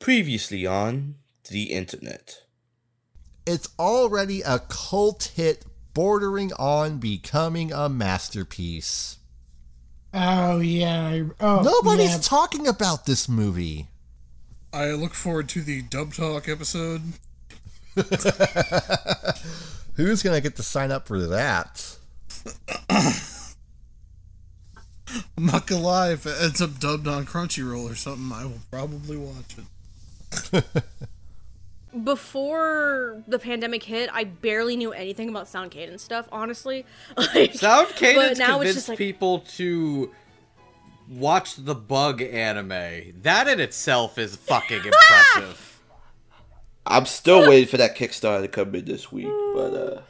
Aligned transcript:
Previously 0.00 0.66
on 0.66 1.16
the 1.50 1.64
internet. 1.72 2.38
It's 3.46 3.68
already 3.78 4.40
a 4.42 4.58
cult 4.58 5.32
hit 5.36 5.64
bordering 5.94 6.52
on 6.54 6.98
becoming 6.98 7.70
a 7.72 7.88
masterpiece. 7.88 9.18
Oh 10.14 10.58
yeah. 10.60 11.06
I- 11.06 11.30
Oh, 11.38 11.60
Nobody's 11.62 12.12
yeah. 12.12 12.18
talking 12.22 12.66
about 12.66 13.04
this 13.06 13.28
movie. 13.28 13.88
I 14.72 14.92
look 14.92 15.14
forward 15.14 15.48
to 15.50 15.60
the 15.62 15.82
Dub 15.82 16.14
Talk 16.14 16.48
episode. 16.48 17.02
Who's 19.94 20.22
going 20.22 20.36
to 20.36 20.40
get 20.40 20.56
to 20.56 20.62
sign 20.62 20.90
up 20.92 21.06
for 21.08 21.18
that? 21.26 21.96
I'm 25.36 25.46
not 25.46 25.66
gonna 25.66 25.82
lie, 25.82 26.12
if 26.12 26.24
it 26.24 26.36
ends 26.40 26.62
up 26.62 26.78
dubbed 26.78 27.08
on 27.08 27.26
Crunchyroll 27.26 27.90
or 27.90 27.96
something, 27.96 28.30
I 28.32 28.44
will 28.44 28.60
probably 28.70 29.16
watch 29.16 29.58
it. 29.58 29.64
Before 32.04 33.22
the 33.26 33.38
pandemic 33.40 33.82
hit, 33.82 34.10
I 34.12 34.22
barely 34.24 34.76
knew 34.76 34.92
anything 34.92 35.28
about 35.28 35.48
sound 35.48 35.72
cadence 35.72 36.02
stuff, 36.02 36.28
honestly. 36.30 36.86
Like, 37.16 37.54
Sound 37.54 37.88
Cadence 37.96 38.38
now 38.38 38.60
it's 38.60 38.70
convinced 38.70 38.74
just 38.76 38.88
like- 38.90 38.98
people 38.98 39.40
to 39.56 40.12
watch 41.08 41.56
the 41.56 41.74
Bug 41.74 42.22
anime. 42.22 43.12
That 43.22 43.48
in 43.48 43.58
itself 43.58 44.18
is 44.18 44.36
fucking 44.36 44.84
impressive. 44.84 45.80
I'm 46.86 47.06
still 47.06 47.48
waiting 47.48 47.68
for 47.68 47.76
that 47.78 47.96
Kickstarter 47.96 48.42
to 48.42 48.48
come 48.48 48.74
in 48.76 48.84
this 48.84 49.10
week, 49.10 49.26
but 49.54 49.74
uh 49.74 50.00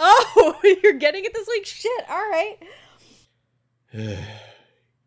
Oh, 0.00 0.58
you're 0.82 0.94
getting 0.94 1.24
it 1.24 1.32
this 1.32 1.46
week? 1.48 1.64
Shit, 1.66 2.04
alright. 2.10 2.58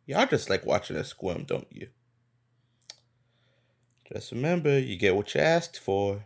y'all 0.06 0.26
just 0.28 0.50
like 0.50 0.66
watching 0.66 0.96
us 0.96 1.10
squirm, 1.10 1.44
don't 1.44 1.68
you? 1.72 1.88
Just 4.12 4.32
remember, 4.32 4.78
you 4.78 4.98
get 4.98 5.16
what 5.16 5.34
you 5.34 5.42
asked 5.42 5.80
for. 5.80 6.26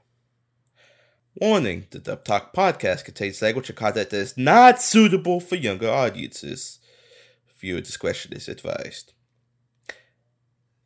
Warning: 1.36 1.86
The 1.92 2.00
Dub 2.00 2.24
Talk 2.24 2.54
podcast 2.54 3.06
contains 3.06 3.42
language 3.42 3.70
and 3.70 3.78
content 3.78 4.10
that 4.10 4.18
is 4.18 4.38
not 4.38 4.82
suitable 4.82 5.40
for 5.40 5.56
younger 5.56 5.90
audiences. 5.90 6.80
Viewer 7.60 7.82
discretion 7.82 8.34
is 8.34 8.48
advised. 8.48 9.14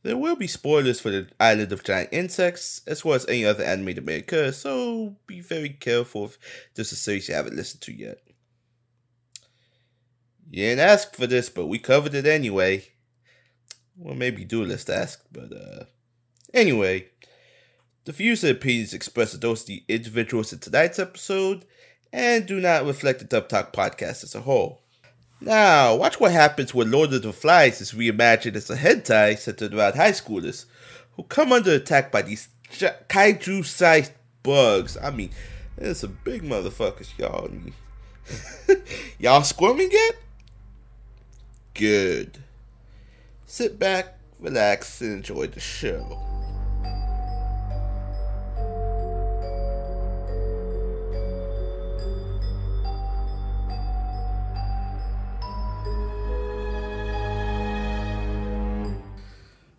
There 0.01 0.17
will 0.17 0.35
be 0.35 0.47
spoilers 0.47 0.99
for 0.99 1.09
the 1.09 1.29
Island 1.39 1.71
of 1.71 1.83
Giant 1.83 2.09
Insects, 2.11 2.81
as 2.87 3.05
well 3.05 3.15
as 3.15 3.27
any 3.27 3.45
other 3.45 3.63
anime 3.63 3.95
that 3.95 4.05
may 4.05 4.17
occur, 4.17 4.51
so 4.51 5.17
be 5.27 5.39
very 5.41 5.69
careful 5.69 6.25
if 6.25 6.37
there's 6.73 6.91
a 6.91 6.95
series 6.95 7.29
you 7.29 7.35
haven't 7.35 7.55
listened 7.55 7.81
to 7.81 7.93
yet. 7.93 8.17
You 10.49 10.63
didn't 10.63 10.79
ask 10.79 11.15
for 11.15 11.27
this, 11.27 11.49
but 11.49 11.67
we 11.67 11.79
covered 11.79 12.15
it 12.15 12.25
anyway. 12.25 12.87
Well, 13.95 14.15
maybe 14.15 14.45
Duelist 14.45 14.89
asked, 14.89 15.31
but 15.31 15.53
uh. 15.53 15.85
Anyway, 16.53 17.07
the 18.05 18.11
views 18.11 18.43
and 18.43 18.51
opinions 18.51 18.93
expressed 18.93 19.35
are 19.35 19.39
those 19.39 19.61
of 19.61 19.67
the 19.67 19.83
individuals 19.87 20.51
in 20.51 20.59
tonight's 20.59 20.99
episode 20.99 21.65
and 22.11 22.45
do 22.47 22.59
not 22.59 22.85
reflect 22.85 23.19
the 23.19 23.25
Dub 23.25 23.47
Talk 23.47 23.71
podcast 23.71 24.23
as 24.23 24.35
a 24.35 24.41
whole. 24.41 24.81
Now, 25.41 25.95
watch 25.95 26.19
what 26.19 26.31
happens 26.31 26.73
when 26.73 26.91
Lord 26.91 27.13
of 27.13 27.21
the 27.21 27.31
Flies 27.31 27.79
is 27.79 27.93
reimagined 27.93 28.55
as 28.55 28.69
a 28.69 28.75
hentai 28.75 29.37
centered 29.37 29.73
around 29.73 29.95
high 29.95 30.11
schoolers 30.11 30.65
who 31.15 31.23
come 31.23 31.53
under 31.53 31.71
attack 31.71 32.11
by 32.11 32.23
these 32.23 32.49
kaiju 32.71 33.63
sized 33.65 34.11
bugs. 34.43 34.97
I 35.01 35.11
mean, 35.11 35.29
there's 35.77 35.99
some 35.99 36.17
big 36.23 36.43
motherfuckers, 36.43 37.17
y'all. 37.17 37.49
Y'all 39.19 39.43
squirming 39.43 39.89
yet? 39.91 40.15
Good. 41.73 42.37
Sit 43.45 43.79
back, 43.79 44.17
relax, 44.39 45.01
and 45.01 45.13
enjoy 45.13 45.47
the 45.47 45.59
show. 45.59 46.28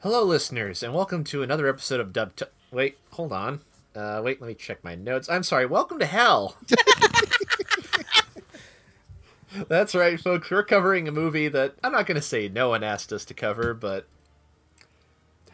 Hello, 0.02 0.24
listeners, 0.24 0.82
and 0.82 0.94
welcome 0.94 1.24
to 1.24 1.42
another 1.42 1.68
episode 1.68 2.00
of 2.00 2.14
Dub. 2.14 2.32
Wait, 2.72 2.96
hold 3.10 3.34
on. 3.34 3.60
Uh, 3.94 4.22
wait, 4.24 4.40
let 4.40 4.48
me 4.48 4.54
check 4.54 4.82
my 4.82 4.94
notes. 4.94 5.28
I'm 5.28 5.42
sorry. 5.42 5.66
Welcome 5.66 5.98
to 5.98 6.06
hell. 6.06 6.56
That's 9.68 9.94
right, 9.94 10.18
folks. 10.18 10.50
We're 10.50 10.62
covering 10.62 11.06
a 11.06 11.12
movie 11.12 11.48
that 11.48 11.74
I'm 11.84 11.92
not 11.92 12.06
going 12.06 12.14
to 12.14 12.22
say 12.22 12.48
no 12.48 12.70
one 12.70 12.82
asked 12.82 13.12
us 13.12 13.26
to 13.26 13.34
cover, 13.34 13.74
but 13.74 14.06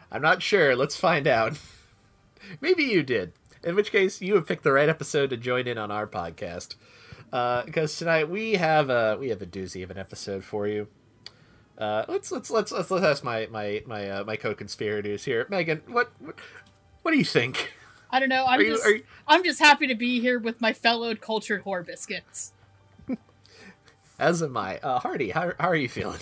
I'm 0.09 0.21
not 0.21 0.41
sure. 0.41 0.77
Let's 0.77 0.95
find 0.95 1.27
out. 1.27 1.59
Maybe 2.61 2.85
you 2.85 3.03
did. 3.03 3.33
In 3.65 3.75
which 3.75 3.91
case, 3.91 4.21
you 4.21 4.35
have 4.35 4.47
picked 4.47 4.63
the 4.63 4.71
right 4.71 4.87
episode 4.87 5.29
to 5.31 5.35
join 5.35 5.67
in 5.67 5.77
on 5.77 5.91
our 5.91 6.07
podcast. 6.07 6.75
Because 7.65 7.97
tonight 7.97 8.29
we 8.29 8.53
have 8.53 8.89
a 8.89 9.17
we 9.19 9.27
have 9.27 9.41
a 9.41 9.45
doozy 9.45 9.83
of 9.83 9.91
an 9.91 9.97
episode 9.97 10.45
for 10.45 10.69
you. 10.69 10.87
Uh, 11.77 12.05
let's 12.07 12.31
let's 12.31 12.49
let's 12.49 12.71
let's 12.71 12.89
let's 12.89 13.05
ask 13.05 13.23
my 13.23 13.47
my 13.51 13.83
my 13.85 14.09
uh, 14.09 14.23
my 14.23 14.35
co-conspirators 14.35 15.23
here. 15.25 15.45
Megan, 15.49 15.81
what 15.87 16.11
what, 16.19 16.35
what 17.03 17.11
do 17.11 17.17
you 17.17 17.25
think? 17.25 17.73
I 18.09 18.19
don't 18.19 18.29
know. 18.29 18.45
I'm 18.45 18.59
Are 18.59 18.63
just 18.63 18.85
are 18.85 18.95
you- 18.95 19.03
I'm 19.27 19.43
just 19.43 19.59
happy 19.59 19.87
to 19.87 19.95
be 19.95 20.19
here 20.19 20.39
with 20.39 20.59
my 20.59 20.73
fellow 20.73 21.13
cultured 21.15 21.63
whore 21.63 21.85
biscuits. 21.85 22.53
As 24.19 24.41
am 24.41 24.57
I. 24.57 24.79
Uh, 24.79 24.99
Hardy, 24.99 25.29
how 25.29 25.51
how 25.59 25.67
are 25.69 25.75
you 25.75 25.89
feeling? 25.89 26.19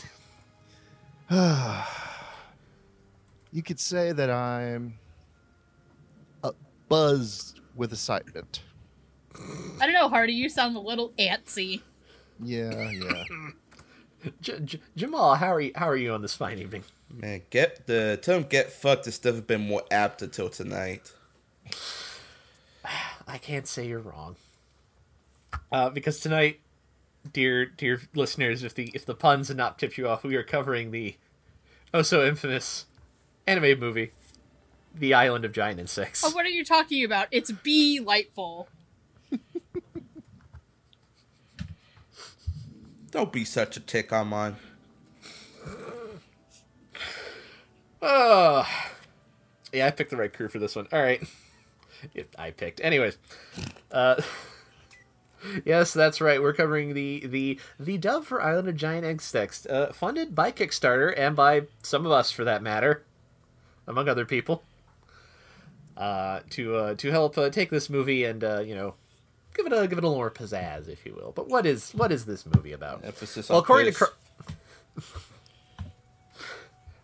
You 3.55 3.63
could 3.63 3.79
say 3.79 4.11
that 4.11 4.29
I'm 4.29 4.95
uh, 6.43 6.51
buzzed 6.89 7.61
with 7.73 7.93
excitement. 7.93 8.59
I 9.79 9.85
don't 9.85 9.93
know, 9.93 10.09
Hardy. 10.09 10.33
You 10.33 10.49
sound 10.49 10.75
a 10.75 10.79
little 10.81 11.13
antsy. 11.17 11.81
Yeah, 12.43 12.91
yeah. 12.91 13.23
J- 14.41 14.59
J- 14.59 14.79
Jamal, 14.95 15.35
how 15.35 15.53
are 15.53 15.61
you? 15.61 15.71
How 15.75 15.89
are 15.89 15.95
you 15.95 16.13
on 16.13 16.21
this 16.21 16.35
fine 16.35 16.59
evening? 16.59 16.83
Man, 17.13 17.41
get 17.49 17.87
the 17.87 18.19
term 18.21 18.43
"get 18.43 18.71
fucked" 18.71 19.05
has 19.05 19.23
never 19.23 19.41
been 19.41 19.61
more 19.61 19.83
apt 19.91 20.21
until 20.21 20.49
tonight. 20.49 21.11
I 23.27 23.37
can't 23.37 23.67
say 23.67 23.87
you're 23.87 23.99
wrong. 23.99 24.35
Uh, 25.71 25.89
because 25.89 26.19
tonight, 26.19 26.59
dear 27.31 27.65
dear 27.65 28.01
listeners, 28.13 28.63
if 28.63 28.75
the 28.75 28.91
if 28.93 29.05
the 29.05 29.15
puns 29.15 29.47
had 29.47 29.57
not 29.57 29.79
tipped 29.79 29.97
you 29.97 30.07
off, 30.07 30.23
we 30.23 30.35
are 30.35 30.43
covering 30.43 30.91
the 30.91 31.15
oh 31.93 32.01
so 32.01 32.25
infamous 32.25 32.85
anime 33.47 33.79
movie, 33.79 34.11
The 34.93 35.13
Island 35.13 35.45
of 35.45 35.51
Giant 35.51 35.79
Insects. 35.79 36.23
Oh, 36.25 36.31
what 36.31 36.45
are 36.45 36.49
you 36.49 36.63
talking 36.65 37.03
about? 37.03 37.27
It's 37.31 37.51
be 37.51 37.99
lightful. 37.99 38.67
Don't 43.15 43.31
be 43.31 43.45
such 43.45 43.77
a 43.77 43.79
tick, 43.79 44.11
Armand. 44.11 44.57
Oh, 48.01 48.67
yeah, 49.71 49.87
I 49.87 49.91
picked 49.91 50.09
the 50.09 50.17
right 50.17 50.33
crew 50.33 50.49
for 50.49 50.59
this 50.59 50.75
one. 50.75 50.89
All 50.91 51.01
right, 51.01 51.23
if 52.13 52.27
I 52.37 52.51
picked, 52.51 52.81
anyways. 52.81 53.17
Uh, 53.89 54.21
yes, 55.65 55.93
that's 55.93 56.19
right. 56.19 56.41
We're 56.41 56.51
covering 56.51 56.93
the 56.93 57.25
the 57.25 57.57
the 57.79 57.97
Dove 57.97 58.27
for 58.27 58.41
Island 58.41 58.67
of 58.67 58.75
Giant 58.75 59.05
Insects, 59.05 59.65
uh, 59.65 59.93
funded 59.93 60.35
by 60.35 60.51
Kickstarter 60.51 61.13
and 61.17 61.37
by 61.37 61.67
some 61.83 62.05
of 62.05 62.11
us, 62.11 62.31
for 62.31 62.43
that 62.43 62.61
matter, 62.61 63.05
among 63.87 64.09
other 64.09 64.25
people. 64.25 64.61
Uh, 65.95 66.41
to 66.49 66.75
uh, 66.75 66.95
to 66.95 67.11
help 67.11 67.37
uh, 67.37 67.49
take 67.49 67.69
this 67.69 67.89
movie 67.89 68.25
and 68.25 68.43
uh, 68.43 68.59
you 68.59 68.75
know 68.75 68.95
give 69.55 69.65
it 69.65 69.73
a 69.73 69.87
give 69.87 69.97
it 69.97 70.03
a 70.03 70.07
little 70.07 70.15
more 70.15 70.31
pizzazz, 70.31 70.87
if 70.87 71.05
you 71.05 71.13
will. 71.15 71.31
But 71.31 71.47
what 71.49 71.65
is 71.65 71.91
what 71.91 72.11
is 72.11 72.25
this 72.25 72.45
movie 72.45 72.73
about? 72.73 73.03
Emphasis 73.03 73.49
Well, 73.49 73.59
on 73.59 73.63
according 73.63 73.93
piss. 73.93 73.99
to 73.99 75.03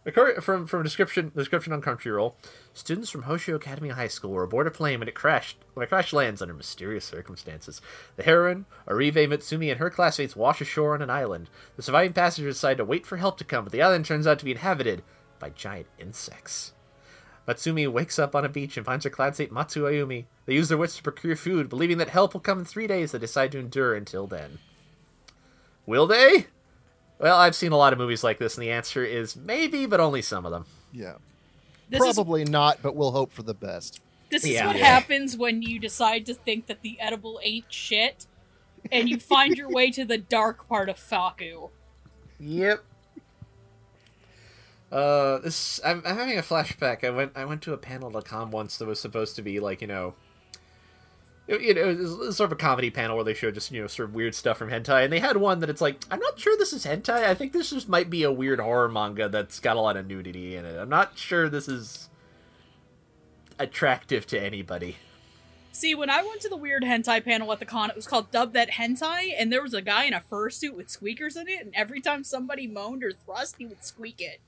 according 0.06 0.42
from 0.42 0.68
from 0.68 0.84
description 0.84 1.32
description 1.36 1.74
on 1.74 1.82
Crunchyroll, 1.82 2.34
students 2.74 3.10
from 3.10 3.24
Hoshio 3.24 3.56
Academy 3.56 3.90
High 3.90 4.08
School 4.08 4.32
were 4.32 4.44
aboard 4.44 4.68
a 4.68 4.72
plane 4.72 5.00
when 5.00 5.08
it 5.08 5.16
crashed 5.16 5.58
when 5.74 5.84
a 5.84 5.88
crash 5.88 6.14
lands 6.14 6.42
under 6.42 6.54
mysterious 6.54 7.06
circumstances. 7.06 7.82
The 8.16 8.24
heroine, 8.24 8.66
Oribe 8.88 9.16
Mutsumi, 9.30 9.70
and 9.72 9.80
her 9.80 9.90
classmates 9.90 10.36
wash 10.36 10.62
ashore 10.62 10.94
on 10.94 11.02
an 11.02 11.10
island. 11.10 11.50
The 11.76 11.84
surviving 11.84 12.14
passengers 12.14 12.56
decide 12.56 12.78
to 12.78 12.86
wait 12.86 13.06
for 13.06 13.18
help 13.18 13.38
to 13.40 13.44
come, 13.44 13.64
but 13.66 13.72
the 13.74 13.82
island 13.82 14.06
turns 14.06 14.28
out 14.28 14.40
to 14.40 14.46
be 14.46 14.52
inhabited 14.52 15.04
by 15.40 15.50
giant 15.50 15.88
insects. 16.00 16.74
Mutsumi 17.48 17.92
wakes 17.92 18.20
up 18.20 18.36
on 18.36 18.46
a 18.46 18.50
beach 18.50 18.78
and 18.78 18.86
finds 18.86 19.04
her 19.04 19.10
classmate 19.10 19.52
Matsu 19.52 19.84
Ayumi. 19.84 20.26
They 20.46 20.54
use 20.54 20.70
their 20.70 20.78
wits 20.78 20.98
to 20.98 21.04
procure 21.04 21.36
food, 21.36 21.70
believing 21.70 21.98
that 21.98 22.10
help 22.10 22.34
will 22.34 22.42
come 22.42 22.60
in 22.60 22.66
three 22.66 22.88
days. 22.88 23.12
They 23.12 23.20
decide 23.20 23.52
to 23.54 23.60
endure 23.60 23.96
until 23.96 24.28
then. 24.28 24.60
Will 25.86 26.06
they? 26.08 26.46
Well, 27.20 27.38
I've 27.38 27.56
seen 27.56 27.72
a 27.72 27.78
lot 27.78 27.94
of 27.94 28.00
movies 28.00 28.24
like 28.24 28.38
this, 28.40 28.56
and 28.56 28.64
the 28.64 28.72
answer 28.72 29.04
is 29.04 29.36
maybe, 29.36 29.86
but 29.86 30.00
only 30.00 30.22
some 30.22 30.46
of 30.46 30.52
them. 30.52 30.66
Yeah. 30.94 31.16
This 31.90 32.02
is 32.04 32.16
Probably 32.16 32.46
not, 32.46 32.82
but 32.82 32.96
we'll 32.96 33.12
hope 33.12 33.32
for 33.32 33.44
the 33.44 33.54
best. 33.54 34.02
this 34.30 34.44
is 34.46 34.52
Yeah. 34.52 34.68
what 34.68 34.78
Yeah. 34.78 34.86
happens 34.86 35.36
when 35.36 35.62
you 35.62 35.78
decide 35.78 36.26
to 36.28 36.34
think 36.34 36.68
that 36.68 36.82
the 36.84 37.00
edible 37.02 37.40
ain't 37.44 37.66
shit, 37.70 38.28
and 38.92 39.10
you 39.10 39.20
find 39.20 39.58
your 39.58 39.70
way 39.70 39.92
to 39.92 40.06
the 40.06 40.18
dark 40.18 40.68
part 40.70 40.88
of 40.90 40.98
Faku. 40.98 41.70
Yep. 42.40 42.84
Uh, 44.92 45.40
this 45.40 45.80
I'm, 45.86 46.02
I'm 46.06 46.18
having 46.18 46.38
a 46.38 46.42
flashback. 46.42 47.04
I 47.04 47.10
went 47.12 47.32
I 47.36 47.46
went 47.46 47.62
to 47.64 47.74
a 47.74 47.78
panel.com 47.78 48.52
once 48.52 48.78
that 48.78 48.88
was 48.88 49.00
supposed 49.00 49.36
to 49.38 49.42
be 49.42 49.60
like 49.60 49.82
you 49.82 49.88
know, 49.88 50.16
it, 51.48 51.62
you 51.62 51.74
know, 51.74 51.90
it 51.90 51.98
was 51.98 52.36
sort 52.36 52.52
of 52.52 52.52
a 52.52 52.60
comedy 52.60 52.90
panel 52.90 53.16
where 53.16 53.24
they 53.24 53.34
showed 53.34 53.54
just 53.54 53.72
you 53.72 53.82
know 53.82 53.88
sort 53.88 54.10
of 54.10 54.16
weird 54.16 54.36
stuff 54.36 54.58
from 54.58 54.70
hentai, 54.70 55.06
and 55.06 55.14
they 55.14 55.20
had 55.20 55.38
one 55.38 55.60
that 55.60 55.70
it's 55.70 55.82
like 55.82 56.04
I'm 56.12 56.20
not 56.20 56.38
sure 56.38 56.58
this 56.58 56.74
is 56.74 56.86
hentai. 56.86 57.24
I 57.24 57.34
think 57.34 57.54
this 57.54 57.70
just 57.70 57.88
might 57.88 58.10
be 58.10 58.24
a 58.24 58.32
weird 58.32 58.60
horror 58.60 58.90
manga 58.90 59.30
that's 59.30 59.60
got 59.62 59.78
a 59.78 59.82
lot 59.82 59.96
of 59.96 60.08
nudity 60.08 60.58
in 60.58 60.66
it. 60.66 60.78
I'm 60.78 60.90
not 60.90 61.18
sure 61.18 61.48
this 61.48 61.70
is 61.70 62.10
attractive 63.58 64.28
to 64.28 64.42
anybody. 64.42 64.98
See, 65.74 65.96
when 65.96 66.10
I 66.10 66.22
went 66.22 66.42
to 66.42 66.50
the 66.50 66.58
weird 66.58 66.84
hentai 66.84 67.24
panel 67.24 67.50
at 67.54 67.60
the 67.60 67.66
con, 67.66 67.90
it 67.90 67.96
was 67.96 68.06
called 68.06 68.30
Dub 68.30 68.52
That 68.52 68.72
Hentai, 68.72 69.32
and 69.38 69.54
there 69.54 69.62
was 69.62 69.74
a 69.74 69.82
guy 69.82 70.04
in 70.04 70.14
a 70.14 70.20
fursuit 70.20 70.76
with 70.76 70.90
squeakers 70.90 71.38
in 71.38 71.48
it, 71.48 71.62
and 71.62 71.74
every 71.74 72.02
time 72.02 72.26
somebody 72.26 72.68
moaned 72.68 73.06
or 73.06 73.14
thrust, 73.14 73.56
he 73.58 73.66
would 73.66 73.86
squeak 73.86 74.20
it. 74.20 74.42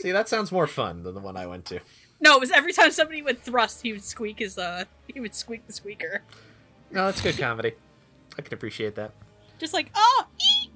See, 0.00 0.10
that 0.12 0.28
sounds 0.28 0.50
more 0.52 0.66
fun 0.66 1.02
than 1.02 1.14
the 1.14 1.20
one 1.20 1.36
I 1.36 1.46
went 1.46 1.64
to. 1.66 1.80
No, 2.20 2.34
it 2.36 2.40
was 2.40 2.50
every 2.50 2.72
time 2.72 2.90
somebody 2.90 3.22
would 3.22 3.40
thrust, 3.40 3.82
he 3.82 3.92
would 3.92 4.04
squeak 4.04 4.38
his 4.38 4.58
uh 4.58 4.84
he 5.12 5.20
would 5.20 5.34
squeak 5.34 5.66
the 5.66 5.72
squeaker. 5.72 6.22
No, 6.90 7.06
that's 7.06 7.20
good 7.20 7.38
comedy. 7.38 7.72
I 8.38 8.42
can 8.42 8.54
appreciate 8.54 8.94
that. 8.96 9.12
Just 9.58 9.72
like, 9.74 9.90
oh 9.94 10.26
ee! 10.42 10.70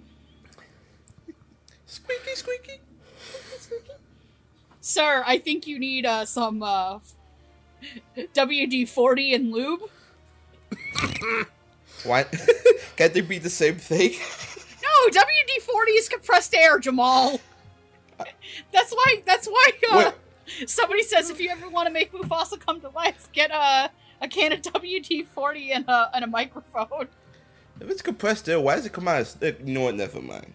Squeaky, 1.86 2.34
squeaky. 2.34 2.80
squeaky, 3.58 3.92
Sir, 4.80 5.22
I 5.26 5.38
think 5.38 5.66
you 5.66 5.78
need 5.78 6.06
uh 6.06 6.24
some 6.24 6.62
uh 6.62 6.98
WD 8.34 8.88
forty 8.88 9.34
and 9.34 9.52
lube. 9.52 9.82
what? 12.04 12.34
Can't 12.96 13.14
they 13.14 13.20
be 13.20 13.38
the 13.38 13.50
same 13.50 13.76
thing? 13.76 14.12
No, 14.82 15.20
WD 15.20 15.62
forty 15.62 15.92
is 15.92 16.08
compressed 16.08 16.54
air, 16.54 16.78
Jamal. 16.78 17.40
That's 18.72 18.92
why 18.92 19.22
that's 19.26 19.46
why 19.46 19.70
uh, 19.92 20.10
somebody 20.66 21.02
says 21.02 21.30
if 21.30 21.40
you 21.40 21.50
ever 21.50 21.68
want 21.68 21.86
to 21.86 21.92
make 21.92 22.12
Mufasa 22.12 22.58
come 22.58 22.80
to 22.80 22.88
life, 22.90 23.28
get 23.32 23.50
a 23.50 23.90
a 24.20 24.28
can 24.28 24.52
of 24.52 24.60
WD 24.62 25.26
forty 25.26 25.70
and 25.72 25.84
a 25.88 26.10
and 26.14 26.24
a 26.24 26.26
microphone. 26.26 27.08
If 27.80 27.88
it's 27.90 28.02
compressed 28.02 28.48
air, 28.48 28.58
why 28.60 28.74
does 28.76 28.86
it 28.86 28.92
come 28.92 29.06
out? 29.06 29.16
As, 29.18 29.36
uh, 29.42 29.52
you 29.64 29.72
know 29.74 29.82
what? 29.82 29.94
Never 29.94 30.20
mind. 30.20 30.52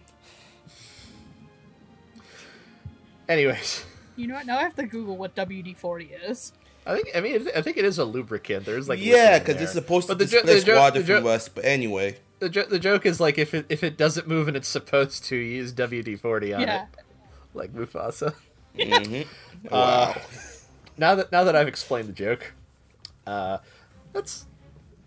Anyways, 3.28 3.84
You 4.16 4.26
know 4.26 4.34
what? 4.34 4.46
Now 4.46 4.58
I 4.58 4.62
have 4.62 4.76
to 4.76 4.84
Google 4.86 5.16
what 5.16 5.34
WD 5.34 5.76
forty 5.76 6.10
is. 6.26 6.52
I 6.86 6.94
think 6.96 7.08
I 7.16 7.20
mean 7.20 7.48
I 7.56 7.62
think 7.62 7.78
it 7.78 7.84
is 7.86 7.98
a 7.98 8.04
lubricant. 8.04 8.66
There's 8.66 8.88
like 8.88 9.00
yeah, 9.00 9.38
because 9.38 9.54
it's 9.62 9.72
there. 9.72 9.82
supposed 9.82 10.08
to 10.08 10.14
But 10.14 10.18
the 10.18 10.26
jo- 10.26 10.42
displace 10.42 10.64
the 10.64 10.66
jo- 10.72 10.78
water 10.78 11.00
the 11.00 11.06
jo- 11.06 11.18
from 11.20 11.26
us. 11.28 11.48
But 11.48 11.64
anyway, 11.64 12.18
the, 12.40 12.50
jo- 12.50 12.66
the 12.68 12.78
joke 12.78 13.06
is 13.06 13.20
like 13.20 13.38
if 13.38 13.54
it 13.54 13.64
if 13.70 13.82
it 13.82 13.96
doesn't 13.96 14.28
move 14.28 14.48
and 14.48 14.56
it's 14.56 14.68
supposed 14.68 15.24
to, 15.24 15.36
use 15.36 15.72
WD 15.72 16.20
forty 16.20 16.52
on 16.52 16.60
Yeah. 16.60 16.82
it, 16.82 16.88
like 17.54 17.72
Mufasa. 17.72 18.34
hmm 18.80 19.22
Uh, 19.70 20.14
wow. 20.14 20.16
Now 20.96 21.14
that 21.16 21.32
now 21.32 21.44
that 21.44 21.56
I've 21.56 21.68
explained 21.68 22.08
the 22.08 22.12
joke, 22.12 22.52
uh, 23.26 23.58
let's 24.12 24.46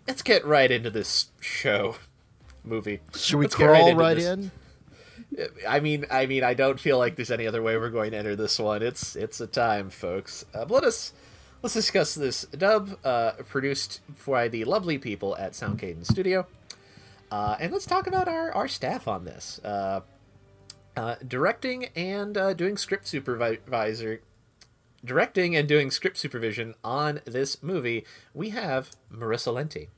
let's 0.06 0.22
get 0.22 0.44
right 0.44 0.70
into 0.70 0.90
this 0.90 1.30
show 1.40 1.96
movie. 2.64 3.00
Should 3.14 3.36
we 3.36 3.44
Let's 3.46 3.54
get 3.54 3.66
right 3.66 3.82
crawl 3.94 3.96
right, 3.96 4.18
in? 4.18 4.50
I 5.68 5.80
mean, 5.80 6.06
I 6.10 6.26
mean, 6.26 6.42
I 6.44 6.54
don't 6.54 6.80
feel 6.80 6.98
like 6.98 7.16
there's 7.16 7.30
any 7.30 7.46
other 7.46 7.62
way 7.62 7.76
we're 7.76 7.90
going 7.90 8.12
to 8.12 8.16
enter 8.16 8.34
this 8.36 8.58
one. 8.58 8.82
It's 8.82 9.16
it's 9.16 9.40
a 9.40 9.46
time, 9.46 9.90
folks. 9.90 10.44
Uh, 10.54 10.64
let 10.68 10.84
us 10.84 11.12
let's 11.62 11.74
discuss 11.74 12.14
this 12.14 12.42
dub 12.46 12.98
uh, 13.04 13.32
produced 13.48 14.00
by 14.26 14.48
the 14.48 14.64
lovely 14.64 14.98
people 14.98 15.36
at 15.36 15.54
Sound 15.54 15.78
Cadence 15.78 16.08
Studio, 16.08 16.46
uh, 17.30 17.56
and 17.60 17.72
let's 17.72 17.86
talk 17.86 18.06
about 18.06 18.28
our 18.28 18.52
our 18.52 18.68
staff 18.68 19.06
on 19.08 19.24
this. 19.24 19.60
Uh, 20.98 21.02
uh, 21.02 21.16
directing 21.26 21.86
and 21.96 22.36
uh, 22.36 22.52
doing 22.52 22.76
script 22.76 23.06
supervisor, 23.06 24.20
directing 25.04 25.56
and 25.56 25.68
doing 25.68 25.90
script 25.90 26.16
supervision 26.16 26.74
on 26.82 27.20
this 27.24 27.62
movie, 27.62 28.04
we 28.34 28.50
have 28.50 28.90
Marissa 29.12 29.52
Lenti 29.54 29.88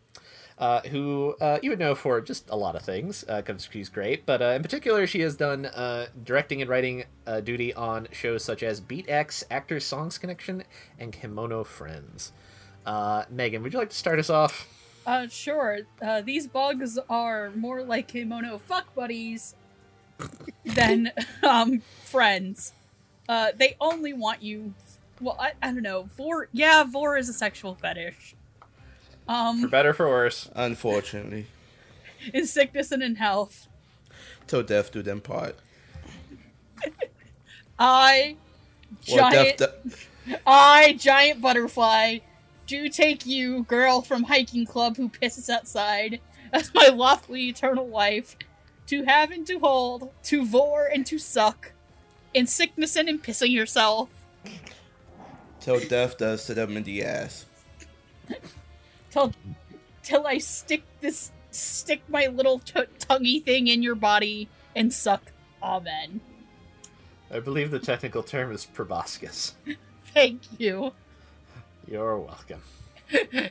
uh, 0.60 0.82
who 0.82 1.34
uh, 1.40 1.58
you 1.62 1.70
would 1.70 1.78
know 1.78 1.94
for 1.94 2.20
just 2.20 2.48
a 2.50 2.56
lot 2.56 2.76
of 2.76 2.82
things 2.82 3.24
because 3.24 3.68
she's 3.72 3.88
great. 3.88 4.26
But 4.26 4.42
uh, 4.42 4.50
in 4.50 4.62
particular, 4.62 5.06
she 5.06 5.20
has 5.20 5.34
done 5.34 5.66
uh, 5.66 6.08
directing 6.22 6.60
and 6.60 6.68
writing 6.68 7.04
uh, 7.26 7.40
duty 7.40 7.72
on 7.72 8.06
shows 8.12 8.44
such 8.44 8.62
as 8.62 8.80
Beat 8.80 9.08
X, 9.08 9.42
Actors 9.50 9.84
Songs 9.84 10.18
Connection, 10.18 10.62
and 10.98 11.12
Kemono 11.12 11.64
Friends. 11.64 12.32
Uh, 12.84 13.24
Megan, 13.30 13.62
would 13.62 13.72
you 13.72 13.78
like 13.78 13.90
to 13.90 13.96
start 13.96 14.18
us 14.18 14.28
off? 14.28 14.68
Uh, 15.06 15.26
sure. 15.28 15.78
Uh, 16.02 16.20
these 16.20 16.46
bugs 16.46 16.98
are 17.08 17.50
more 17.52 17.82
like 17.82 18.08
kimono 18.08 18.58
fuck 18.58 18.94
buddies 18.94 19.54
than 20.64 21.12
um 21.42 21.80
friends. 22.04 22.72
Uh, 23.28 23.52
they 23.56 23.76
only 23.80 24.12
want 24.12 24.42
you. 24.42 24.74
Well, 25.20 25.36
I, 25.38 25.52
I 25.62 25.66
don't 25.72 25.82
know. 25.82 26.08
Vor, 26.16 26.48
yeah, 26.52 26.82
vor 26.84 27.16
is 27.16 27.28
a 27.28 27.32
sexual 27.32 27.74
fetish. 27.74 28.34
For 29.26 29.32
Um, 29.32 29.68
better, 29.68 29.92
for 29.94 30.08
worse. 30.08 30.50
Unfortunately, 30.54 31.46
in 32.34 32.46
sickness 32.46 32.90
and 32.90 33.02
in 33.02 33.16
health, 33.16 33.68
till 34.46 34.62
death 34.62 34.90
do 34.90 35.02
them 35.02 35.20
part. 35.20 35.56
I, 37.78 38.36
Well, 39.08 39.30
giant, 39.30 39.58
death. 39.58 39.72
do- 40.26 40.36
I, 40.46 40.94
giant 40.98 41.40
butterfly, 41.40 42.18
do 42.66 42.88
take 42.88 43.24
you, 43.26 43.62
girl 43.64 44.02
from 44.02 44.24
hiking 44.24 44.66
club 44.66 44.96
who 44.96 45.08
pisses 45.08 45.48
outside, 45.48 46.20
as 46.52 46.72
my 46.74 46.88
lawfully 46.88 47.48
eternal 47.48 47.86
wife, 47.86 48.36
to 48.90 49.04
have 49.04 49.30
and 49.30 49.46
to 49.46 49.60
hold, 49.60 50.10
to 50.24 50.44
vor 50.44 50.86
and 50.92 51.06
to 51.06 51.16
suck, 51.16 51.72
in 52.34 52.44
sickness 52.44 52.96
and 52.96 53.08
in 53.08 53.20
pissing 53.20 53.52
yourself. 53.52 54.08
till 55.60 55.78
death 55.78 56.18
does 56.18 56.44
to 56.46 56.54
them 56.54 56.76
in 56.76 56.82
the 56.82 57.04
ass. 57.04 57.46
till 59.10 59.32
till 60.02 60.26
I 60.26 60.38
stick 60.38 60.82
this 61.00 61.30
stick 61.52 62.02
my 62.08 62.26
little 62.26 62.58
t- 62.58 62.82
tonguey 62.98 63.44
thing 63.44 63.68
in 63.68 63.80
your 63.80 63.94
body 63.94 64.48
and 64.74 64.92
suck. 64.92 65.22
Amen. 65.62 66.20
I 67.30 67.38
believe 67.38 67.70
the 67.70 67.78
technical 67.78 68.24
term 68.24 68.50
is 68.50 68.66
proboscis. 68.66 69.54
Thank 70.14 70.42
you. 70.58 70.92
You're 71.86 72.18
welcome. 72.18 72.62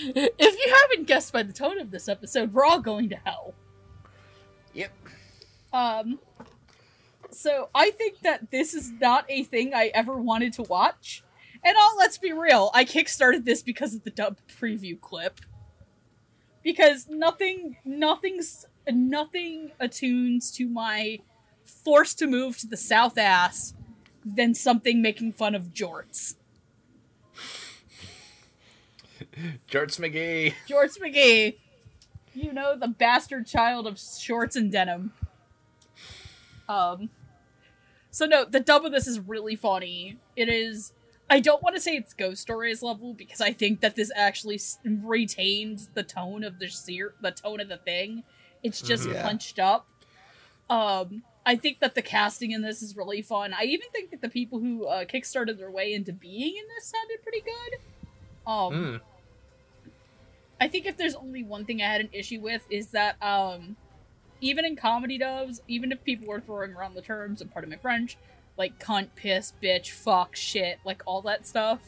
If 0.00 0.66
you 0.66 0.74
haven't 0.82 1.06
guessed 1.06 1.32
by 1.32 1.42
the 1.42 1.52
tone 1.52 1.78
of 1.78 1.90
this 1.90 2.08
episode, 2.08 2.52
we're 2.52 2.64
all 2.64 2.80
going 2.80 3.08
to 3.10 3.16
hell. 3.16 3.54
Yep. 4.74 4.92
Um. 5.72 6.18
So 7.30 7.68
I 7.74 7.90
think 7.90 8.20
that 8.20 8.50
this 8.50 8.74
is 8.74 8.90
not 8.92 9.26
a 9.28 9.44
thing 9.44 9.74
I 9.74 9.90
ever 9.94 10.16
wanted 10.16 10.52
to 10.54 10.62
watch. 10.62 11.22
And 11.64 11.76
all, 11.76 11.96
let's 11.96 12.18
be 12.18 12.32
real, 12.32 12.70
I 12.72 12.84
kickstarted 12.84 13.44
this 13.44 13.62
because 13.62 13.94
of 13.94 14.04
the 14.04 14.10
dub 14.10 14.38
preview 14.60 14.98
clip. 15.00 15.40
Because 16.62 17.08
nothing, 17.08 17.76
nothing's, 17.84 18.66
nothing 18.90 19.72
attunes 19.80 20.50
to 20.52 20.68
my 20.68 21.18
forced 21.64 22.18
to 22.20 22.26
move 22.26 22.58
to 22.58 22.66
the 22.66 22.76
south 22.76 23.18
ass 23.18 23.74
than 24.24 24.54
something 24.54 25.02
making 25.02 25.32
fun 25.32 25.54
of 25.54 25.74
jorts. 25.74 26.34
Jorts 29.70 29.98
McGee. 30.00 30.54
Jorts 30.68 30.98
McGee, 30.98 31.56
you 32.34 32.52
know 32.52 32.76
the 32.76 32.88
bastard 32.88 33.46
child 33.46 33.86
of 33.86 33.98
shorts 33.98 34.56
and 34.56 34.70
denim. 34.72 35.12
Um. 36.68 37.10
So 38.10 38.26
no, 38.26 38.44
the 38.44 38.60
dub 38.60 38.84
of 38.84 38.92
this 38.92 39.06
is 39.06 39.20
really 39.20 39.56
funny. 39.56 40.16
It 40.36 40.48
is. 40.48 40.92
I 41.30 41.40
don't 41.40 41.62
want 41.62 41.76
to 41.76 41.80
say 41.80 41.92
it's 41.94 42.14
Ghost 42.14 42.40
Stories 42.40 42.82
level 42.82 43.12
because 43.12 43.40
I 43.42 43.52
think 43.52 43.80
that 43.80 43.96
this 43.96 44.10
actually 44.16 44.54
s- 44.54 44.78
retained 44.84 45.88
the 45.94 46.02
tone 46.02 46.42
of 46.42 46.58
the 46.58 46.68
ser- 46.68 47.14
the 47.20 47.30
tone 47.30 47.60
of 47.60 47.68
the 47.68 47.76
thing. 47.76 48.24
It's 48.62 48.80
just 48.80 49.06
Mhm. 49.06 49.12
Yeah. 49.14 49.22
punched 49.22 49.58
up. 49.58 49.86
Um, 50.70 51.22
I 51.46 51.56
think 51.56 51.80
that 51.80 51.94
the 51.94 52.02
casting 52.02 52.50
in 52.52 52.62
this 52.62 52.82
is 52.82 52.96
really 52.96 53.22
fun. 53.22 53.52
I 53.54 53.64
even 53.64 53.88
think 53.90 54.10
that 54.10 54.20
the 54.22 54.28
people 54.28 54.58
who 54.58 54.86
uh, 54.86 55.04
kickstarted 55.04 55.58
their 55.58 55.70
way 55.70 55.92
into 55.92 56.12
being 56.12 56.56
in 56.56 56.64
this 56.74 56.86
sounded 56.86 57.22
pretty 57.22 57.40
good. 57.42 57.78
Um, 58.46 58.72
Mm. 58.72 59.00
I 60.60 60.68
think 60.68 60.86
if 60.86 60.96
there's 60.96 61.14
only 61.14 61.42
one 61.42 61.64
thing 61.64 61.82
I 61.82 61.86
had 61.86 62.00
an 62.00 62.10
issue 62.12 62.40
with 62.40 62.62
is 62.70 62.88
that 62.88 63.16
um 63.22 63.76
even 64.40 64.64
in 64.64 64.76
comedy 64.76 65.18
dubs, 65.18 65.60
even 65.66 65.90
if 65.92 66.02
people 66.04 66.28
were 66.28 66.40
throwing 66.40 66.72
around 66.72 66.94
the 66.94 67.02
terms 67.02 67.40
and 67.40 67.52
part 67.52 67.64
of 67.64 67.70
my 67.70 67.76
French, 67.76 68.16
like 68.56 68.78
cunt, 68.78 69.08
piss, 69.16 69.52
bitch, 69.62 69.90
fuck, 69.90 70.36
shit, 70.36 70.78
like 70.84 71.02
all 71.06 71.22
that 71.22 71.46
stuff, 71.46 71.80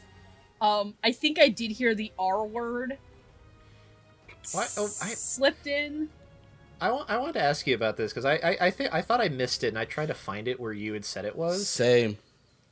um, 0.59 0.95
I 1.03 1.11
think 1.11 1.39
I 1.39 1.47
did 1.49 1.71
hear 1.71 1.95
the 1.95 2.11
R 2.19 2.45
word 2.45 2.97
What? 4.51 4.73
Oh, 4.77 4.85
I- 4.85 5.13
slipped 5.13 5.67
in. 5.67 6.09
I 6.79 6.89
want 6.91 7.09
I 7.11 7.17
wanted 7.17 7.33
to 7.33 7.41
ask 7.43 7.67
you 7.67 7.75
about 7.75 7.95
this 7.95 8.11
because 8.11 8.25
I 8.25 8.33
I 8.37 8.57
I, 8.59 8.71
think 8.71 8.91
I 8.91 9.01
thought 9.03 9.21
I 9.21 9.29
missed 9.29 9.63
it 9.63 9.67
and 9.67 9.77
I 9.77 9.85
tried 9.85 10.07
to 10.07 10.15
find 10.15 10.47
it 10.47 10.59
where 10.59 10.73
you 10.73 10.93
had 10.93 11.05
said 11.05 11.25
it 11.25 11.35
was. 11.35 11.67
Same. 11.67 12.17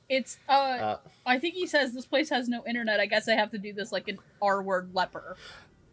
It's 0.10 0.40
uh, 0.50 0.52
Uh, 0.52 0.98
I 1.28 1.38
think 1.38 1.54
he 1.54 1.68
says 1.68 1.94
this 1.94 2.08
place 2.08 2.30
has 2.32 2.50
no 2.50 2.64
internet. 2.68 3.00
I 3.00 3.06
guess 3.06 3.28
I 3.30 3.34
have 3.34 3.52
to 3.52 3.60
do 3.60 3.72
this 3.72 3.92
like 3.92 4.08
an 4.08 4.18
R 4.42 4.64
word 4.64 4.96
leper. 4.96 5.38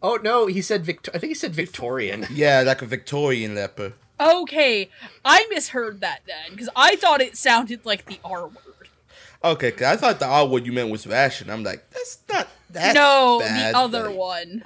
Oh 0.01 0.19
no, 0.23 0.47
he 0.47 0.61
said 0.61 0.85
Vict- 0.85 1.09
I 1.13 1.17
think 1.17 1.29
he 1.31 1.35
said 1.35 1.53
Victorian. 1.55 2.25
Yeah, 2.31 2.61
like 2.65 2.81
a 2.81 2.85
Victorian 2.85 3.55
leper. 3.55 3.93
Okay, 4.19 4.89
I 5.23 5.45
misheard 5.49 6.01
that 6.01 6.21
then 6.25 6.51
because 6.51 6.69
I 6.75 6.95
thought 6.95 7.21
it 7.21 7.37
sounded 7.37 7.85
like 7.85 8.05
the 8.05 8.19
R 8.25 8.47
word. 8.47 8.89
Okay, 9.43 9.71
'cause 9.71 9.83
I 9.83 9.95
thought 9.95 10.19
the 10.19 10.25
R 10.25 10.47
word 10.47 10.65
you 10.65 10.71
meant 10.71 10.89
was 10.89 11.05
fashion. 11.05 11.49
I'm 11.49 11.63
like, 11.63 11.89
that's 11.91 12.19
not 12.29 12.47
that. 12.71 12.95
no, 12.95 13.39
bad, 13.39 13.73
the 13.75 13.77
other 13.77 14.07
like- 14.09 14.17
one. 14.17 14.63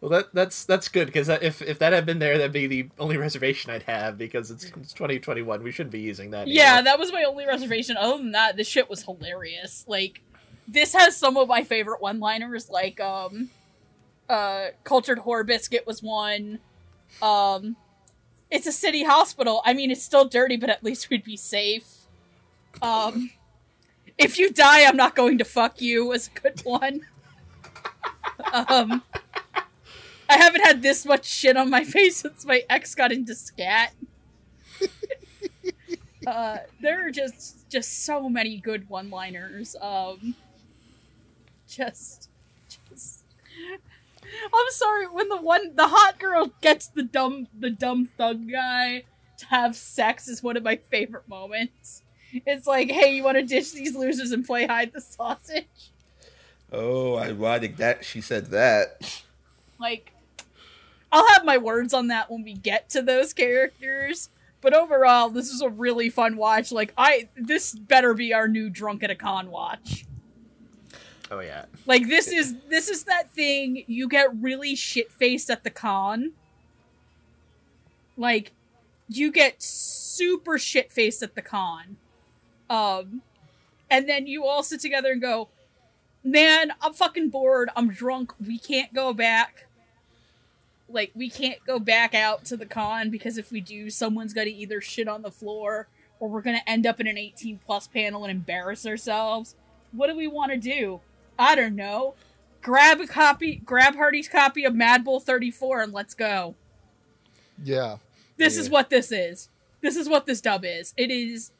Well, 0.00 0.10
that 0.12 0.32
that's 0.32 0.64
that's 0.64 0.88
good 0.88 1.08
because 1.08 1.28
if 1.28 1.60
if 1.60 1.78
that 1.80 1.92
had 1.92 2.06
been 2.06 2.18
there, 2.18 2.38
that'd 2.38 2.52
be 2.52 2.66
the 2.66 2.88
only 2.98 3.18
reservation 3.18 3.70
I'd 3.70 3.82
have 3.82 4.16
because 4.16 4.50
it's, 4.50 4.64
it's 4.64 4.94
2021. 4.94 5.62
We 5.62 5.70
shouldn't 5.70 5.92
be 5.92 6.00
using 6.00 6.30
that. 6.30 6.48
Yeah, 6.48 6.76
anymore. 6.78 6.84
that 6.84 6.98
was 6.98 7.12
my 7.12 7.24
only 7.24 7.44
reservation. 7.44 7.98
Other 7.98 8.16
than 8.16 8.32
that, 8.32 8.56
this 8.56 8.66
shit 8.66 8.88
was 8.88 9.02
hilarious. 9.02 9.84
Like, 9.86 10.22
this 10.66 10.94
has 10.94 11.14
some 11.18 11.36
of 11.36 11.48
my 11.48 11.64
favorite 11.64 12.00
one-liners. 12.00 12.70
Like, 12.70 12.98
um, 12.98 13.50
uh, 14.28 14.68
cultured 14.84 15.20
whore 15.20 15.46
biscuit 15.46 15.86
was 15.86 16.02
one. 16.02 16.60
Um, 17.22 17.76
it's 18.50 18.66
a 18.66 18.72
city 18.72 19.04
hospital. 19.04 19.62
I 19.64 19.72
mean, 19.74 19.90
it's 19.90 20.02
still 20.02 20.24
dirty, 20.26 20.56
but 20.56 20.70
at 20.70 20.82
least 20.84 21.10
we'd 21.10 21.24
be 21.24 21.36
safe. 21.36 22.06
Um, 22.82 23.30
if 24.18 24.38
you 24.38 24.50
die, 24.50 24.84
I'm 24.84 24.96
not 24.96 25.14
going 25.14 25.38
to 25.38 25.44
fuck 25.44 25.80
you. 25.80 26.06
Was 26.06 26.30
a 26.34 26.40
good 26.40 26.60
one. 26.62 27.02
um, 28.52 29.02
I 30.28 30.36
haven't 30.38 30.62
had 30.62 30.82
this 30.82 31.04
much 31.04 31.24
shit 31.24 31.56
on 31.56 31.70
my 31.70 31.84
face 31.84 32.16
since 32.16 32.44
my 32.44 32.64
ex 32.68 32.94
got 32.94 33.12
into 33.12 33.34
scat 33.34 33.92
uh, 36.26 36.58
there 36.80 37.06
are 37.06 37.10
just 37.10 37.68
just 37.70 38.04
so 38.04 38.28
many 38.28 38.58
good 38.58 38.88
one-liners. 38.88 39.76
Um, 39.80 40.34
just, 41.68 42.30
just. 42.68 43.24
I'm 44.44 44.70
sorry 44.70 45.06
when 45.06 45.28
the 45.28 45.40
one 45.40 45.74
the 45.74 45.88
hot 45.88 46.18
girl 46.18 46.52
gets 46.60 46.88
the 46.88 47.02
dumb 47.02 47.48
the 47.58 47.70
dumb 47.70 48.08
thug 48.16 48.50
guy 48.50 49.04
to 49.38 49.46
have 49.46 49.76
sex 49.76 50.28
is 50.28 50.42
one 50.42 50.56
of 50.56 50.62
my 50.62 50.76
favorite 50.76 51.28
moments. 51.28 52.02
It's 52.46 52.66
like, 52.66 52.90
hey, 52.90 53.14
you 53.14 53.22
want 53.22 53.36
to 53.38 53.44
ditch 53.44 53.72
these 53.72 53.94
losers 53.94 54.32
and 54.32 54.44
play 54.44 54.66
hide 54.66 54.92
the 54.92 55.00
sausage? 55.00 55.92
Oh, 56.72 57.16
ironic 57.16 57.76
that 57.76 58.04
she 58.04 58.20
said 58.20 58.46
that. 58.46 59.22
Like, 59.78 60.12
I'll 61.12 61.28
have 61.28 61.44
my 61.44 61.58
words 61.58 61.94
on 61.94 62.08
that 62.08 62.30
when 62.30 62.42
we 62.42 62.54
get 62.54 62.90
to 62.90 63.02
those 63.02 63.32
characters. 63.32 64.30
But 64.60 64.74
overall, 64.74 65.28
this 65.28 65.50
is 65.50 65.60
a 65.60 65.68
really 65.68 66.10
fun 66.10 66.36
watch. 66.36 66.72
Like, 66.72 66.92
I 66.96 67.28
this 67.36 67.74
better 67.74 68.14
be 68.14 68.32
our 68.32 68.48
new 68.48 68.70
drunk 68.70 69.04
at 69.04 69.10
a 69.10 69.14
con 69.14 69.50
watch. 69.50 70.06
Oh 71.34 71.40
yeah. 71.40 71.64
Like 71.84 72.06
this 72.08 72.28
is 72.28 72.54
this 72.68 72.88
is 72.88 73.04
that 73.04 73.30
thing 73.30 73.82
you 73.88 74.08
get 74.08 74.28
really 74.40 74.76
shit 74.76 75.10
faced 75.10 75.50
at 75.50 75.64
the 75.64 75.70
con. 75.70 76.32
Like 78.16 78.52
you 79.08 79.32
get 79.32 79.60
super 79.60 80.58
shit 80.58 80.92
faced 80.92 81.24
at 81.24 81.34
the 81.34 81.42
con. 81.42 81.96
Um 82.70 83.22
and 83.90 84.08
then 84.08 84.28
you 84.28 84.44
all 84.44 84.62
sit 84.62 84.80
together 84.80 85.10
and 85.10 85.20
go, 85.20 85.48
"Man, 86.22 86.72
I'm 86.80 86.92
fucking 86.92 87.30
bored. 87.30 87.68
I'm 87.74 87.90
drunk. 87.90 88.32
We 88.44 88.58
can't 88.58 88.94
go 88.94 89.12
back." 89.12 89.66
Like 90.88 91.10
we 91.16 91.28
can't 91.28 91.58
go 91.66 91.80
back 91.80 92.14
out 92.14 92.44
to 92.46 92.56
the 92.56 92.66
con 92.66 93.10
because 93.10 93.38
if 93.38 93.50
we 93.50 93.60
do, 93.60 93.90
someone's 93.90 94.34
to 94.34 94.44
either 94.44 94.80
shit 94.80 95.08
on 95.08 95.22
the 95.22 95.32
floor 95.32 95.88
or 96.20 96.28
we're 96.28 96.42
going 96.42 96.58
to 96.58 96.70
end 96.70 96.86
up 96.86 97.00
in 97.00 97.08
an 97.08 97.18
18 97.18 97.58
plus 97.66 97.88
panel 97.88 98.22
and 98.22 98.30
embarrass 98.30 98.86
ourselves. 98.86 99.56
What 99.90 100.06
do 100.06 100.16
we 100.16 100.28
want 100.28 100.52
to 100.52 100.58
do? 100.58 101.00
I 101.38 101.54
don't 101.54 101.76
know. 101.76 102.14
Grab 102.62 103.00
a 103.00 103.06
copy, 103.06 103.56
grab 103.56 103.94
Hardy's 103.94 104.28
copy 104.28 104.64
of 104.64 104.74
Mad 104.74 105.04
Bull 105.04 105.20
34 105.20 105.82
and 105.82 105.92
let's 105.92 106.14
go. 106.14 106.54
Yeah. 107.62 107.98
This 108.36 108.56
is 108.56 108.70
what 108.70 108.90
this 108.90 109.12
is. 109.12 109.48
This 109.80 109.96
is 109.96 110.08
what 110.08 110.26
this 110.26 110.40
dub 110.40 110.64
is. 110.64 110.94
It 110.96 111.10
is 111.10 111.52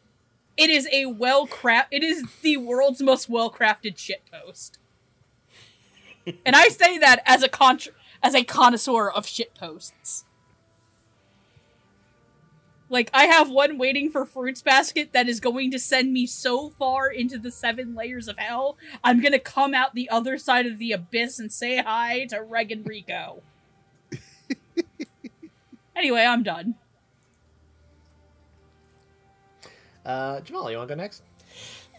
it 0.56 0.70
is 0.70 0.88
a 0.92 1.06
well 1.06 1.46
craft 1.46 1.88
it 1.90 2.02
is 2.02 2.24
the 2.42 2.56
world's 2.56 3.02
most 3.02 3.28
well 3.28 3.50
crafted 3.50 3.98
shit 3.98 4.22
post. 4.30 4.78
and 6.46 6.56
I 6.56 6.68
say 6.68 6.98
that 6.98 7.22
as 7.26 7.42
a 7.42 7.48
con- 7.48 7.80
as 8.22 8.34
a 8.34 8.44
connoisseur 8.44 9.10
of 9.10 9.26
shit 9.26 9.54
posts. 9.54 10.24
Like 12.90 13.10
I 13.14 13.24
have 13.24 13.50
one 13.50 13.78
waiting 13.78 14.10
for 14.10 14.26
Fruits 14.26 14.62
Basket 14.62 15.12
that 15.12 15.28
is 15.28 15.40
going 15.40 15.70
to 15.70 15.78
send 15.78 16.12
me 16.12 16.26
so 16.26 16.70
far 16.70 17.08
into 17.08 17.38
the 17.38 17.50
seven 17.50 17.94
layers 17.94 18.28
of 18.28 18.38
hell. 18.38 18.76
I'm 19.02 19.22
gonna 19.22 19.38
come 19.38 19.74
out 19.74 19.94
the 19.94 20.10
other 20.10 20.38
side 20.38 20.66
of 20.66 20.78
the 20.78 20.92
abyss 20.92 21.38
and 21.38 21.52
say 21.52 21.78
hi 21.78 22.26
to 22.26 22.42
Reg 22.42 22.70
and 22.70 22.84
Riko. 22.84 23.40
anyway, 25.96 26.24
I'm 26.24 26.42
done. 26.42 26.74
Uh, 30.04 30.40
Jamal, 30.40 30.70
you 30.70 30.76
want 30.76 30.88
to 30.88 30.94
go 30.94 31.00
next? 31.00 31.22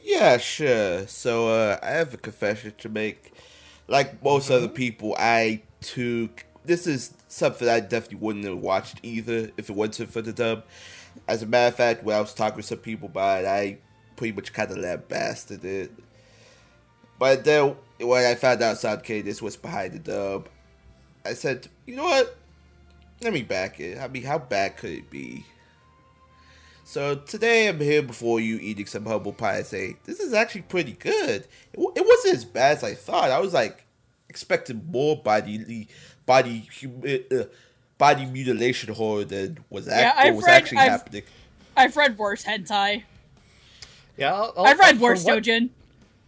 Yeah, 0.03 0.37
sure. 0.37 1.07
So 1.07 1.49
uh, 1.49 1.79
I 1.81 1.89
have 1.91 2.13
a 2.13 2.17
confession 2.17 2.73
to 2.77 2.89
make. 2.89 3.33
Like 3.87 4.23
most 4.23 4.49
other 4.49 4.67
people, 4.67 5.15
I 5.17 5.61
took 5.81 6.45
this 6.63 6.87
is 6.87 7.13
something 7.27 7.67
I 7.67 7.79
definitely 7.79 8.19
wouldn't 8.19 8.45
have 8.45 8.57
watched 8.57 8.99
either 9.03 9.51
if 9.57 9.69
it 9.69 9.75
wasn't 9.75 10.11
for 10.11 10.21
the 10.21 10.33
dub. 10.33 10.63
As 11.27 11.43
a 11.43 11.45
matter 11.45 11.69
of 11.69 11.75
fact, 11.75 12.03
when 12.03 12.15
I 12.15 12.21
was 12.21 12.33
talking 12.33 12.57
with 12.57 12.65
some 12.65 12.79
people 12.79 13.07
about 13.07 13.43
it, 13.43 13.47
I 13.47 13.77
pretty 14.15 14.35
much 14.35 14.53
kind 14.53 14.71
of 14.71 14.77
lambasted 14.77 15.63
it. 15.63 15.91
But 17.17 17.43
then 17.45 17.75
when 17.99 18.25
I 18.25 18.35
found 18.35 18.61
out 18.61 18.77
Sound 18.77 19.03
Cadence 19.03 19.41
was 19.41 19.55
behind 19.55 19.93
the 19.93 19.99
dub, 19.99 20.49
I 21.25 21.33
said, 21.33 21.67
you 21.85 21.95
know 21.95 22.03
what? 22.03 22.37
Let 23.21 23.33
me 23.33 23.43
back 23.43 23.79
it. 23.79 23.97
I 23.97 24.07
mean, 24.07 24.23
how 24.23 24.37
bad 24.37 24.77
could 24.77 24.91
it 24.91 25.09
be? 25.09 25.45
So 26.83 27.15
today 27.15 27.67
I'm 27.67 27.79
here 27.79 28.03
before 28.03 28.39
you 28.39 28.59
eating 28.61 28.85
some 28.85 29.05
humble 29.05 29.33
pie 29.33 29.57
and 29.57 29.65
say, 29.65 29.95
this 30.03 30.19
is 30.19 30.33
actually 30.33 30.61
pretty 30.63 30.91
good. 30.91 31.47
It, 31.73 31.79
wa- 31.79 31.93
it 31.95 32.05
wasn't 32.05 32.35
as 32.35 32.45
bad 32.45 32.77
as 32.77 32.83
I 32.83 32.93
thought. 32.93 33.31
I 33.31 33.39
was 33.39 33.53
like 33.53 33.85
expecting 34.29 34.85
more 34.91 35.17
body 35.17 35.87
body 36.25 36.67
uh, 37.31 37.43
body 37.97 38.25
mutilation 38.25 38.93
horror 38.93 39.23
than 39.25 39.59
was, 39.69 39.87
act- 39.87 40.01
Yeah, 40.01 40.15
what 40.15 40.25
I've 40.27 40.35
was 40.35 40.45
read- 40.45 40.53
actually 40.53 40.77
I've- 40.79 40.89
happening. 40.89 41.23
I've 41.77 41.97
read 41.97 42.17
worse 42.17 42.43
hentai. 42.45 43.03
Yeah, 44.17 44.33
I'll, 44.33 44.53
I'll, 44.57 44.65
I've 44.65 44.79
read 44.79 44.99
worse 44.99 45.23
what- 45.23 45.43
Dojin. 45.43 45.69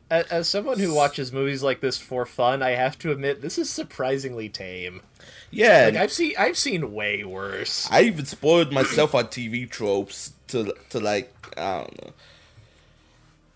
As, 0.10 0.25
as 0.27 0.48
someone 0.50 0.80
who 0.80 0.94
watches 0.94 1.34
movies 1.34 1.62
like 1.63 1.82
this 1.82 1.98
for 1.98 2.25
fun, 2.25 2.63
I 2.63 2.70
have 2.72 2.98
to 3.00 3.12
admit 3.12 3.42
this 3.42 3.58
is 3.58 3.70
surprisingly 3.70 4.48
tame. 4.48 5.01
Yeah, 5.51 5.86
Like 5.92 5.96
I've 5.96 6.12
seen, 6.13 6.34
I've 6.39 6.58
seen 6.58 6.94
way 6.94 7.25
worse. 7.25 7.89
I 7.92 8.04
even 8.04 8.25
spoiled 8.25 8.72
myself 8.72 9.13
on 9.13 9.25
TV 9.27 9.70
tropes 9.70 10.32
to 10.48 10.74
to 10.92 11.00
like 11.01 11.34
I 11.58 11.80
don't 11.82 12.06
know. 12.06 12.13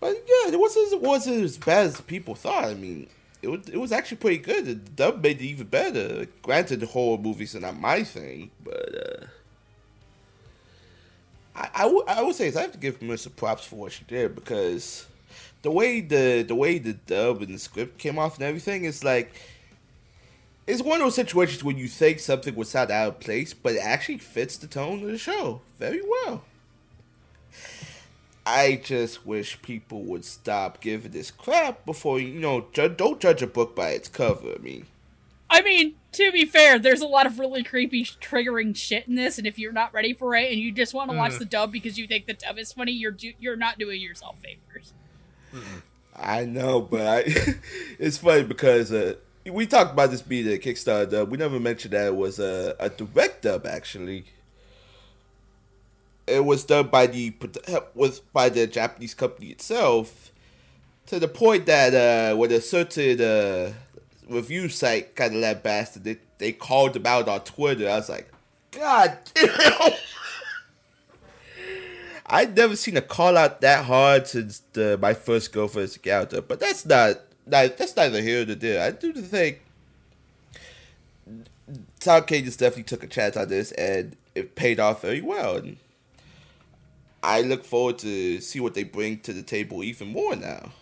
But 0.00 0.14
yeah, 0.14 0.52
it 0.52 0.58
wasn't 0.60 0.92
it 0.92 1.00
wasn't 1.00 1.42
as 1.44 1.56
bad 1.56 1.86
as 1.86 2.00
people 2.02 2.34
thought. 2.34 2.64
I 2.64 2.74
mean, 2.74 3.08
it 3.42 3.48
was 3.48 3.68
it 3.68 3.76
was 3.76 3.92
actually 3.92 4.18
pretty 4.18 4.38
good. 4.38 4.64
The 4.66 4.74
dub 4.76 5.22
made 5.22 5.40
it 5.40 5.44
even 5.44 5.66
better. 5.66 6.26
Granted, 6.42 6.80
the 6.80 6.86
horror 6.86 7.18
movies 7.18 7.56
are 7.56 7.60
not 7.60 7.78
my 7.78 8.04
thing, 8.04 8.50
but 8.62 8.94
uh, 8.94 9.26
I 11.54 11.84
I 12.08 12.22
would 12.22 12.36
say 12.36 12.46
is 12.46 12.56
I 12.56 12.62
have 12.62 12.72
to 12.72 12.78
give 12.78 13.02
Melissa 13.02 13.30
props 13.30 13.64
for 13.64 13.76
what 13.76 13.92
she 13.92 14.04
did 14.04 14.34
because 14.36 15.06
the 15.62 15.70
way 15.70 16.00
the 16.00 16.44
the 16.46 16.54
way 16.54 16.78
the 16.78 16.94
dub 16.94 17.42
and 17.42 17.54
the 17.54 17.58
script 17.58 17.98
came 17.98 18.18
off 18.18 18.36
and 18.36 18.44
everything 18.44 18.84
is 18.84 19.02
like 19.02 19.34
it's 20.66 20.80
one 20.80 21.00
of 21.00 21.06
those 21.06 21.16
situations 21.16 21.64
where 21.64 21.76
you 21.76 21.88
think 21.88 22.20
something 22.20 22.54
was 22.54 22.70
sound 22.70 22.92
out 22.92 23.08
of 23.08 23.20
place, 23.20 23.52
but 23.52 23.74
it 23.74 23.80
actually 23.82 24.18
fits 24.18 24.56
the 24.56 24.68
tone 24.68 25.02
of 25.02 25.08
the 25.08 25.18
show 25.18 25.60
very 25.78 26.00
well. 26.00 26.44
I 28.44 28.80
just 28.82 29.24
wish 29.24 29.60
people 29.62 30.02
would 30.04 30.24
stop 30.24 30.80
giving 30.80 31.12
this 31.12 31.30
crap 31.30 31.86
before 31.86 32.18
you 32.18 32.40
know. 32.40 32.66
Ju- 32.72 32.88
don't 32.88 33.20
judge 33.20 33.40
a 33.42 33.46
book 33.46 33.76
by 33.76 33.90
its 33.90 34.08
cover. 34.08 34.54
I 34.54 34.58
mean, 34.58 34.86
I 35.48 35.62
mean, 35.62 35.94
to 36.12 36.32
be 36.32 36.44
fair, 36.44 36.78
there's 36.78 37.02
a 37.02 37.06
lot 37.06 37.26
of 37.26 37.38
really 37.38 37.62
creepy, 37.62 38.04
triggering 38.04 38.74
shit 38.74 39.06
in 39.06 39.14
this, 39.14 39.38
and 39.38 39.46
if 39.46 39.58
you're 39.58 39.72
not 39.72 39.92
ready 39.94 40.12
for 40.12 40.34
it 40.34 40.50
and 40.50 40.58
you 40.60 40.72
just 40.72 40.92
want 40.94 41.10
to 41.10 41.16
watch 41.16 41.32
Mm. 41.32 41.38
the 41.40 41.44
dub 41.44 41.70
because 41.72 41.98
you 41.98 42.06
think 42.08 42.26
the 42.26 42.32
dub 42.34 42.58
is 42.58 42.72
funny, 42.72 42.92
you're 42.92 43.10
do- 43.12 43.34
you're 43.38 43.54
not 43.56 43.78
doing 43.78 44.00
yourself 44.00 44.38
favors. 44.40 44.92
I 46.16 46.44
know, 46.44 46.80
but 46.80 47.00
I, 47.06 47.24
it's 47.98 48.18
funny 48.18 48.42
because 48.44 48.92
uh, 48.92 49.14
we 49.50 49.66
talked 49.66 49.92
about 49.92 50.10
this 50.10 50.22
being 50.22 50.46
a 50.48 50.58
Kickstarter 50.58 51.10
dub. 51.10 51.30
We 51.30 51.38
never 51.38 51.60
mentioned 51.60 51.92
that 51.94 52.06
it 52.06 52.16
was 52.16 52.38
a, 52.38 52.74
a 52.80 52.88
direct 52.90 53.42
dub. 53.42 53.66
Actually, 53.66 54.24
it 56.26 56.44
was 56.44 56.64
done 56.64 56.88
by 56.88 57.06
the 57.06 57.32
was 57.94 58.20
by 58.20 58.48
the 58.48 58.66
Japanese 58.66 59.14
company 59.14 59.48
itself. 59.48 60.30
To 61.06 61.18
the 61.18 61.28
point 61.28 61.66
that 61.66 61.94
uh, 61.94 62.36
when 62.36 62.52
a 62.52 62.60
certain 62.60 63.20
uh, 63.20 63.72
review 64.28 64.68
site 64.68 65.14
kind 65.14 65.34
of 65.34 65.40
lambasted 65.40 65.62
bastard, 65.62 66.04
they 66.04 66.16
they 66.38 66.52
called 66.52 66.94
them 66.94 67.06
out 67.06 67.28
on 67.28 67.40
Twitter. 67.40 67.88
I 67.88 67.96
was 67.96 68.08
like, 68.08 68.30
God 68.70 69.18
damn. 69.34 69.92
I'd 72.26 72.56
never 72.56 72.76
seen 72.76 72.96
a 72.96 73.02
call 73.02 73.36
out 73.36 73.60
that 73.60 73.84
hard 73.84 74.26
since 74.26 74.62
the, 74.72 74.96
my 75.00 75.12
first 75.12 75.52
girlfriend's 75.52 75.96
encounter, 75.96 76.40
but 76.40 76.60
that's 76.60 76.86
not, 76.86 77.20
not 77.46 77.76
that's 77.76 77.94
neither 77.94 78.22
here 78.22 78.46
nor 78.46 78.54
there. 78.54 78.82
I 78.82 78.90
do 78.90 79.12
think 79.12 79.60
Sound 82.00 82.26
Cadence 82.26 82.56
definitely 82.56 82.84
took 82.84 83.04
a 83.04 83.06
chance 83.06 83.36
on 83.36 83.48
this, 83.48 83.72
and 83.72 84.16
it 84.34 84.54
paid 84.54 84.80
off 84.80 85.02
very 85.02 85.20
well. 85.20 85.56
And 85.56 85.76
I 87.22 87.42
look 87.42 87.64
forward 87.64 87.98
to 87.98 88.40
see 88.40 88.60
what 88.60 88.74
they 88.74 88.84
bring 88.84 89.20
to 89.20 89.32
the 89.32 89.42
table 89.42 89.84
even 89.84 90.08
more 90.08 90.34
now. 90.34 90.72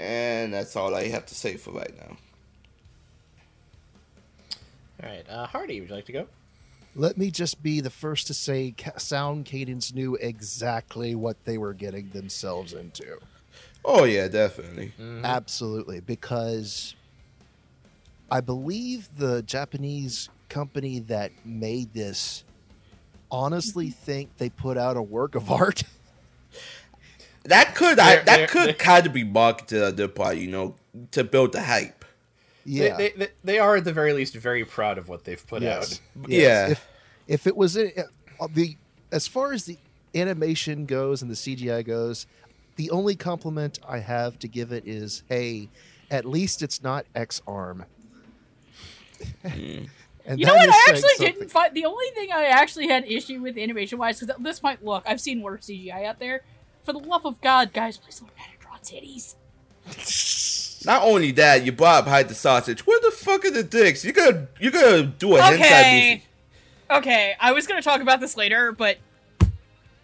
And 0.00 0.52
that's 0.52 0.76
all 0.76 0.94
I 0.94 1.08
have 1.08 1.26
to 1.26 1.34
say 1.34 1.56
for 1.56 1.72
right 1.72 1.94
now. 1.96 2.16
All 5.02 5.08
right, 5.08 5.24
uh, 5.28 5.46
Hardy, 5.46 5.80
would 5.80 5.90
you 5.90 5.94
like 5.94 6.06
to 6.06 6.12
go? 6.12 6.26
Let 6.96 7.16
me 7.16 7.30
just 7.30 7.62
be 7.62 7.80
the 7.80 7.90
first 7.90 8.26
to 8.28 8.34
say 8.34 8.74
Ca- 8.76 8.98
Sound 8.98 9.44
Cadence 9.44 9.94
knew 9.94 10.16
exactly 10.16 11.14
what 11.14 11.44
they 11.44 11.56
were 11.58 11.74
getting 11.74 12.08
themselves 12.10 12.72
into. 12.72 13.18
Oh 13.84 14.04
yeah, 14.04 14.26
definitely. 14.26 14.92
Absolutely, 15.22 16.00
because 16.00 16.96
I 18.30 18.40
believe 18.40 19.08
the 19.16 19.42
Japanese 19.42 20.28
company 20.48 20.98
that 21.00 21.30
made 21.44 21.94
this 21.94 22.44
honestly 23.30 23.88
mm-hmm. 23.88 24.04
think 24.04 24.36
they 24.38 24.48
put 24.50 24.76
out 24.76 24.96
a 24.96 25.02
work 25.02 25.34
of 25.34 25.50
art. 25.62 25.82
That 27.44 27.74
could 27.74 27.98
I, 27.98 28.16
They're- 28.16 28.24
that 28.24 28.36
they're- 28.36 28.46
could 28.46 28.66
they're- 28.68 28.74
kind 28.74 29.06
of 29.06 29.12
be 29.12 29.24
marketed 29.24 29.82
on 29.82 29.96
their 29.96 30.08
part, 30.08 30.36
you 30.36 30.48
know, 30.48 30.74
to 31.12 31.24
build 31.24 31.52
the 31.52 31.62
hype. 31.62 32.04
yeah. 32.64 32.96
They, 32.96 33.08
they, 33.10 33.16
they, 33.16 33.28
they 33.44 33.58
are 33.58 33.76
at 33.76 33.84
the 33.84 33.92
very 33.92 34.12
least 34.12 34.34
very 34.34 34.64
proud 34.64 34.98
of 34.98 35.08
what 35.08 35.24
they've 35.24 35.46
put 35.46 35.62
Yes. 35.62 36.00
out. 36.22 36.28
Yes. 36.28 36.40
Yeah. 36.42 36.68
If 36.72 36.86
if 37.26 37.46
it 37.46 37.56
was 37.56 37.76
in, 37.76 37.92
uh, 38.40 38.48
the 38.52 38.76
as 39.12 39.26
far 39.26 39.52
as 39.52 39.64
the 39.64 39.78
animation 40.14 40.84
goes 40.86 41.22
and 41.22 41.30
the 41.30 41.34
CGI 41.34 41.84
goes, 41.86 42.26
the 42.76 42.90
only 42.90 43.14
compliment 43.16 43.78
I 43.88 43.98
have 43.98 44.38
to 44.40 44.48
give 44.48 44.72
it 44.72 44.86
is, 44.86 45.22
hey, 45.28 45.68
at 46.10 46.24
least 46.24 46.62
it's 46.62 46.82
not 46.82 47.04
Ex-Arm. 47.14 47.84
Mm. 49.44 49.88
And 50.28 50.38
You 50.38 50.46
know 50.46 50.54
what? 50.54 50.68
I 50.68 50.86
actually 50.88 51.00
something. 51.16 51.34
didn't 51.34 51.50
find 51.50 51.74
the 51.74 51.86
only 51.86 52.06
thing 52.14 52.30
I 52.30 52.44
actually 52.44 52.86
had 52.88 53.04
issue 53.06 53.40
with 53.40 53.56
animation 53.56 53.98
wise 53.98 54.20
because 54.20 54.36
at 54.36 54.42
this 54.42 54.60
point, 54.60 54.84
look, 54.84 55.02
I've 55.06 55.20
seen 55.20 55.40
worse 55.40 55.66
CGI 55.66 56.04
out 56.04 56.18
there. 56.18 56.42
For 56.84 56.92
the 56.92 56.98
love 56.98 57.24
of 57.24 57.40
God, 57.40 57.72
guys, 57.72 57.96
please 57.96 58.20
learn 58.20 58.30
how 58.36 58.52
to 58.52 58.58
draw 58.58 58.76
titties. 58.76 59.34
Not 60.84 61.02
only 61.02 61.32
that, 61.32 61.64
you 61.64 61.72
Bob 61.72 62.06
hide 62.06 62.28
the 62.28 62.34
sausage. 62.34 62.86
Where 62.86 63.00
the 63.00 63.10
fuck 63.10 63.44
are 63.46 63.50
the 63.50 63.62
dicks? 63.62 64.04
You 64.04 64.12
gotta 64.12 64.48
you 64.60 64.70
gotta 64.70 65.04
do 65.04 65.36
a 65.36 65.40
hentai 65.40 66.10
movie. 66.12 66.24
Okay, 66.90 67.34
I 67.40 67.52
was 67.52 67.66
gonna 67.66 67.82
talk 67.82 68.00
about 68.00 68.20
this 68.20 68.36
later, 68.36 68.70
but 68.72 68.98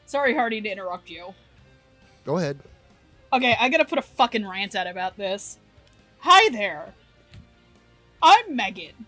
sorry, 0.06 0.34
Hardy, 0.34 0.60
to 0.62 0.68
interrupt 0.68 1.10
you. 1.10 1.34
Go 2.24 2.38
ahead. 2.38 2.58
Okay, 3.32 3.56
I 3.60 3.68
gotta 3.68 3.84
put 3.84 3.98
a 3.98 4.02
fucking 4.02 4.46
rant 4.46 4.74
out 4.74 4.86
about 4.86 5.16
this. 5.16 5.58
Hi 6.20 6.48
there. 6.50 6.94
I'm 8.22 8.56
Megan. 8.56 9.06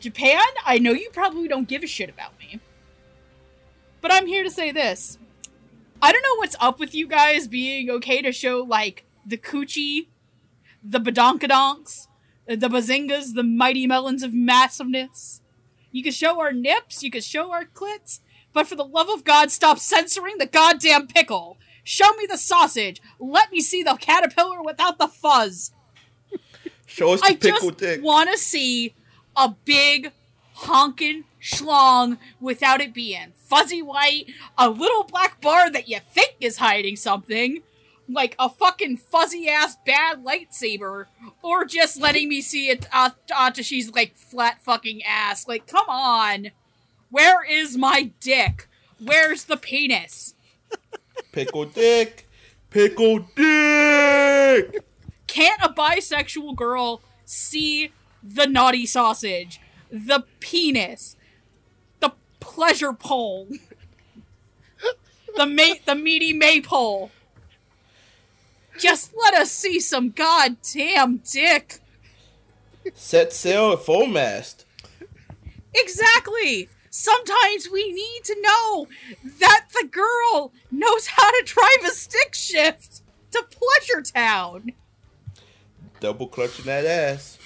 Japan, 0.00 0.40
I 0.64 0.78
know 0.78 0.92
you 0.92 1.10
probably 1.12 1.46
don't 1.46 1.68
give 1.68 1.82
a 1.82 1.86
shit 1.86 2.08
about 2.08 2.38
me. 2.38 2.58
But 4.00 4.12
I'm 4.12 4.26
here 4.26 4.42
to 4.42 4.50
say 4.50 4.72
this. 4.72 5.18
I 6.02 6.10
don't 6.10 6.22
know 6.22 6.36
what's 6.36 6.56
up 6.58 6.80
with 6.80 6.94
you 6.94 7.06
guys 7.06 7.46
being 7.46 7.90
okay 7.90 8.22
to 8.22 8.32
show, 8.32 8.60
like, 8.66 9.04
the 9.26 9.36
coochie, 9.36 10.08
the 10.82 10.98
badonkadonks, 10.98 12.06
the 12.46 12.68
bazingas, 12.68 13.34
the 13.34 13.42
mighty 13.42 13.86
melons 13.86 14.22
of 14.22 14.32
massiveness. 14.32 15.42
You 15.92 16.02
can 16.02 16.12
show 16.12 16.40
our 16.40 16.52
nips, 16.52 17.02
you 17.02 17.10
can 17.10 17.20
show 17.20 17.52
our 17.52 17.66
clits, 17.66 18.20
but 18.52 18.66
for 18.66 18.76
the 18.76 18.84
love 18.84 19.10
of 19.10 19.24
God, 19.24 19.50
stop 19.50 19.78
censoring 19.78 20.38
the 20.38 20.46
goddamn 20.46 21.06
pickle. 21.06 21.58
Show 21.84 22.10
me 22.16 22.26
the 22.26 22.38
sausage. 22.38 23.02
Let 23.18 23.52
me 23.52 23.60
see 23.60 23.82
the 23.82 23.96
caterpillar 24.00 24.62
without 24.62 24.98
the 24.98 25.08
fuzz. 25.08 25.72
Show 26.86 27.12
us 27.12 27.20
the 27.20 27.26
I 27.26 27.34
pickle 27.36 27.70
just 27.70 28.00
want 28.02 28.30
to 28.30 28.38
see 28.38 28.94
a 29.40 29.56
big 29.64 30.12
honking 30.52 31.24
schlong 31.40 32.18
without 32.38 32.82
it 32.82 32.92
being 32.92 33.32
fuzzy 33.34 33.80
white, 33.80 34.26
a 34.58 34.68
little 34.68 35.02
black 35.02 35.40
bar 35.40 35.70
that 35.70 35.88
you 35.88 35.98
think 36.12 36.36
is 36.40 36.58
hiding 36.58 36.94
something, 36.94 37.62
like 38.06 38.36
a 38.38 38.48
fucking 38.50 38.98
fuzzy 38.98 39.48
ass 39.48 39.76
bad 39.86 40.22
lightsaber, 40.22 41.06
or 41.42 41.64
just 41.64 41.98
letting 42.00 42.28
me 42.28 42.42
see 42.42 42.68
it 42.68 42.86
uh, 42.92 43.10
Atashi's 43.30 43.90
like 43.92 44.14
flat 44.14 44.60
fucking 44.62 45.02
ass. 45.02 45.48
Like, 45.48 45.66
come 45.66 45.88
on. 45.88 46.50
Where 47.10 47.42
is 47.42 47.76
my 47.76 48.12
dick? 48.20 48.68
Where's 49.02 49.44
the 49.44 49.56
penis? 49.56 50.34
Pickle 51.32 51.64
dick. 51.64 52.28
Pickle 52.68 53.20
dick. 53.34 54.84
Can't 55.26 55.62
a 55.62 55.70
bisexual 55.70 56.54
girl 56.54 57.02
see 57.24 57.90
the 58.22 58.46
naughty 58.46 58.86
sausage, 58.86 59.60
the 59.90 60.24
penis, 60.40 61.16
the 62.00 62.12
pleasure 62.40 62.92
pole, 62.92 63.48
the 65.36 65.46
mate, 65.46 65.86
the 65.86 65.94
meaty 65.94 66.32
maypole? 66.32 67.10
Just 68.78 69.12
let 69.14 69.34
us 69.34 69.50
see 69.50 69.78
some 69.78 70.10
goddamn 70.10 71.18
dick. 71.18 71.80
Set 72.94 73.32
sail 73.32 73.72
at 73.72 73.80
full 73.80 74.06
mast. 74.06 74.64
Exactly. 75.74 76.68
Sometimes 76.88 77.68
we 77.70 77.92
need 77.92 78.24
to 78.24 78.36
know 78.40 78.88
that 79.38 79.66
the 79.72 79.86
girl 79.86 80.52
knows 80.70 81.06
how 81.08 81.30
to 81.30 81.42
drive 81.44 81.84
a 81.84 81.94
stick 81.94 82.34
shift 82.34 83.02
to 83.30 83.44
Pleasure 83.50 84.02
Town. 84.02 84.72
Double 86.00 86.26
clutching 86.26 86.64
that 86.64 86.84
ass. 86.84 87.38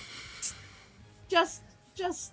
Just, 1.28 1.62
just, 1.94 2.32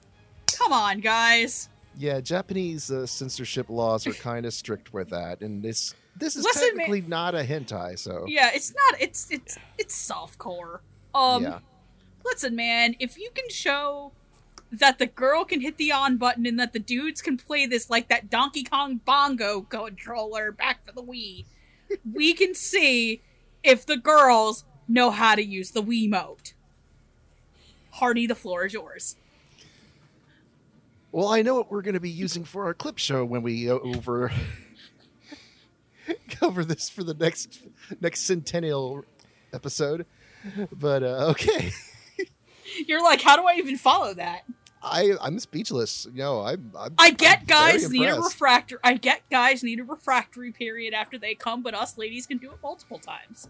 come 0.58 0.74
on, 0.74 1.00
guys. 1.00 1.70
Yeah, 1.98 2.22
Japanese 2.22 2.90
uh, 2.90 3.06
censorship 3.06 3.70
laws 3.70 4.08
are 4.08 4.14
kind 4.14 4.46
of 4.46 4.54
strict 4.54 4.94
with 4.94 5.10
that, 5.10 5.42
and 5.42 5.62
this 5.62 5.94
this 6.16 6.36
is 6.36 6.44
Listen, 6.44 6.78
man- 6.78 7.10
not 7.10 7.36
a 7.36 7.44
hentai. 7.44 7.98
So 8.00 8.26
Yeah, 8.28 8.52
it's 8.54 8.74
not. 8.74 9.02
It's 9.02 9.30
it's 9.30 9.58
it's 9.78 10.10
softcore. 10.10 10.80
Um, 11.14 11.44
yeah, 11.44 11.60
listen, 12.24 12.56
man. 12.56 12.96
If 13.00 13.18
you 13.18 13.30
can 13.34 13.50
show 13.50 14.14
that 14.72 15.00
the 15.00 15.06
girl 15.06 15.44
can 15.44 15.60
hit 15.60 15.78
the 15.78 15.92
on 15.92 16.18
button 16.18 16.46
and 16.46 16.60
that 16.60 16.72
the 16.72 16.80
dudes 16.80 17.22
can 17.22 17.38
play 17.38 17.66
this 17.66 17.90
like 17.90 18.08
that 18.08 18.30
Donkey 18.30 18.64
Kong 18.64 19.02
bongo 19.04 19.62
controller 19.62 20.52
back 20.52 20.86
for 20.86 20.94
the 20.94 21.04
Wii, 21.04 21.46
we 22.14 22.34
can 22.34 22.56
see 22.56 23.22
if 23.64 23.86
the 23.86 23.98
girls 23.98 24.64
know 24.88 25.12
how 25.12 25.36
to 25.36 25.44
use 25.44 25.72
the 25.72 25.84
Wiimote. 25.84 26.54
Hardy, 27.92 28.28
the 28.28 28.36
floor 28.36 28.66
is 28.66 28.74
yours. 28.74 29.16
Well, 31.12 31.28
I 31.28 31.42
know 31.42 31.56
what 31.56 31.70
we're 31.70 31.82
going 31.82 31.96
to 31.96 32.00
be 32.00 32.10
using 32.10 32.46
for 32.46 32.66
our 32.66 32.74
clip 32.74 32.98
show 32.98 33.26
when 33.26 33.42
we 33.42 33.70
uh, 33.70 33.74
over 33.76 34.32
cover 36.30 36.64
this 36.64 36.90
for 36.90 37.04
the 37.04 37.14
next 37.14 37.60
next 38.00 38.22
centennial 38.22 39.04
episode. 39.54 40.06
But 40.72 41.04
uh, 41.04 41.28
okay, 41.32 41.72
You're 42.88 43.04
like, 43.04 43.22
how 43.22 43.36
do 43.36 43.44
I 43.44 43.56
even 43.56 43.78
follow 43.78 44.14
that? 44.16 44.44
I 44.84 45.14
I'm 45.22 45.40
speechless. 45.40 46.08
No, 46.12 46.42
I'm. 46.42 46.72
I'm 46.78 46.96
I 46.98 47.12
get 47.12 47.42
I'm 47.42 47.46
guys 47.46 47.90
need 47.90 48.08
a 48.08 48.20
refractor. 48.20 48.80
I 48.84 48.96
get 48.96 49.22
guys 49.30 49.64
need 49.64 49.80
a 49.80 49.84
refractory 49.84 50.52
period 50.52 50.94
after 50.94 51.20
they 51.20 51.36
come, 51.36 51.62
but 51.62 51.76
us 51.76 51.98
ladies 51.98 52.26
can 52.26 52.38
do 52.38 52.52
it 52.52 52.58
multiple 52.64 52.98
times. 52.98 53.48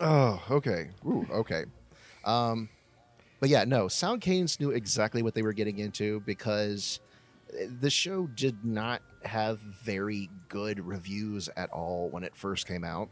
Oh, 0.00 0.42
okay. 0.50 0.90
Ooh, 1.06 1.26
okay. 1.30 1.64
Um, 2.24 2.68
but 3.42 3.48
yeah, 3.48 3.64
no, 3.64 3.88
Sound 3.88 4.20
Cadence 4.20 4.60
knew 4.60 4.70
exactly 4.70 5.20
what 5.20 5.34
they 5.34 5.42
were 5.42 5.52
getting 5.52 5.80
into 5.80 6.20
because 6.20 7.00
the 7.80 7.90
show 7.90 8.28
did 8.36 8.64
not 8.64 9.02
have 9.24 9.58
very 9.58 10.30
good 10.48 10.78
reviews 10.78 11.48
at 11.56 11.68
all 11.70 12.08
when 12.10 12.22
it 12.22 12.36
first 12.36 12.68
came 12.68 12.84
out. 12.84 13.08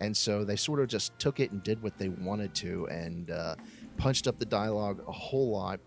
And 0.00 0.16
so 0.16 0.44
they 0.44 0.56
sort 0.56 0.80
of 0.80 0.88
just 0.88 1.18
took 1.18 1.40
it 1.40 1.50
and 1.50 1.62
did 1.62 1.82
what 1.82 1.98
they 1.98 2.08
wanted 2.08 2.54
to 2.54 2.86
and 2.86 3.30
uh, 3.30 3.56
punched 3.98 4.26
up 4.26 4.38
the 4.38 4.46
dialogue 4.46 5.04
a 5.06 5.12
whole 5.12 5.50
lot. 5.50 5.78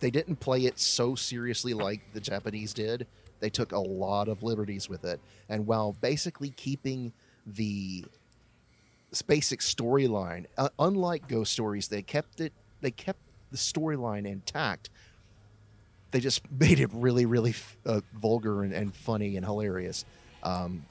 They 0.00 0.10
didn't 0.10 0.36
play 0.36 0.66
it 0.66 0.78
so 0.78 1.14
seriously 1.14 1.72
like 1.72 2.02
the 2.12 2.20
Japanese 2.20 2.74
did. 2.74 3.06
They 3.40 3.48
took 3.48 3.72
a 3.72 3.80
lot 3.80 4.28
of 4.28 4.42
liberties 4.42 4.90
with 4.90 5.06
it. 5.06 5.18
And 5.48 5.66
while 5.66 5.96
basically 6.02 6.50
keeping 6.50 7.10
the 7.46 8.04
basic 9.26 9.60
storyline. 9.60 10.44
Uh, 10.58 10.68
unlike 10.78 11.26
Ghost 11.26 11.54
Stories, 11.54 11.88
they 11.88 12.02
kept 12.02 12.42
it. 12.42 12.52
They 12.82 12.90
kept 12.90 13.18
the 13.50 13.56
storyline 13.56 14.26
intact. 14.26 14.90
They 16.10 16.20
just 16.20 16.42
made 16.58 16.80
it 16.80 16.90
really, 16.92 17.26
really 17.26 17.54
uh, 17.86 18.00
vulgar 18.14 18.62
and, 18.62 18.72
and 18.72 18.94
funny 18.94 19.36
and 19.36 19.44
hilarious. 19.44 20.04
Um, 20.42 20.84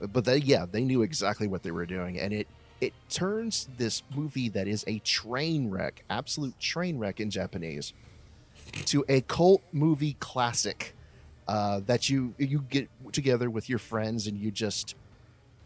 but 0.00 0.24
they, 0.24 0.38
yeah, 0.38 0.66
they 0.70 0.82
knew 0.82 1.02
exactly 1.02 1.46
what 1.46 1.62
they 1.62 1.70
were 1.70 1.84
doing, 1.84 2.18
and 2.18 2.32
it 2.32 2.46
it 2.80 2.94
turns 3.10 3.68
this 3.76 4.02
movie 4.14 4.48
that 4.48 4.66
is 4.66 4.84
a 4.86 4.98
train 5.00 5.68
wreck, 5.68 6.02
absolute 6.08 6.58
train 6.58 6.98
wreck 6.98 7.20
in 7.20 7.28
Japanese, 7.28 7.92
to 8.86 9.04
a 9.08 9.20
cult 9.22 9.62
movie 9.72 10.16
classic 10.20 10.94
uh, 11.46 11.80
that 11.80 12.08
you 12.08 12.34
you 12.38 12.64
get 12.70 12.88
together 13.12 13.50
with 13.50 13.68
your 13.68 13.78
friends 13.78 14.26
and 14.26 14.38
you 14.38 14.50
just 14.50 14.94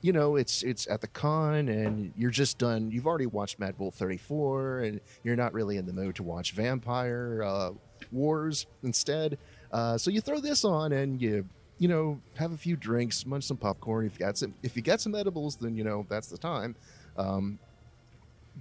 you 0.04 0.12
know, 0.12 0.36
it's 0.36 0.62
it's 0.62 0.86
at 0.86 1.00
the 1.00 1.06
con, 1.06 1.70
and 1.70 2.12
you're 2.14 2.30
just 2.30 2.58
done. 2.58 2.90
You've 2.90 3.06
already 3.06 3.24
watched 3.24 3.58
Mad 3.58 3.78
Bull 3.78 3.90
34, 3.90 4.80
and 4.80 5.00
you're 5.22 5.34
not 5.34 5.54
really 5.54 5.78
in 5.78 5.86
the 5.86 5.94
mood 5.94 6.16
to 6.16 6.22
watch 6.22 6.52
Vampire 6.52 7.42
uh, 7.42 7.70
Wars 8.12 8.66
instead. 8.82 9.38
Uh, 9.72 9.96
so 9.96 10.10
you 10.10 10.20
throw 10.20 10.40
this 10.40 10.62
on, 10.62 10.92
and 10.92 11.22
you 11.22 11.46
you 11.78 11.88
know 11.88 12.20
have 12.34 12.52
a 12.52 12.56
few 12.58 12.76
drinks, 12.76 13.24
munch 13.24 13.44
some 13.44 13.56
popcorn. 13.56 14.04
If 14.04 14.20
you 14.20 14.26
got 14.26 14.36
some, 14.36 14.52
if 14.62 14.76
you 14.76 14.82
got 14.82 15.00
some 15.00 15.14
edibles, 15.14 15.56
then 15.56 15.74
you 15.74 15.84
know 15.84 16.04
that's 16.10 16.26
the 16.26 16.36
time. 16.36 16.76
Um, 17.16 17.58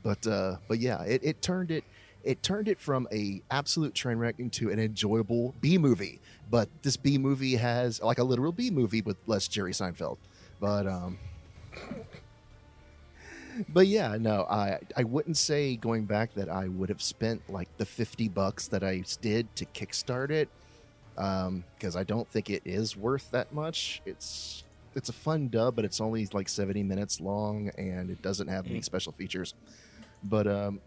but 0.01 0.25
uh, 0.25 0.56
but 0.69 0.79
yeah, 0.79 1.03
it, 1.03 1.25
it 1.25 1.41
turned 1.41 1.71
it 1.71 1.84
it 2.23 2.41
turned 2.41 2.69
it 2.69 2.79
from 2.79 3.06
a 3.12 3.41
absolute 3.51 3.93
train 3.93 4.17
wreck 4.17 4.36
into 4.39 4.69
an 4.69 4.79
enjoyable 4.79 5.53
B 5.60 5.77
movie. 5.77 6.21
But 6.49 6.69
this 6.84 6.95
B 6.95 7.17
movie 7.17 7.58
has 7.58 8.01
like 8.01 8.19
a 8.19 8.23
literal 8.23 8.53
B 8.53 8.71
movie 8.71 9.01
with 9.01 9.17
less 9.27 9.49
Jerry 9.49 9.73
Seinfeld. 9.73 10.19
But 10.62 10.88
um, 10.88 11.17
but 13.69 13.88
yeah, 13.88 14.17
no, 14.19 14.43
I 14.49 14.79
I 14.97 15.03
wouldn't 15.03 15.38
say 15.38 15.75
going 15.75 16.05
back 16.05 16.33
that 16.33 16.49
I 16.49 16.67
would 16.67 16.89
have 16.89 17.01
spent 17.01 17.41
like 17.49 17.69
the 17.77 17.86
fifty 17.86 18.27
bucks 18.27 18.67
that 18.69 18.83
I 18.83 19.03
did 19.21 19.55
to 19.57 19.65
kickstart 19.65 20.31
it, 20.31 20.49
because 21.15 21.95
I 21.95 22.03
don't 22.03 22.27
think 22.29 22.49
it 22.49 22.63
is 22.65 22.97
worth 22.97 23.29
that 23.31 23.53
much. 23.53 24.01
It's 24.05 24.63
it's 24.95 25.09
a 25.09 25.13
fun 25.13 25.49
dub, 25.49 25.75
but 25.75 25.86
it's 25.86 26.01
only 26.01 26.27
like 26.33 26.49
seventy 26.49 26.83
minutes 26.83 27.19
long, 27.21 27.69
and 27.77 28.09
it 28.09 28.21
doesn't 28.21 28.47
have 28.47 28.67
any 28.67 28.81
special 28.81 29.12
features. 29.12 29.53
But 30.23 30.47
um, 30.47 30.79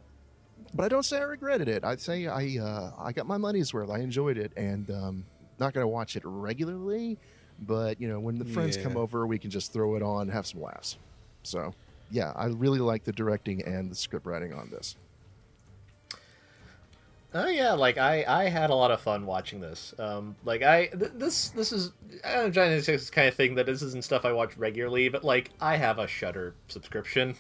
but 0.74 0.84
I 0.84 0.88
don't 0.88 1.04
say 1.04 1.18
I 1.18 1.22
regretted 1.22 1.68
it. 1.68 1.84
I'd 1.84 2.00
say 2.00 2.26
I 2.26 2.58
uh, 2.60 2.92
I 2.98 3.12
got 3.12 3.26
my 3.26 3.36
money's 3.36 3.72
worth. 3.72 3.90
I 3.90 3.98
enjoyed 3.98 4.38
it, 4.38 4.52
and 4.56 4.90
um, 4.90 5.24
not 5.58 5.72
going 5.72 5.84
to 5.84 5.88
watch 5.88 6.16
it 6.16 6.22
regularly, 6.24 7.18
but 7.60 8.00
you 8.00 8.08
know 8.08 8.20
when 8.20 8.38
the 8.38 8.44
friends 8.44 8.76
come 8.76 8.96
over, 8.96 9.26
we 9.26 9.38
can 9.38 9.50
just 9.50 9.72
throw 9.72 9.96
it 9.96 10.02
on, 10.02 10.28
have 10.28 10.46
some 10.46 10.62
laughs. 10.62 10.96
So 11.42 11.74
yeah, 12.10 12.32
I 12.36 12.46
really 12.46 12.78
like 12.78 13.04
the 13.04 13.12
directing 13.12 13.62
and 13.62 13.90
the 13.90 13.94
script 13.94 14.26
writing 14.26 14.52
on 14.52 14.70
this. 14.70 14.96
Oh 17.34 17.48
yeah, 17.48 17.72
like 17.72 17.98
I 17.98 18.24
I 18.26 18.48
had 18.48 18.70
a 18.70 18.74
lot 18.74 18.90
of 18.90 19.00
fun 19.00 19.26
watching 19.26 19.60
this. 19.60 19.94
Um, 19.98 20.36
like 20.44 20.62
I 20.62 20.86
th- 20.86 21.12
this 21.16 21.50
this 21.50 21.72
is 21.72 21.92
I'm 22.24 22.52
trying 22.52 22.70
to 22.70 22.82
say 22.82 22.92
this 22.92 23.10
kind 23.10 23.28
of 23.28 23.34
thing 23.34 23.56
that 23.56 23.66
this 23.66 23.82
isn't 23.82 24.04
stuff 24.04 24.24
I 24.24 24.32
watch 24.32 24.56
regularly, 24.56 25.08
but 25.08 25.24
like 25.24 25.50
I 25.60 25.76
have 25.76 25.98
a 25.98 26.06
Shudder 26.06 26.54
subscription. 26.68 27.36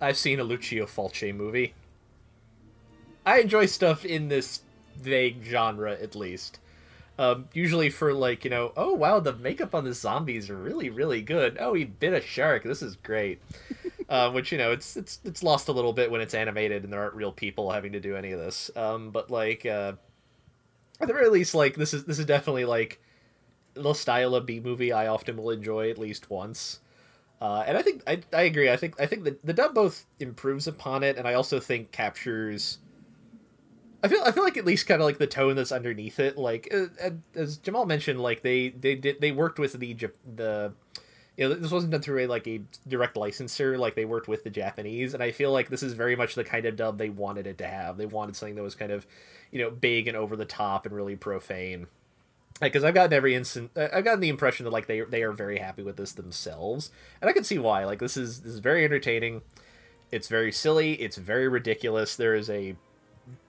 I've 0.00 0.16
seen 0.16 0.40
a 0.40 0.44
Lucio 0.44 0.86
Fulci 0.86 1.34
movie. 1.34 1.74
I 3.24 3.38
enjoy 3.40 3.66
stuff 3.66 4.04
in 4.04 4.28
this 4.28 4.62
vague 4.96 5.44
genre 5.44 5.92
at 5.92 6.16
least. 6.16 6.58
Um, 7.18 7.48
usually 7.52 7.90
for 7.90 8.12
like 8.14 8.44
you 8.44 8.50
know, 8.50 8.72
oh 8.76 8.94
wow, 8.94 9.20
the 9.20 9.34
makeup 9.34 9.74
on 9.74 9.84
the 9.84 9.92
zombies 9.92 10.48
are 10.50 10.56
really 10.56 10.90
really 10.90 11.22
good. 11.22 11.56
Oh, 11.60 11.74
he 11.74 11.84
bit 11.84 12.12
a 12.12 12.20
shark. 12.20 12.64
This 12.64 12.82
is 12.82 12.96
great. 12.96 13.40
uh, 14.08 14.30
which 14.30 14.52
you 14.52 14.58
know, 14.58 14.72
it's 14.72 14.96
it's 14.96 15.20
it's 15.24 15.42
lost 15.42 15.68
a 15.68 15.72
little 15.72 15.92
bit 15.92 16.10
when 16.10 16.20
it's 16.20 16.34
animated 16.34 16.84
and 16.84 16.92
there 16.92 17.00
aren't 17.00 17.14
real 17.14 17.32
people 17.32 17.70
having 17.70 17.92
to 17.92 18.00
do 18.00 18.16
any 18.16 18.32
of 18.32 18.38
this. 18.38 18.70
Um, 18.76 19.10
but 19.10 19.30
like 19.30 19.66
uh, 19.66 19.92
at 21.00 21.08
the 21.08 21.14
very 21.14 21.28
least, 21.28 21.54
like 21.54 21.76
this 21.76 21.94
is 21.94 22.04
this 22.04 22.18
is 22.18 22.26
definitely 22.26 22.64
like 22.64 23.00
the 23.74 23.94
style 23.94 24.34
of 24.34 24.46
B 24.46 24.60
movie 24.60 24.92
I 24.92 25.06
often 25.06 25.36
will 25.36 25.50
enjoy 25.50 25.90
at 25.90 25.98
least 25.98 26.30
once. 26.30 26.80
Uh, 27.40 27.64
and 27.66 27.76
I 27.76 27.82
think 27.82 28.02
I, 28.06 28.20
I 28.32 28.42
agree. 28.42 28.70
I 28.70 28.76
think 28.76 29.00
I 29.00 29.06
think 29.06 29.24
the, 29.24 29.36
the 29.42 29.52
dub 29.52 29.74
both 29.74 30.06
improves 30.20 30.66
upon 30.66 31.02
it, 31.02 31.16
and 31.16 31.26
I 31.26 31.34
also 31.34 31.58
think 31.58 31.90
captures. 31.90 32.78
I 34.02 34.08
feel 34.08 34.22
I 34.24 34.32
feel 34.32 34.42
like 34.42 34.56
at 34.56 34.64
least 34.64 34.86
kind 34.86 35.00
of 35.00 35.06
like 35.06 35.18
the 35.18 35.26
tone 35.26 35.54
that's 35.54 35.72
underneath 35.72 36.18
it. 36.18 36.36
Like 36.36 36.72
uh, 36.74 36.86
uh, 37.02 37.10
as 37.34 37.56
Jamal 37.56 37.86
mentioned, 37.86 38.20
like 38.20 38.42
they 38.42 38.70
they 38.70 38.94
did 38.94 39.20
they 39.20 39.32
worked 39.32 39.58
with 39.58 39.74
the 39.74 39.94
the 40.34 40.72
you 41.36 41.48
know 41.48 41.54
this 41.54 41.70
wasn't 41.70 41.92
done 41.92 42.02
through 42.02 42.24
a 42.24 42.26
like 42.26 42.46
a 42.48 42.62
direct 42.88 43.16
licensor. 43.16 43.78
Like 43.78 43.94
they 43.94 44.04
worked 44.04 44.28
with 44.28 44.44
the 44.44 44.50
Japanese, 44.50 45.14
and 45.14 45.22
I 45.22 45.30
feel 45.30 45.52
like 45.52 45.68
this 45.68 45.82
is 45.82 45.92
very 45.92 46.16
much 46.16 46.34
the 46.34 46.44
kind 46.44 46.66
of 46.66 46.76
dub 46.76 46.98
they 46.98 47.10
wanted 47.10 47.46
it 47.46 47.58
to 47.58 47.66
have. 47.66 47.96
They 47.96 48.06
wanted 48.06 48.36
something 48.36 48.56
that 48.56 48.62
was 48.62 48.74
kind 48.74 48.92
of 48.92 49.06
you 49.50 49.62
know 49.62 49.70
big 49.70 50.08
and 50.08 50.16
over 50.16 50.36
the 50.36 50.44
top 50.44 50.84
and 50.84 50.94
really 50.94 51.16
profane 51.16 51.86
because 52.60 52.84
I've 52.84 52.94
gotten 52.94 53.12
every 53.12 53.34
instant, 53.34 53.70
I've 53.76 54.04
gotten 54.04 54.20
the 54.20 54.28
impression 54.28 54.64
that 54.64 54.70
like 54.70 54.86
they 54.86 55.00
they 55.00 55.22
are 55.22 55.32
very 55.32 55.58
happy 55.58 55.82
with 55.82 55.96
this 55.96 56.12
themselves, 56.12 56.90
and 57.20 57.28
I 57.28 57.32
can 57.32 57.44
see 57.44 57.58
why. 57.58 57.84
Like 57.84 57.98
this 57.98 58.16
is 58.16 58.40
this 58.40 58.52
is 58.52 58.58
very 58.58 58.84
entertaining. 58.84 59.42
It's 60.10 60.28
very 60.28 60.52
silly. 60.52 60.94
It's 60.94 61.16
very 61.16 61.48
ridiculous. 61.48 62.16
There 62.16 62.34
is 62.34 62.50
a 62.50 62.76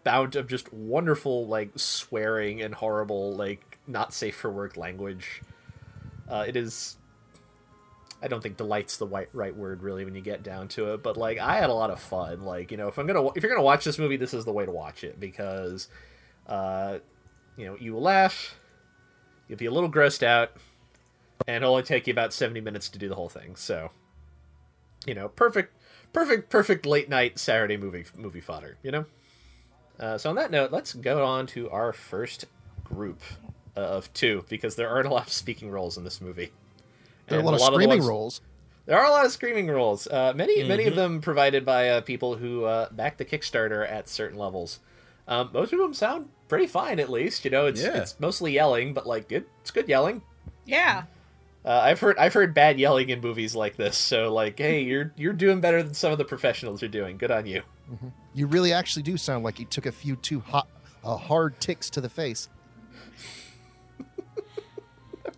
bout 0.04 0.36
of 0.36 0.48
just 0.48 0.72
wonderful 0.74 1.48
like 1.48 1.72
swearing 1.76 2.62
and 2.62 2.74
horrible 2.76 3.36
like 3.36 3.80
not 3.88 4.14
safe 4.14 4.36
for 4.36 4.52
work 4.52 4.78
language. 4.78 5.42
Uh, 6.30 6.46
it 6.48 6.56
is. 6.56 6.98
I 8.22 8.28
don't 8.28 8.42
think 8.42 8.56
delight's 8.56 8.98
the 8.98 9.08
right 9.08 9.28
right 9.34 9.56
word 9.56 9.84
really 9.84 10.06
when 10.06 10.16
you 10.16 10.22
get 10.22 10.44
down 10.44 10.70
to 10.70 10.94
it, 10.94 11.04
but 11.04 11.18
like 11.18 11.40
I 11.40 11.58
had 11.58 11.70
a 11.70 11.74
lot 11.74 11.90
of 11.90 12.00
fun. 12.00 12.44
Like 12.44 12.72
you 12.72 12.78
know 12.78 12.88
if 12.88 12.98
I'm 12.98 13.06
gonna 13.08 13.28
if 13.34 13.44
you're 13.44 13.52
gonna 13.52 13.64
watch 13.64 13.84
this 13.84 14.00
movie, 14.00 14.18
this 14.18 14.34
is 14.34 14.46
the 14.46 14.54
way 14.54 14.66
to 14.66 14.72
watch 14.72 15.04
it 15.04 15.20
because, 15.20 15.90
uh, 16.48 17.00
you 17.58 17.66
know 17.66 17.76
you 17.80 17.94
will 17.94 18.02
laugh, 18.02 18.56
you'll 19.48 19.58
be 19.58 19.66
a 19.66 19.72
little 19.72 19.92
grossed 19.92 20.24
out, 20.24 20.52
and 21.48 21.58
it'll 21.58 21.72
only 21.72 21.84
take 21.84 22.08
you 22.08 22.14
about 22.14 22.34
70 22.34 22.62
minutes 22.62 22.88
to 22.90 23.00
do 23.00 23.10
the 23.10 23.16
whole 23.16 23.30
thing. 23.30 23.58
So, 23.58 23.92
you 25.06 25.14
know, 25.14 25.28
perfect, 25.28 25.76
perfect, 26.14 26.50
perfect 26.50 26.86
late 26.86 27.10
night 27.10 27.38
Saturday 27.40 27.76
movie 27.76 28.06
movie 28.16 28.42
fodder. 28.42 28.78
You 28.84 28.92
know. 28.92 29.06
Uh, 30.00 30.18
so 30.18 30.30
on 30.30 30.36
that 30.36 30.52
note, 30.52 30.72
let's 30.72 30.94
go 30.94 31.24
on 31.26 31.48
to 31.48 31.70
our 31.70 31.94
first 31.94 32.46
group 32.84 33.22
uh, 33.78 33.80
of 33.82 34.12
two 34.14 34.44
because 34.50 34.76
there 34.76 34.90
aren't 34.90 35.08
a 35.08 35.14
lot 35.14 35.28
of 35.28 35.32
speaking 35.34 35.70
roles 35.72 35.98
in 35.98 36.04
this 36.04 36.20
movie. 36.22 36.52
There 37.28 37.38
are 37.40 37.42
a 37.42 37.46
And 37.46 37.46
lot 37.46 37.54
of 37.56 37.60
the 37.60 37.66
screaming 37.74 38.00
ones- 38.00 38.08
roles. 38.10 38.42
There 38.86 38.98
are 39.00 39.06
a 39.06 39.10
lot 39.12 39.26
of 39.26 39.32
screaming 39.32 39.68
roles. 39.68 40.08
Uh, 40.08 40.34
many, 40.36 40.62
many 40.68 40.84
Mm-hmm. 40.84 40.90
of 40.90 40.96
them 40.98 41.22
provided 41.22 41.64
by 41.66 41.90
uh, 41.90 42.02
people 42.02 42.36
who 42.36 42.66
uh, 42.66 42.90
back 42.92 43.16
the 43.18 43.24
Kickstarter 43.24 43.90
at 43.90 44.10
certain 44.10 44.38
levels. 44.38 44.80
Um, 45.26 45.52
most 45.54 45.72
of 45.72 45.80
them 45.80 45.94
sound 45.94 46.28
pretty 46.50 46.68
fine, 46.68 47.00
at 47.00 47.10
least. 47.10 47.46
You 47.46 47.52
know, 47.52 47.66
it's 47.68 47.82
Yeah. 47.82 48.02
it's 48.02 48.20
mostly 48.20 48.52
yelling, 48.52 48.94
but 48.94 49.08
like 49.08 49.30
good, 49.30 49.46
it's 49.62 49.72
good 49.72 49.88
yelling. 49.88 50.22
Yeah. 50.66 51.04
Uh, 51.64 51.70
I've 51.82 52.02
heard 52.02 52.18
I've 52.18 52.34
heard 52.34 52.54
bad 52.54 52.78
yelling 52.78 53.08
in 53.08 53.22
movies 53.22 53.56
like 53.56 53.78
this, 53.78 53.98
so 53.98 54.34
like, 54.34 54.58
hey, 54.60 54.82
you're 54.82 55.14
you're 55.16 55.32
doing 55.32 55.62
better 55.62 55.82
than 55.82 55.94
some 55.94 56.12
of 56.12 56.18
the 56.18 56.26
professionals 56.26 56.84
are 56.84 56.90
doing. 56.90 57.16
Good 57.18 57.32
on 57.32 57.46
you. 57.46 57.62
You 58.34 58.48
really 58.48 58.74
actually 58.74 59.04
do 59.04 59.18
sound 59.18 59.44
like 59.44 59.60
you 59.60 59.66
took 59.66 59.86
a 59.86 59.92
few 59.92 60.16
too 60.16 60.40
hot, 60.40 60.68
uh, 61.04 61.16
hard 61.18 61.60
ticks 61.60 61.90
to 61.92 62.02
the 62.02 62.10
face. 62.10 62.50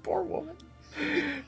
Poor 0.04 0.24
woman. 0.24 0.56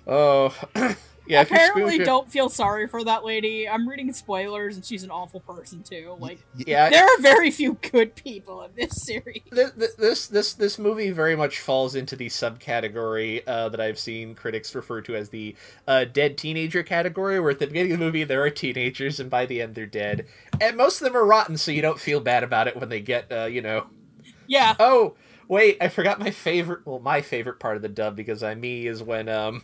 Oh, 0.05 0.53
yeah. 1.27 1.41
Apparently, 1.41 1.83
squeamish- 1.83 2.05
don't 2.05 2.31
feel 2.31 2.49
sorry 2.49 2.87
for 2.87 3.03
that 3.03 3.23
lady. 3.23 3.67
I'm 3.67 3.87
reading 3.87 4.11
spoilers, 4.13 4.75
and 4.75 4.85
she's 4.85 5.03
an 5.03 5.11
awful 5.11 5.39
person 5.41 5.83
too. 5.83 6.15
Like, 6.19 6.39
Yeah, 6.55 6.89
there 6.89 7.05
are 7.05 7.21
very 7.21 7.51
few 7.51 7.73
good 7.91 8.15
people 8.15 8.63
in 8.63 8.71
this 8.75 9.01
series. 9.01 9.41
Th- 9.53 9.73
th- 9.77 9.95
this 9.97 10.27
this 10.27 10.53
this 10.53 10.79
movie 10.79 11.11
very 11.11 11.35
much 11.35 11.59
falls 11.59 11.95
into 11.95 12.15
the 12.15 12.27
subcategory 12.27 13.43
uh, 13.47 13.69
that 13.69 13.79
I've 13.79 13.99
seen 13.99 14.35
critics 14.35 14.73
refer 14.75 15.01
to 15.01 15.15
as 15.15 15.29
the 15.29 15.55
uh, 15.87 16.05
dead 16.05 16.37
teenager 16.37 16.83
category, 16.83 17.39
where 17.39 17.51
at 17.51 17.59
the 17.59 17.67
beginning 17.67 17.93
of 17.93 17.99
the 17.99 18.05
movie 18.05 18.23
there 18.23 18.43
are 18.43 18.49
teenagers 18.49 19.19
and 19.19 19.29
by 19.29 19.45
the 19.45 19.61
end 19.61 19.75
they're 19.75 19.85
dead, 19.85 20.25
and 20.61 20.77
most 20.77 21.01
of 21.01 21.05
them 21.05 21.15
are 21.17 21.25
rotten, 21.25 21.57
so 21.57 21.71
you 21.71 21.81
don't 21.81 21.99
feel 21.99 22.19
bad 22.19 22.43
about 22.43 22.67
it 22.67 22.75
when 22.77 22.89
they 22.89 23.01
get 23.01 23.31
uh, 23.31 23.45
you 23.45 23.61
know. 23.61 23.87
Yeah. 24.47 24.75
Oh 24.79 25.15
wait, 25.47 25.77
I 25.81 25.89
forgot 25.89 26.19
my 26.19 26.31
favorite. 26.31 26.85
Well, 26.85 26.99
my 26.99 27.21
favorite 27.21 27.59
part 27.59 27.75
of 27.75 27.81
the 27.81 27.89
dub 27.89 28.15
because 28.15 28.43
I'm 28.43 28.59
me 28.59 28.87
is 28.87 29.01
when 29.03 29.29
um. 29.29 29.63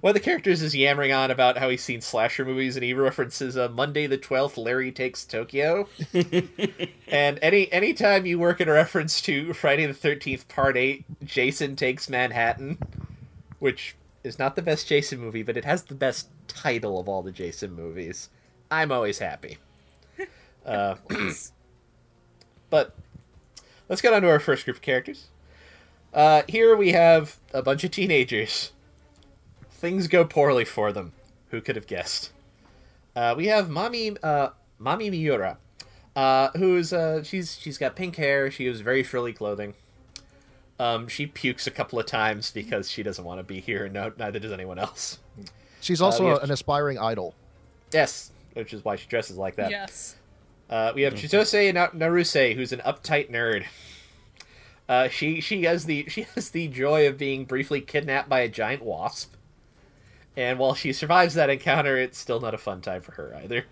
One 0.00 0.10
of 0.10 0.14
the 0.14 0.20
characters 0.20 0.62
is 0.62 0.74
yammering 0.74 1.12
on 1.12 1.30
about 1.30 1.58
how 1.58 1.68
he's 1.68 1.84
seen 1.84 2.00
slasher 2.00 2.44
movies, 2.44 2.76
and 2.76 2.84
he 2.84 2.94
references 2.94 3.56
uh, 3.56 3.68
Monday 3.68 4.06
the 4.06 4.16
Twelfth. 4.16 4.56
Larry 4.56 4.90
takes 4.92 5.24
Tokyo. 5.24 5.88
And 7.12 7.38
any 7.42 7.70
anytime 7.70 8.24
you 8.24 8.38
work 8.38 8.58
in 8.58 8.70
a 8.70 8.72
reference 8.72 9.20
to 9.22 9.52
Friday 9.52 9.84
the 9.84 9.92
Thirteenth 9.92 10.48
Part 10.48 10.78
Eight, 10.78 11.04
Jason 11.22 11.76
takes 11.76 12.08
Manhattan, 12.08 12.78
which 13.58 13.96
is 14.24 14.38
not 14.38 14.56
the 14.56 14.62
best 14.62 14.88
Jason 14.88 15.20
movie, 15.20 15.42
but 15.42 15.58
it 15.58 15.66
has 15.66 15.82
the 15.82 15.94
best 15.94 16.28
title 16.48 16.98
of 16.98 17.10
all 17.10 17.22
the 17.22 17.30
Jason 17.30 17.74
movies. 17.74 18.30
I'm 18.70 18.90
always 18.90 19.18
happy. 19.18 19.58
Uh, 20.64 20.94
but 22.70 22.94
let's 23.88 24.00
get 24.00 24.12
on 24.12 24.22
to 24.22 24.28
our 24.28 24.38
first 24.38 24.64
group 24.64 24.76
of 24.76 24.80
characters. 24.80 25.26
Uh, 26.14 26.42
here 26.46 26.76
we 26.76 26.92
have 26.92 27.38
a 27.52 27.62
bunch 27.62 27.82
of 27.82 27.90
teenagers. 27.90 28.70
Things 29.82 30.06
go 30.06 30.24
poorly 30.24 30.64
for 30.64 30.92
them. 30.92 31.12
Who 31.50 31.60
could 31.60 31.74
have 31.74 31.88
guessed? 31.88 32.30
Uh, 33.16 33.34
we 33.36 33.48
have 33.48 33.66
Mami 33.66 34.16
uh, 34.22 34.50
Mami 34.80 35.10
Miura, 35.10 35.58
uh, 36.14 36.50
who's 36.56 36.92
uh, 36.92 37.24
she's 37.24 37.58
she's 37.58 37.78
got 37.78 37.96
pink 37.96 38.14
hair. 38.14 38.48
She 38.48 38.66
has 38.66 38.80
very 38.80 39.02
frilly 39.02 39.32
clothing. 39.32 39.74
Um, 40.78 41.08
she 41.08 41.26
pukes 41.26 41.66
a 41.66 41.72
couple 41.72 41.98
of 41.98 42.06
times 42.06 42.52
because 42.52 42.88
she 42.88 43.02
doesn't 43.02 43.24
want 43.24 43.40
to 43.40 43.42
be 43.42 43.58
here. 43.58 43.88
No, 43.88 44.12
neither 44.16 44.38
does 44.38 44.52
anyone 44.52 44.78
else. 44.78 45.18
She's 45.80 46.00
Uh, 46.00 46.04
also 46.06 46.24
we 46.26 46.30
have- 46.30 46.44
an 46.44 46.52
aspiring 46.52 46.96
idol. 46.96 47.34
Yes, 47.92 48.30
which 48.52 48.72
is 48.72 48.84
why 48.84 48.94
she 48.94 49.08
dresses 49.08 49.36
like 49.36 49.56
that. 49.56 49.72
Yes. 49.72 50.14
Uh, 50.70 50.92
we 50.94 51.02
have 51.02 51.14
Chitose 51.14 51.74
Na- 51.74 51.88
Naruse, 51.88 52.54
who's 52.54 52.70
an 52.72 52.78
uptight 52.86 53.32
nerd. 53.32 53.64
Uh, 54.88 55.08
she 55.08 55.40
she 55.40 55.64
has 55.64 55.86
the 55.86 56.08
she 56.08 56.22
has 56.36 56.50
the 56.50 56.68
joy 56.68 57.08
of 57.08 57.18
being 57.18 57.44
briefly 57.44 57.80
kidnapped 57.80 58.28
by 58.28 58.40
a 58.40 58.48
giant 58.48 58.82
wasp, 58.82 59.34
and 60.36 60.58
while 60.58 60.74
she 60.74 60.92
survives 60.92 61.34
that 61.34 61.50
encounter, 61.50 61.96
it's 61.96 62.18
still 62.18 62.40
not 62.40 62.54
a 62.54 62.58
fun 62.58 62.80
time 62.80 63.02
for 63.02 63.12
her 63.12 63.34
either. 63.42 63.66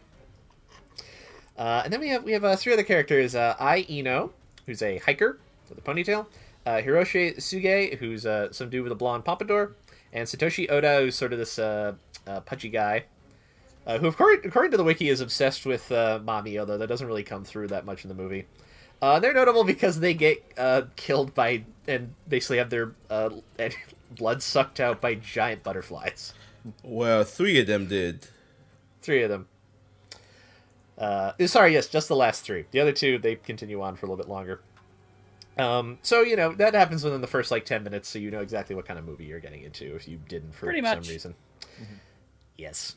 Uh, 1.61 1.83
and 1.85 1.93
then 1.93 2.01
we 2.01 2.09
have 2.09 2.25
we 2.25 2.33
have 2.33 2.43
uh, 2.43 2.57
three 2.57 2.73
other 2.73 2.83
characters: 2.83 3.35
uh, 3.35 3.55
Ino, 3.89 4.33
who's 4.65 4.81
a 4.81 4.97
hiker 4.99 5.39
with 5.69 5.77
a 5.77 5.83
ponytail; 5.83 6.27
uh, 6.65 6.77
Hiroshi 6.77 7.37
Suge, 7.37 7.99
who's 7.99 8.25
uh, 8.25 8.51
some 8.51 8.71
dude 8.71 8.83
with 8.83 8.93
a 8.93 8.97
blonde 8.97 9.27
pompadour; 9.27 9.73
and 10.11 10.27
Satoshi 10.27 10.71
Oda, 10.71 11.01
who's 11.01 11.17
sort 11.17 11.35
of 11.35 11.39
this 11.39 11.59
uh, 11.59 11.95
uh, 12.27 12.41
pudgy 12.41 12.71
guy, 12.71 13.05
who, 13.87 14.07
according, 14.07 14.49
according 14.49 14.71
to 14.71 14.79
the 14.79 14.85
wiki, 14.85 15.11
is 15.11 15.21
obsessed 15.21 15.67
with 15.67 15.91
Mami, 15.91 16.59
although 16.59 16.79
that 16.79 16.87
doesn't 16.87 17.07
really 17.07 17.25
come 17.25 17.45
through 17.45 17.69
that 17.69 17.85
much 17.85 18.05
in 18.05 18.09
the 18.09 18.15
movie. 18.15 18.47
They're 19.03 19.35
notable 19.35 19.65
because 19.65 20.01
they 20.01 20.15
get 20.15 20.57
killed 20.97 21.35
by 21.35 21.65
and 21.87 22.15
basically 22.27 22.57
have 22.57 22.71
their 22.71 22.93
blood 24.17 24.43
sucked 24.43 24.81
out 24.81 25.03
by 25.03 25.15
giant 25.15 25.63
butterflies. 25.63 26.33
Well, 26.83 27.25
three 27.25 27.59
of 27.61 27.67
them 27.67 27.87
did. 27.87 28.27
Three 29.03 29.23
of 29.23 29.31
them. 29.31 29.49
Uh, 30.99 31.33
sorry, 31.47 31.73
yes, 31.73 31.89
just 31.89 32.09
the 32.09 32.17
last 32.17 32.43
three. 32.45 32.67
The 32.73 32.81
other 32.81 32.93
two, 32.93 33.19
they 33.19 33.37
continue 33.37 33.81
on 33.81 33.97
for 33.97 34.05
a 34.07 34.09
little 34.11 34.23
bit 34.23 34.31
longer. 34.31 34.61
Um, 35.59 35.99
so 36.03 36.21
you 36.23 36.37
know 36.37 36.53
that 36.55 36.75
happens 36.75 37.03
within 37.05 37.21
the 37.21 37.27
first 37.27 37.51
like 37.51 37.65
ten 37.65 37.83
minutes, 37.83 38.09
so 38.09 38.19
you 38.19 38.31
know 38.31 38.41
exactly 38.41 38.77
what 38.77 38.87
kind 38.87 38.99
of 38.99 39.05
movie 39.05 39.25
you're 39.25 39.41
getting 39.41 39.63
into 39.63 39.95
if 39.97 40.07
you 40.07 40.19
didn't 40.29 40.55
for 40.55 40.67
Pretty 40.67 40.81
some 40.87 40.99
much. 40.99 41.09
reason. 41.09 41.35
Yes. 42.57 42.97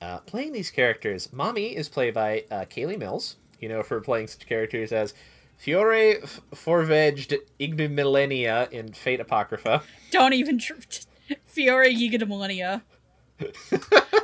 Uh, 0.00 0.18
playing 0.20 0.52
these 0.52 0.70
characters, 0.70 1.28
Mami 1.28 1.74
is 1.74 1.88
played 1.88 2.14
by 2.14 2.44
uh, 2.50 2.64
Kayli 2.64 2.98
Mills. 2.98 3.36
You 3.60 3.68
know, 3.68 3.82
for 3.82 4.00
playing 4.00 4.28
such 4.28 4.46
characters 4.46 4.90
as 4.92 5.12
Fiore 5.58 6.22
F- 6.22 6.40
Forveged 6.54 7.36
Ignomillennia 7.60 8.70
in 8.72 8.92
Fate 8.94 9.20
Apocrypha. 9.20 9.82
Don't 10.10 10.32
even 10.32 10.58
tr- 10.58 10.72
Fiore 11.44 11.92
Giga 11.94 12.26
Millennia. 12.26 12.82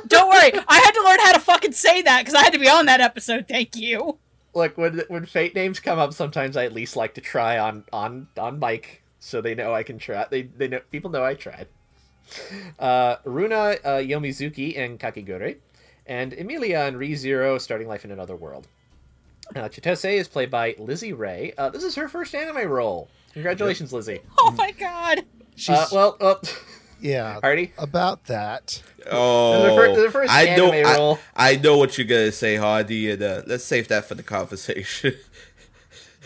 Don't 0.07 0.29
worry, 0.29 0.51
I 0.67 0.79
had 0.79 0.91
to 0.91 1.03
learn 1.03 1.19
how 1.19 1.33
to 1.33 1.39
fucking 1.39 1.73
say 1.73 2.01
that 2.01 2.19
because 2.19 2.33
I 2.33 2.43
had 2.43 2.53
to 2.53 2.59
be 2.59 2.69
on 2.69 2.85
that 2.85 3.01
episode. 3.01 3.47
Thank 3.47 3.75
you. 3.75 4.17
Look, 4.53 4.77
when 4.77 5.01
when 5.07 5.25
Fate 5.25 5.53
names 5.55 5.79
come 5.79 5.99
up, 5.99 6.13
sometimes 6.13 6.57
I 6.57 6.65
at 6.65 6.73
least 6.73 6.95
like 6.95 7.13
to 7.15 7.21
try 7.21 7.57
on 7.59 7.83
on 7.93 8.27
on 8.37 8.59
mic 8.59 9.03
so 9.19 9.41
they 9.41 9.53
know 9.55 9.73
I 9.73 9.83
can 9.83 9.97
try. 9.99 10.25
They 10.29 10.43
they 10.43 10.67
know 10.67 10.79
people 10.91 11.11
know 11.11 11.23
I 11.23 11.33
tried. 11.35 11.67
Uh, 12.79 13.17
Runa 13.23 13.55
uh, 13.83 14.01
Yomozuki 14.01 14.77
and 14.77 14.99
Kakegurui, 14.99 15.57
and 16.05 16.33
Emilia 16.33 16.81
in 16.85 16.95
ReZero, 16.95 17.59
starting 17.59 17.87
life 17.87 18.03
in 18.03 18.11
another 18.11 18.35
world. 18.35 18.67
Uh, 19.55 19.69
Chitose 19.69 20.17
is 20.17 20.27
played 20.27 20.51
by 20.51 20.75
Lizzie 20.77 21.13
Ray. 21.13 21.53
Uh, 21.57 21.69
this 21.69 21.83
is 21.83 21.95
her 21.95 22.09
first 22.09 22.35
anime 22.35 22.67
role. 22.69 23.07
Congratulations, 23.33 23.93
Lizzie. 23.93 24.19
Oh 24.39 24.51
my 24.57 24.71
god. 24.71 25.23
She's 25.55 25.77
Uh, 25.77 25.87
well, 25.91 26.17
uh, 26.19 26.35
yeah. 27.01 27.39
Hardy. 27.41 27.73
About 27.77 28.25
that. 28.25 28.81
Oh, 29.09 29.53
This 29.53 29.61
is 29.61 29.67
the 29.69 29.75
fir- 29.75 29.87
this 29.89 29.97
is 29.97 30.03
the 30.03 30.11
first 30.11 30.33
I 30.33 30.55
know. 30.55 30.71
anime 30.71 30.87
I, 30.87 30.95
role. 30.95 31.19
I 31.35 31.55
know 31.55 31.77
what 31.77 31.97
you're 31.97 32.07
gonna 32.07 32.31
say, 32.31 32.55
Hardy, 32.55 33.11
and 33.11 33.21
uh, 33.21 33.41
let's 33.47 33.63
save 33.63 33.87
that 33.89 34.05
for 34.05 34.15
the 34.15 34.23
conversation. 34.23 35.13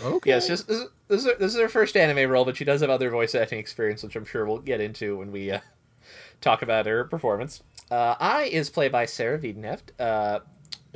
Okay. 0.03 0.31
Yes, 0.31 0.47
just 0.47 0.67
this 0.67 0.77
is, 0.79 0.87
this 1.09 1.19
is, 1.21 1.25
her, 1.27 1.35
this 1.37 1.53
is 1.53 1.61
her 1.61 1.69
first 1.69 1.95
anime 1.95 2.27
role, 2.31 2.43
but 2.43 2.57
she 2.57 2.65
does 2.65 2.81
have 2.81 2.89
other 2.89 3.11
voice 3.11 3.35
acting 3.35 3.59
experience, 3.59 4.01
which 4.01 4.15
I'm 4.15 4.25
sure 4.25 4.45
we'll 4.47 4.57
get 4.57 4.81
into 4.81 5.17
when 5.17 5.31
we 5.31 5.51
uh, 5.51 5.59
talk 6.39 6.63
about 6.63 6.87
her 6.87 7.03
performance. 7.03 7.61
Uh, 7.91 8.15
I 8.19 8.43
is 8.43 8.71
played 8.71 8.91
by 8.91 9.05
Sarah 9.05 9.37
Wiedenheft, 9.37 9.91
uh, 9.99 10.39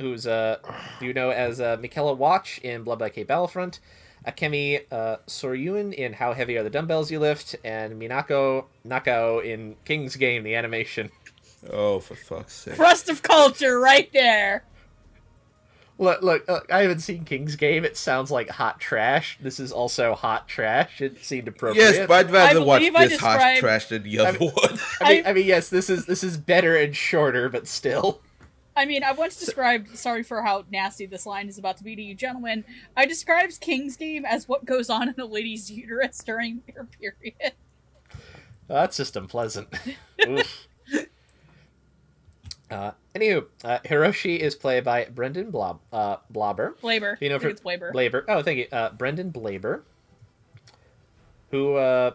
who's 0.00 0.26
uh, 0.26 0.58
you 1.00 1.14
know 1.14 1.30
as 1.30 1.60
uh, 1.60 1.76
Michaela 1.80 2.14
Walch 2.16 2.58
in 2.64 2.82
Blood 2.82 2.98
Blockade 2.98 3.28
Battlefront, 3.28 3.78
Akemi 4.26 4.82
uh, 4.90 5.16
Soryuin 5.26 5.92
in 5.94 6.12
How 6.12 6.32
Heavy 6.32 6.56
Are 6.58 6.62
the 6.62 6.70
Dumbbells 6.70 7.10
You 7.10 7.20
Lift, 7.20 7.56
and 7.64 8.00
Minako 8.00 8.64
Nakao 8.86 9.44
in 9.44 9.76
King's 9.84 10.16
Game, 10.16 10.42
the 10.42 10.54
animation. 10.54 11.10
oh, 11.72 12.00
for 12.00 12.14
fuck's 12.14 12.54
sake! 12.54 12.76
Crust 12.76 13.08
of 13.08 13.22
culture 13.22 13.78
right 13.78 14.12
there. 14.12 14.64
Look, 15.98 16.20
look, 16.20 16.46
look, 16.46 16.70
I 16.70 16.82
haven't 16.82 16.98
seen 17.00 17.24
King's 17.24 17.56
Game. 17.56 17.82
It 17.82 17.96
sounds 17.96 18.30
like 18.30 18.50
hot 18.50 18.78
trash. 18.80 19.38
This 19.40 19.58
is 19.58 19.72
also 19.72 20.14
hot 20.14 20.46
trash. 20.46 21.00
It 21.00 21.24
seemed 21.24 21.48
appropriate. 21.48 21.82
Yes, 21.82 22.06
but 22.06 22.26
I'd 22.26 22.30
rather 22.30 22.60
I 22.60 22.62
watch 22.62 22.80
believe 22.80 22.96
I 22.96 23.06
this 23.06 23.18
hot 23.18 23.56
trash 23.58 23.88
than 23.88 24.02
the 24.02 24.18
other 24.18 24.38
mean- 24.38 24.50
one. 24.50 24.78
I 25.00 25.08
mean, 25.14 25.26
I 25.26 25.32
mean, 25.32 25.46
yes, 25.46 25.70
this 25.70 25.88
is 25.88 26.04
this 26.04 26.22
is 26.22 26.36
better 26.36 26.76
and 26.76 26.94
shorter, 26.94 27.48
but 27.48 27.66
still. 27.66 28.20
I 28.76 28.84
mean, 28.84 29.02
I 29.02 29.12
once 29.12 29.36
described, 29.36 29.96
sorry 29.96 30.22
for 30.22 30.42
how 30.42 30.64
nasty 30.70 31.06
this 31.06 31.24
line 31.24 31.48
is 31.48 31.58
about 31.58 31.78
to 31.78 31.84
be 31.84 31.96
to 31.96 32.02
you 32.02 32.14
gentlemen, 32.14 32.64
I 32.96 33.06
described 33.06 33.60
King's 33.60 33.96
Game 33.96 34.26
as 34.26 34.46
what 34.46 34.66
goes 34.66 34.90
on 34.90 35.08
in 35.08 35.18
a 35.18 35.24
lady's 35.24 35.70
uterus 35.70 36.18
during 36.18 36.62
her 36.74 36.84
period. 36.84 37.54
That's 38.68 38.96
just 38.96 39.16
unpleasant. 39.16 39.68
Uh, 42.68 42.90
anywho, 43.14 43.46
uh, 43.64 43.78
Hiroshi 43.84 44.38
is 44.38 44.56
played 44.56 44.82
by 44.82 45.04
Brendan 45.04 45.52
Blob, 45.52 45.78
uh, 45.92 46.16
Blobber. 46.32 46.76
Blaber. 46.80 47.16
You 47.20 47.28
know, 47.28 47.38
for 47.38 47.48
it's 47.48 47.60
Blaber. 47.60 47.92
Blaber. 47.92 48.24
Oh, 48.26 48.42
thank 48.42 48.58
you. 48.58 48.66
Uh, 48.72 48.90
Brendan 48.90 49.30
Blaber, 49.30 49.82
who 51.52 51.76
uh, 51.76 52.10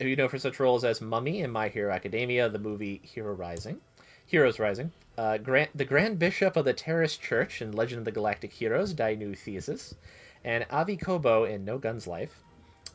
who 0.00 0.08
you 0.08 0.16
know 0.16 0.28
for 0.28 0.38
such 0.38 0.58
roles 0.58 0.82
as 0.82 1.00
Mummy 1.00 1.42
in 1.42 1.52
My 1.52 1.68
Hero 1.68 1.92
Academia, 1.92 2.48
the 2.48 2.58
movie 2.58 3.00
Hero 3.04 3.32
Rising, 3.32 3.80
Heroes 4.28 4.58
Rising, 4.58 4.92
uh, 5.16 5.38
Grand, 5.38 5.70
the 5.74 5.86
Grand 5.86 6.18
Bishop 6.18 6.54
of 6.54 6.66
the 6.66 6.74
Terrorist 6.74 7.22
Church 7.22 7.62
in 7.62 7.72
Legend 7.72 8.00
of 8.00 8.04
the 8.04 8.12
Galactic 8.12 8.52
Heroes, 8.52 8.92
Dainu 8.92 9.34
Thesis, 9.34 9.94
and 10.44 10.66
Avi 10.70 10.98
Kobo 10.98 11.44
in 11.44 11.64
No 11.64 11.78
Guns 11.78 12.06
Life. 12.06 12.42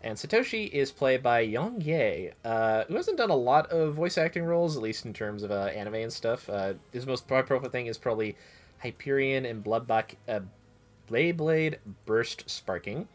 And 0.03 0.15
Satoshi 0.15 0.69
is 0.69 0.91
played 0.91 1.23
by 1.23 1.39
Yong 1.39 1.81
Ye, 1.81 2.29
uh, 2.45 2.83
who 2.83 2.97
hasn't 2.97 3.17
done 3.17 3.31
a 3.31 3.35
lot 3.35 3.71
of 3.71 3.95
voice 3.95 4.15
acting 4.15 4.43
roles, 4.43 4.77
at 4.77 4.83
least 4.83 5.07
in 5.07 5.13
terms 5.13 5.41
of 5.41 5.49
uh, 5.49 5.71
anime 5.75 5.95
and 5.95 6.13
stuff. 6.13 6.47
Uh, 6.47 6.73
his 6.91 7.07
most 7.07 7.27
profile 7.27 7.67
thing 7.67 7.87
is 7.87 7.97
probably 7.97 8.37
Hyperion 8.83 9.43
and 9.43 9.63
Bloodback, 9.63 10.17
uh, 10.29 10.41
Blade 11.07 11.79
Burst 12.05 12.47
Sparking. 12.47 13.07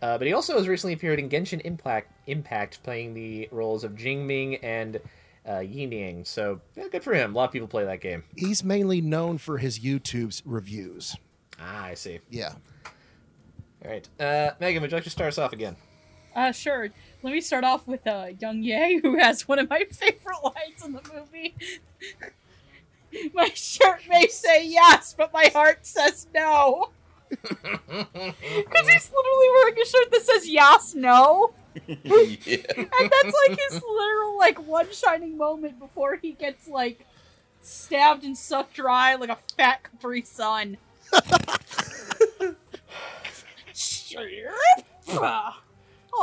Uh, 0.00 0.16
but 0.16 0.26
he 0.26 0.32
also 0.32 0.56
has 0.56 0.68
recently 0.68 0.94
appeared 0.94 1.18
in 1.18 1.28
Genshin 1.28 1.60
Impact, 1.66 2.12
Impact 2.26 2.82
playing 2.82 3.12
the 3.12 3.46
roles 3.50 3.84
of 3.84 3.92
Jingming 3.92 4.58
and 4.62 5.00
uh, 5.48 5.60
Yin 5.60 5.92
Yang. 5.92 6.24
So, 6.26 6.60
yeah, 6.76 6.88
good 6.90 7.02
for 7.02 7.14
him. 7.14 7.34
A 7.34 7.38
lot 7.38 7.44
of 7.44 7.52
people 7.52 7.68
play 7.68 7.84
that 7.84 8.00
game. 8.00 8.24
He's 8.36 8.62
mainly 8.62 9.00
known 9.00 9.38
for 9.38 9.58
his 9.58 9.78
YouTube's 9.78 10.42
reviews. 10.44 11.16
Ah, 11.60 11.84
I 11.84 11.94
see. 11.94 12.20
Yeah. 12.30 12.54
All 13.84 13.90
right. 13.90 14.08
Uh, 14.20 14.50
Megan, 14.60 14.82
would 14.82 14.90
you 14.90 14.96
like 14.96 15.04
to 15.04 15.10
start 15.10 15.28
us 15.28 15.38
off 15.38 15.52
again? 15.52 15.76
Uh, 16.34 16.52
sure. 16.52 16.88
Let 17.22 17.32
me 17.32 17.40
start 17.40 17.64
off 17.64 17.86
with 17.88 18.06
uh, 18.06 18.28
Young 18.38 18.62
Ye, 18.62 19.00
who 19.00 19.18
has 19.18 19.48
one 19.48 19.58
of 19.58 19.68
my 19.68 19.84
favorite 19.92 20.42
lines 20.42 20.84
in 20.84 20.92
the 20.92 21.02
movie. 21.12 21.56
my 23.34 23.48
shirt 23.54 24.02
may 24.08 24.26
say 24.28 24.66
yes, 24.66 25.14
but 25.16 25.32
my 25.32 25.50
heart 25.52 25.86
says 25.86 26.26
no. 26.34 26.90
Because 27.30 28.88
he's 28.88 29.10
literally 29.10 29.48
wearing 29.54 29.78
a 29.80 29.84
shirt 29.84 30.10
that 30.12 30.22
says 30.22 30.48
yes, 30.48 30.94
no. 30.94 31.52
Yeah. 31.86 31.96
And 32.76 33.10
that's 33.10 33.34
like 33.48 33.58
his 33.68 33.74
literal, 33.74 34.36
like, 34.38 34.66
one 34.66 34.92
shining 34.92 35.36
moment 35.36 35.78
before 35.78 36.16
he 36.16 36.32
gets, 36.32 36.66
like, 36.68 37.06
stabbed 37.60 38.24
and 38.24 38.36
sucked 38.36 38.74
dry 38.74 39.14
like 39.14 39.30
a 39.30 39.38
fat 39.56 39.82
Capri 39.84 40.22
Sun. 40.22 40.78
oh 41.12 41.20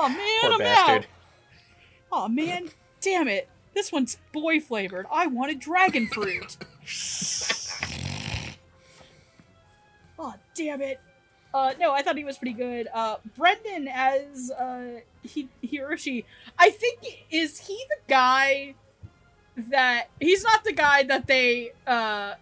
man, 0.09 0.41
Poor 0.41 0.51
I'm 0.51 0.57
bastard. 0.59 1.03
out. 1.03 1.05
Oh 2.11 2.27
man, 2.27 2.69
damn 3.01 3.27
it. 3.27 3.49
This 3.73 3.91
one's 3.91 4.17
boy 4.31 4.59
flavored. 4.59 5.05
I 5.11 5.27
wanted 5.27 5.59
dragon 5.59 6.07
fruit. 6.07 6.57
oh 10.19 10.33
damn 10.55 10.81
it. 10.81 10.99
Uh, 11.55 11.73
no, 11.79 11.93
I 11.93 12.01
thought 12.01 12.17
he 12.17 12.25
was 12.25 12.37
pretty 12.37 12.51
good. 12.53 12.89
Uh, 12.93 13.15
Brendan 13.37 13.87
as 13.87 14.51
uh, 14.51 14.99
he- 15.23 15.47
Hiroshi, 15.63 16.25
I 16.59 16.69
think 16.69 16.99
is 17.31 17.59
he 17.59 17.81
the 17.89 17.95
guy 18.09 18.75
that 19.69 20.09
he's 20.19 20.43
not 20.43 20.65
the 20.65 20.73
guy 20.73 21.03
that 21.03 21.27
they 21.27 21.71
uh 21.87 22.33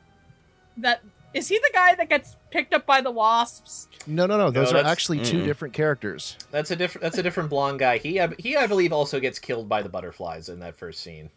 that 0.78 1.04
is 1.36 1.48
he 1.48 1.60
the 1.60 1.70
guy 1.72 1.94
that 1.94 2.10
gets 2.10 2.36
picked 2.50 2.74
up 2.74 2.88
by 2.88 3.02
the 3.02 3.12
wasps? 3.12 3.88
No, 4.08 4.26
no, 4.26 4.36
no. 4.38 4.50
Those 4.50 4.74
are 4.74 4.78
actually 4.84 5.24
two 5.24 5.42
Mm-mm. 5.42 5.46
different 5.46 5.74
characters. 5.76 6.36
That's 6.50 6.72
a 6.72 6.76
different. 6.76 7.04
That's 7.04 7.18
a 7.20 7.24
different 7.24 7.50
blonde 7.52 7.78
guy. 7.80 8.00
He, 8.00 8.20
I- 8.20 8.34
he, 8.40 8.58
I 8.58 8.66
believe, 8.66 8.92
also 8.92 9.20
gets 9.20 9.38
killed 9.38 9.70
by 9.70 9.84
the 9.84 9.90
butterflies 9.90 10.50
in 10.50 10.60
that 10.62 10.76
first 10.76 11.02
scene. 11.02 11.30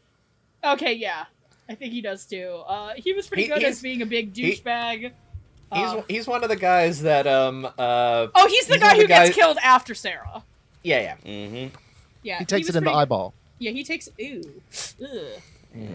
Okay, 0.64 0.94
yeah, 0.94 1.26
I 1.68 1.74
think 1.74 1.92
he 1.92 2.00
does 2.00 2.24
too. 2.24 2.62
Uh, 2.66 2.94
he 2.96 3.12
was 3.12 3.26
pretty 3.26 3.42
He- 3.44 3.48
good 3.50 3.62
as 3.62 3.82
being 3.82 4.00
a 4.00 4.06
big 4.06 4.34
he- 4.34 4.52
douchebag. 4.54 5.12
He's 5.72 5.82
Uh, 5.82 6.02
he's 6.08 6.26
one 6.26 6.42
of 6.44 6.48
the 6.50 6.56
guys 6.56 7.02
that 7.02 7.26
um 7.26 7.64
uh 7.64 8.28
oh, 8.34 8.46
he's 8.48 8.66
the 8.66 8.74
he's 8.74 8.82
guy 8.82 8.94
who 8.94 9.02
the 9.02 9.08
gets 9.08 9.34
killed 9.34 9.58
after 9.62 9.94
Sarah. 9.94 10.44
yeah 10.82 11.00
yeah 11.00 11.16
Mm-hmm. 11.24 11.74
Yeah, 12.22 12.38
He 12.40 12.44
takes 12.44 12.66
was 12.68 12.74
it 12.76 12.78
in 12.78 12.84
the 12.84 12.90
eyeball. 12.92 13.34
Yeah, 13.58 13.70
he 13.70 13.84
takes. 13.84 14.08
Ooh, 14.20 14.42
Ugh. 15.02 15.40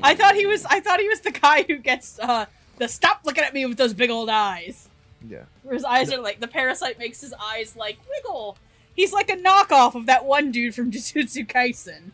I 0.03 0.15
thought 0.15 0.35
he 0.35 0.45
was. 0.45 0.65
I 0.65 0.79
thought 0.79 0.99
he 0.99 1.07
was 1.09 1.19
the 1.21 1.31
guy 1.31 1.63
who 1.63 1.77
gets 1.77 2.19
uh 2.19 2.45
the 2.77 2.87
stop 2.87 3.21
looking 3.25 3.43
at 3.43 3.53
me 3.53 3.65
with 3.65 3.77
those 3.77 3.93
big 3.93 4.09
old 4.09 4.29
eyes. 4.29 4.87
Yeah. 5.27 5.43
Where 5.63 5.73
his 5.75 5.83
eyes 5.83 6.11
are 6.11 6.19
like 6.19 6.39
the 6.39 6.47
parasite 6.47 6.97
makes 6.99 7.21
his 7.21 7.33
eyes 7.39 7.75
like 7.75 7.97
wiggle. 8.09 8.57
He's 8.95 9.13
like 9.13 9.29
a 9.29 9.35
knockoff 9.37 9.95
of 9.95 10.05
that 10.07 10.25
one 10.25 10.51
dude 10.51 10.73
from 10.75 10.91
Jujutsu 10.91 11.45
Kaisen. 11.47 12.11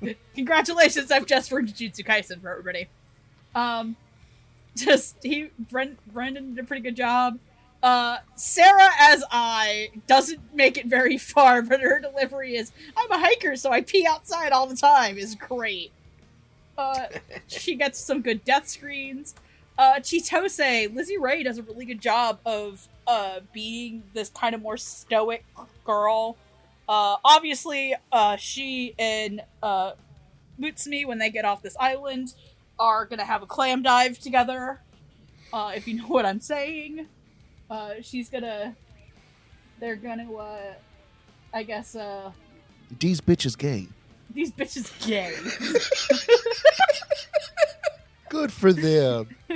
Congratulations, 0.34 1.10
I've 1.10 1.26
just 1.26 1.48
for 1.50 1.62
Jujutsu 1.62 2.04
Kaisen 2.04 2.40
for 2.40 2.50
everybody. 2.50 2.88
Um, 3.54 3.96
just 4.76 5.16
he 5.22 5.50
Brent, 5.70 5.98
Brendan 6.12 6.54
did 6.54 6.64
a 6.64 6.66
pretty 6.66 6.82
good 6.82 6.96
job. 6.96 7.38
Uh, 7.82 8.18
Sarah 8.36 8.90
as 9.00 9.24
I 9.30 9.90
doesn't 10.06 10.54
make 10.54 10.78
it 10.78 10.86
very 10.86 11.18
far, 11.18 11.62
but 11.62 11.80
her 11.80 11.98
delivery 12.00 12.56
is 12.56 12.72
I'm 12.96 13.10
a 13.10 13.18
hiker, 13.18 13.56
so 13.56 13.72
I 13.72 13.80
pee 13.82 14.06
outside 14.06 14.52
all 14.52 14.66
the 14.66 14.76
time 14.76 15.18
is 15.18 15.34
great. 15.34 15.90
Uh, 16.78 17.06
she 17.48 17.74
gets 17.74 17.98
some 17.98 18.22
good 18.22 18.44
death 18.44 18.68
screens. 18.68 19.34
Uh, 19.78 19.94
Chitose, 19.94 20.94
Lizzie 20.94 21.18
Ray 21.18 21.42
does 21.42 21.58
a 21.58 21.62
really 21.62 21.86
good 21.86 22.00
job 22.00 22.38
of 22.44 22.88
uh 23.06 23.40
being 23.52 24.02
this 24.14 24.28
kind 24.28 24.54
of 24.54 24.62
more 24.62 24.76
stoic 24.76 25.44
girl. 25.84 26.36
Uh, 26.88 27.16
obviously, 27.24 27.94
uh, 28.12 28.36
she 28.36 28.94
and 28.98 29.42
uh, 29.62 29.92
Mutsumi, 30.60 31.06
when 31.06 31.18
they 31.18 31.30
get 31.30 31.44
off 31.44 31.62
this 31.62 31.76
island, 31.78 32.34
are 32.82 33.06
gonna 33.06 33.24
have 33.24 33.42
a 33.42 33.46
clam 33.46 33.82
dive 33.82 34.18
together. 34.18 34.80
Uh, 35.52 35.72
if 35.74 35.86
you 35.86 35.94
know 35.94 36.06
what 36.08 36.26
I'm 36.26 36.40
saying, 36.40 37.06
uh, 37.70 37.94
she's 38.02 38.28
gonna. 38.28 38.74
They're 39.80 39.96
gonna. 39.96 40.30
Uh, 40.32 40.74
I 41.54 41.62
guess. 41.62 41.94
Uh, 41.94 42.32
These 42.98 43.20
bitches 43.20 43.56
gay. 43.56 43.86
these 44.34 44.50
bitches 44.50 44.90
gay. 45.06 45.34
Good 48.28 48.52
for 48.52 48.72
them. 48.72 49.28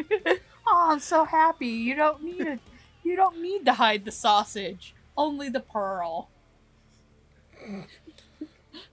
oh, 0.67 0.89
I'm 0.93 1.01
so 1.01 1.25
happy. 1.25 1.69
You 1.69 1.97
don't 1.97 2.23
need 2.23 2.43
it. 2.43 2.61
You 3.03 3.17
don't 3.17 3.41
need 3.41 3.65
to 3.67 3.73
hide 3.73 4.05
the 4.05 4.13
sausage. 4.13 4.95
Only 5.17 5.49
the 5.49 5.61
pearl. 5.61 6.29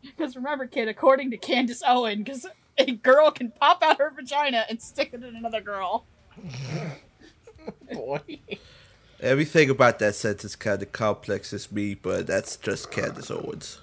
Because 0.01 0.35
remember, 0.37 0.67
kid, 0.67 0.87
according 0.87 1.31
to 1.31 1.37
Candace 1.37 1.83
Owen, 1.85 2.23
because 2.23 2.45
a 2.77 2.91
girl 2.91 3.31
can 3.31 3.51
pop 3.51 3.83
out 3.83 3.99
her 3.99 4.11
vagina 4.11 4.65
and 4.69 4.81
stick 4.81 5.11
it 5.13 5.23
in 5.23 5.35
another 5.35 5.61
girl. 5.61 6.05
Boy. 7.91 8.39
Everything 9.19 9.69
about 9.69 9.99
that 9.99 10.15
sentence 10.15 10.55
kind 10.55 10.81
of 10.81 10.91
complexes 10.91 11.71
me, 11.71 11.93
but 11.93 12.27
that's 12.27 12.57
just 12.57 12.91
Candace 12.91 13.31
Owens. 13.31 13.79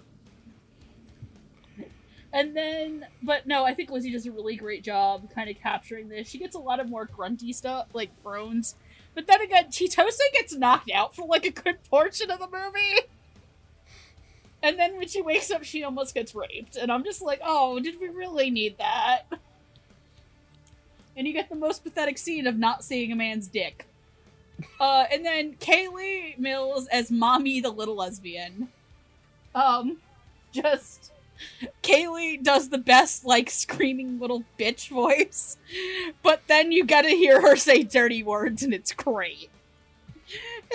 And 2.33 2.57
then, 2.57 3.07
but 3.22 3.46
no, 3.46 3.64
I 3.64 3.74
think 3.74 3.90
Lizzie 3.90 4.12
does 4.12 4.26
a 4.26 4.33
really 4.33 4.55
great 4.55 4.85
job 4.85 5.31
kind 5.35 5.50
of 5.50 5.57
capturing 5.57 6.09
this. 6.09 6.29
She 6.29 6.38
gets 6.38 6.55
a 6.55 6.61
lot 6.61 6.79
of 6.79 6.88
more 6.88 7.07
grunty 7.07 7.53
stuff, 7.53 7.88
like 7.92 8.11
groans. 8.22 8.76
But 9.14 9.26
then 9.26 9.40
again, 9.42 9.66
Chitose 9.66 10.20
gets 10.33 10.55
knocked 10.55 10.90
out 10.92 11.16
for 11.16 11.26
like 11.26 11.44
a 11.44 11.50
good 11.50 11.83
portion 11.85 12.31
of 12.31 12.38
the 12.38 12.46
movie. 12.46 13.09
And 14.62 14.78
then 14.78 14.96
when 14.96 15.08
she 15.08 15.22
wakes 15.22 15.50
up, 15.50 15.64
she 15.64 15.84
almost 15.84 16.14
gets 16.14 16.34
raped. 16.34 16.76
And 16.76 16.92
I'm 16.92 17.04
just 17.04 17.22
like, 17.22 17.40
oh, 17.44 17.80
did 17.80 18.00
we 18.00 18.08
really 18.08 18.50
need 18.50 18.78
that? 18.78 19.22
And 21.16 21.26
you 21.26 21.32
get 21.32 21.48
the 21.48 21.56
most 21.56 21.82
pathetic 21.82 22.18
scene 22.18 22.46
of 22.46 22.58
not 22.58 22.84
seeing 22.84 23.12
a 23.12 23.16
man's 23.16 23.48
dick. 23.48 23.86
Uh, 24.78 25.04
and 25.10 25.24
then 25.24 25.54
Kayli 25.54 26.38
Mills 26.38 26.86
as 26.88 27.10
Mami 27.10 27.62
the 27.62 27.70
Little 27.70 27.96
Lesbian. 27.96 28.68
Um, 29.54 29.98
just. 30.52 31.12
Kayli 31.82 32.42
does 32.42 32.68
the 32.68 32.78
best, 32.78 33.24
like, 33.24 33.48
screaming 33.48 34.20
little 34.20 34.44
bitch 34.58 34.90
voice, 34.90 35.56
but 36.22 36.42
then 36.48 36.70
you 36.70 36.84
gotta 36.84 37.08
hear 37.08 37.40
her 37.40 37.56
say 37.56 37.82
dirty 37.82 38.22
words, 38.22 38.62
and 38.62 38.74
it's 38.74 38.92
great. 38.92 39.48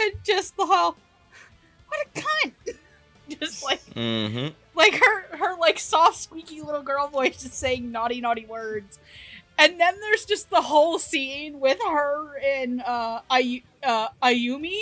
And 0.01 0.13
just 0.23 0.57
the 0.57 0.65
whole, 0.65 0.95
what 1.87 2.07
a 2.07 2.19
cunt! 2.19 2.64
Just 3.29 3.63
like, 3.63 3.81
Mm-hmm. 3.95 4.49
like 4.75 4.95
her, 4.95 5.38
her 5.38 5.55
like 5.59 5.79
soft, 5.79 6.17
squeaky 6.17 6.61
little 6.61 6.83
girl 6.83 7.07
voice 7.07 7.41
just 7.43 7.55
saying 7.55 7.91
naughty, 7.91 8.21
naughty 8.21 8.45
words. 8.45 8.99
And 9.57 9.79
then 9.79 9.99
there's 10.01 10.25
just 10.25 10.49
the 10.49 10.61
whole 10.61 10.99
scene 10.99 11.59
with 11.59 11.77
her 11.81 12.38
and 12.43 12.81
uh, 12.81 13.21
Ayu- 13.31 13.63
uh, 13.83 14.09
Ayumi, 14.21 14.81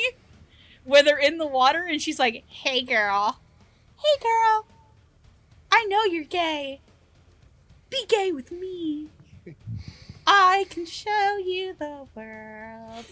where 0.83 1.03
they're 1.03 1.19
in 1.19 1.37
the 1.37 1.45
water, 1.45 1.83
and 1.83 2.01
she's 2.01 2.17
like, 2.19 2.43
"Hey, 2.47 2.81
girl, 2.81 3.37
hey, 3.97 4.19
girl." 4.21 4.65
I 5.71 5.85
know 5.85 6.03
you're 6.05 6.23
gay. 6.23 6.81
Be 7.89 8.05
gay 8.07 8.31
with 8.31 8.51
me. 8.51 9.07
I 10.27 10.65
can 10.69 10.85
show 10.85 11.37
you 11.37 11.75
the 11.77 12.05
world. 12.15 13.05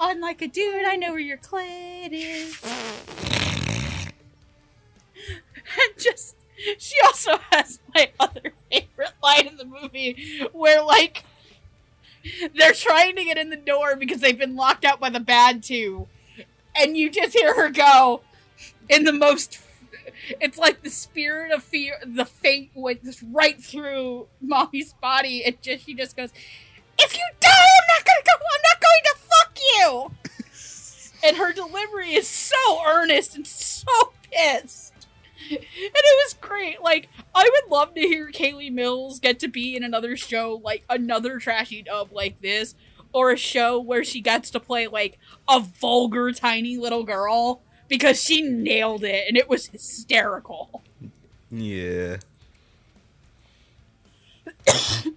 Unlike 0.00 0.42
a 0.42 0.48
dude, 0.48 0.84
I 0.84 0.96
know 0.96 1.10
where 1.10 1.20
your 1.20 1.38
clit 1.38 2.10
is. 2.12 2.60
and 5.56 5.98
just, 5.98 6.36
she 6.78 6.96
also 7.04 7.38
has 7.50 7.78
my 7.94 8.10
other 8.18 8.52
favorite 8.70 9.12
line 9.22 9.46
in 9.46 9.56
the 9.56 9.64
movie 9.64 10.46
where, 10.52 10.82
like, 10.82 11.24
they're 12.54 12.72
trying 12.72 13.16
to 13.16 13.24
get 13.24 13.38
in 13.38 13.50
the 13.50 13.56
door 13.56 13.96
because 13.96 14.20
they've 14.20 14.38
been 14.38 14.56
locked 14.56 14.84
out 14.84 15.00
by 15.00 15.10
the 15.10 15.20
bad 15.20 15.62
two. 15.62 16.08
And 16.76 16.96
you 16.96 17.10
just 17.10 17.32
hear 17.32 17.54
her 17.54 17.70
go, 17.70 18.22
in 18.88 19.04
the 19.04 19.12
most 19.12 19.60
it's 20.40 20.58
like 20.58 20.82
the 20.82 20.90
spirit 20.90 21.52
of 21.52 21.62
fear 21.62 21.96
the 22.06 22.24
fate 22.24 22.70
went 22.74 23.04
just 23.04 23.22
right 23.32 23.62
through 23.62 24.26
Mami's 24.40 24.92
body 24.94 25.42
it 25.44 25.60
just 25.62 25.84
she 25.86 25.94
just 25.94 26.16
goes 26.16 26.30
if 26.98 27.14
you 27.14 27.24
die 27.40 27.48
i'm 27.50 27.96
not 27.96 28.04
gonna 28.04 28.22
go 28.24 28.32
i'm 28.32 28.62
not 28.70 28.73
you 29.76 30.10
and 31.24 31.36
her 31.36 31.52
delivery 31.52 32.14
is 32.14 32.28
so 32.28 32.56
earnest 32.86 33.34
and 33.36 33.46
so 33.46 34.12
pissed 34.30 34.92
and 35.50 35.58
it 35.60 36.24
was 36.26 36.34
great 36.40 36.82
like 36.82 37.08
i 37.34 37.48
would 37.52 37.70
love 37.70 37.94
to 37.94 38.00
hear 38.00 38.30
kayli 38.30 38.72
mills 38.72 39.20
get 39.20 39.38
to 39.38 39.48
be 39.48 39.76
in 39.76 39.82
another 39.84 40.16
show 40.16 40.60
like 40.64 40.84
another 40.88 41.38
trashy 41.38 41.82
dub 41.82 42.10
like 42.12 42.40
this 42.40 42.74
or 43.12 43.30
a 43.30 43.36
show 43.36 43.78
where 43.80 44.02
she 44.02 44.20
gets 44.20 44.50
to 44.50 44.58
play 44.58 44.86
like 44.88 45.18
a 45.48 45.60
vulgar 45.60 46.32
tiny 46.32 46.76
little 46.76 47.04
girl 47.04 47.62
because 47.88 48.20
she 48.22 48.42
nailed 48.42 49.04
it 49.04 49.24
and 49.28 49.36
it 49.36 49.48
was 49.48 49.66
hysterical. 49.66 50.82
Yeah. 51.50 52.16
Go 54.66 55.12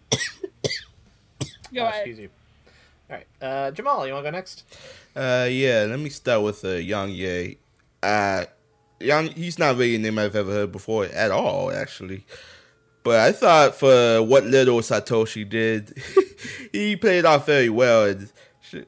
Oh, 1.77 1.85
ahead. 1.85 1.95
excuse 2.07 2.19
you. 2.19 2.29
All 3.09 3.15
right, 3.15 3.27
uh, 3.41 3.71
Jamal, 3.71 4.05
you 4.05 4.13
want 4.13 4.25
to 4.25 4.31
go 4.31 4.37
next? 4.37 4.63
Uh, 5.15 5.47
yeah. 5.49 5.85
Let 5.87 5.99
me 5.99 6.09
start 6.09 6.41
with 6.41 6.65
uh, 6.65 6.71
Yang 6.71 7.11
Ye. 7.11 7.57
Uh, 8.03 8.45
Yang, 8.99 9.27
he's 9.31 9.57
not 9.57 9.77
really 9.77 9.95
a 9.95 9.99
name 9.99 10.19
I've 10.19 10.35
ever 10.35 10.51
heard 10.51 10.71
before 10.73 11.05
at 11.05 11.31
all, 11.31 11.71
actually. 11.71 12.25
But 13.03 13.21
I 13.21 13.31
thought 13.31 13.75
for 13.75 14.21
what 14.21 14.43
little 14.43 14.79
Satoshi 14.81 15.47
did, 15.47 15.93
he 16.73 16.97
played 16.97 17.23
off 17.23 17.45
very 17.45 17.69
well. 17.69 18.03
And 18.05 18.29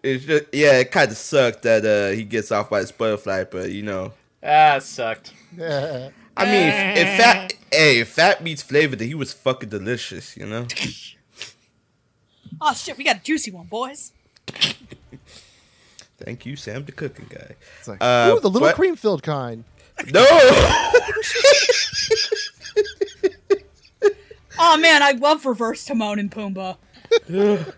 it's 0.03 0.25
just, 0.25 0.45
yeah, 0.51 0.79
it 0.79 0.91
kind 0.91 1.10
of 1.10 1.17
sucked 1.17 1.62
that 1.62 1.86
uh, 1.86 2.13
he 2.13 2.23
gets 2.23 2.51
off 2.51 2.69
by 2.69 2.79
his 2.82 2.91
butterfly, 2.91 3.45
but 3.45 3.71
you 3.71 3.84
know. 3.84 4.12
Ah, 4.43 4.75
it 4.75 4.84
sucked. 4.84 5.34
I 5.58 6.45
mean, 6.45 6.67
if, 6.67 6.97
if 6.97 7.17
fat, 7.17 7.53
hey, 7.71 7.99
if 7.99 8.10
fat 8.10 8.43
meets 8.43 8.62
flavor, 8.62 8.97
then 8.97 9.08
he 9.08 9.15
was 9.15 9.32
fucking 9.32 9.69
delicious, 9.69 10.36
you 10.36 10.45
know. 10.45 10.67
Oh 12.62 12.73
shit, 12.73 12.97
we 12.97 13.03
got 13.03 13.17
a 13.17 13.21
juicy 13.21 13.51
one, 13.51 13.67
boys. 13.67 14.12
Thank 16.17 16.45
you, 16.45 16.55
Sam, 16.55 16.83
the 16.85 16.91
cooking 16.91 17.27
guy. 17.29 17.55
It's 17.79 17.88
like, 17.88 17.99
Uh, 18.01 18.33
ooh, 18.35 18.39
the 18.41 18.49
little 18.49 18.67
but- 18.67 18.75
cream 18.75 18.95
filled 18.95 19.23
kind. 19.23 19.63
No. 20.12 20.25
Oh 24.62 24.75
man, 24.77 25.01
I 25.01 25.12
love 25.12 25.45
reverse 25.45 25.85
Timon 25.85 26.19
and 26.19 26.29
Pumbaa. 26.29 26.75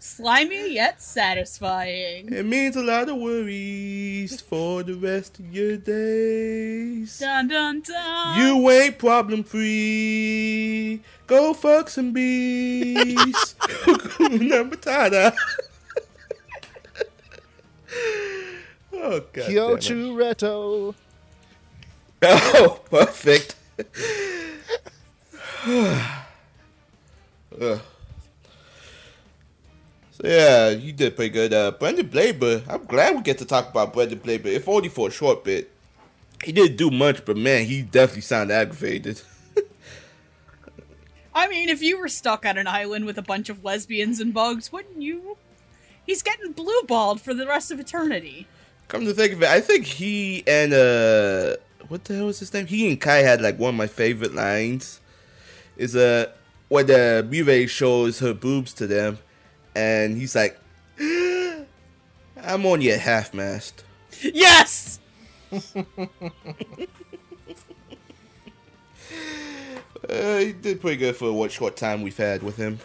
Slimy 0.00 0.74
yet 0.74 1.00
satisfying. 1.00 2.32
It 2.32 2.44
means 2.46 2.74
a 2.74 2.82
lot 2.82 3.08
of 3.08 3.16
worries 3.18 4.40
for 4.40 4.82
the 4.82 4.94
rest 4.94 5.38
of 5.38 5.54
your 5.54 5.76
days. 5.76 7.18
Dun 7.20 7.46
dun 7.48 7.80
dun. 7.82 8.38
You 8.40 8.68
ain't 8.70 8.98
problem 8.98 9.44
free. 9.44 11.00
Go 11.30 11.54
fuck 11.54 11.88
some 11.88 12.12
bees. 12.12 13.04
Number 14.18 14.74
tada. 14.74 15.32
oh 18.92 19.20
god. 19.32 19.48
Kyochuu 19.48 20.16
Rettou. 20.18 20.92
Oh, 22.22 22.80
perfect. 22.90 23.54
So 27.58 27.80
yeah, 30.24 30.68
you 30.70 30.92
did 30.92 31.16
pretty 31.16 31.30
good. 31.30 31.52
Uh, 31.54 31.70
Brendan 31.70 32.08
Blaber, 32.08 32.62
I'm 32.68 32.84
glad 32.84 33.16
we 33.16 33.22
get 33.22 33.38
to 33.38 33.44
talk 33.44 33.70
about 33.70 33.92
Brendan 33.94 34.18
Blaber, 34.18 34.46
if 34.46 34.68
only 34.68 34.88
for 34.88 35.08
a 35.08 35.10
short 35.10 35.44
bit. 35.44 35.70
He 36.44 36.52
didn't 36.52 36.76
do 36.76 36.90
much, 36.90 37.24
but 37.24 37.36
man, 37.36 37.64
he 37.66 37.82
definitely 37.82 38.22
sounded 38.22 38.52
aggravated. 38.54 39.22
I 41.40 41.48
mean, 41.48 41.70
if 41.70 41.80
you 41.80 41.98
were 41.98 42.08
stuck 42.08 42.44
on 42.44 42.58
an 42.58 42.66
island 42.66 43.06
with 43.06 43.16
a 43.16 43.22
bunch 43.22 43.48
of 43.48 43.64
lesbians 43.64 44.20
and 44.20 44.34
bugs, 44.34 44.70
wouldn't 44.70 45.00
you? 45.00 45.38
He's 46.04 46.22
getting 46.22 46.52
blue 46.52 46.82
balled 46.86 47.22
for 47.22 47.32
the 47.32 47.46
rest 47.46 47.70
of 47.70 47.80
eternity. 47.80 48.46
Come 48.88 49.06
to 49.06 49.14
think 49.14 49.32
of 49.32 49.42
it, 49.42 49.48
I 49.48 49.62
think 49.62 49.86
he 49.86 50.44
and 50.46 50.74
uh, 50.74 51.56
what 51.88 52.04
the 52.04 52.16
hell 52.16 52.26
was 52.26 52.40
his 52.40 52.52
name? 52.52 52.66
He 52.66 52.86
and 52.90 53.00
Kai 53.00 53.18
had 53.18 53.40
like 53.40 53.58
one 53.58 53.70
of 53.70 53.74
my 53.76 53.86
favorite 53.86 54.34
lines. 54.34 55.00
Is 55.78 55.96
uh 55.96 56.26
when 56.68 56.86
the 56.88 57.26
Mirai 57.26 57.66
shows 57.70 58.18
her 58.18 58.34
boobs 58.34 58.74
to 58.74 58.86
them, 58.86 59.18
and 59.74 60.18
he's 60.18 60.36
like, 60.36 60.60
"I'm 61.00 62.66
only 62.66 62.92
at 62.92 63.00
half 63.00 63.32
mast." 63.32 63.82
Yes. 64.20 65.00
Uh, 70.10 70.38
he 70.38 70.52
did 70.52 70.80
pretty 70.80 70.96
good 70.96 71.14
for 71.16 71.32
what 71.32 71.52
short 71.52 71.76
time 71.76 72.02
we've 72.02 72.16
had 72.16 72.42
with 72.42 72.56
him. 72.56 72.78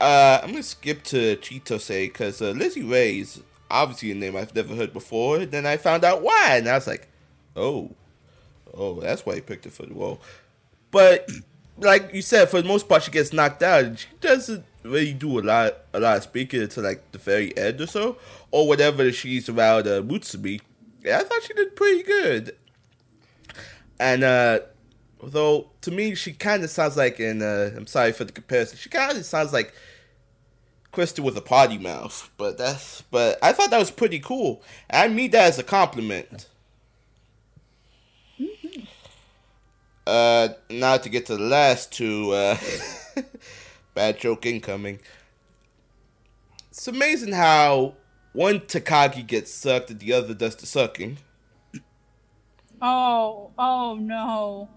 Uh, 0.00 0.40
I'm 0.42 0.50
gonna 0.50 0.62
skip 0.62 1.02
to 1.04 1.36
Chitose 1.36 2.08
because 2.08 2.42
uh, 2.42 2.50
Lizzie 2.50 2.82
Ray's 2.82 3.40
obviously 3.70 4.10
a 4.12 4.14
name 4.14 4.36
I've 4.36 4.54
never 4.54 4.74
heard 4.74 4.92
before. 4.92 5.46
Then 5.46 5.64
I 5.64 5.78
found 5.78 6.04
out 6.04 6.22
why, 6.22 6.56
and 6.58 6.68
I 6.68 6.74
was 6.74 6.86
like, 6.86 7.08
"Oh, 7.54 7.92
oh, 8.74 9.00
that's 9.00 9.24
why 9.24 9.36
he 9.36 9.40
picked 9.40 9.64
it 9.64 9.72
for 9.72 9.86
the 9.86 9.94
role." 9.94 10.20
But 10.90 11.30
like 11.78 12.12
you 12.12 12.20
said, 12.20 12.50
for 12.50 12.60
the 12.60 12.68
most 12.68 12.88
part, 12.88 13.04
she 13.04 13.10
gets 13.10 13.32
knocked 13.32 13.62
out, 13.62 13.98
she 13.98 14.08
doesn't 14.20 14.64
really 14.82 15.14
do 15.14 15.38
a 15.38 15.42
lot, 15.42 15.74
a 15.94 16.00
lot 16.00 16.18
of 16.18 16.22
speaking 16.24 16.60
until 16.60 16.84
like 16.84 17.10
the 17.12 17.18
very 17.18 17.56
end 17.56 17.80
or 17.80 17.86
so, 17.86 18.18
or 18.50 18.68
whatever 18.68 19.10
she's 19.12 19.48
around 19.48 19.86
uh, 19.86 20.02
Mutsumi. 20.02 20.60
Yeah, 21.02 21.18
I 21.20 21.24
thought 21.24 21.42
she 21.42 21.54
did 21.54 21.76
pretty 21.76 22.02
good. 22.02 22.56
And 23.98 24.24
uh 24.24 24.60
Although 25.26 25.66
to 25.80 25.90
me, 25.90 26.14
she 26.14 26.32
kind 26.32 26.62
of 26.62 26.70
sounds 26.70 26.96
like, 26.96 27.18
and 27.18 27.42
uh, 27.42 27.70
I'm 27.76 27.88
sorry 27.88 28.12
for 28.12 28.22
the 28.22 28.30
comparison, 28.30 28.78
she 28.78 28.88
kind 28.88 29.18
of 29.18 29.24
sounds 29.24 29.52
like 29.52 29.74
Kristen 30.92 31.24
with 31.24 31.36
a 31.36 31.40
potty 31.40 31.78
mouth. 31.78 32.30
But 32.36 32.58
that's, 32.58 33.02
but 33.10 33.36
I 33.42 33.52
thought 33.52 33.70
that 33.70 33.78
was 33.80 33.90
pretty 33.90 34.20
cool. 34.20 34.62
I 34.88 35.08
mean 35.08 35.32
that 35.32 35.48
as 35.48 35.58
a 35.58 35.64
compliment. 35.64 36.48
Uh, 40.06 40.50
now 40.70 40.96
to 40.96 41.08
get 41.08 41.26
to 41.26 41.36
the 41.36 41.42
last 41.42 41.90
two, 41.90 42.30
uh, 42.30 42.56
bad 43.94 44.20
joke 44.20 44.46
incoming. 44.46 45.00
It's 46.70 46.86
amazing 46.86 47.32
how 47.32 47.94
one 48.32 48.60
Takagi 48.60 49.26
gets 49.26 49.52
sucked 49.52 49.90
and 49.90 49.98
the 49.98 50.12
other 50.12 50.34
does 50.34 50.54
the 50.54 50.66
sucking. 50.66 51.18
Oh, 52.80 53.50
oh 53.58 53.98
no. 54.00 54.68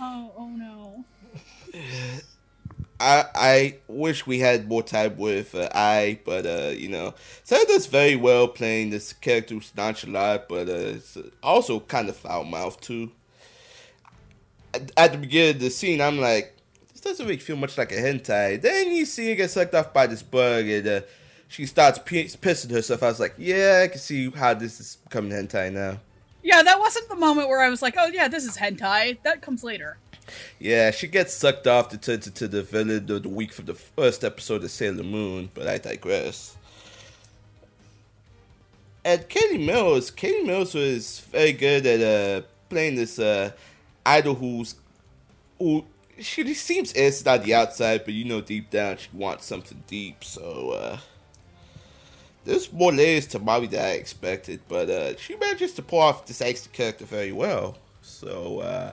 Oh, 0.00 0.32
oh 0.36 0.48
no. 0.48 1.04
I 3.00 3.24
I 3.34 3.74
wish 3.86 4.26
we 4.26 4.40
had 4.40 4.68
more 4.68 4.82
time 4.82 5.16
with 5.16 5.54
uh, 5.54 5.68
I, 5.74 6.20
but 6.24 6.46
uh, 6.46 6.72
you 6.76 6.88
know, 6.88 7.14
Sarah 7.44 7.64
does 7.66 7.86
very 7.86 8.16
well 8.16 8.48
playing 8.48 8.90
this 8.90 9.12
character 9.12 9.54
who's 9.54 9.72
nonchalant, 9.76 10.48
but 10.48 10.68
uh, 10.68 10.72
it's 10.72 11.16
also 11.42 11.80
kind 11.80 12.08
of 12.08 12.16
foul 12.16 12.44
mouthed 12.44 12.82
too. 12.82 13.12
At, 14.74 14.90
at 14.96 15.12
the 15.12 15.18
beginning 15.18 15.56
of 15.56 15.60
the 15.60 15.70
scene, 15.70 16.00
I'm 16.00 16.18
like, 16.18 16.56
this 16.92 17.00
doesn't 17.00 17.26
really 17.26 17.38
feel 17.38 17.56
much 17.56 17.78
like 17.78 17.92
a 17.92 17.96
hentai. 17.96 18.60
Then 18.60 18.92
you 18.92 19.06
see 19.06 19.28
her 19.30 19.36
get 19.36 19.50
sucked 19.50 19.74
off 19.74 19.92
by 19.92 20.06
this 20.06 20.22
bug, 20.22 20.66
and 20.66 20.86
uh, 20.86 21.00
she 21.46 21.66
starts 21.66 21.98
p- 22.04 22.24
pissing 22.24 22.70
herself. 22.70 23.02
I 23.02 23.08
was 23.08 23.20
like, 23.20 23.34
yeah, 23.38 23.82
I 23.84 23.88
can 23.88 23.98
see 24.00 24.30
how 24.30 24.54
this 24.54 24.80
is 24.80 24.96
becoming 24.96 25.32
hentai 25.32 25.72
now. 25.72 25.98
Yeah, 26.48 26.62
that 26.62 26.78
wasn't 26.80 27.10
the 27.10 27.14
moment 27.14 27.50
where 27.50 27.60
I 27.60 27.68
was 27.68 27.82
like, 27.82 27.96
oh 27.98 28.06
yeah, 28.06 28.26
this 28.26 28.46
is 28.46 28.56
hentai. 28.56 29.18
That 29.22 29.42
comes 29.42 29.62
later. 29.62 29.98
Yeah, 30.58 30.90
she 30.92 31.06
gets 31.06 31.34
sucked 31.34 31.66
off 31.66 31.90
to 31.90 31.98
turn 31.98 32.14
into 32.14 32.48
the 32.48 32.62
villain 32.62 33.10
of 33.10 33.22
the 33.22 33.28
week 33.28 33.52
from 33.52 33.66
the 33.66 33.74
first 33.74 34.24
episode 34.24 34.64
of 34.64 34.70
Sailor 34.70 35.04
Moon, 35.04 35.50
but 35.52 35.68
I 35.68 35.76
digress. 35.76 36.56
And 39.04 39.28
Katie 39.28 39.58
Mills, 39.58 40.10
Katie 40.10 40.42
Mills 40.42 40.72
was 40.72 41.20
very 41.30 41.52
good 41.52 41.84
at 41.84 42.00
uh, 42.00 42.46
playing 42.70 42.94
this 42.94 43.18
uh, 43.18 43.50
idol 44.06 44.34
who's 44.34 44.76
who 45.58 45.84
she 46.18 46.54
seems 46.54 46.94
innocent 46.94 47.28
on 47.28 47.42
the 47.42 47.52
outside, 47.52 48.06
but 48.06 48.14
you 48.14 48.24
know 48.24 48.40
deep 48.40 48.70
down 48.70 48.96
she 48.96 49.10
wants 49.12 49.44
something 49.44 49.82
deep. 49.86 50.24
So 50.24 50.70
uh, 50.70 50.98
there's 52.48 52.72
more 52.72 52.92
layers 52.92 53.26
to 53.28 53.38
Molly 53.38 53.66
than 53.66 53.84
I 53.84 53.90
expected, 53.90 54.60
but 54.68 54.88
uh, 54.88 55.16
she 55.18 55.36
manages 55.36 55.74
to 55.74 55.82
pull 55.82 55.98
off 55.98 56.26
this 56.26 56.40
angsty 56.40 56.72
character 56.72 57.04
very 57.04 57.32
well. 57.32 57.76
So. 58.00 58.60
Uh, 58.60 58.92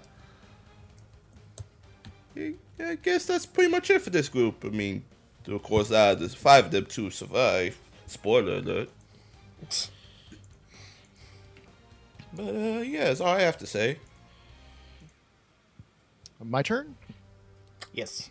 I 2.38 2.96
guess 3.02 3.26
that's 3.26 3.46
pretty 3.46 3.72
much 3.72 3.90
it 3.90 4.02
for 4.02 4.10
this 4.10 4.28
group. 4.28 4.66
I 4.66 4.68
mean, 4.68 5.06
of 5.48 5.64
course, 5.64 5.90
uh, 5.90 6.16
there's 6.16 6.34
five 6.34 6.66
of 6.66 6.72
them 6.72 6.86
to 6.88 7.10
survive. 7.10 7.80
Spoiler 8.08 8.56
alert. 8.56 8.90
But 12.34 12.44
uh, 12.44 12.82
yeah, 12.82 13.06
that's 13.06 13.22
all 13.22 13.36
I 13.36 13.42
have 13.42 13.58
to 13.60 13.68
say. 13.68 14.00
My 16.44 16.62
turn. 16.62 16.96
Yes. 17.94 18.30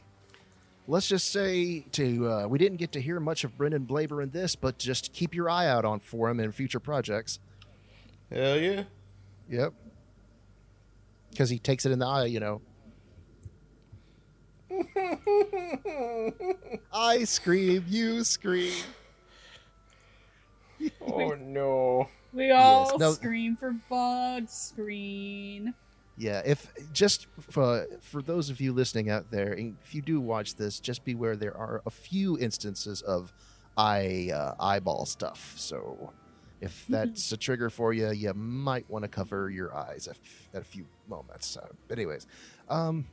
Let's 0.87 1.09
just 1.09 1.33
say 1.33 1.81
to 1.93 2.29
uh, 2.29 2.47
we 2.47 2.59
didn't 2.59 2.77
get 2.77 2.93
to 2.93 3.01
hear 3.01 3.19
much 3.19 3.43
of 3.45 3.57
Brendan 3.57 3.87
Blaber 3.87 4.23
in 4.23 4.29
this, 4.31 4.55
but 4.55 4.77
just 4.79 5.13
keep 5.15 5.35
your 5.35 5.49
eye 5.49 5.67
out 5.67 5.87
on 5.87 5.99
for 6.01 6.29
him 6.29 6.39
in 6.41 6.53
future 6.53 6.81
projects. 6.81 7.39
Hell 8.31 8.59
yeah. 8.59 8.83
Yep. 9.49 9.73
Because 11.31 11.49
he 11.49 11.59
takes 11.59 11.87
it 11.87 11.93
in 11.93 11.99
the 11.99 12.07
eye, 12.07 12.27
you 12.27 12.41
know. 12.41 12.61
I 16.93 17.25
scream, 17.25 17.85
you 17.89 18.23
scream. 18.25 18.73
Oh 21.07 21.31
no. 21.31 22.09
We 22.33 22.51
all 22.51 22.99
no- 22.99 23.13
scream 23.13 23.57
for 23.57 23.75
bug 23.89 24.49
screen. 24.49 25.75
Yeah, 26.17 26.43
if 26.45 26.73
just 26.93 27.27
for 27.41 27.87
for 28.01 28.23
those 28.23 28.49
of 28.49 28.61
you 28.61 28.73
listening 28.73 29.11
out 29.11 29.31
there, 29.31 29.55
if 29.55 29.95
you 29.95 30.01
do 30.03 30.21
watch 30.21 30.55
this, 30.55 30.79
just 30.79 31.05
beware 31.05 31.35
there 31.35 31.57
are 31.57 31.83
a 31.87 31.91
few 31.91 32.39
instances 32.39 33.03
of 33.03 33.33
eye 33.77 34.31
uh, 34.33 34.55
eyeball 34.61 35.07
stuff. 35.07 35.55
So 35.57 36.13
if 36.61 36.87
that's 36.89 37.33
a 37.33 37.37
trigger 37.37 37.69
for 37.69 37.93
you, 37.93 38.13
you 38.13 38.33
might 38.33 38.89
want 38.89 39.03
to 39.03 39.09
cover 39.09 39.51
your 39.51 39.75
eyes 39.77 40.07
at, 40.07 40.17
at 40.55 40.63
a 40.63 40.65
few 40.65 40.87
moments. 41.09 41.57
Uh, 41.57 41.67
but 41.89 41.99
anyways, 41.99 42.27
um, 42.69 43.05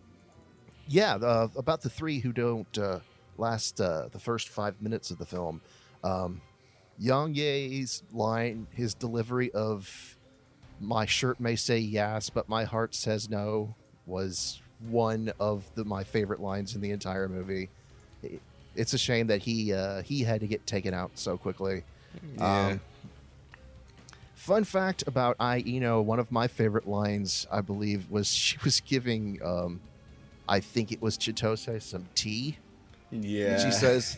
yeah, 0.87 1.15
uh, 1.15 1.47
about 1.55 1.81
the 1.81 1.89
three 1.89 2.19
who 2.19 2.31
don't 2.31 2.77
uh, 2.77 2.99
last 3.37 3.81
uh, 3.81 4.09
the 4.11 4.19
first 4.19 4.49
five 4.49 4.79
minutes 4.81 5.09
of 5.09 5.17
the 5.17 5.25
film. 5.25 5.59
Um, 6.03 6.41
Yang 6.99 7.33
Ye's 7.35 8.03
line, 8.13 8.67
his 8.71 8.93
delivery 8.93 9.51
of 9.53 10.17
"My 10.81 11.05
shirt 11.05 11.39
may 11.39 11.55
say 11.55 11.77
yes, 11.77 12.29
but 12.29 12.49
my 12.49 12.63
heart 12.65 12.93
says 12.95 13.29
no" 13.29 13.75
was 14.05 14.61
one 14.89 15.31
of 15.39 15.63
the, 15.75 15.85
my 15.85 16.03
favorite 16.03 16.39
lines 16.41 16.73
in 16.75 16.81
the 16.81 16.91
entire 16.91 17.29
movie. 17.29 17.69
It- 18.23 18.41
it's 18.75 18.93
a 18.93 18.97
shame 18.97 19.27
that 19.27 19.41
he 19.41 19.73
uh, 19.73 20.01
he 20.01 20.23
had 20.23 20.39
to 20.41 20.47
get 20.47 20.65
taken 20.65 20.93
out 20.93 21.11
so 21.15 21.37
quickly. 21.37 21.83
Yeah. 22.37 22.67
Um, 22.67 22.81
fun 24.35 24.63
fact 24.63 25.03
about 25.07 25.35
I 25.39 25.59
Eno, 25.67 26.01
one 26.01 26.19
of 26.19 26.31
my 26.31 26.47
favorite 26.47 26.87
lines, 26.87 27.47
I 27.51 27.61
believe, 27.61 28.09
was 28.09 28.27
she 28.33 28.57
was 28.63 28.79
giving, 28.79 29.39
um, 29.43 29.81
I 30.47 30.59
think 30.61 30.91
it 30.91 31.01
was 31.01 31.17
Chitose 31.17 31.81
some 31.81 32.07
tea. 32.15 32.57
yeah. 33.11 33.63
She 33.63 33.71
says, 33.71 34.17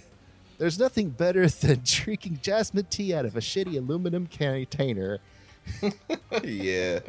"There's 0.60 0.78
nothing 0.80 1.10
better 1.10 1.48
than 1.50 1.82
drinking 1.84 2.40
jasmine 2.42 2.86
tea 2.90 3.14
out 3.14 3.26
of 3.26 3.36
a 3.36 3.40
shitty 3.42 3.76
aluminum 3.78 4.28
container." 4.28 5.20
yeah. 6.44 7.00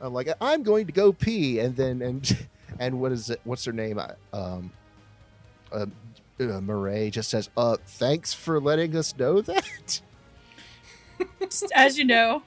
I'm 0.00 0.12
like, 0.12 0.28
"I'm 0.40 0.62
going 0.62 0.86
to 0.86 0.92
go 0.92 1.12
pee," 1.12 1.58
and 1.60 1.76
then 1.76 2.02
and 2.02 2.46
and 2.78 3.00
what 3.00 3.12
is 3.12 3.30
it? 3.30 3.40
What's 3.44 3.64
her 3.64 3.72
name? 3.72 3.98
I- 3.98 4.14
Um, 4.32 4.72
uh, 5.72 5.86
uh, 6.40 6.60
Murray 6.60 7.10
just 7.10 7.30
says, 7.30 7.48
"Uh, 7.56 7.76
thanks 7.86 8.32
for 8.34 8.60
letting 8.60 8.96
us 8.96 9.16
know 9.16 9.40
that." 9.42 10.00
As 11.74 11.96
you 11.98 12.04
know, 12.04 12.42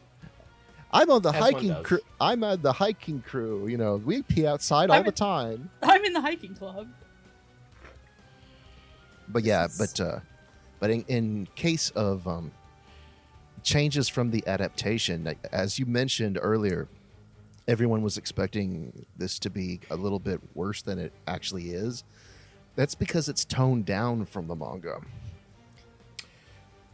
I'm 0.92 1.10
on 1.10 1.22
the 1.22 1.30
As 1.30 1.36
hiking 1.36 1.82
crew. 1.82 2.00
I'm 2.20 2.44
on 2.44 2.60
the 2.60 2.72
hiking 2.72 3.22
crew. 3.22 3.66
You 3.66 3.78
know, 3.78 3.96
we 3.96 4.22
pee 4.22 4.46
outside 4.46 4.90
all 4.90 4.96
I'm 4.96 5.02
the 5.04 5.08
in- 5.08 5.14
time. 5.14 5.70
I'm 5.82 6.04
in 6.04 6.12
the 6.12 6.20
hiking 6.20 6.54
club. 6.54 6.88
But 9.28 9.42
yeah, 9.44 9.66
but 9.78 9.98
uh, 10.00 10.20
but 10.80 10.90
in, 10.90 11.04
in 11.08 11.48
case 11.56 11.90
of 11.90 12.28
um, 12.28 12.52
changes 13.70 14.08
from 14.08 14.30
the 14.30 14.46
adaptation, 14.46 15.34
as 15.50 15.76
you 15.76 15.86
mentioned 15.86 16.38
earlier, 16.40 16.86
everyone 17.66 18.00
was 18.00 18.16
expecting 18.16 19.04
this 19.16 19.40
to 19.40 19.50
be 19.50 19.80
a 19.90 19.96
little 19.96 20.20
bit 20.20 20.40
worse 20.54 20.82
than 20.82 21.00
it 21.00 21.12
actually 21.26 21.70
is. 21.72 22.04
That's 22.76 22.94
because 22.94 23.28
it's 23.28 23.44
toned 23.44 23.84
down 23.84 24.24
from 24.24 24.46
the 24.46 24.54
manga. 24.54 25.00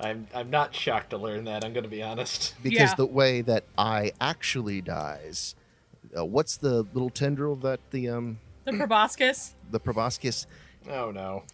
I'm 0.00 0.26
I'm 0.34 0.48
not 0.50 0.74
shocked 0.74 1.10
to 1.10 1.18
learn 1.18 1.44
that. 1.44 1.62
I'm 1.62 1.72
going 1.74 1.84
to 1.84 1.90
be 1.90 2.02
honest. 2.02 2.54
Because 2.62 2.78
Yeah. 2.90 2.94
the 2.94 3.06
way 3.06 3.42
that 3.42 3.64
I 3.76 4.12
actually 4.20 4.80
dies, 4.80 5.54
uh, 6.16 6.24
what's 6.24 6.56
the 6.56 6.84
little 6.94 7.10
tendril 7.10 7.54
that 7.56 7.80
the 7.90 8.08
um 8.08 8.38
The 8.64 8.72
proboscis. 8.72 9.54
the 9.70 9.78
proboscis 9.78 10.46
Oh 10.90 11.10
no. 11.10 11.44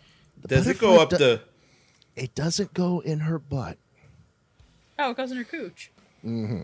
the 0.40 0.48
Does 0.48 0.68
it 0.68 0.78
go 0.78 1.02
up 1.02 1.10
do- 1.10 1.18
the? 1.18 1.40
it 2.14 2.34
doesn't 2.36 2.72
go 2.72 3.00
in 3.00 3.20
her 3.20 3.38
butt. 3.40 3.78
Oh, 4.99 5.11
it 5.11 5.16
goes 5.16 5.30
in 5.30 5.38
her 5.38 5.44
cooch. 5.44 5.90
Mm-hmm. 6.24 6.62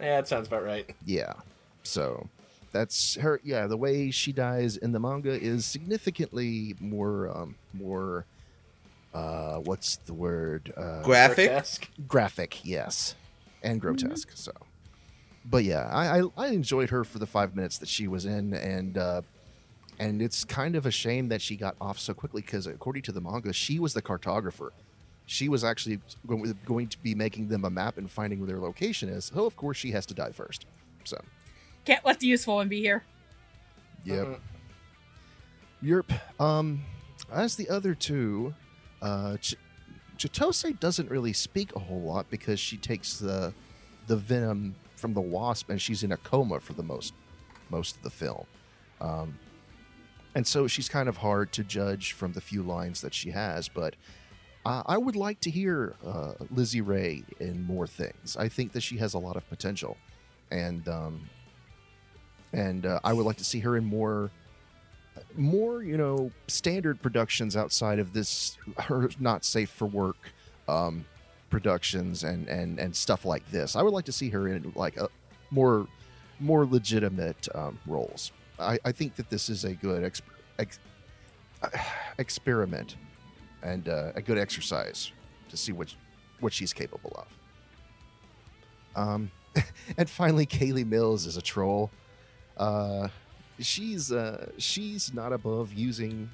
Yeah, 0.00 0.16
that 0.16 0.28
sounds 0.28 0.48
about 0.48 0.64
right. 0.64 0.88
Yeah. 1.04 1.34
So 1.82 2.28
that's 2.72 3.16
her. 3.16 3.40
Yeah, 3.44 3.66
the 3.66 3.76
way 3.76 4.10
she 4.10 4.32
dies 4.32 4.76
in 4.76 4.92
the 4.92 5.00
manga 5.00 5.30
is 5.30 5.66
significantly 5.66 6.74
more, 6.80 7.28
um, 7.36 7.54
more. 7.72 8.26
Uh, 9.12 9.56
what's 9.56 9.96
the 9.96 10.14
word? 10.14 10.72
Uh, 10.76 11.02
Graphic. 11.02 11.48
Grotesque. 11.48 11.88
graphic, 12.06 12.64
yes, 12.64 13.16
and 13.62 13.80
grotesque. 13.80 14.30
So, 14.34 14.52
but 15.44 15.64
yeah, 15.64 15.88
I, 15.92 16.20
I 16.20 16.22
I 16.36 16.46
enjoyed 16.48 16.90
her 16.90 17.02
for 17.02 17.18
the 17.18 17.26
five 17.26 17.56
minutes 17.56 17.78
that 17.78 17.88
she 17.88 18.06
was 18.06 18.24
in, 18.24 18.54
and 18.54 18.96
uh, 18.96 19.22
and 19.98 20.22
it's 20.22 20.44
kind 20.44 20.76
of 20.76 20.86
a 20.86 20.92
shame 20.92 21.28
that 21.28 21.42
she 21.42 21.56
got 21.56 21.74
off 21.80 21.98
so 21.98 22.14
quickly 22.14 22.40
because 22.42 22.66
according 22.68 23.02
to 23.02 23.12
the 23.12 23.20
manga, 23.20 23.52
she 23.52 23.80
was 23.80 23.94
the 23.94 24.02
cartographer. 24.02 24.70
She 25.30 25.48
was 25.48 25.62
actually 25.62 26.00
going 26.26 26.58
going 26.66 26.88
to 26.88 26.98
be 26.98 27.14
making 27.14 27.46
them 27.46 27.64
a 27.64 27.70
map 27.70 27.98
and 27.98 28.10
finding 28.10 28.40
where 28.40 28.48
their 28.48 28.58
location 28.58 29.08
is. 29.08 29.26
So 29.32 29.46
of 29.46 29.54
course 29.56 29.76
she 29.76 29.92
has 29.92 30.04
to 30.06 30.14
die 30.14 30.32
first. 30.32 30.66
So 31.04 31.22
Can't 31.84 32.04
let 32.04 32.18
the 32.18 32.26
useful 32.26 32.56
one 32.56 32.66
be 32.68 32.80
here. 32.80 33.04
Yep. 34.04 34.26
Mhm. 34.26 34.40
Yerp. 35.84 36.20
Um, 36.40 36.82
as 37.32 37.54
the 37.54 37.68
other 37.70 37.94
two, 37.94 38.54
uh, 39.02 39.36
Ch- 39.36 39.54
Chitose 40.18 40.78
doesn't 40.80 41.08
really 41.08 41.32
speak 41.32 41.76
a 41.76 41.78
whole 41.78 42.00
lot 42.02 42.28
because 42.28 42.58
she 42.58 42.76
takes 42.76 43.18
the 43.18 43.54
the 44.08 44.16
venom 44.16 44.74
from 44.96 45.14
the 45.14 45.20
wasp 45.20 45.70
and 45.70 45.80
she's 45.80 46.02
in 46.02 46.10
a 46.10 46.16
coma 46.16 46.58
for 46.58 46.72
the 46.72 46.82
most 46.82 47.14
most 47.70 47.96
of 47.98 48.02
the 48.02 48.10
film. 48.10 48.46
Um, 49.00 49.38
and 50.34 50.44
so 50.44 50.66
she's 50.66 50.88
kind 50.88 51.08
of 51.08 51.18
hard 51.18 51.52
to 51.52 51.62
judge 51.62 52.12
from 52.14 52.32
the 52.32 52.40
few 52.40 52.64
lines 52.64 53.00
that 53.02 53.14
she 53.14 53.30
has, 53.30 53.68
but 53.68 53.94
uh, 54.66 54.82
I 54.86 54.98
would 54.98 55.16
like 55.16 55.40
to 55.40 55.50
hear 55.50 55.94
uh, 56.06 56.32
Lizzie 56.50 56.82
Ray 56.82 57.24
in 57.38 57.62
more 57.62 57.86
things. 57.86 58.36
I 58.38 58.48
think 58.48 58.72
that 58.72 58.82
she 58.82 58.98
has 58.98 59.14
a 59.14 59.18
lot 59.18 59.36
of 59.36 59.48
potential, 59.48 59.96
and 60.50 60.86
um, 60.88 61.28
and 62.52 62.84
uh, 62.84 63.00
I 63.02 63.12
would 63.12 63.24
like 63.24 63.38
to 63.38 63.44
see 63.44 63.60
her 63.60 63.76
in 63.76 63.84
more 63.84 64.30
more 65.34 65.82
you 65.82 65.96
know 65.96 66.30
standard 66.46 67.00
productions 67.00 67.56
outside 67.56 67.98
of 67.98 68.12
this 68.12 68.58
her 68.78 69.08
not 69.18 69.44
safe 69.44 69.68
for 69.68 69.86
work 69.86 70.16
um 70.68 71.04
productions 71.50 72.24
and 72.24 72.48
and 72.48 72.78
and 72.78 72.94
stuff 72.94 73.24
like 73.24 73.48
this. 73.50 73.76
I 73.76 73.82
would 73.82 73.94
like 73.94 74.04
to 74.06 74.12
see 74.12 74.28
her 74.30 74.48
in 74.48 74.72
like 74.74 74.96
a 74.98 75.08
more 75.50 75.86
more 76.38 76.66
legitimate 76.66 77.48
um, 77.54 77.78
roles. 77.86 78.32
I 78.58 78.78
i 78.84 78.92
think 78.92 79.16
that 79.16 79.30
this 79.30 79.48
is 79.48 79.64
a 79.64 79.72
good 79.72 80.02
exp- 80.02 80.22
ex- 80.58 80.78
experiment 82.18 82.96
and 83.62 83.88
uh, 83.88 84.12
a 84.14 84.22
good 84.22 84.38
exercise 84.38 85.12
to 85.48 85.56
see 85.56 85.72
what 85.72 85.94
what 86.40 86.52
she's 86.52 86.72
capable 86.72 87.12
of. 87.16 87.26
Um 88.96 89.30
and 89.96 90.08
finally 90.08 90.46
kayli 90.46 90.86
mills 90.86 91.26
is 91.26 91.36
a 91.36 91.42
troll. 91.42 91.90
Uh 92.56 93.08
she's 93.58 94.10
uh 94.10 94.50
she's 94.58 95.12
not 95.12 95.32
above 95.32 95.72
using 95.72 96.30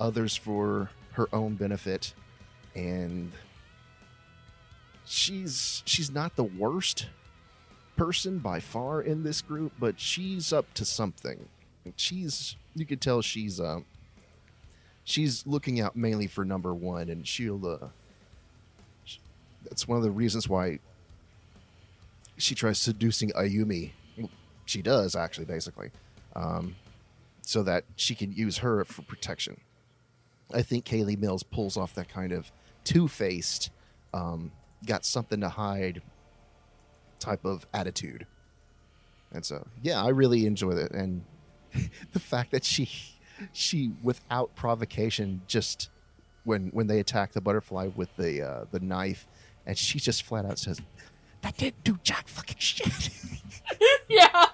others 0.00 0.36
for 0.36 0.90
her 1.12 1.28
own 1.32 1.54
benefit 1.54 2.14
and 2.74 3.32
she's 5.06 5.82
she's 5.86 6.10
not 6.10 6.36
the 6.36 6.44
worst 6.44 7.06
person 7.96 8.38
by 8.38 8.60
far 8.60 9.00
in 9.00 9.22
this 9.24 9.40
group 9.40 9.72
but 9.78 9.98
she's 9.98 10.52
up 10.52 10.72
to 10.74 10.84
something. 10.84 11.48
She's 11.96 12.56
you 12.74 12.84
could 12.84 13.00
tell 13.00 13.22
she's 13.22 13.58
uh 13.60 13.80
she's 15.06 15.46
looking 15.46 15.80
out 15.80 15.96
mainly 15.96 16.26
for 16.26 16.44
number 16.44 16.74
one 16.74 17.08
and 17.08 17.26
she'll 17.26 17.66
uh 17.66 17.88
sh- 19.06 19.16
that's 19.64 19.88
one 19.88 19.96
of 19.96 20.04
the 20.04 20.10
reasons 20.10 20.46
why 20.46 20.78
she 22.36 22.54
tries 22.54 22.78
seducing 22.78 23.30
ayumi 23.30 23.92
she 24.66 24.82
does 24.82 25.16
actually 25.16 25.46
basically 25.46 25.90
um, 26.36 26.76
so 27.42 27.62
that 27.62 27.84
she 27.96 28.14
can 28.14 28.32
use 28.32 28.58
her 28.58 28.84
for 28.84 29.02
protection. 29.02 29.58
I 30.52 30.62
think 30.62 30.84
Kayli 30.84 31.18
Mills 31.18 31.42
pulls 31.42 31.76
off 31.76 31.94
that 31.94 32.08
kind 32.08 32.32
of 32.32 32.52
two 32.84 33.08
faced, 33.08 33.70
um, 34.12 34.52
got 34.84 35.04
something 35.04 35.40
to 35.40 35.48
hide 35.48 36.02
type 37.18 37.44
of 37.44 37.66
attitude. 37.72 38.26
And 39.32 39.44
so, 39.44 39.66
yeah, 39.82 40.04
I 40.04 40.08
really 40.08 40.46
enjoy 40.46 40.72
it. 40.72 40.92
And 40.92 41.24
the 42.12 42.20
fact 42.20 42.52
that 42.52 42.64
she, 42.64 42.88
she 43.52 43.92
without 44.02 44.54
provocation, 44.54 45.42
just 45.46 45.90
when 46.44 46.68
when 46.68 46.86
they 46.86 47.00
attack 47.00 47.32
the 47.32 47.40
butterfly 47.40 47.88
with 47.94 48.14
the 48.16 48.42
uh, 48.42 48.64
the 48.70 48.80
knife, 48.80 49.26
and 49.66 49.76
she 49.76 49.98
just 49.98 50.22
flat 50.22 50.44
out 50.44 50.58
says, 50.58 50.80
"That 51.42 51.56
didn't 51.56 51.84
do 51.84 51.98
jack 52.02 52.28
fucking 52.28 52.56
shit." 52.58 53.10
yeah. 54.08 54.46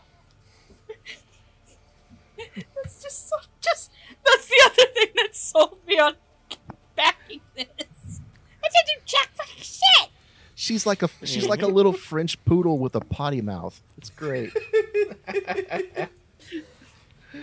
That's 2.74 3.02
just 3.02 3.28
so, 3.28 3.36
just 3.60 3.92
that's 4.24 4.48
the 4.48 4.62
other 4.64 4.92
thing 4.92 5.08
that 5.16 5.34
sold 5.36 5.78
me 5.86 5.98
on 5.98 6.14
backing 6.96 7.40
this. 7.54 7.66
I 7.68 8.68
didn't 8.68 8.86
do 8.86 9.02
jack 9.04 9.30
fucking 9.34 9.62
shit. 9.62 10.10
She's 10.54 10.86
like 10.86 11.02
a 11.02 11.08
she's 11.24 11.46
like 11.46 11.62
a 11.62 11.66
little 11.66 11.92
French 11.92 12.42
poodle 12.44 12.78
with 12.78 12.94
a 12.94 13.00
potty 13.00 13.40
mouth. 13.40 13.80
It's 13.98 14.10
great. 14.10 14.52
yeah. 17.34 17.42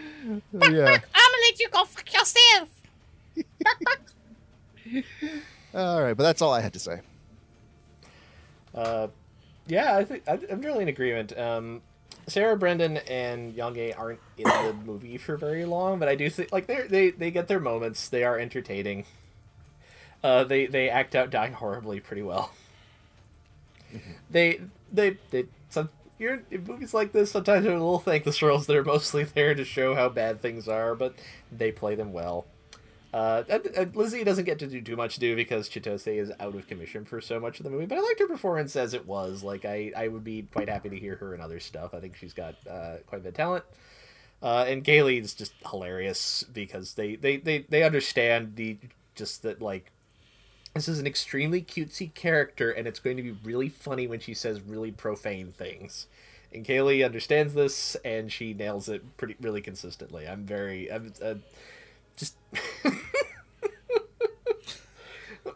I'm 0.54 0.72
gonna 0.72 1.44
let 1.44 1.60
you 1.60 1.70
go 1.70 1.84
fuck 1.86 2.14
yourself. 2.14 2.70
All 5.74 6.02
right, 6.02 6.14
but 6.16 6.24
that's 6.24 6.42
all 6.42 6.54
I 6.54 6.62
had 6.62 6.74
to 6.74 6.80
say. 6.80 7.02
Uh, 8.74 9.08
yeah, 9.68 9.96
I 9.96 10.04
think 10.04 10.24
I- 10.28 10.40
I'm 10.50 10.62
really 10.62 10.84
in 10.84 10.90
agreement. 10.90 11.38
Um, 11.38 11.82
Sarah 12.28 12.58
Brendan 12.58 12.98
and 12.98 13.54
Young 13.54 13.78
aren't 13.94 14.20
in 14.38 14.44
the 14.46 14.74
movie 14.86 15.18
for 15.18 15.38
very 15.38 15.66
long, 15.66 16.00
but 16.00 16.08
I 16.10 16.16
do 16.16 16.30
think 16.30 16.52
like 16.52 16.68
they 16.68 16.88
they 16.88 17.10
they 17.12 17.32
get 17.32 17.48
their 17.48 17.60
moments. 17.60 18.10
They 18.10 18.24
are 18.24 18.38
entertaining. 18.40 19.06
Uh, 20.24 20.44
they 20.44 20.66
they 20.66 20.90
act 20.90 21.16
out 21.16 21.30
dying 21.30 21.54
horribly 21.54 22.00
pretty 22.00 22.24
well. 22.24 22.52
They 24.30 24.62
they 24.92 25.18
they 25.32 25.46
some 25.70 25.90
you're 26.20 26.42
in 26.52 26.64
movies 26.66 26.94
like 26.94 27.12
this. 27.12 27.32
Sometimes 27.32 27.66
are 27.66 27.72
little 27.72 28.00
thankless 28.00 28.42
roles 28.42 28.68
that 28.68 28.76
are 28.76 28.84
mostly 28.84 29.24
there 29.24 29.56
to 29.56 29.66
show 29.66 29.96
how 29.96 30.10
bad 30.10 30.42
things 30.42 30.68
are, 30.68 30.94
but 30.94 31.16
they 31.52 31.72
play 31.72 31.96
them 31.96 32.14
well. 32.14 32.46
Uh, 33.12 33.44
Lizzie 33.96 34.24
doesn't 34.24 34.46
get 34.46 34.60
to 34.60 34.68
do 34.68 34.82
too 34.82 34.96
much 34.96 35.16
do 35.16 35.36
because 35.36 35.68
Chitose 35.68 36.20
is 36.20 36.32
out 36.40 36.54
of 36.54 36.68
commission 36.68 37.06
for 37.06 37.20
so 37.20 37.40
much 37.40 37.60
of 37.60 37.64
the 37.64 37.70
movie, 37.72 37.88
but 37.88 37.98
I 37.98 38.02
liked 38.02 38.20
her 38.20 38.28
performance 38.28 38.76
as 38.76 38.94
it 38.94 39.08
was. 39.08 39.42
Like 39.42 39.66
I, 39.66 39.92
I 39.98 40.10
would 40.10 40.24
be 40.24 40.44
quite 40.44 40.70
happy 40.70 40.90
to 40.90 41.00
hear 41.00 41.16
her 41.16 41.34
in 41.34 41.42
other 41.42 41.60
stuff. 41.60 41.96
I 41.96 42.00
think 42.00 42.16
she's 42.16 42.34
got 42.34 42.56
uh, 42.70 42.98
quite 43.08 43.20
a 43.20 43.22
bit 43.22 43.30
of 43.30 43.36
talent. 43.36 43.66
Uh, 44.42 44.66
and 44.68 44.84
Kayli 44.84 45.20
is 45.20 45.34
just 45.34 45.54
hilarious 45.70 46.44
because 46.44 46.94
they, 46.94 47.16
they, 47.16 47.38
they, 47.38 47.66
they 47.68 47.84
understand 47.84 48.56
the 48.56 48.78
just 49.16 49.42
that 49.42 49.62
like 49.62 49.92
this 50.80 50.88
is 50.88 51.00
an 51.00 51.08
extremely 51.08 51.62
cutesy 51.62 52.14
character 52.14 52.72
and 52.72 52.88
it's 52.88 53.00
going 53.00 53.18
to 53.18 53.24
be 53.24 53.32
really 53.44 53.68
funny 53.68 54.08
when 54.08 54.22
she 54.22 54.34
says 54.34 54.62
really 54.62 54.92
profane 54.92 55.52
things. 55.52 56.08
And 56.54 56.66
Kayli 56.66 57.04
understands 57.04 57.54
this 57.54 57.98
and 58.06 58.32
she 58.32 58.54
nails 58.54 58.88
it 58.88 59.18
pretty 59.18 59.36
really 59.42 59.60
consistently. 59.60 60.26
I'm 60.26 60.46
very 60.46 60.90
I'm 60.90 61.12
uh, 61.22 61.34
just 62.16 62.38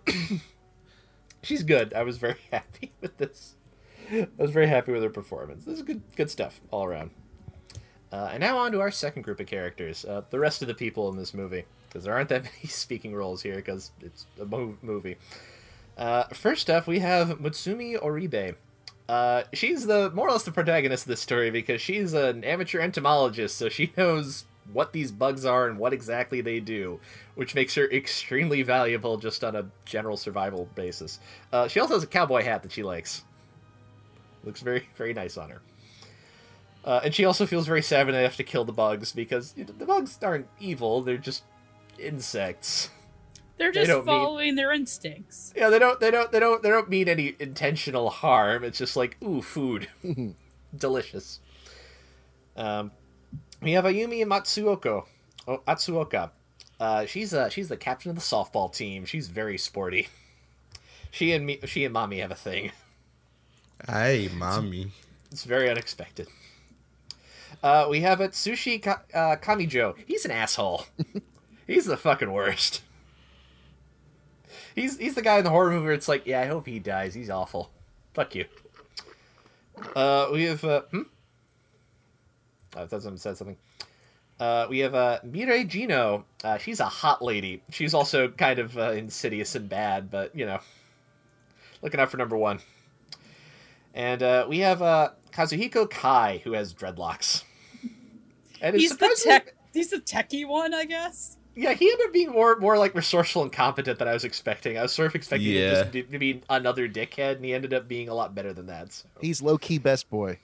she's 1.41 1.63
good. 1.63 1.93
I 1.93 2.03
was 2.03 2.17
very 2.17 2.35
happy 2.51 2.91
with 2.99 3.15
this. 3.15 3.55
I 4.11 4.27
was 4.37 4.51
very 4.51 4.67
happy 4.67 4.91
with 4.91 5.03
her 5.03 5.09
performance. 5.09 5.63
This 5.63 5.77
is 5.77 5.83
good, 5.83 6.01
good 6.17 6.29
stuff 6.29 6.59
all 6.69 6.83
around. 6.83 7.11
Uh, 8.13 8.29
and 8.31 8.41
now 8.41 8.59
on 8.59 8.71
to 8.71 8.79
our 8.79 8.91
second 8.91 9.23
group 9.23 9.39
of 9.39 9.47
characters, 9.47 10.05
uh, 10.05 10.21
the 10.29 10.37
rest 10.39 10.61
of 10.61 10.67
the 10.67 10.73
people 10.75 11.09
in 11.09 11.17
this 11.17 11.33
movie, 11.33 11.65
because 11.89 12.03
there 12.03 12.13
aren't 12.13 12.29
that 12.29 12.43
many 12.61 12.67
speaking 12.67 13.15
roles 13.15 13.41
here, 13.41 13.55
because 13.55 13.89
it's 14.01 14.27
a 14.39 14.45
mo- 14.45 14.77
movie. 14.83 15.17
Uh, 15.97 16.25
first 16.25 16.69
up, 16.69 16.85
we 16.85 16.99
have 16.99 17.39
Mutsumi 17.39 17.99
Oribe. 17.99 18.55
Uh, 19.09 19.43
she's 19.51 19.87
the 19.87 20.11
more 20.11 20.27
or 20.27 20.31
less 20.31 20.43
the 20.43 20.51
protagonist 20.51 21.05
of 21.05 21.07
this 21.07 21.21
story 21.21 21.49
because 21.49 21.81
she's 21.81 22.13
an 22.13 22.43
amateur 22.43 22.79
entomologist, 22.79 23.57
so 23.57 23.67
she 23.67 23.91
knows 23.97 24.45
what 24.71 24.93
these 24.93 25.11
bugs 25.11 25.43
are 25.43 25.67
and 25.67 25.79
what 25.79 25.91
exactly 25.91 26.39
they 26.39 26.59
do, 26.59 26.99
which 27.33 27.55
makes 27.55 27.73
her 27.73 27.89
extremely 27.89 28.61
valuable 28.61 29.17
just 29.17 29.43
on 29.43 29.55
a 29.55 29.65
general 29.85 30.17
survival 30.17 30.69
basis. 30.75 31.19
Uh, 31.51 31.67
she 31.67 31.79
also 31.79 31.95
has 31.95 32.03
a 32.03 32.07
cowboy 32.07 32.43
hat 32.43 32.61
that 32.61 32.71
she 32.71 32.83
likes. 32.83 33.23
Looks 34.43 34.61
very, 34.61 34.87
very 34.95 35.15
nice 35.15 35.35
on 35.35 35.49
her. 35.49 35.61
Uh, 36.85 36.99
and 37.03 37.15
she 37.15 37.23
also 37.23 37.45
feels 37.45 37.65
very 37.65 37.81
savage 37.81 38.13
enough 38.15 38.35
to 38.35 38.43
kill 38.43 38.65
the 38.65 38.73
bugs 38.73 39.11
because 39.13 39.53
you 39.55 39.63
know, 39.65 39.73
the 39.77 39.85
bugs 39.85 40.19
aren't 40.21 40.47
evil; 40.59 41.01
they're 41.01 41.17
just 41.17 41.43
insects. 41.97 42.89
They're 43.57 43.71
just 43.71 43.87
don't 43.87 44.05
need- 44.05 44.11
following 44.11 44.55
their 44.55 44.71
instincts. 44.71 45.53
Yeah, 45.55 45.69
they 45.69 45.79
don't, 45.79 45.99
they 45.99 46.11
don't, 46.11 46.31
they 46.31 46.39
don't, 46.39 46.61
they 46.63 46.69
don't 46.69 46.89
mean 46.89 47.07
any 47.07 47.35
intentional 47.39 48.09
harm. 48.09 48.63
It's 48.63 48.79
just 48.79 48.95
like, 48.97 49.15
ooh, 49.23 49.41
food, 49.41 49.87
delicious. 50.75 51.39
Um, 52.57 52.91
we 53.61 53.71
have 53.73 53.85
Ayumi 53.85 54.25
Matsuoko, 54.25 55.05
oh, 55.47 55.61
Atsuoka. 55.67 56.31
Uh, 56.79 57.05
she's 57.05 57.33
uh, 57.33 57.47
she's 57.49 57.69
the 57.69 57.77
captain 57.77 58.09
of 58.09 58.15
the 58.15 58.21
softball 58.21 58.73
team. 58.75 59.05
She's 59.05 59.27
very 59.29 59.57
sporty. 59.57 60.09
She 61.11 61.31
and 61.31 61.45
me, 61.45 61.59
she 61.65 61.85
and 61.85 61.95
Mami 61.95 62.19
have 62.19 62.31
a 62.31 62.35
thing. 62.35 62.71
Hey, 63.87 64.29
Mami. 64.33 64.89
It's 65.31 65.43
very 65.43 65.69
unexpected. 65.69 66.27
Uh, 67.63 67.87
we 67.89 68.01
have 68.01 68.19
Atsushi 68.19 68.83
Ka- 68.83 69.03
uh, 69.13 69.37
Kamijo. 69.37 69.95
He's 70.05 70.25
an 70.25 70.31
asshole. 70.31 70.85
he's 71.67 71.85
the 71.85 71.95
fucking 71.95 72.31
worst. 72.31 72.81
He's 74.75 74.97
he's 74.97 75.15
the 75.15 75.21
guy 75.21 75.37
in 75.37 75.43
the 75.43 75.49
horror 75.49 75.71
movie 75.71 75.85
where 75.85 75.93
it's 75.93 76.09
like, 76.09 76.27
yeah, 76.27 76.41
I 76.41 76.47
hope 76.47 76.67
he 76.67 76.79
dies. 76.79 77.13
He's 77.13 77.29
awful. 77.29 77.71
Fuck 78.13 78.35
you. 78.35 78.45
Uh, 79.95 80.27
we 80.31 80.43
have 80.43 80.63
uh, 80.63 80.81
hmm. 80.91 81.03
I 82.75 82.85
thought 82.85 83.03
someone 83.03 83.17
said 83.17 83.37
something. 83.37 83.57
Uh, 84.39 84.67
we 84.69 84.79
have 84.79 84.93
uh, 84.93 85.19
Mirai 85.25 85.65
Gino. 85.67 86.25
Uh, 86.43 86.57
she's 86.57 86.79
a 86.79 86.85
hot 86.85 87.21
lady. 87.21 87.61
She's 87.69 87.93
also 87.93 88.27
kind 88.27 88.59
of 88.59 88.77
uh, 88.77 88.91
insidious 88.91 89.55
and 89.55 89.69
bad, 89.69 90.11
but 90.11 90.35
you 90.35 90.45
know, 90.45 90.59
looking 91.81 91.99
out 91.99 92.11
for 92.11 92.17
number 92.17 92.35
one. 92.35 92.59
And 93.93 94.21
uh, 94.21 94.47
we 94.49 94.59
have 94.59 94.81
uh, 94.81 95.11
Kazuhiko 95.31 95.89
Kai, 95.89 96.41
who 96.43 96.53
has 96.53 96.73
dreadlocks. 96.73 97.43
And 98.63 98.75
He's 98.75 98.89
the 98.89 98.95
surprisingly- 98.95 99.31
tech. 99.39 99.55
He's 99.73 99.89
the 99.89 99.97
techie 99.97 100.47
one, 100.47 100.73
I 100.73 100.85
guess. 100.85 101.37
Yeah, 101.55 101.73
he 101.73 101.91
ended 101.91 102.07
up 102.07 102.13
being 102.13 102.31
more 102.31 102.55
more 102.55 102.79
like 102.79 102.95
resourceful 102.95 103.43
and 103.43 103.51
competent 103.51 103.99
than 103.99 104.07
I 104.07 104.13
was 104.13 104.23
expecting. 104.23 104.75
I 104.77 104.81
was 104.83 104.91
sort 104.93 105.07
of 105.09 105.15
expecting 105.15 105.49
him 105.51 105.55
Yeah. 105.61 105.69
just 105.81 105.91
to, 105.91 106.01
to 106.03 106.17
be 106.19 106.41
another 106.49 106.89
dickhead, 106.89 107.35
and 107.35 107.45
he 107.45 107.53
ended 107.53 107.73
up 107.75 107.87
being 107.87 108.09
a 108.09 108.13
lot 108.15 108.33
better 108.33 108.53
than 108.53 108.65
that. 108.67 108.91
So. 108.91 109.07
He's 109.21 109.39
low 109.41 109.59
key 109.59 109.77
best 109.77 110.09
boy. 110.09 110.39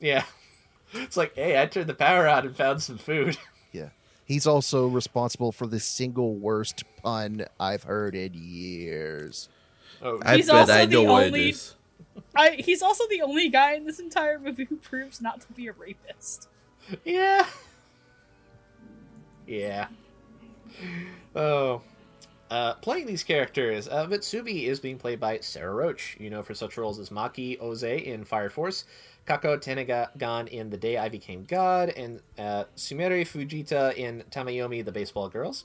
Yeah, 0.00 0.24
it's 0.94 1.16
like, 1.16 1.34
hey, 1.36 1.60
I 1.60 1.66
turned 1.66 1.88
the 1.88 1.94
power 1.94 2.26
on 2.26 2.44
and 2.46 2.56
found 2.56 2.82
some 2.82 2.98
food. 2.98 3.36
Yeah. 3.70 3.90
He's 4.24 4.46
also 4.46 4.86
responsible 4.86 5.52
for 5.52 5.66
the 5.66 5.78
single 5.78 6.34
worst 6.34 6.84
pun 7.02 7.44
I've 7.60 7.82
heard 7.82 8.14
in 8.14 8.32
years. 8.34 9.48
Oh, 10.02 10.20
I 10.24 10.36
He's 10.36 10.46
bet 10.46 10.54
also 10.56 10.72
I 10.72 10.84
know 10.86 11.02
the 11.02 11.08
only- 11.08 11.54
I, 12.34 12.50
he's 12.52 12.82
also 12.82 13.04
the 13.10 13.20
only 13.22 13.48
guy 13.50 13.74
in 13.74 13.84
this 13.84 13.98
entire 14.00 14.38
movie 14.38 14.64
who 14.64 14.76
proves 14.76 15.20
not 15.20 15.42
to 15.42 15.52
be 15.52 15.66
a 15.68 15.72
rapist. 15.72 16.48
Yeah, 17.04 17.46
yeah. 19.46 19.88
Oh, 21.34 21.82
uh, 22.50 22.74
playing 22.74 23.06
these 23.06 23.22
characters, 23.22 23.88
uh, 23.88 24.06
Mutsumi 24.06 24.64
is 24.64 24.80
being 24.80 24.98
played 24.98 25.20
by 25.20 25.40
Sarah 25.40 25.74
Roach. 25.74 26.16
You 26.20 26.30
know 26.30 26.42
for 26.42 26.54
such 26.54 26.76
roles 26.76 26.98
as 26.98 27.10
Maki 27.10 27.60
Oze 27.60 27.82
in 27.84 28.24
Fire 28.24 28.50
Force, 28.50 28.84
Kako 29.26 29.58
Tenegan 29.58 30.48
in 30.48 30.70
The 30.70 30.76
Day 30.76 30.96
I 30.96 31.08
Became 31.08 31.44
God, 31.44 31.90
and 31.90 32.20
uh, 32.38 32.64
Fujita 32.76 33.94
in 33.96 34.24
Tamayomi: 34.30 34.84
The 34.84 34.92
Baseball 34.92 35.28
Girls. 35.28 35.64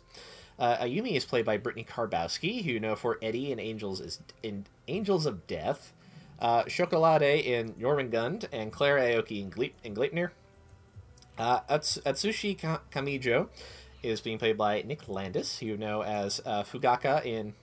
Uh, 0.59 0.77
Ayumi 0.77 1.13
is 1.15 1.25
played 1.25 1.45
by 1.45 1.57
Brittany 1.57 1.85
Karbowski, 1.89 2.63
who 2.63 2.71
you 2.71 2.79
know 2.79 2.95
for 2.95 3.17
Eddie 3.21 3.51
in 3.51 3.59
Angels 3.59 3.99
is 4.01 4.19
in 4.43 4.65
Angels 4.87 5.25
of 5.25 5.47
Death. 5.47 5.93
Uh, 6.39 6.63
Chocolade 6.65 7.45
in 7.45 7.73
Jormungand, 7.73 8.45
and 8.51 8.71
Claire 8.71 8.97
Aoki 8.97 9.41
in, 9.41 9.49
Gle- 9.49 9.73
in 9.83 9.95
Gleipnir. 9.95 10.31
Uh, 11.37 11.59
Ats- 11.69 11.99
Atsushi 12.05 12.59
Ka- 12.59 12.81
Kamijo 12.91 13.47
is 14.03 14.21
being 14.21 14.37
played 14.37 14.57
by 14.57 14.81
Nick 14.83 15.07
Landis, 15.07 15.59
who 15.59 15.65
you 15.67 15.77
know 15.77 16.03
as 16.03 16.41
uh, 16.45 16.63
Fugaka 16.63 17.25
in 17.25 17.53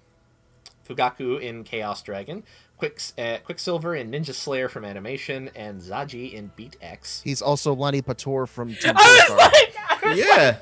Fugaku 0.88 1.40
in 1.40 1.62
Chaos 1.64 2.02
Dragon, 2.02 2.42
Quicks- 2.78 3.12
uh, 3.18 3.38
Quicksilver 3.44 3.94
in 3.94 4.10
Ninja 4.10 4.34
Slayer 4.34 4.68
from 4.68 4.84
animation, 4.84 5.50
and 5.54 5.80
Zaji 5.80 6.32
in 6.32 6.50
Beat 6.56 6.76
X. 6.80 7.20
He's 7.22 7.40
also 7.42 7.74
Lanipator 7.76 8.48
from 8.48 8.74
Team 8.74 8.94
I 8.96 9.26
was 9.28 9.38
like, 9.38 10.02
I 10.04 10.08
was 10.10 10.18
Yeah. 10.18 10.56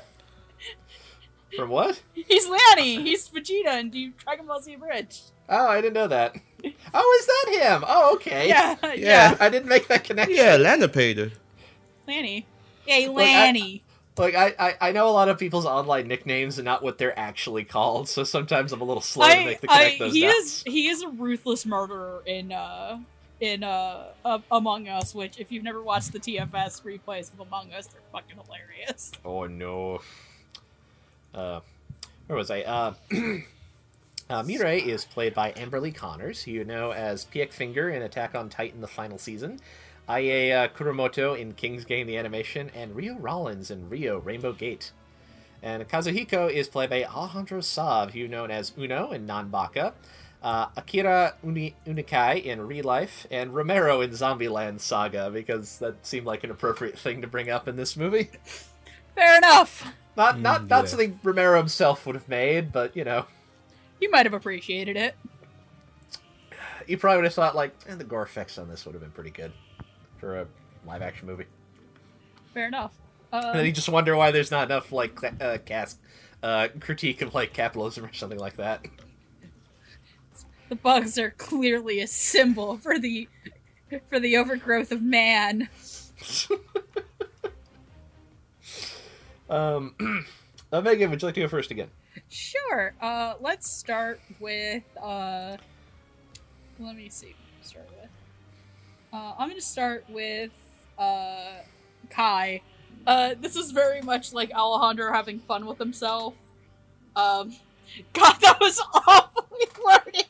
From 1.55 1.69
what? 1.71 1.99
He's 2.13 2.47
Lanny. 2.47 3.01
He's 3.01 3.27
Vegeta 3.27 3.79
in 3.79 3.89
Deep 3.89 4.19
Dragon 4.23 4.45
Ball 4.45 4.61
Z 4.61 4.71
Abridged. 4.75 5.31
Oh, 5.49 5.67
I 5.67 5.81
didn't 5.81 5.95
know 5.95 6.07
that. 6.07 6.35
Oh, 6.93 7.17
is 7.19 7.25
that 7.25 7.63
him? 7.73 7.83
Oh, 7.87 8.13
okay. 8.15 8.47
Yeah, 8.47 8.75
yeah, 8.83 8.93
Yeah. 8.93 9.37
I 9.39 9.49
didn't 9.49 9.67
make 9.67 9.87
that 9.87 10.03
connection. 10.03 10.35
Yeah, 10.35 10.57
Lanipator. 10.57 11.31
Lanny. 12.07 12.45
Hey, 12.89 13.07
Like, 13.07 13.27
I- 13.27 13.45
Lanny. 13.45 13.83
Like 14.17 14.35
I, 14.35 14.53
I, 14.59 14.89
I 14.89 14.91
know 14.91 15.07
a 15.07 15.11
lot 15.11 15.29
of 15.29 15.39
people's 15.39 15.65
online 15.65 16.09
nicknames 16.09 16.57
and 16.57 16.65
not 16.65 16.83
what 16.83 16.97
they're 16.97 17.17
actually 17.17 17.63
called, 17.63 18.09
so 18.09 18.25
sometimes 18.25 18.73
I'm 18.73 18.81
a 18.81 18.83
little 18.83 19.01
slow 19.01 19.25
to 19.29 19.45
make 19.45 19.61
the 19.61 19.71
I, 19.71 19.77
connect 19.77 19.99
those 19.99 20.13
he 20.13 20.21
dots. 20.23 20.35
is 20.37 20.63
he 20.67 20.87
is 20.89 21.01
a 21.03 21.07
ruthless 21.07 21.65
murderer 21.65 22.21
in 22.25 22.51
uh 22.51 22.99
in 23.39 23.63
uh, 23.63 24.07
uh 24.25 24.39
Among 24.51 24.89
Us, 24.89 25.15
which 25.15 25.39
if 25.39 25.53
you've 25.53 25.63
never 25.63 25.81
watched 25.81 26.11
the 26.11 26.19
TFS 26.19 26.83
replays 26.83 27.31
of 27.31 27.39
Among 27.39 27.71
Us, 27.71 27.87
they're 27.87 28.01
fucking 28.11 28.35
hilarious. 28.35 29.13
Oh 29.23 29.45
no. 29.45 30.01
Uh, 31.33 31.61
where 32.27 32.37
was 32.37 32.51
I? 32.51 32.61
Uh, 32.61 32.93
uh, 34.29 34.43
Mirai 34.43 34.85
is 34.85 35.05
played 35.05 35.33
by 35.33 35.53
Amber 35.55 35.79
Lee 35.79 35.93
Connors, 35.93 36.43
who 36.43 36.51
you 36.51 36.65
know 36.65 36.91
as 36.91 37.23
Pieck 37.25 37.53
Finger 37.53 37.89
in 37.89 38.01
Attack 38.01 38.35
on 38.35 38.49
Titan: 38.49 38.81
The 38.81 38.87
Final 38.87 39.17
Season, 39.17 39.61
Aie 40.09 40.51
uh, 40.51 40.67
Kuromoto 40.69 41.37
in 41.39 41.53
King's 41.53 41.85
Game: 41.85 42.07
The 42.07 42.17
Animation, 42.17 42.71
and 42.73 42.95
Rio 42.95 43.15
Rollins 43.17 43.69
in 43.71 43.89
Rio: 43.89 44.17
Rainbow 44.19 44.53
Gate. 44.53 44.91
And 45.61 45.87
Kazuhiko 45.87 46.49
is 46.51 46.67
played 46.69 46.89
by 46.89 47.03
Alejandro 47.03 47.59
Saab, 47.59 48.11
who 48.11 48.19
you 48.19 48.27
know 48.27 48.45
as 48.45 48.71
Uno 48.77 49.11
in 49.11 49.27
Nanbaka, 49.27 49.91
uh, 50.41 50.67
Akira 50.77 51.35
Uni- 51.43 51.75
Unikai 51.85 52.41
in 52.43 52.61
Real 52.65 52.85
Life, 52.85 53.27
and 53.29 53.53
Romero 53.53 53.99
in 54.01 54.11
Zombieland 54.11 54.79
Saga, 54.79 55.29
because 55.29 55.79
that 55.79 56.05
seemed 56.05 56.25
like 56.25 56.43
an 56.45 56.51
appropriate 56.51 56.97
thing 56.97 57.21
to 57.21 57.27
bring 57.27 57.49
up 57.49 57.67
in 57.67 57.75
this 57.75 57.97
movie. 57.97 58.29
Fair 59.15 59.37
enough. 59.37 59.93
Not 60.15 60.39
not 60.39 60.61
Mm, 60.63 60.69
not 60.69 60.83
yeah. 60.83 60.89
something 60.89 61.19
Romero 61.23 61.57
himself 61.57 62.05
would 62.05 62.15
have 62.15 62.29
made, 62.29 62.71
but 62.71 62.95
you 62.95 63.03
know, 63.03 63.25
You 63.99 64.09
might 64.09 64.25
have 64.25 64.33
appreciated 64.33 64.95
it. 64.95 65.15
you 66.87 66.97
probably 66.97 67.17
would 67.17 67.25
have 67.25 67.33
thought 67.33 67.55
like 67.55 67.75
eh, 67.87 67.95
the 67.95 68.03
gore 68.03 68.23
effects 68.23 68.57
on 68.57 68.69
this 68.69 68.85
would 68.85 68.93
have 68.95 69.01
been 69.01 69.11
pretty 69.11 69.29
good 69.29 69.51
for 70.19 70.39
a 70.41 70.47
live 70.85 71.01
action 71.01 71.27
movie. 71.27 71.45
Fair 72.53 72.67
enough. 72.67 72.93
and 73.31 73.43
then 73.55 73.63
you 73.65 73.69
Um, 73.69 73.73
just 73.75 73.89
wonder 73.89 74.15
why 74.15 74.31
there's 74.31 74.51
not 74.51 74.69
enough 74.69 74.91
like 74.91 75.17
uh, 75.41 75.57
cast 75.65 75.99
uh, 76.43 76.67
critique 76.79 77.21
of 77.21 77.33
like 77.35 77.53
capitalism 77.53 78.05
or 78.05 78.13
something 78.13 78.39
like 78.39 78.55
that. 78.57 78.85
the 80.69 80.75
bugs 80.75 81.17
are 81.17 81.31
clearly 81.31 81.99
a 82.01 82.07
symbol 82.07 82.77
for 82.77 82.97
the 82.99 83.27
for 84.07 84.19
the 84.19 84.37
overgrowth 84.37 84.91
of 84.91 85.01
man. 85.01 85.67
Um, 89.49 89.95
uh, 90.71 90.81
Megan, 90.81 91.09
would 91.09 91.21
you 91.21 91.25
like 91.27 91.35
to 91.35 91.41
go 91.41 91.47
first 91.47 91.71
again? 91.71 91.89
Sure. 92.29 92.93
Uh, 93.01 93.33
let's 93.39 93.71
start 93.71 94.19
with. 94.39 94.83
Uh, 95.01 95.57
let 96.79 96.95
me 96.95 97.09
see. 97.09 97.35
Uh, 99.11 99.33
I'm 99.37 99.49
gonna 99.49 99.61
start 99.61 100.05
with 100.09 100.51
uh, 100.97 101.61
Kai. 102.09 102.61
Uh, 103.07 103.33
this 103.39 103.55
is 103.55 103.71
very 103.71 104.01
much 104.01 104.33
like 104.33 104.51
Alejandro 104.51 105.11
having 105.11 105.39
fun 105.39 105.65
with 105.65 105.79
himself. 105.79 106.35
Um, 107.15 107.55
God, 108.13 108.35
that 108.41 108.59
was 108.59 108.79
awfully 109.07 109.65
worded. 109.85 110.25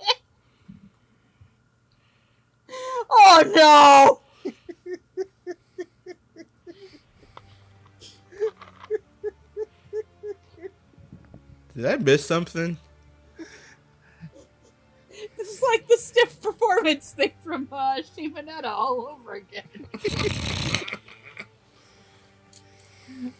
Oh 3.11 4.21
no! 4.45 4.53
Did 11.75 11.85
I 11.85 11.95
miss 11.97 12.25
something? 12.25 12.77
Is 15.59 15.65
like 15.67 15.87
the 15.87 15.97
stiff 15.97 16.41
performance 16.41 17.11
thing 17.11 17.31
from 17.43 17.67
uh, 17.71 17.97
Shimonetta 18.15 18.65
all 18.65 19.17
over 19.17 19.33
again. 19.33 19.63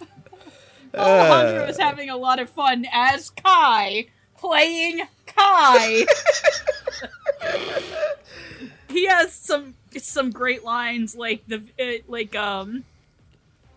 Alejandro 0.94 1.68
is 1.68 1.80
having 1.80 2.10
a 2.10 2.18
lot 2.18 2.40
of 2.40 2.50
fun 2.50 2.86
as 2.92 3.30
Kai, 3.30 4.08
playing 4.38 5.02
Kai. 5.28 6.06
he 8.90 9.06
has 9.06 9.32
some 9.32 9.76
some 9.98 10.32
great 10.32 10.66
lines, 10.66 11.16
like 11.16 11.44
the 11.48 11.62
uh, 11.80 12.04
like 12.08 12.36
um. 12.36 12.84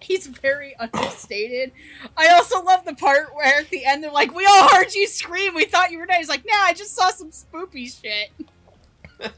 He's 0.02 0.26
very 0.26 0.76
understated. 0.76 1.72
I 2.16 2.28
also 2.30 2.62
love 2.62 2.84
the 2.84 2.94
part 2.94 3.34
where 3.34 3.60
at 3.60 3.70
the 3.70 3.84
end 3.84 4.02
they're 4.02 4.10
like, 4.10 4.34
"We 4.34 4.46
all 4.46 4.68
heard 4.68 4.92
you 4.94 5.06
scream. 5.06 5.54
We 5.54 5.64
thought 5.64 5.90
you 5.90 5.98
were 5.98 6.06
dead." 6.06 6.18
He's 6.18 6.28
like, 6.28 6.44
"Nah, 6.44 6.62
I 6.62 6.72
just 6.72 6.94
saw 6.94 7.10
some 7.10 7.30
spoopy 7.30 8.00
shit." 8.00 8.30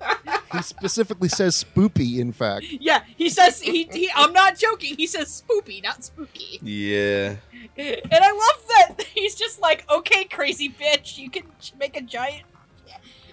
He 0.52 0.62
specifically 0.62 1.28
says 1.28 1.62
spoopy, 1.62 2.18
in 2.18 2.32
fact. 2.32 2.64
Yeah, 2.70 3.02
he 3.16 3.28
says 3.28 3.60
he, 3.60 3.88
he. 3.92 4.08
I'm 4.14 4.32
not 4.32 4.56
joking. 4.56 4.94
He 4.96 5.06
says 5.06 5.42
spoopy, 5.42 5.82
not 5.82 6.04
spooky. 6.04 6.60
Yeah. 6.62 7.34
And 7.76 8.00
I 8.12 8.30
love 8.30 8.68
that 8.68 9.02
he's 9.12 9.34
just 9.34 9.60
like, 9.60 9.84
okay, 9.90 10.24
crazy 10.24 10.68
bitch, 10.70 11.18
you 11.18 11.28
can 11.28 11.42
make 11.78 11.96
a 11.96 12.00
giant 12.02 12.44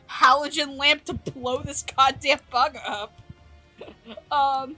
halogen 0.09 0.77
lamp 0.77 1.05
to 1.05 1.13
blow 1.13 1.61
this 1.61 1.83
goddamn 1.83 2.39
bug 2.49 2.77
up. 2.85 3.17
Um, 4.31 4.75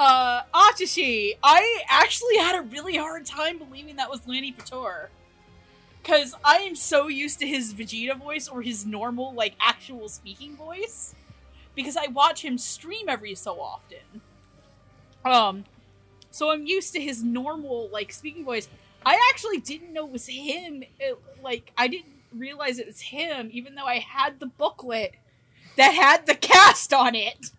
uh, 0.00 0.42
Achishi, 0.54 1.36
I 1.42 1.82
actually 1.86 2.38
had 2.38 2.58
a 2.58 2.62
really 2.62 2.96
hard 2.96 3.26
time 3.26 3.58
believing 3.58 3.96
that 3.96 4.08
was 4.08 4.20
Lanipator. 4.20 5.08
Because 6.02 6.34
I 6.42 6.56
am 6.60 6.74
so 6.74 7.08
used 7.08 7.38
to 7.40 7.46
his 7.46 7.74
Vegeta 7.74 8.18
voice 8.18 8.48
or 8.48 8.62
his 8.62 8.86
normal, 8.86 9.34
like, 9.34 9.54
actual 9.60 10.08
speaking 10.08 10.56
voice. 10.56 11.14
Because 11.74 11.98
I 11.98 12.06
watch 12.06 12.42
him 12.42 12.56
stream 12.56 13.10
every 13.10 13.34
so 13.34 13.60
often. 13.60 14.22
Um, 15.22 15.64
so 16.30 16.50
I'm 16.50 16.64
used 16.64 16.94
to 16.94 17.00
his 17.00 17.22
normal, 17.22 17.90
like, 17.92 18.10
speaking 18.10 18.46
voice. 18.46 18.70
I 19.04 19.20
actually 19.30 19.58
didn't 19.58 19.92
know 19.92 20.06
it 20.06 20.12
was 20.12 20.26
him. 20.26 20.82
It, 20.98 21.18
like, 21.42 21.72
I 21.76 21.88
didn't 21.88 22.14
realize 22.34 22.78
it 22.78 22.86
was 22.86 23.02
him, 23.02 23.50
even 23.52 23.74
though 23.74 23.84
I 23.84 23.98
had 23.98 24.40
the 24.40 24.46
booklet 24.46 25.12
that 25.76 25.92
had 25.92 26.24
the 26.24 26.34
cast 26.34 26.94
on 26.94 27.14
it. 27.14 27.50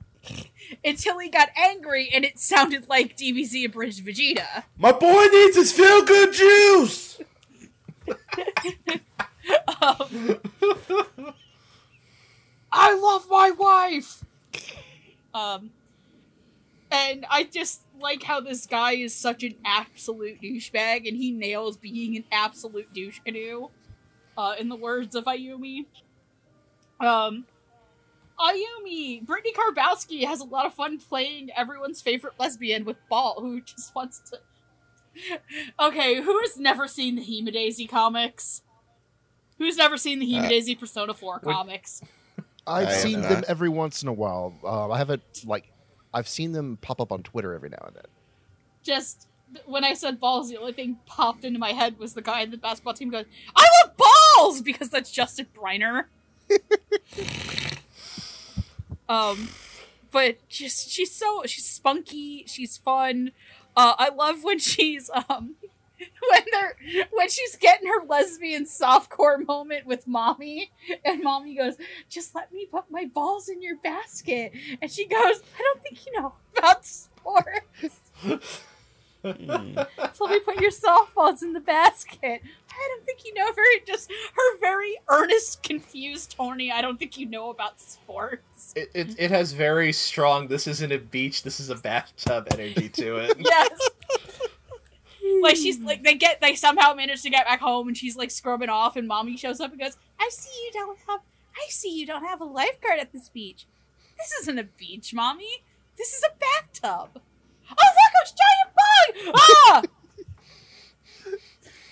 Until 0.84 1.19
he 1.19 1.30
got 1.30 1.49
angry 1.55 2.09
and 2.13 2.24
it 2.24 2.39
sounded 2.39 2.88
like 2.89 3.17
DBZ 3.17 3.65
abridged 3.65 4.05
Vegeta. 4.05 4.63
My 4.78 4.91
boy 4.91 5.26
needs 5.32 5.55
his 5.55 5.72
feel 5.72 6.03
good 6.03 6.34
juice. 6.34 7.19
Um, 9.82 10.39
I 12.72 12.95
love 12.95 13.28
my 13.30 13.51
wife. 13.51 14.24
Um, 15.34 15.72
and 16.91 17.26
I 17.30 17.43
just 17.43 17.82
like 17.99 18.24
how 18.24 18.41
this 18.41 18.65
guy 18.65 18.93
is 18.93 19.15
such 19.15 19.43
an 19.43 19.55
absolute 19.65 20.41
douchebag, 20.41 21.07
and 21.07 21.17
he 21.17 21.32
nails 21.32 21.78
being 21.78 22.17
an 22.17 22.26
absolute 22.32 22.93
douche 22.93 23.19
canoe. 23.19 23.69
Uh, 24.38 24.55
in 24.57 24.69
the 24.69 24.76
words 24.76 25.13
of 25.13 25.26
Ayumi. 25.26 25.86
Um, 26.99 27.45
Ayumi, 28.42 29.26
Brittany 29.26 29.54
Karbowski 29.54 30.26
has 30.26 30.39
a 30.39 30.46
lot 30.46 30.66
of 30.66 30.74
fun 30.74 31.00
playing 31.00 31.50
everyone's 31.56 32.02
favorite 32.02 32.34
lesbian 32.39 32.86
with 32.86 32.98
Ball, 33.10 33.38
who 33.39 33.62
just 33.62 33.94
wants 33.94 34.20
to. 34.32 34.39
okay, 35.80 36.22
who 36.22 36.39
has 36.42 36.58
never 36.58 36.88
seen 36.88 37.16
the 37.16 37.22
Hema 37.22 37.54
Daisy 37.54 37.88
comics? 37.88 38.64
Who's 39.58 39.78
never 39.78 39.96
seen 39.96 40.18
the 40.18 40.26
Hemadaisy 40.26 40.80
Persona 40.80 41.14
4 41.14 41.39
comics? 41.39 42.02
I've 42.66 42.88
I 42.88 42.92
have 42.92 43.00
seen 43.00 43.22
them 43.22 43.44
every 43.48 43.70
once 43.70 44.02
in 44.02 44.08
a 44.08 44.14
while. 44.14 44.56
Uh, 44.64 44.89
I 44.89 44.98
haven't 44.98 45.44
like 45.46 45.72
I've 46.14 46.28
seen 46.28 46.52
them 46.52 46.78
pop 46.82 47.00
up 47.00 47.12
on 47.12 47.22
Twitter 47.22 47.54
every 47.54 47.70
now 47.70 47.84
and 47.86 47.96
then. 47.96 48.06
Just 48.84 49.28
when 49.66 49.84
I 49.84 49.94
said 49.94 50.20
balls, 50.20 50.50
the 50.50 50.58
only 50.58 50.74
thing 50.74 50.98
popped 51.06 51.44
into 51.44 51.60
my 51.60 51.74
head 51.74 52.00
was 52.00 52.14
the 52.14 52.22
guy 52.24 52.42
in 52.42 52.50
the 52.50 52.58
basketball 52.58 52.94
team 52.94 53.12
goes, 53.12 53.26
"I 53.56 53.68
love 53.84 53.98
balls" 53.98 54.62
because 54.62 54.89
that's 54.89 55.12
Justin 55.12 55.48
Briner. 55.56 56.06
um, 59.12 59.49
but 60.09 60.47
just 60.47 60.89
she's 60.89 61.14
so 61.14 61.43
she's 61.45 61.66
spunky, 61.66 62.45
she's 62.47 62.78
fun. 62.78 63.32
Uh, 63.76 63.93
I 63.97 64.09
love 64.09 64.43
when 64.43 64.59
she's 64.59 65.09
um 65.09 65.55
when 66.30 66.41
they're 66.51 66.78
when 67.12 67.30
she's 67.30 67.57
getting 67.57 67.88
her 67.88 68.05
lesbian 68.07 68.66
softcore 68.66 69.45
moment 69.45 69.86
with 69.86 70.07
Mami, 70.07 70.70
and 71.03 71.24
Mami 71.24 71.57
goes, 71.57 71.76
"Just 72.09 72.34
let 72.36 72.53
me 72.53 72.66
put 72.66 72.86
my 72.89 73.05
balls 73.05 73.49
in 73.49 73.62
your 73.62 73.76
basket," 73.78 74.53
and 74.82 74.89
she 74.89 75.05
goes, 75.05 75.41
"I 75.57 75.59
don't 75.59 75.84
think 75.84 76.05
you 76.05 76.14
know 76.20 76.34
about 76.57 76.86
sports." 76.86 78.12
So 80.13 80.26
let 80.26 80.34
me 80.34 80.39
put 80.39 80.61
your 80.61 80.72
softballs 80.72 81.41
in 81.41 81.53
the 81.53 81.59
basket. 81.59 82.41
I 82.69 82.88
don't 82.89 83.05
think 83.05 83.26
you 83.26 83.34
know 83.34 83.51
very 83.53 83.82
just 83.88 84.11
her 84.11 84.59
very 84.59 84.97
earnest, 85.07 85.63
confused 85.63 86.36
Tony. 86.38 86.72
I 86.72 86.82
don't 86.82 86.97
think 86.97 87.17
you 87.17 87.26
know 87.26 87.49
about 87.49 87.80
sports. 87.80 88.74
It, 88.76 88.91
it, 88.93 89.15
it 89.17 89.32
has 89.32 89.53
very 89.53 89.93
strong, 89.93 90.47
this 90.47 90.67
isn't 90.67 90.91
a 90.91 90.97
beach, 90.99 91.43
this 91.43 91.59
is 91.59 91.69
a 91.69 91.76
bathtub 91.76 92.47
energy 92.51 92.89
to 92.89 93.17
it. 93.17 93.38
Yes. 93.51 93.89
like 95.41 95.55
she's 95.55 95.80
like 95.80 96.03
they 96.03 96.15
get 96.15 96.41
they 96.41 96.55
somehow 96.55 96.93
manage 96.93 97.22
to 97.24 97.30
get 97.30 97.45
back 97.45 97.59
home 97.61 97.88
and 97.88 97.97
she's 97.97 98.15
like 98.15 98.30
scrubbing 98.32 98.69
off 98.69 98.95
and 98.95 99.09
Mami 99.09 99.38
shows 99.38 99.59
up 99.59 99.72
and 99.72 99.80
goes, 99.80 99.97
I 100.19 100.30
see 100.30 100.51
you 100.65 100.72
don't 100.74 100.97
have 101.07 101.22
I 101.55 101.65
see 101.69 101.89
you 101.97 102.05
don't 102.05 102.24
have 102.24 102.41
a 102.41 102.45
lifeguard 102.45 102.99
at 102.99 103.11
this 103.11 103.30
beach. 103.30 103.65
This 104.17 104.32
isn't 104.41 104.59
a 104.59 104.63
beach, 104.63 105.13
Mami. 105.15 105.63
This 105.97 106.13
is 106.13 106.24
a 106.24 106.82
bathtub. 106.82 107.22
Oh 107.78 107.89
look, 107.97 108.13
a 108.24 108.26
giant 108.41 108.76
bug! 108.76 109.36
Ah! 109.36 109.82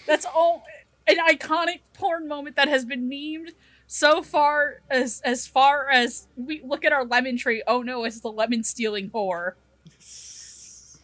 That's 0.08 0.26
all 0.26 0.64
an 1.08 1.18
iconic 1.18 1.80
porn 1.94 2.28
moment 2.28 2.56
that 2.56 2.68
has 2.68 2.86
been 2.86 3.10
memed 3.10 3.52
so 3.88 4.22
far 4.22 4.82
as 4.90 5.22
as 5.26 5.48
far 5.48 5.90
as 5.90 6.28
we 6.36 6.62
look 6.64 6.86
at 6.86 6.92
our 6.94 7.04
lemon 7.06 7.38
tree. 7.38 7.64
Oh 7.68 7.82
no, 7.82 8.04
it's 8.04 8.20
the 8.20 8.32
lemon 8.32 8.64
stealing 8.64 9.10
whore. 9.10 9.54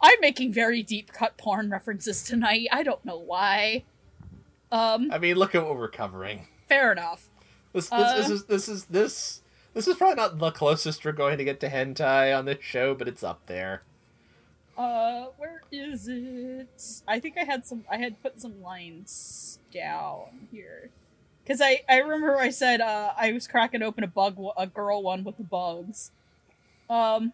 I'm 0.00 0.18
making 0.20 0.52
very 0.52 0.82
deep 0.82 1.12
cut 1.12 1.36
porn 1.36 1.70
references 1.70 2.24
tonight. 2.24 2.66
I 2.72 2.82
don't 2.82 3.04
know 3.04 3.18
why. 3.18 3.84
Um, 4.72 5.10
I 5.12 5.18
mean, 5.18 5.36
look 5.36 5.54
at 5.54 5.64
what 5.64 5.76
we're 5.76 5.90
covering. 5.90 6.46
fair 6.68 6.90
enough. 6.92 7.28
This, 7.72 7.88
this, 7.88 7.92
Uh, 8.00 8.16
this 8.16 8.30
is 8.30 8.44
this 8.46 8.68
is 8.68 8.84
this 8.86 9.41
this 9.74 9.88
is 9.88 9.96
probably 9.96 10.16
not 10.16 10.38
the 10.38 10.50
closest 10.50 11.04
we're 11.04 11.12
going 11.12 11.38
to 11.38 11.44
get 11.44 11.60
to 11.60 11.68
hentai 11.68 12.36
on 12.36 12.44
this 12.44 12.58
show, 12.60 12.94
but 12.94 13.08
it's 13.08 13.22
up 13.22 13.46
there. 13.46 13.82
Uh, 14.76 15.26
where 15.36 15.62
is 15.70 16.08
it? 16.08 17.02
I 17.06 17.20
think 17.20 17.36
I 17.36 17.44
had 17.44 17.66
some. 17.66 17.84
I 17.90 17.98
had 17.98 18.22
put 18.22 18.40
some 18.40 18.62
lines 18.62 19.58
down 19.72 20.48
here, 20.50 20.90
because 21.44 21.60
I 21.60 21.82
I 21.88 21.98
remember 21.98 22.36
I 22.36 22.50
said 22.50 22.80
uh 22.80 23.12
I 23.16 23.32
was 23.32 23.46
cracking 23.46 23.82
open 23.82 24.02
a 24.02 24.06
bug 24.06 24.38
a 24.56 24.66
girl 24.66 25.02
one 25.02 25.24
with 25.24 25.36
the 25.36 25.44
bugs. 25.44 26.10
Um. 26.88 27.32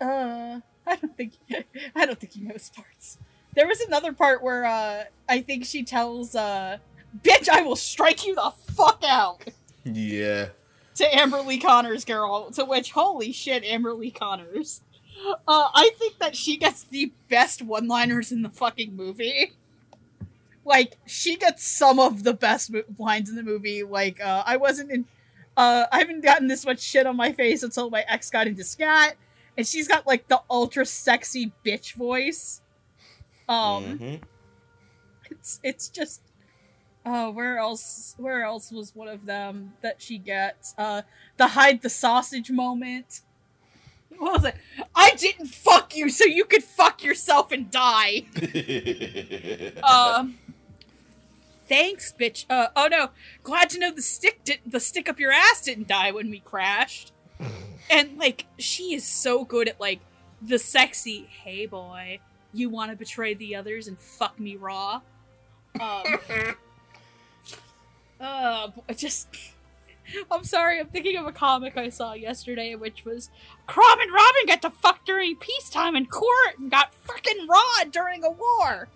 Uh, 0.00 0.60
I 0.86 0.96
don't 0.96 1.16
think 1.16 1.32
I 1.96 2.06
don't 2.06 2.18
think 2.18 2.32
he 2.32 2.40
knows 2.40 2.70
parts. 2.74 3.18
There 3.56 3.66
was 3.66 3.80
another 3.80 4.12
part 4.12 4.42
where 4.42 4.64
uh 4.64 5.04
I 5.28 5.40
think 5.40 5.64
she 5.64 5.82
tells 5.82 6.36
uh, 6.36 6.78
"Bitch, 7.22 7.48
I 7.48 7.62
will 7.62 7.76
strike 7.76 8.24
you 8.24 8.36
the 8.36 8.52
fuck 8.72 9.02
out." 9.06 9.44
Yeah. 9.84 10.48
to 10.96 11.14
Amber 11.18 11.40
Lee 11.40 11.58
Connors 11.58 12.04
girl, 12.04 12.50
to 12.52 12.64
which 12.64 12.90
holy 12.92 13.32
shit, 13.32 13.64
Amber 13.64 13.94
Lee 13.94 14.10
Connors. 14.10 14.82
Uh, 15.26 15.34
I 15.74 15.90
think 15.98 16.18
that 16.18 16.34
she 16.36 16.56
gets 16.56 16.84
the 16.84 17.12
best 17.28 17.62
one-liners 17.62 18.32
in 18.32 18.42
the 18.42 18.48
fucking 18.50 18.94
movie. 18.96 19.52
Like 20.64 20.96
she 21.06 21.36
gets 21.36 21.64
some 21.64 21.98
of 21.98 22.22
the 22.22 22.34
best 22.34 22.70
mo- 22.72 22.82
lines 22.98 23.28
in 23.30 23.36
the 23.36 23.42
movie. 23.42 23.82
Like 23.82 24.20
uh, 24.20 24.42
I 24.46 24.56
wasn't 24.56 24.90
in, 24.90 25.04
uh, 25.56 25.86
I 25.90 25.98
haven't 25.98 26.22
gotten 26.22 26.46
this 26.48 26.64
much 26.66 26.80
shit 26.80 27.06
on 27.06 27.16
my 27.16 27.32
face 27.32 27.62
until 27.62 27.90
my 27.90 28.04
ex 28.08 28.30
got 28.30 28.46
into 28.46 28.62
scat, 28.64 29.16
and 29.56 29.66
she's 29.66 29.88
got 29.88 30.06
like 30.06 30.28
the 30.28 30.40
ultra 30.50 30.84
sexy 30.86 31.52
bitch 31.64 31.94
voice. 31.94 32.60
Um, 33.48 33.98
Mhm. 33.98 34.20
it's 35.30 35.60
it's 35.62 35.88
just 35.88 36.20
oh 37.06 37.30
where 37.30 37.58
else 37.58 38.14
where 38.18 38.44
else 38.44 38.70
was 38.70 38.94
one 38.94 39.08
of 39.08 39.26
them 39.26 39.72
that 39.82 40.00
she 40.02 40.18
gets? 40.18 40.74
Uh 40.76 41.02
the 41.36 41.48
hide 41.48 41.82
the 41.82 41.90
sausage 41.90 42.50
moment. 42.50 43.22
What 44.18 44.42
was 44.42 44.44
it? 44.44 44.56
I 44.94 45.14
didn't 45.16 45.46
fuck 45.46 45.96
you 45.96 46.10
so 46.10 46.24
you 46.26 46.44
could 46.44 46.62
fuck 46.62 47.02
yourself 47.02 47.52
and 47.52 47.70
die. 47.70 48.24
Um 49.82 50.38
thanks 51.66 52.12
bitch. 52.18 52.44
Uh 52.50 52.68
oh 52.76 52.88
no. 52.90 53.10
Glad 53.42 53.70
to 53.70 53.78
know 53.78 53.92
the 53.92 54.02
stick 54.02 54.44
did 54.44 54.58
the 54.66 54.80
stick 54.80 55.08
up 55.08 55.18
your 55.18 55.32
ass 55.32 55.62
didn't 55.62 55.88
die 55.88 56.10
when 56.12 56.30
we 56.30 56.40
crashed. 56.40 57.12
And 57.88 58.18
like 58.18 58.46
she 58.58 58.94
is 58.94 59.04
so 59.04 59.44
good 59.44 59.68
at 59.68 59.80
like 59.80 60.00
the 60.42 60.58
sexy 60.58 61.28
hey 61.44 61.66
boy 61.66 62.18
you 62.52 62.68
want 62.68 62.90
to 62.90 62.96
betray 62.96 63.34
the 63.34 63.54
others 63.54 63.88
and 63.88 63.98
fuck 63.98 64.38
me 64.38 64.56
raw? 64.56 65.00
Um 65.80 66.04
uh 68.20 68.68
just 68.96 69.28
i'm 70.30 70.44
sorry 70.44 70.80
i'm 70.80 70.88
thinking 70.88 71.16
of 71.16 71.26
a 71.26 71.32
comic 71.32 71.76
i 71.76 71.88
saw 71.88 72.12
yesterday 72.12 72.74
which 72.74 73.04
was 73.04 73.30
Chrom 73.68 74.02
and 74.02 74.12
Robin 74.12 74.46
get 74.46 74.62
to 74.62 74.70
fuck 74.70 75.04
during 75.04 75.36
peacetime 75.36 75.96
in 75.96 76.06
court 76.06 76.58
and 76.58 76.70
got 76.70 76.92
fucking 76.94 77.46
raw 77.48 77.84
during 77.90 78.24
a 78.24 78.30
war 78.30 78.88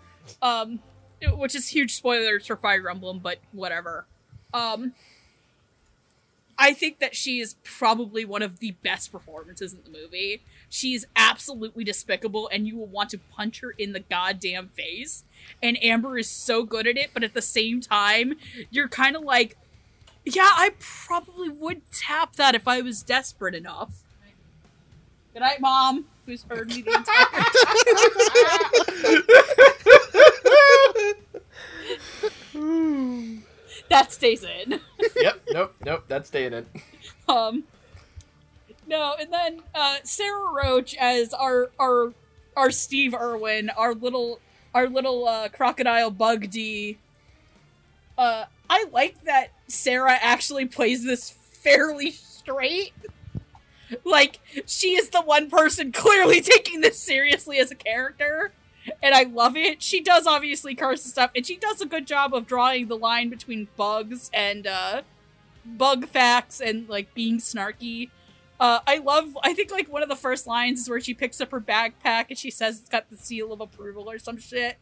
um 0.43 0.81
which 1.37 1.55
is 1.55 1.69
huge 1.69 1.95
spoilers 1.95 2.47
for 2.47 2.57
fire 2.57 2.89
emblem 2.89 3.19
but 3.21 3.39
whatever 3.53 4.07
um 4.53 4.93
I 6.59 6.73
think 6.73 7.01
that 7.01 7.17
she 7.17 7.41
is 7.41 7.57
probably 7.65 8.25
one 8.25 8.43
of 8.43 8.59
the 8.61 8.73
best 8.83 9.11
performances 9.11 9.75
in 9.75 9.81
the 9.85 9.91
movie. 9.91 10.43
She 10.75 10.93
is 10.95 11.07
absolutely 11.15 11.85
despicable, 11.85 12.51
and 12.53 12.67
you 12.67 12.77
will 12.77 12.89
want 12.89 13.11
to 13.11 13.19
punch 13.19 13.61
her 13.61 13.71
in 13.79 13.93
the 13.93 14.01
goddamn 14.01 14.71
face. 14.71 15.23
And 15.63 15.81
Amber 15.81 16.19
is 16.19 16.29
so 16.29 16.65
good 16.65 16.89
at 16.89 16.97
it, 16.97 17.11
but 17.15 17.23
at 17.23 17.33
the 17.33 17.41
same 17.41 17.81
time, 17.81 18.35
you're 18.71 18.89
kind 18.89 19.15
of 19.15 19.23
like, 19.23 19.57
yeah, 20.25 20.49
I 20.51 20.73
probably 20.81 21.49
would 21.49 21.83
tap 21.93 22.35
that 22.35 22.57
if 22.57 22.67
I 22.67 22.81
was 22.81 23.05
desperate 23.05 23.55
enough. 23.55 24.03
Good 25.33 25.43
night, 25.43 25.61
Mom, 25.61 26.07
who's 26.27 26.43
heard 26.43 26.67
me 26.67 26.83
the 26.83 26.93
entire 26.93 27.27
that 33.91 34.13
stays 34.13 34.43
in. 34.43 34.81
yep, 35.21 35.41
nope, 35.53 35.77
nope, 35.85 36.05
that's 36.09 36.27
staying 36.27 36.53
in. 36.53 36.67
Um, 37.29 37.63
no, 38.87 39.15
and 39.19 39.33
then 39.33 39.61
uh, 39.75 39.97
Sarah 40.05 40.53
Roach 40.53 40.95
as 40.97 41.33
our 41.33 41.71
our 41.79 42.13
our 42.57 42.71
Steve 42.71 43.15
Irwin, 43.15 43.71
our 43.71 43.95
little 43.95 44.41
our 44.75 44.89
little 44.89 45.27
uh, 45.27 45.49
crocodile 45.49 46.11
Bug 46.11 46.51
D. 46.51 46.99
Uh, 48.17 48.45
I 48.69 48.87
like 48.93 49.25
that 49.25 49.49
Sarah 49.69 50.19
actually 50.21 50.67
plays 50.67 51.05
this 51.05 51.31
fairly 51.31 52.11
straight. 52.11 52.93
Like 54.05 54.41
she 54.67 54.97
is 54.97 55.11
the 55.11 55.23
one 55.23 55.51
person 55.51 55.93
clearly 55.93 56.41
taking 56.43 56.81
this 56.81 56.99
seriously 56.99 57.59
as 57.59 57.71
a 57.71 57.77
character, 57.77 58.53
and 59.03 59.15
I 59.15 59.25
love 59.25 59.57
it. 59.57 59.83
She 59.83 60.01
does 60.01 60.27
obviously 60.27 60.75
curse 60.75 61.05
and 61.05 61.13
stuff, 61.13 61.31
and 61.35 61.47
she 61.47 61.57
does 61.57 61.81
a 61.81 61.87
good 61.87 62.07
job 62.07 62.35
of 62.35 62.47
drawing 62.47 62.89
the 62.89 62.97
line 62.97 63.29
between 63.29 63.69
bugs 63.77 64.31
and 64.33 64.67
uh, 64.67 65.03
bug 65.65 66.07
facts 66.07 66.61
and 66.61 66.89
like 66.89 67.15
being 67.15 67.39
snarky. 67.39 68.11
Uh, 68.61 68.81
I 68.87 68.99
love. 68.99 69.37
I 69.43 69.53
think 69.55 69.71
like 69.71 69.91
one 69.93 70.03
of 70.03 70.09
the 70.09 70.17
first 70.17 70.47
lines 70.47 70.81
is 70.81 70.89
where 70.89 71.01
she 71.01 71.15
picks 71.15 71.41
up 71.41 71.51
her 71.51 71.61
backpack 71.61 72.27
and 72.29 72.39
she 72.39 72.51
says 72.51 72.81
it's 72.81 72.89
got 72.89 73.11
the 73.11 73.17
seal 73.17 73.53
of 73.53 73.61
approval 73.61 74.11
or 74.11 74.19
some 74.19 74.39
shit. 74.39 74.77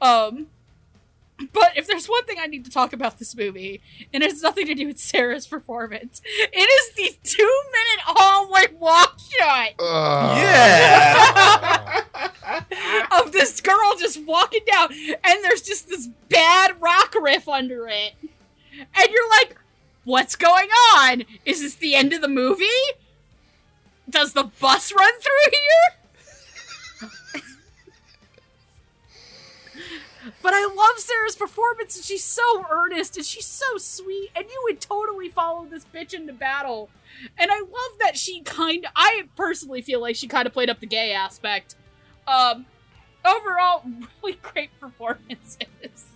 Um, 0.00 0.46
but 1.52 1.72
if 1.76 1.86
there's 1.86 2.08
one 2.08 2.24
thing 2.24 2.38
I 2.40 2.46
need 2.46 2.64
to 2.64 2.70
talk 2.70 2.92
about 2.92 3.18
this 3.18 3.36
movie, 3.36 3.80
and 4.12 4.22
it 4.24 4.30
has 4.30 4.42
nothing 4.42 4.66
to 4.66 4.74
do 4.74 4.86
with 4.88 4.98
Sarah's 4.98 5.46
performance, 5.46 6.20
it 6.24 6.56
is 6.56 6.94
the 6.96 7.16
two 7.22 7.60
minute 7.72 8.00
hallway 8.04 8.66
walk 8.78 9.18
shot 9.20 9.70
Yeah. 9.78 12.02
of 13.20 13.32
this 13.32 13.60
girl 13.60 13.94
just 13.98 14.24
walking 14.24 14.62
down, 14.70 14.88
and 14.92 15.44
there's 15.44 15.62
just 15.62 15.88
this 15.88 16.08
bad 16.28 16.80
rock 16.80 17.14
riff 17.20 17.48
under 17.48 17.88
it, 17.88 18.14
and 18.22 19.08
you're 19.10 19.28
like, 19.30 19.56
"What's 20.08 20.36
going 20.36 20.70
on? 20.96 21.24
Is 21.44 21.60
this 21.60 21.74
the 21.74 21.94
end 21.94 22.14
of 22.14 22.22
the 22.22 22.28
movie? 22.28 22.64
Does 24.08 24.32
the 24.32 24.44
bus 24.44 24.90
run 24.90 25.12
through 25.20 25.52
here?" 25.52 27.10
But 30.42 30.54
I 30.54 30.64
love 30.64 30.98
Sarah's 30.98 31.36
performance, 31.36 31.94
and 31.96 32.04
she's 32.06 32.24
so 32.24 32.64
earnest, 32.70 33.18
and 33.18 33.26
she's 33.26 33.44
so 33.44 33.76
sweet, 33.76 34.30
and 34.34 34.46
you 34.48 34.60
would 34.64 34.80
totally 34.80 35.28
follow 35.28 35.66
this 35.66 35.84
bitch 35.84 36.14
into 36.14 36.32
battle. 36.32 36.88
And 37.38 37.50
I 37.50 37.60
love 37.60 37.98
that 38.00 38.16
she 38.16 38.40
kind. 38.40 38.86
I 38.96 39.24
personally 39.36 39.82
feel 39.82 40.00
like 40.00 40.16
she 40.16 40.26
kind 40.26 40.46
of 40.46 40.54
played 40.54 40.70
up 40.70 40.80
the 40.80 40.86
gay 40.86 41.12
aspect. 41.12 41.76
Um, 42.26 42.64
overall, 43.26 43.82
really 44.22 44.38
great 44.40 44.70
performances. 44.80 46.06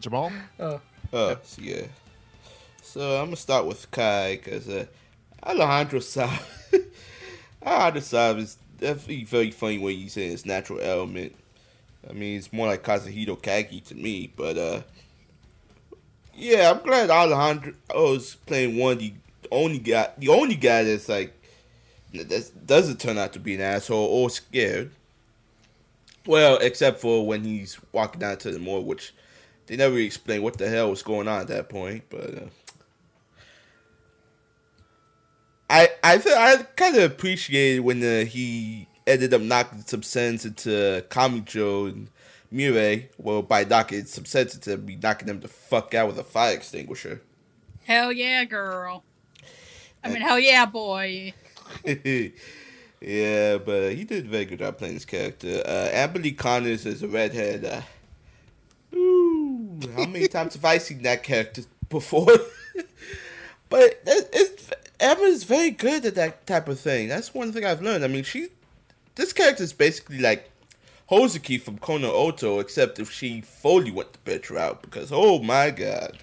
Jamal? 0.00 0.30
Uh, 0.60 0.78
so 1.16 1.62
yeah. 1.62 1.86
So 2.82 3.18
I'm 3.18 3.26
gonna 3.26 3.36
start 3.36 3.66
with 3.66 3.90
Kai 3.90 4.36
because 4.36 4.68
uh, 4.68 4.86
Alejandro 5.42 6.00
Saab, 6.00 6.42
Alejandro 7.62 8.00
Saab 8.00 8.38
is 8.38 8.58
definitely 8.78 9.24
very 9.24 9.50
funny 9.50 9.78
when 9.78 9.98
you 9.98 10.08
say 10.08 10.28
his 10.28 10.44
natural 10.46 10.80
element. 10.80 11.34
I 12.08 12.12
mean, 12.12 12.38
it's 12.38 12.52
more 12.52 12.68
like 12.68 12.84
Kazuhito 12.84 13.40
Kagi 13.40 13.82
to 13.84 13.94
me, 13.94 14.32
but 14.36 14.56
uh, 14.56 14.82
yeah, 16.34 16.70
I'm 16.70 16.82
glad 16.82 17.10
Alejandro 17.10 17.74
is 18.12 18.36
playing 18.46 18.76
one 18.76 18.92
of 18.92 18.98
the 19.00 19.14
only 19.50 19.78
guy, 19.78 20.10
the 20.18 20.28
only 20.28 20.54
guy 20.54 20.84
that's 20.84 21.08
like 21.08 21.32
that 22.12 22.66
doesn't 22.66 23.00
turn 23.00 23.18
out 23.18 23.32
to 23.32 23.40
be 23.40 23.54
an 23.54 23.60
asshole 23.60 24.06
or 24.06 24.30
scared. 24.30 24.90
Well, 26.26 26.58
except 26.58 27.00
for 27.00 27.26
when 27.26 27.44
he's 27.44 27.78
walking 27.92 28.20
down 28.20 28.38
to 28.38 28.50
the 28.50 28.58
mall, 28.58 28.82
which 28.82 29.12
they 29.66 29.76
never 29.76 29.98
explain 29.98 30.42
what 30.42 30.58
the 30.58 30.68
hell 30.68 30.90
was 30.90 31.02
going 31.02 31.28
on 31.28 31.40
at 31.40 31.48
that 31.48 31.68
point. 31.68 32.04
But 32.08 32.34
uh, 32.34 32.46
I 35.68 35.90
I 36.02 36.18
th- 36.18 36.36
I 36.36 36.56
kind 36.76 36.96
of 36.96 37.02
appreciated 37.10 37.80
when 37.80 38.02
uh, 38.02 38.24
he 38.24 38.88
ended 39.06 39.34
up 39.34 39.42
knocking 39.42 39.82
some 39.82 40.02
sense 40.02 40.44
into 40.44 41.04
Kamijo 41.08 41.88
and 41.90 42.10
Mirai. 42.52 43.08
Well, 43.18 43.42
by 43.42 43.64
knocking 43.64 44.04
some 44.06 44.24
sense 44.24 44.54
into 44.54 44.76
be 44.76 44.96
knocking 44.96 45.26
them 45.26 45.40
the 45.40 45.48
fuck 45.48 45.94
out 45.94 46.08
with 46.08 46.18
a 46.18 46.24
fire 46.24 46.54
extinguisher. 46.54 47.22
Hell 47.84 48.12
yeah, 48.12 48.44
girl. 48.44 49.04
I 50.02 50.08
mean, 50.08 50.22
hell 50.22 50.38
yeah, 50.38 50.66
boy. 50.66 51.34
yeah, 51.84 53.58
but 53.58 53.92
he 53.94 54.04
did 54.04 54.26
a 54.26 54.28
very 54.28 54.44
good 54.44 54.60
job 54.60 54.78
playing 54.78 54.94
this 54.94 55.04
character. 55.04 55.62
Uh, 55.66 55.88
Amber 55.92 56.20
Lee 56.20 56.32
Connors 56.32 56.86
as 56.86 57.02
a 57.02 57.08
redhead. 57.08 57.64
Uh, 57.64 57.80
how 59.94 60.06
many 60.06 60.28
times 60.28 60.54
have 60.54 60.64
I 60.64 60.78
seen 60.78 61.02
that 61.02 61.22
character 61.22 61.62
before? 61.88 62.26
but 63.68 64.00
it, 64.06 64.72
Amber 65.00 65.24
is 65.24 65.44
very 65.44 65.70
good 65.70 66.04
at 66.04 66.14
that 66.14 66.46
type 66.46 66.68
of 66.68 66.80
thing. 66.80 67.08
That's 67.08 67.34
one 67.34 67.52
thing 67.52 67.64
I've 67.64 67.82
learned. 67.82 68.04
I 68.04 68.08
mean, 68.08 68.24
she, 68.24 68.48
this 69.14 69.32
character 69.32 69.62
is 69.62 69.72
basically 69.72 70.18
like 70.18 70.50
Hozuki 71.10 71.60
from 71.60 71.78
Kono 71.78 72.10
Oto, 72.10 72.58
except 72.58 72.98
if 72.98 73.10
she 73.10 73.40
fully 73.40 73.90
went 73.90 74.12
the 74.12 74.30
bitch 74.30 74.50
route. 74.50 74.82
Because 74.82 75.10
oh 75.12 75.40
my 75.40 75.70
god. 75.70 76.18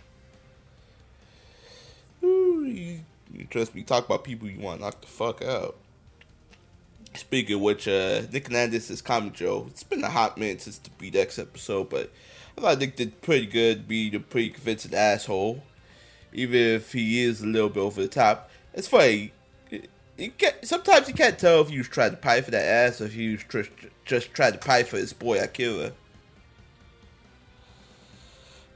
Ooh, 2.24 2.64
you, 2.66 3.00
you 3.34 3.46
trust 3.46 3.76
me, 3.76 3.84
talk 3.84 4.06
about 4.06 4.24
people 4.24 4.50
you 4.50 4.60
want 4.60 4.80
to 4.80 4.86
knock 4.86 5.02
the 5.02 5.08
fuck 5.08 5.44
out. 5.44 5.76
Speaking 7.16 7.56
of 7.56 7.62
which, 7.62 7.88
uh, 7.88 8.24
Nick 8.32 8.48
Hernandez 8.48 8.90
is 8.90 9.02
Kamijo. 9.02 9.68
It's 9.68 9.84
been 9.84 10.04
a 10.04 10.10
hot 10.10 10.38
minute 10.38 10.62
since 10.62 10.80
the 10.80 10.90
Beat 10.92 11.16
X 11.16 11.38
episode, 11.38 11.90
but 11.90 12.12
I 12.58 12.62
thought 12.62 12.80
Nick 12.80 12.96
did 12.96 13.22
pretty 13.22 13.46
good, 13.46 13.88
being 13.88 14.16
a 14.16 14.20
pretty 14.20 14.50
convincing 14.50 14.94
asshole. 14.94 15.64
Even 16.32 16.56
if 16.56 16.94
he 16.94 17.22
is 17.22 17.42
a 17.42 17.48
little 17.48 17.70
bit 17.70 17.80
over 17.80 18.02
the 18.02 18.08
top. 18.08 18.50
It's 18.74 18.88
funny. 18.88 19.32
You 20.18 20.32
can't, 20.32 20.56
sometimes 20.64 21.08
you 21.08 21.14
can't 21.14 21.38
tell 21.40 21.62
if 21.62 21.70
he 21.70 21.78
was 21.78 21.88
trying 21.88 22.12
to 22.12 22.18
pie 22.18 22.42
for 22.42 22.52
that 22.52 22.66
ass 22.66 23.02
or 23.02 23.06
if 23.06 23.14
he 23.14 23.32
was 23.34 23.44
just, 23.50 23.72
just 24.06 24.34
trying 24.34 24.54
to 24.54 24.60
pie 24.60 24.84
for 24.84 24.98
his 24.98 25.14
boy 25.14 25.40
Akira. 25.40 25.92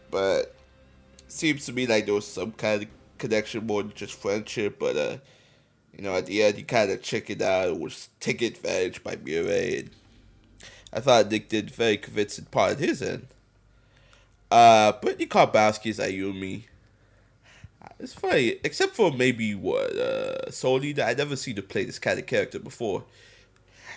But 0.10 0.56
seems 1.28 1.66
to 1.66 1.74
me 1.74 1.86
like 1.86 2.06
there 2.06 2.16
was 2.16 2.26
some 2.26 2.54
kind 2.54 2.84
of 2.84 2.90
connection 3.18 3.68
more 3.68 3.84
than 3.84 3.94
just 3.94 4.14
friendship, 4.14 4.80
but 4.80 4.96
uh, 4.96 5.18
you 5.96 6.04
know, 6.04 6.16
at 6.16 6.26
the 6.26 6.44
end 6.44 6.58
he 6.58 6.64
kind 6.64 6.92
of 6.92 7.02
chickened 7.02 7.42
out 7.42 7.70
and 7.70 7.80
was 7.80 8.10
taken 8.20 8.48
advantage 8.48 9.04
by 9.04 9.16
Mirai, 9.16 9.80
and 9.80 9.90
I 10.94 11.00
thought 11.00 11.30
Nick 11.30 11.50
did 11.50 11.70
very 11.70 11.98
convincing 11.98 12.46
part 12.46 12.74
of 12.74 12.80
his 12.80 13.02
end. 13.02 13.28
Uh, 14.50 14.94
Brittany 14.94 15.26
Karbowski 15.28 15.88
is 15.88 16.00
Ayumi. 16.00 16.64
It's 18.00 18.14
funny, 18.14 18.56
except 18.64 18.96
for 18.96 19.12
maybe 19.12 19.56
what 19.56 19.92
uh, 19.96 20.52
Soli 20.52 20.94
that 20.94 21.08
I 21.10 21.14
never 21.14 21.36
seen 21.36 21.56
to 21.56 21.62
play 21.62 21.84
this 21.84 21.98
kind 22.00 22.20
of 22.20 22.26
character 22.28 22.60
before. 22.60 23.04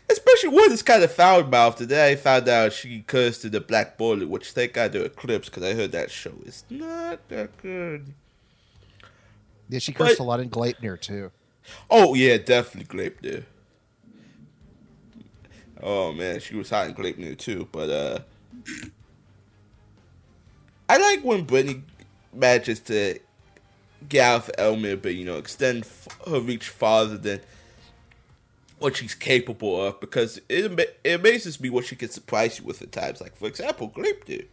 Especially 0.09 0.49
one 0.49 0.71
that's 0.71 0.83
kind 0.83 1.03
of 1.05 1.13
foul 1.13 1.45
mouthed. 1.45 1.79
Today 1.79 2.13
I 2.13 2.17
found 2.17 2.49
out 2.49 2.73
she 2.73 3.03
cursed 3.07 3.45
in 3.45 3.53
the 3.53 3.61
Black 3.61 3.97
Bullet, 3.99 4.29
which 4.29 4.53
thank 4.53 4.73
God 4.73 4.93
there 4.93 5.05
are 5.05 5.09
clips 5.09 5.49
because 5.49 5.63
I 5.63 5.75
heard 5.75 5.93
that 5.93 6.11
show 6.11 6.33
is 6.47 6.65
not 6.71 7.29
that 7.29 7.57
good. 7.59 8.13
Yeah, 9.69 9.79
she 9.79 9.93
cursed 9.93 10.19
But- 10.19 10.25
a 10.25 10.27
lot 10.27 10.41
in 10.41 10.51
Gleipnir 10.51 11.01
too. 11.01 11.31
Oh 11.91 12.15
yeah, 12.15 12.39
definitely 12.39 12.99
Gleipnir. 12.99 13.45
Oh 15.83 16.13
man, 16.13 16.41
she 16.41 16.57
was 16.57 16.71
hot 16.71 16.89
in 16.89 16.95
Gleipnir 16.95 17.37
too. 17.39 17.69
But 17.71 17.91
uh, 17.91 18.19
I 20.91 20.97
like 20.97 21.23
when 21.23 21.45
Brittany 21.45 21.85
manages 22.33 22.81
to 22.81 23.21
get 24.09 24.25
out 24.25 24.49
of 24.49 24.51
Elmer, 24.59 24.97
but 24.97 25.15
you 25.15 25.25
know, 25.25 25.37
extend 25.37 25.87
her 26.27 26.41
reach 26.41 26.69
farther 26.69 27.17
than 27.17 27.41
what 28.81 28.97
she's 28.97 29.15
capable 29.15 29.85
of 29.85 30.01
because 30.01 30.41
it 30.49 30.97
it 31.05 31.21
amazes 31.21 31.61
me 31.61 31.71
what 31.71 31.85
she 31.85 31.95
can 31.95 32.09
surprise 32.09 32.59
you 32.59 32.65
with 32.65 32.83
at 32.83 32.91
times. 32.91 33.21
Like 33.21 33.37
for 33.37 33.47
example, 33.47 33.89
Gleipnir. 33.89 34.47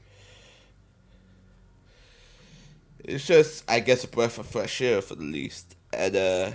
It's 3.04 3.26
just, 3.26 3.64
I 3.68 3.80
guess, 3.80 4.04
a 4.04 4.08
breath 4.08 4.38
of 4.38 4.46
fresh 4.46 4.80
air 4.80 5.02
for 5.02 5.16
the 5.16 5.24
least. 5.24 5.76
And 5.92 6.16
uh, 6.16 6.52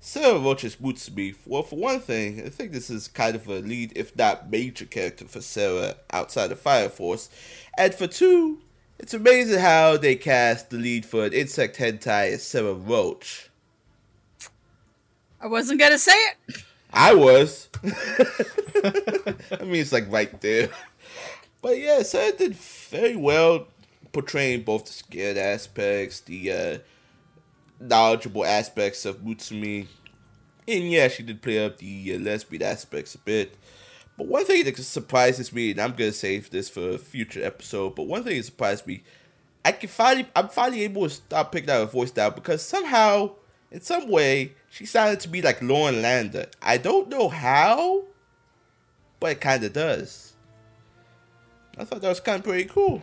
Sarah 0.00 0.40
Roach's 0.40 0.80
me. 0.80 1.34
well, 1.46 1.62
for 1.62 1.76
one 1.76 2.00
thing, 2.00 2.44
I 2.44 2.48
think 2.48 2.72
this 2.72 2.90
is 2.90 3.06
kind 3.06 3.36
of 3.36 3.46
a 3.46 3.60
lead, 3.60 3.92
if 3.94 4.16
not 4.16 4.50
major 4.50 4.86
character 4.86 5.26
for 5.26 5.40
Sarah 5.40 5.94
outside 6.10 6.50
of 6.50 6.58
Fire 6.58 6.88
Force. 6.88 7.30
And 7.78 7.94
for 7.94 8.08
two, 8.08 8.58
it's 9.02 9.14
amazing 9.14 9.58
how 9.58 9.96
they 9.96 10.14
cast 10.14 10.70
the 10.70 10.76
lead 10.78 11.04
for 11.04 11.24
an 11.24 11.32
insect 11.32 11.76
hentai 11.76 12.32
as 12.32 12.44
Sarah 12.44 12.72
Roach. 12.72 13.50
I 15.40 15.48
wasn't 15.48 15.80
gonna 15.80 15.98
say 15.98 16.12
it. 16.12 16.64
I 16.92 17.12
was. 17.12 17.68
I 17.84 19.64
mean, 19.64 19.80
it's 19.80 19.92
like 19.92 20.10
right 20.10 20.40
there. 20.40 20.68
But 21.60 21.80
yeah, 21.80 22.02
Sarah 22.02 22.32
did 22.32 22.54
very 22.54 23.16
well 23.16 23.66
portraying 24.12 24.62
both 24.62 24.86
the 24.86 24.92
scared 24.92 25.36
aspects, 25.36 26.20
the 26.20 26.52
uh, 26.52 26.78
knowledgeable 27.80 28.44
aspects 28.44 29.04
of 29.04 29.18
Mutsumi. 29.18 29.88
And 30.68 30.90
yeah, 30.90 31.08
she 31.08 31.24
did 31.24 31.42
play 31.42 31.64
up 31.64 31.78
the 31.78 32.14
uh, 32.14 32.18
lesbian 32.20 32.62
aspects 32.62 33.16
a 33.16 33.18
bit. 33.18 33.56
But 34.16 34.26
one 34.26 34.44
thing 34.44 34.64
that 34.64 34.76
surprises 34.76 35.52
me, 35.52 35.70
and 35.70 35.80
I'm 35.80 35.92
gonna 35.92 36.12
save 36.12 36.50
this 36.50 36.68
for 36.68 36.90
a 36.90 36.98
future 36.98 37.44
episode, 37.44 37.94
but 37.94 38.06
one 38.06 38.24
thing 38.24 38.36
that 38.36 38.44
surprised 38.44 38.86
me, 38.86 39.02
I 39.64 39.72
can 39.72 39.88
finally, 39.88 40.26
I'm 40.36 40.48
finally 40.48 40.82
able 40.82 41.04
to 41.04 41.10
stop 41.10 41.52
picking 41.52 41.70
out 41.70 41.80
her 41.80 41.86
voice 41.86 42.14
now 42.14 42.30
because 42.30 42.62
somehow, 42.62 43.32
in 43.70 43.80
some 43.80 44.08
way, 44.08 44.54
she 44.68 44.86
sounded 44.86 45.20
to 45.20 45.28
be 45.28 45.40
like 45.40 45.62
Lauren 45.62 46.02
Landa. 46.02 46.48
I 46.60 46.78
don't 46.78 47.08
know 47.08 47.28
how, 47.28 48.04
but 49.20 49.32
it 49.32 49.40
kind 49.40 49.64
of 49.64 49.72
does. 49.72 50.32
I 51.78 51.84
thought 51.84 52.02
that 52.02 52.08
was 52.08 52.20
kind 52.20 52.38
of 52.38 52.44
pretty 52.44 52.64
cool. 52.64 53.02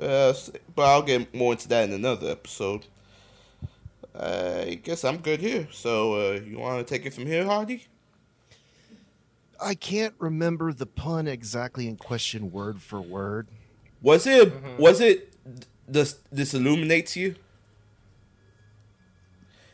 Uh, 0.00 0.34
but 0.74 0.82
I'll 0.82 1.02
get 1.02 1.32
more 1.34 1.52
into 1.52 1.68
that 1.68 1.88
in 1.88 1.94
another 1.94 2.30
episode. 2.30 2.86
I 4.18 4.80
guess 4.82 5.04
I'm 5.04 5.18
good 5.18 5.40
here. 5.40 5.68
So 5.72 6.14
uh, 6.14 6.40
you 6.40 6.58
want 6.58 6.86
to 6.86 6.94
take 6.94 7.06
it 7.06 7.14
from 7.14 7.26
here, 7.26 7.44
Hardy? 7.44 7.86
I 9.60 9.74
can't 9.74 10.14
remember 10.18 10.72
the 10.72 10.86
pun 10.86 11.26
exactly 11.26 11.86
in 11.88 11.96
question 11.96 12.50
word 12.52 12.80
for 12.82 13.00
word. 13.00 13.48
Was 14.02 14.26
it? 14.26 14.52
Was 14.78 15.00
it? 15.00 15.32
This 15.88 16.18
this 16.32 16.54
illuminates 16.54 17.16
you. 17.16 17.36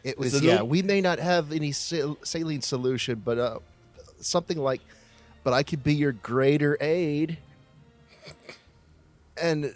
It 0.02 0.14
Is 0.14 0.16
was 0.18 0.34
it 0.36 0.42
yeah. 0.44 0.60
a- 0.60 0.64
We 0.64 0.82
may 0.82 1.00
not 1.00 1.18
have 1.18 1.52
any 1.52 1.72
sal- 1.72 2.18
saline 2.22 2.62
solution, 2.62 3.22
but 3.24 3.38
uh, 3.38 3.58
something 4.20 4.58
like, 4.58 4.80
"But 5.44 5.52
I 5.52 5.62
could 5.62 5.82
be 5.84 5.94
your 5.94 6.12
greater 6.12 6.76
aid." 6.80 7.38
And 9.40 9.74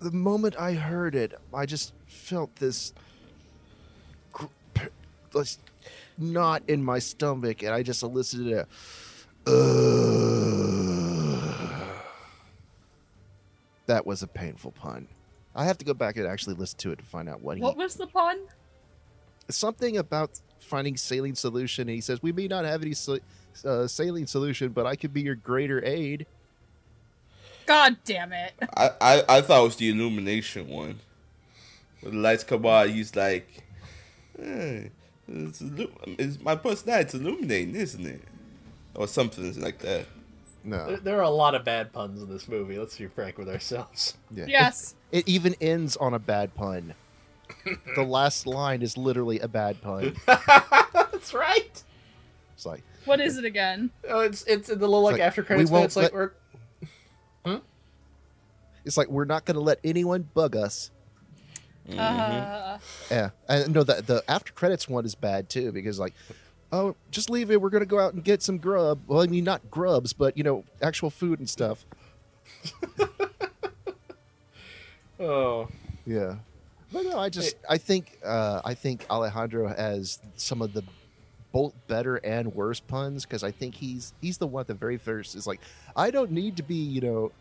the 0.00 0.10
moment 0.10 0.56
I 0.58 0.74
heard 0.74 1.14
it, 1.14 1.32
I 1.54 1.64
just 1.66 1.92
felt 2.06 2.54
this 2.56 2.92
gr- 4.32 4.46
p- 4.74 4.88
this 5.32 5.58
knot 6.18 6.62
in 6.68 6.82
my 6.82 6.98
stomach, 6.98 7.62
and 7.62 7.72
I 7.72 7.82
just 7.82 8.02
elicited 8.02 8.52
a. 8.52 8.66
"Ugh." 9.46 11.42
That 13.86 14.04
was 14.06 14.22
a 14.22 14.26
painful 14.26 14.72
pun. 14.72 15.06
I 15.54 15.64
have 15.64 15.78
to 15.78 15.84
go 15.84 15.94
back 15.94 16.16
and 16.16 16.26
actually 16.26 16.54
listen 16.56 16.78
to 16.80 16.92
it 16.92 16.98
to 16.98 17.04
find 17.04 17.28
out 17.28 17.40
what 17.40 17.56
he 17.56 17.62
What 17.62 17.76
was 17.76 17.94
the 17.94 18.06
pun? 18.06 18.38
something 19.48 19.96
about 19.96 20.40
finding 20.58 20.96
saline 20.96 21.36
solution 21.36 21.82
and 21.82 21.94
he 21.94 22.00
says 22.00 22.20
we 22.20 22.32
may 22.32 22.48
not 22.48 22.64
have 22.64 22.82
any 22.82 22.92
sa- 22.94 23.18
uh, 23.64 23.86
saline 23.86 24.26
solution 24.26 24.70
but 24.70 24.86
i 24.86 24.96
could 24.96 25.14
be 25.14 25.22
your 25.22 25.36
Gatorade 25.36 26.26
God 27.64 27.96
damn 28.04 28.32
it. 28.32 28.52
I, 28.76 28.90
I 29.00 29.24
I 29.28 29.40
thought 29.42 29.60
it 29.60 29.64
was 29.64 29.76
the 29.76 29.90
illumination 29.90 30.66
one. 30.68 30.98
When 32.00 32.14
the 32.14 32.20
lights 32.20 32.42
come 32.44 32.64
on, 32.66 32.88
he's 32.90 33.14
like, 33.16 33.62
eh, 34.40 34.88
it's, 35.28 35.60
illu- 35.62 35.90
it's 36.18 36.40
my 36.40 36.54
personality's 36.56 37.14
illuminating, 37.14 37.74
isn't 37.76 38.06
it? 38.06 38.22
Or 38.96 39.06
something 39.06 39.60
like 39.60 39.78
that. 39.80 40.06
no 40.64 40.86
There, 40.88 40.96
there 40.96 41.18
are 41.18 41.22
a 41.22 41.30
lot 41.30 41.54
of 41.54 41.64
bad 41.64 41.92
puns 41.92 42.22
in 42.22 42.28
this 42.28 42.48
movie. 42.48 42.78
Let's 42.78 42.96
be 42.98 43.06
frank 43.06 43.38
with 43.38 43.48
ourselves. 43.48 44.16
yeah. 44.34 44.46
Yes. 44.48 44.94
it 45.12 45.28
even 45.28 45.54
ends 45.60 45.96
on 45.96 46.14
a 46.14 46.18
bad 46.18 46.54
pun 46.54 46.94
the 47.94 48.02
last 48.02 48.44
line 48.46 48.82
is 48.82 48.96
literally 48.98 49.38
a 49.38 49.46
bad 49.48 49.80
pun 49.80 50.16
That's 50.26 51.32
right. 51.32 51.82
it's 52.54 52.66
like 52.66 52.82
What 53.04 53.20
is 53.20 53.36
it 53.38 53.44
again? 53.44 53.90
Oh, 54.08 54.20
it's 54.20 54.42
it's 54.44 54.68
in 54.68 54.78
the 54.80 54.86
little 54.88 55.02
like, 55.04 55.12
like, 55.14 55.22
after 55.22 55.42
we 55.42 55.46
credits. 55.46 55.70
won't 55.70 55.82
bit, 55.82 55.86
It's 55.86 55.96
like 55.96 56.02
let- 56.04 56.12
we're 56.14 56.32
it's 58.84 58.96
like 58.96 59.08
we're 59.08 59.24
not 59.24 59.44
going 59.44 59.56
to 59.56 59.60
let 59.60 59.78
anyone 59.84 60.28
bug 60.34 60.54
us 60.56 60.90
Uh, 61.96 62.78
yeah 63.10 63.30
and 63.48 63.72
no 63.74 63.82
the, 63.84 64.02
the 64.02 64.22
after 64.28 64.52
credits 64.52 64.88
one 64.88 65.04
is 65.04 65.14
bad 65.14 65.48
too 65.48 65.70
because 65.72 65.98
like 65.98 66.14
oh 66.76 66.96
just 67.10 67.30
leave 67.30 67.50
it. 67.50 67.60
We're 67.60 67.70
going 67.70 67.82
to 67.82 67.86
go 67.86 67.98
out 67.98 68.14
and 68.14 68.22
get 68.22 68.42
some 68.42 68.58
grub. 68.58 69.00
Well 69.06 69.20
i 69.20 69.26
mean 69.26 69.44
not 69.44 69.70
grubs 69.70 70.12
but 70.12 70.36
you 70.36 70.44
know 70.44 70.64
actual 70.82 71.10
food 71.10 71.38
and 71.38 71.48
stuff. 71.48 71.84
Oh. 75.18 75.68
Yeah. 76.06 76.36
But 76.92 77.04
no, 77.04 77.18
I 77.18 77.28
just 77.28 77.56
I 77.68 77.78
think 77.78 78.18
uh, 78.24 78.60
I 78.64 78.74
think 78.74 79.06
Alejandro 79.10 79.68
has 79.68 80.20
some 80.36 80.62
of 80.62 80.72
the 80.72 80.82
both 81.52 81.74
better 81.88 82.16
and 82.16 82.54
worse 82.54 82.80
puns 82.80 83.24
because 83.24 83.42
I 83.42 83.50
think 83.50 83.74
he's 83.74 84.12
he's 84.20 84.38
the 84.38 84.46
one 84.46 84.60
at 84.60 84.66
the 84.66 84.74
very 84.74 84.98
first 84.98 85.34
is 85.34 85.46
like 85.46 85.60
I 85.96 86.10
don't 86.10 86.30
need 86.30 86.56
to 86.58 86.62
be 86.62 86.76
you 86.76 87.00
know 87.00 87.32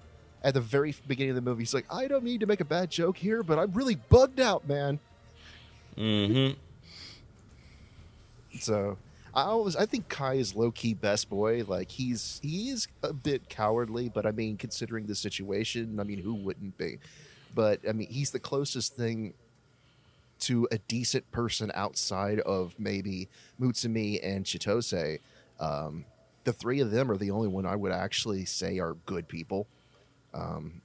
at 0.43 0.53
the 0.53 0.61
very 0.61 0.95
beginning 1.07 1.31
of 1.31 1.35
the 1.35 1.41
movie 1.41 1.61
he's 1.61 1.73
like 1.73 1.85
I 1.91 2.07
don't 2.07 2.23
need 2.23 2.39
to 2.39 2.45
make 2.45 2.61
a 2.61 2.65
bad 2.65 2.89
joke 2.89 3.17
here 3.17 3.43
but 3.43 3.59
I'm 3.59 3.71
really 3.73 3.95
bugged 3.95 4.39
out 4.39 4.67
man. 4.67 4.99
Mm-hmm. 5.97 6.59
so 8.59 8.97
I 9.35 9.43
always 9.43 9.75
I 9.75 9.85
think 9.85 10.07
Kai 10.07 10.35
is 10.35 10.55
low 10.55 10.71
key 10.71 10.93
best 10.93 11.29
boy 11.29 11.63
like 11.67 11.91
he's 11.91 12.39
he 12.41 12.69
is 12.69 12.87
a 13.03 13.11
bit 13.11 13.49
cowardly 13.49 14.09
but 14.09 14.25
I 14.25 14.31
mean 14.31 14.55
considering 14.55 15.07
the 15.07 15.15
situation 15.15 15.99
I 15.99 16.03
mean 16.03 16.19
who 16.19 16.33
wouldn't 16.33 16.77
be 16.77 16.99
but 17.53 17.81
I 17.87 17.91
mean 17.91 18.09
he's 18.09 18.31
the 18.31 18.39
closest 18.39 18.95
thing 18.95 19.33
to 20.39 20.67
a 20.71 20.77
decent 20.77 21.29
person 21.31 21.71
outside 21.73 22.39
of 22.41 22.75
maybe 22.77 23.29
Mutsumi 23.59 24.19
and 24.21 24.45
Chitose. 24.45 25.19
Um, 25.59 26.05
the 26.43 26.53
three 26.53 26.81
of 26.81 26.91
them 26.91 27.09
are 27.09 27.17
the 27.17 27.31
only 27.31 27.47
one 27.47 27.65
I 27.65 27.75
would 27.75 27.91
actually 27.91 28.45
say 28.45 28.79
are 28.79 28.95
good 29.05 29.27
people. 29.27 29.67
Um, 30.33 30.81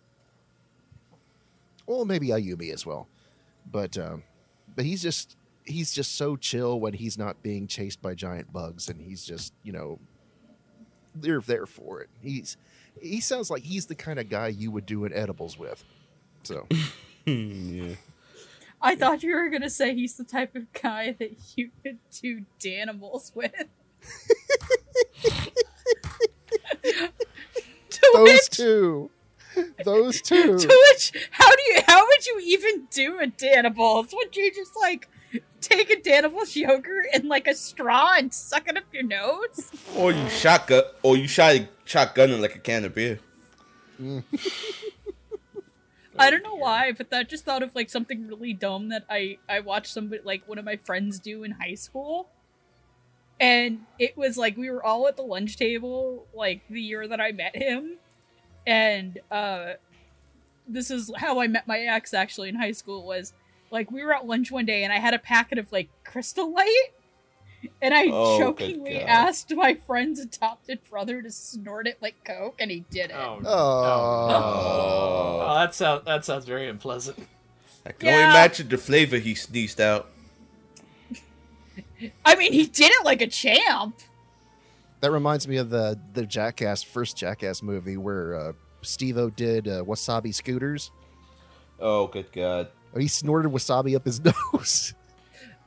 well, 1.87 2.05
maybe 2.05 2.29
Ayumi 2.29 2.73
as 2.73 2.87
well, 2.87 3.09
but 3.71 3.99
um, 3.99 4.23
but 4.77 4.85
he's 4.85 5.03
just 5.03 5.37
he's 5.65 5.93
just 5.93 6.17
so 6.17 6.37
chill 6.37 6.81
when 6.81 6.95
he's 6.95 7.19
not 7.19 7.43
being 7.43 7.67
chased 7.67 8.03
by 8.03 8.15
giant 8.15 8.53
bugs, 8.53 8.89
and 8.89 9.01
he's 9.01 9.25
just 9.25 9.53
you 9.63 9.73
know 9.73 9.99
they're 11.15 11.41
there 11.41 11.67
for 11.67 12.01
it. 12.01 12.09
He's 12.23 12.57
he 13.01 13.21
sounds 13.21 13.51
like 13.51 13.63
he's 13.63 13.87
the 13.87 13.95
kind 13.95 14.19
of 14.19 14.29
guy 14.29 14.49
you 14.49 14.71
would 14.71 14.87
do 14.87 15.05
an 15.05 15.13
edibles 15.13 15.59
with. 15.59 15.85
So 16.43 16.67
yeah. 17.27 17.95
I 18.83 18.97
thought 18.97 19.23
you 19.23 19.35
were 19.35 19.51
gonna 19.51 19.71
say 19.71 19.95
he's 19.95 20.17
the 20.17 20.25
type 20.25 20.57
of 20.57 20.73
guy 20.73 21.15
that 21.19 21.37
you 21.57 21.71
could 21.83 21.99
do 22.21 22.43
Danimals 22.59 23.35
with. 23.35 23.53
to 27.91 28.11
those 28.15 28.29
which, 28.29 28.51
two, 28.51 29.11
those 29.85 30.21
two. 30.23 30.59
to 30.59 30.85
which, 30.93 31.13
how 31.31 31.55
do 31.55 31.63
you, 31.69 31.81
how 31.87 32.07
would 32.07 32.27
you 32.27 32.41
even 32.43 32.87
do 32.91 33.21
a 33.21 33.27
Danimal's? 33.27 34.13
Would 34.13 34.37
you 34.37 34.53
just 34.55 34.73
like 34.81 35.09
take 35.61 35.91
a 35.91 35.97
Danimals 35.97 36.57
yogurt 36.57 37.07
and 37.13 37.29
like 37.29 37.47
a 37.47 37.55
straw 37.55 38.15
and 38.17 38.33
suck 38.33 38.69
it 38.69 38.77
up 38.77 38.85
your 38.93 39.03
nose? 39.03 39.71
Or 39.97 40.13
you 40.13 40.29
shotgun, 40.29 40.83
or 41.03 41.17
you 41.17 41.29
shot 41.29 41.63
shotgunning 41.87 42.41
like 42.41 42.57
a 42.57 42.59
can 42.59 42.85
of 42.85 42.95
beer. 42.95 43.21
I 46.19 46.31
don't 46.31 46.43
know 46.43 46.55
why, 46.55 46.93
but 46.93 47.11
that 47.11 47.29
just 47.29 47.45
thought 47.45 47.63
of 47.63 47.75
like 47.75 47.89
something 47.91 48.27
really 48.27 48.53
dumb 48.53 48.89
that 48.91 49.05
I 49.09 49.39
I 49.49 49.61
watched 49.61 49.93
somebody 49.93 50.23
like 50.25 50.47
one 50.47 50.59
of 50.59 50.65
my 50.65 50.77
friends 50.77 51.19
do 51.19 51.45
in 51.45 51.53
high 51.53 51.75
school. 51.75 52.29
And 53.39 53.81
it 53.99 54.17
was 54.19 54.37
like 54.37 54.57
we 54.57 54.71
were 54.71 54.85
all 54.85 55.09
at 55.09 55.17
the 55.17 55.23
lunch 55.23 55.57
table 55.57 56.27
like 56.35 56.61
the 56.69 56.81
year 56.81 57.09
that 57.09 57.21
I 57.21 57.33
met 57.33 57.57
him. 57.57 57.97
And 58.67 59.19
uh 59.31 59.75
this 60.69 60.91
is 60.91 61.11
how 61.17 61.41
I 61.41 61.49
met 61.49 61.67
my 61.67 61.81
ex 61.81 62.15
actually 62.15 62.49
in 62.49 62.55
high 62.55 62.73
school 62.73 63.05
was 63.05 63.33
like 63.71 63.91
we 63.91 64.03
were 64.05 64.15
at 64.15 64.27
lunch 64.27 64.51
one 64.51 64.67
day 64.67 64.85
and 64.85 64.93
I 64.93 64.99
had 64.99 65.15
a 65.15 65.19
packet 65.19 65.59
of 65.59 65.71
like 65.73 65.89
crystal 66.05 66.53
light 66.53 66.89
and 67.83 67.93
I 67.95 68.07
Oh, 68.11 68.39
jokingly 68.39 69.01
asked 69.03 69.55
my 69.55 69.75
friend's 69.75 70.19
adopted 70.21 70.81
brother 70.89 71.21
to 71.23 71.31
snort 71.31 71.87
it 71.87 71.99
like 72.01 72.17
coke 72.25 72.57
and 72.61 72.71
he 72.71 72.81
did 72.91 73.11
it. 73.11 73.17
oh, 73.17 73.41
Oh, 73.45 75.41
oh 75.47 75.55
that 75.55 75.75
sounds 75.75 76.05
that 76.05 76.25
sounds 76.25 76.45
very 76.47 76.69
unpleasant. 76.69 77.19
I 77.87 77.93
can 77.93 78.09
Yeah. 78.09 78.13
only 78.15 78.25
imagine 78.25 78.69
the 78.69 78.79
flavor 78.79 79.19
he 79.19 79.35
sneezed 79.35 79.81
out. 79.81 80.11
I 82.25 82.35
mean, 82.37 82.53
he 82.53 82.67
did 82.67 82.91
it 82.93 83.05
like 83.05 83.21
a 83.21 83.27
champ. 83.27 83.97
that 85.01 85.11
reminds 85.11 85.47
me 85.49 85.57
of 85.57 85.71
the 85.71 85.99
the 86.15 86.27
Jackass 86.27 86.83
first 86.83 87.17
Jackass 87.17 87.63
movie 87.63 87.97
where 87.97 88.35
uh, 88.35 88.53
Steve-O 88.83 89.31
did 89.31 89.69
uh, 89.69 89.83
wasabi 89.85 90.35
scooters. 90.35 90.91
Oh, 91.79 92.07
good 92.07 92.31
God. 92.33 92.69
He 92.99 93.09
snorted 93.09 93.53
wasabi 93.53 93.95
up 93.95 94.05
his 94.05 94.21
nose. 94.53 94.95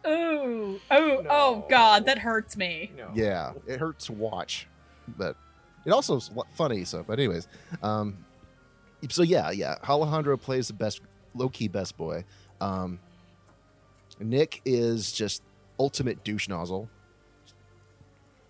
Ooh, 0.05 0.79
oh, 0.91 1.25
oh, 1.29 1.65
God, 1.69 2.05
that 2.05 2.17
hurts 2.19 2.57
me. 2.57 2.91
No. 2.97 3.09
yeah, 3.13 3.53
it 3.65 3.79
hurts 3.79 4.07
to 4.07 4.11
watch, 4.11 4.67
but 5.17 5.37
it 5.85 5.91
also 5.91 6.17
is 6.17 6.29
funny. 6.55 6.83
So, 6.83 7.03
but 7.07 7.19
anyways, 7.19 7.47
um, 7.81 8.17
so 9.09 9.23
yeah, 9.23 9.51
yeah, 9.51 9.75
Alejandro 9.87 10.35
plays 10.35 10.67
the 10.67 10.73
best, 10.73 11.01
low 11.33 11.47
key 11.47 11.69
best 11.69 11.95
boy. 11.95 12.25
Um, 12.59 12.99
Nick 14.19 14.61
is 14.65 15.11
just 15.11 15.41
ultimate 15.79 16.23
douche 16.23 16.49
nozzle. 16.49 16.89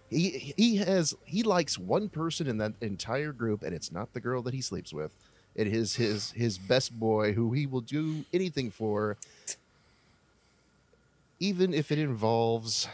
He 0.10 0.54
he 0.58 0.78
has 0.78 1.16
he 1.26 1.44
likes 1.44 1.78
one 1.78 2.10
person 2.10 2.48
in 2.48 2.58
that 2.58 2.74
entire 2.82 3.32
group, 3.32 3.64
and 3.64 3.76
it's 3.76 3.92
not 3.92 4.14
the 4.14 4.20
girl 4.20 4.42
that 4.44 4.54
he 4.54 4.62
sleeps 4.62 4.94
with. 4.94 5.14
It 5.56 5.68
is 5.68 5.96
his 5.96 6.32
his 6.32 6.58
best 6.58 6.98
boy 7.00 7.34
who 7.34 7.54
he 7.54 7.66
will 7.66 7.82
do 7.82 8.26
anything 8.34 8.72
for, 8.72 9.18
even 11.40 11.74
if 11.74 11.92
it 11.92 12.00
involves 12.00 12.88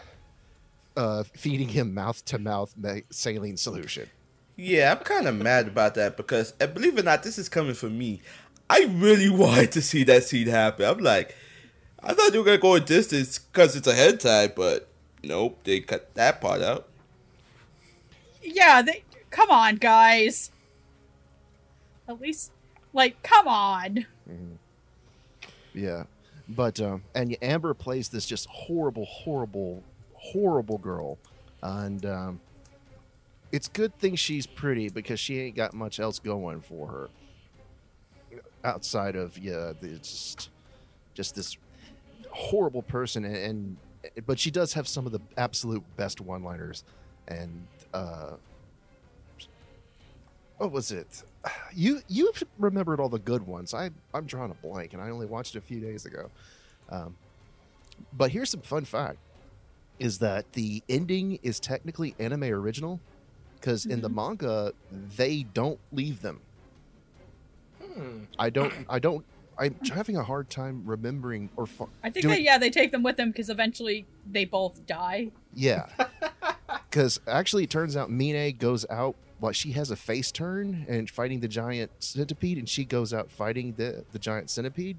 uh, 0.97 1.23
feeding 1.23 1.69
him 1.69 1.93
mouth 1.93 2.23
to 2.25 2.37
mouth 2.37 2.73
saline 3.09 3.57
solution. 3.57 4.09
Yeah, 4.57 4.91
I'm 4.91 5.03
kind 5.05 5.25
of 5.25 5.35
mad 5.35 5.69
about 5.69 5.95
that 5.95 6.17
because, 6.17 6.53
and 6.59 6.73
believe 6.73 6.97
it 6.97 7.01
or 7.01 7.03
not, 7.03 7.23
this 7.23 7.37
is 7.37 7.47
coming 7.47 7.73
from 7.73 7.97
me. 7.97 8.21
I 8.69 8.89
really 8.91 9.29
wanted 9.43 9.71
to 9.73 9.81
see 9.81 10.03
that 10.03 10.25
scene 10.25 10.47
happen. 10.47 10.85
I'm 10.85 10.97
like, 10.97 11.35
I 12.03 12.13
thought 12.13 12.33
you 12.33 12.39
were 12.39 12.45
gonna 12.45 12.57
go 12.57 12.75
a 12.75 12.81
distance 12.81 13.39
because 13.39 13.77
it's 13.77 13.87
a 13.87 13.93
head 13.93 14.19
tie, 14.19 14.47
but 14.47 14.89
nope, 15.23 15.59
they 15.63 15.79
cut 15.79 16.13
that 16.15 16.41
part 16.41 16.61
out. 16.61 16.89
Yeah, 18.41 18.81
they 18.81 19.03
come 19.29 19.49
on, 19.49 19.75
guys. 19.75 20.51
At 22.09 22.19
least, 22.19 22.51
like, 22.91 23.21
come 23.21 23.47
on. 23.47 24.05
Yeah, 25.75 26.03
but 26.47 26.81
um, 26.81 27.03
and 27.13 27.37
Amber 27.41 27.75
plays 27.75 28.09
this 28.09 28.25
just 28.25 28.47
horrible, 28.49 29.05
horrible, 29.05 29.83
horrible 30.15 30.79
girl, 30.79 31.19
and 31.61 32.03
um, 32.07 32.39
it's 33.51 33.67
good 33.67 33.95
thing 33.99 34.15
she's 34.15 34.47
pretty 34.47 34.89
because 34.89 35.19
she 35.19 35.39
ain't 35.39 35.55
got 35.55 35.75
much 35.75 35.99
else 35.99 36.17
going 36.17 36.61
for 36.61 36.87
her 36.87 37.09
outside 38.63 39.15
of 39.15 39.37
yeah, 39.37 39.73
just 40.01 40.49
just 41.13 41.35
this 41.35 41.57
horrible 42.31 42.81
person, 42.81 43.23
and, 43.23 43.35
and 43.35 43.77
but 44.25 44.39
she 44.39 44.49
does 44.49 44.73
have 44.73 44.87
some 44.87 45.05
of 45.05 45.11
the 45.11 45.21
absolute 45.37 45.83
best 45.95 46.21
one-liners, 46.21 46.83
and 47.27 47.67
uh, 47.93 48.31
what 50.57 50.71
was 50.71 50.91
it? 50.91 51.23
You 51.73 52.01
you 52.07 52.31
remembered 52.57 52.99
all 52.99 53.09
the 53.09 53.19
good 53.19 53.45
ones. 53.47 53.73
I 53.73 53.91
I'm 54.13 54.25
drawing 54.25 54.51
a 54.51 54.55
blank, 54.55 54.93
and 54.93 55.01
I 55.01 55.09
only 55.09 55.25
watched 55.25 55.55
it 55.55 55.59
a 55.59 55.61
few 55.61 55.79
days 55.79 56.05
ago. 56.05 56.29
Um, 56.89 57.15
but 58.13 58.31
here's 58.31 58.49
some 58.49 58.61
fun 58.61 58.85
fact: 58.85 59.17
is 59.99 60.19
that 60.19 60.51
the 60.53 60.83
ending 60.89 61.39
is 61.43 61.59
technically 61.59 62.15
anime 62.19 62.43
original, 62.43 62.99
because 63.55 63.85
in 63.85 64.01
the 64.01 64.09
manga 64.09 64.73
they 65.15 65.43
don't 65.43 65.79
leave 65.91 66.21
them. 66.21 66.41
I 68.37 68.49
don't. 68.49 68.73
I 68.89 68.99
don't. 68.99 69.25
I'm 69.57 69.75
having 69.93 70.15
a 70.17 70.23
hard 70.23 70.49
time 70.49 70.83
remembering 70.85 71.49
or. 71.57 71.65
Fu- 71.65 71.89
I 72.03 72.09
think 72.09 72.23
doing- 72.23 72.35
that 72.35 72.41
yeah, 72.41 72.57
they 72.57 72.69
take 72.69 72.91
them 72.91 73.03
with 73.03 73.17
them 73.17 73.29
because 73.31 73.49
eventually 73.49 74.05
they 74.29 74.45
both 74.45 74.85
die. 74.85 75.31
Yeah. 75.53 75.85
Because 76.89 77.19
actually, 77.27 77.65
it 77.65 77.69
turns 77.69 77.95
out 77.95 78.09
Mine 78.09 78.55
goes 78.57 78.83
out. 78.89 79.15
Well, 79.39 79.51
she 79.53 79.71
has 79.71 79.89
a 79.89 79.95
face 79.95 80.31
turn 80.31 80.85
and 80.89 81.09
fighting 81.09 81.39
the 81.39 81.47
giant 81.47 81.91
centipede, 81.99 82.57
and 82.57 82.67
she 82.67 82.83
goes 82.83 83.13
out 83.13 83.31
fighting 83.31 83.73
the, 83.77 84.03
the 84.11 84.19
giant 84.19 84.49
centipede. 84.49 84.97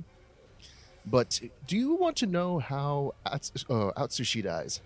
But 1.04 1.40
do 1.66 1.76
you 1.76 1.94
want 1.94 2.16
to 2.18 2.26
know 2.26 2.58
how 2.58 3.14
Ats- 3.26 3.52
uh, 3.68 3.90
Atsushi 3.96 4.42
dies? 4.42 4.80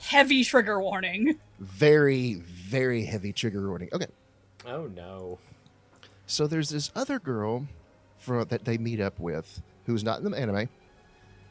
Heavy 0.00 0.44
trigger 0.44 0.80
warning. 0.80 1.38
Very, 1.58 2.34
very 2.34 3.04
heavy 3.04 3.32
trigger 3.32 3.68
warning. 3.68 3.90
Okay. 3.92 4.06
Oh 4.66 4.86
no. 4.86 5.38
So 6.26 6.46
there's 6.46 6.70
this 6.70 6.90
other 6.94 7.18
girl 7.18 7.66
for, 8.18 8.44
that 8.46 8.64
they 8.64 8.78
meet 8.78 9.00
up 9.00 9.18
with 9.18 9.60
who's 9.84 10.04
not 10.04 10.20
in 10.20 10.30
the 10.30 10.38
anime. 10.38 10.68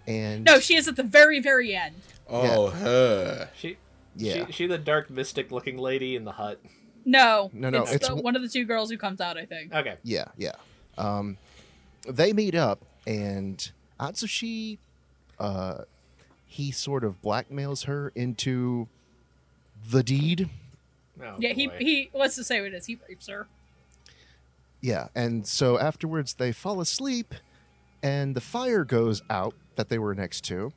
And 0.07 0.45
No, 0.45 0.59
she 0.59 0.75
is 0.75 0.88
at 0.88 0.95
the 0.95 1.03
very, 1.03 1.39
very 1.39 1.75
end. 1.75 1.95
Oh, 2.27 2.69
her. 2.69 3.49
She. 3.55 3.77
Yeah. 4.15 4.47
She, 4.47 4.51
she 4.51 4.67
the 4.67 4.77
dark 4.77 5.09
mystic 5.09 5.51
looking 5.51 5.77
lady 5.77 6.15
in 6.15 6.23
the 6.25 6.32
hut. 6.32 6.59
No, 7.10 7.49
No, 7.53 7.70
no, 7.70 7.82
it's, 7.82 7.93
it's 7.93 8.07
the, 8.07 8.10
w- 8.10 8.24
one 8.24 8.36
of 8.36 8.41
the 8.41 8.47
two 8.47 8.66
girls 8.66 8.89
who 8.91 8.97
comes 8.97 9.20
out. 9.20 9.38
I 9.38 9.45
think. 9.45 9.74
Okay. 9.74 9.95
Yeah, 10.03 10.26
yeah. 10.38 10.53
Um, 10.97 11.38
they 12.07 12.34
meet 12.34 12.53
up, 12.55 12.80
and 13.07 13.72
Atsushi, 13.99 14.78
uh, 15.39 15.84
he 16.45 16.72
sort 16.72 17.03
of 17.03 17.22
blackmails 17.22 17.86
her 17.86 18.12
into 18.16 18.88
the 19.89 20.03
deed. 20.03 20.49
Oh, 21.22 21.36
yeah, 21.39 21.53
he 21.53 21.68
boy. 21.68 21.78
he. 21.80 22.10
Let's 22.14 22.36
just 22.36 22.47
say 22.47 22.60
what 22.62 22.68
it 22.68 22.76
is. 22.76 22.86
He 22.86 22.99
rapes 23.07 23.28
her. 23.28 23.47
Yeah, 24.82 25.07
and 25.16 25.45
so 25.47 25.78
afterwards 25.80 26.36
they 26.36 26.51
fall 26.51 26.80
asleep, 26.80 27.34
and 28.03 28.36
the 28.36 28.41
fire 28.41 28.84
goes 28.86 29.22
out 29.30 29.53
that 29.76 29.89
they 29.89 29.97
were 29.99 30.14
next 30.16 30.41
to, 30.45 30.72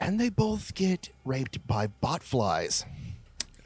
and 0.00 0.20
they 0.20 0.28
both 0.28 0.74
get 0.74 1.10
raped 1.24 1.66
by 1.66 1.86
botflies. 2.02 2.84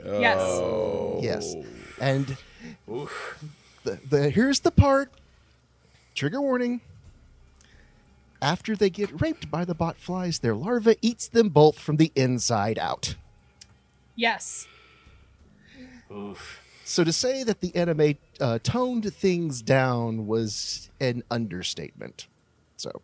Yes. 0.05 0.39
Oh. 0.41 1.21
Yes, 1.23 1.55
and 2.01 2.37
the, 2.87 3.99
the 4.09 4.31
here's 4.31 4.61
the 4.61 4.71
part. 4.71 5.11
Trigger 6.15 6.41
warning. 6.41 6.81
After 8.41 8.77
they 8.77 8.91
get 8.91 9.21
raped 9.21 9.51
by 9.51 9.65
the 9.65 9.75
botflies, 9.75 10.41
their 10.41 10.55
larva 10.55 10.95
eats 11.03 11.27
them 11.27 11.49
both 11.49 11.79
from 11.79 11.97
the 11.97 12.13
inside 12.15 12.79
out. 12.79 13.17
Yes. 14.15 14.67
Oof. 16.11 16.61
So 16.85 17.05
to 17.05 17.13
say 17.13 17.43
that 17.45 17.61
the 17.61 17.75
anime 17.77 18.17
uh, 18.41 18.59
toned 18.63 19.13
things 19.13 19.61
down 19.61 20.27
was 20.27 20.91
an 21.01 21.23
understatement. 21.31 22.27
So, 22.77 23.03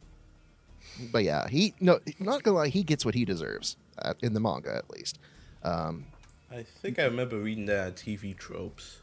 but 1.13 1.25
yeah, 1.25 1.49
he 1.49 1.75
no, 1.81 2.01
not 2.19 2.43
gonna 2.43 2.57
lie, 2.57 2.69
he 2.69 2.83
gets 2.83 3.05
what 3.05 3.15
he 3.15 3.25
deserves 3.25 3.77
uh, 3.99 4.15
in 4.23 4.35
the 4.35 4.41
manga 4.41 4.75
at 4.75 4.89
least. 4.91 5.19
Um, 5.63 6.07
I 6.55 6.63
think 6.63 6.99
I 6.99 7.05
remember 7.05 7.39
reading 7.39 7.67
that 7.67 7.87
on 7.87 7.93
TV 7.93 8.37
tropes. 8.37 8.99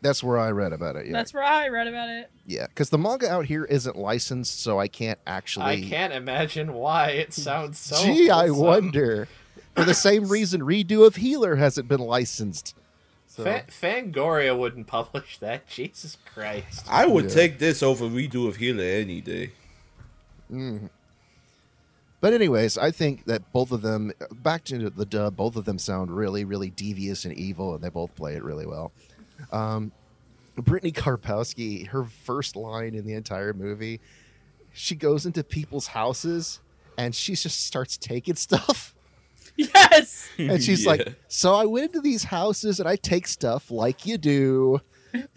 that's 0.00 0.22
where 0.22 0.38
I 0.38 0.50
read 0.50 0.72
about 0.72 0.96
it. 0.96 1.06
Yeah, 1.06 1.12
That's 1.12 1.32
where 1.32 1.44
I 1.44 1.68
read 1.68 1.86
about 1.86 2.08
it. 2.08 2.28
yeah, 2.46 2.66
because 2.66 2.90
the 2.90 2.98
manga 2.98 3.30
out 3.30 3.44
here 3.46 3.64
isn't 3.64 3.94
licensed, 3.96 4.60
so 4.60 4.80
I 4.80 4.88
can't 4.88 5.18
actually. 5.26 5.66
I 5.66 5.80
can't 5.88 6.12
imagine 6.12 6.72
why 6.74 7.10
it 7.10 7.32
sounds 7.32 7.78
so. 7.78 8.02
Gee, 8.02 8.28
I 8.30 8.50
wonder. 8.50 9.28
For 9.76 9.84
the 9.84 9.94
same 9.94 10.28
reason, 10.28 10.60
redo 10.62 11.06
of 11.06 11.16
Healer 11.16 11.56
hasn't 11.56 11.88
been 11.88 12.00
licensed. 12.00 12.74
So, 13.28 13.44
Fa- 13.44 13.64
Fangoria 13.70 14.58
wouldn't 14.58 14.86
publish 14.86 15.38
that. 15.38 15.66
Jesus 15.68 16.18
Christ. 16.26 16.84
I 16.90 17.06
would 17.06 17.26
Yeah. 17.26 17.30
take 17.30 17.58
this 17.58 17.82
over 17.82 18.04
redo 18.06 18.46
of 18.48 18.56
Healer 18.56 18.82
any 18.84 19.20
day. 19.22 19.52
Mm. 20.52 20.90
But 22.22 22.32
anyways, 22.32 22.78
I 22.78 22.92
think 22.92 23.24
that 23.26 23.52
both 23.52 23.72
of 23.72 23.82
them, 23.82 24.12
back 24.30 24.62
to 24.66 24.88
the 24.88 25.04
dub, 25.04 25.36
both 25.36 25.56
of 25.56 25.64
them 25.64 25.76
sound 25.76 26.10
really, 26.16 26.44
really 26.44 26.70
devious 26.70 27.24
and 27.24 27.34
evil, 27.34 27.74
and 27.74 27.82
they 27.82 27.88
both 27.90 28.14
play 28.14 28.34
it 28.34 28.44
really 28.44 28.64
well. 28.64 28.92
Um, 29.50 29.90
Brittney 30.56 30.92
Karbowski, 30.94 31.88
her 31.88 32.04
first 32.04 32.54
line 32.54 32.94
in 32.94 33.04
the 33.04 33.14
entire 33.14 33.52
movie, 33.52 34.00
she 34.72 34.94
goes 34.94 35.26
into 35.26 35.42
people's 35.42 35.88
houses 35.88 36.60
and 36.96 37.12
she 37.14 37.34
just 37.34 37.66
starts 37.66 37.96
taking 37.98 38.36
stuff. 38.36 38.94
Yes. 39.56 40.28
And 40.38 40.62
she's 40.62 40.84
Yeah. 40.84 40.90
like, 40.90 41.14
"So 41.28 41.54
I 41.54 41.64
went 41.66 41.86
into 41.86 42.00
these 42.00 42.24
houses 42.24 42.78
and 42.80 42.88
I 42.88 42.96
take 42.96 43.26
stuff 43.26 43.70
like 43.70 44.06
you 44.06 44.16
do." 44.16 44.80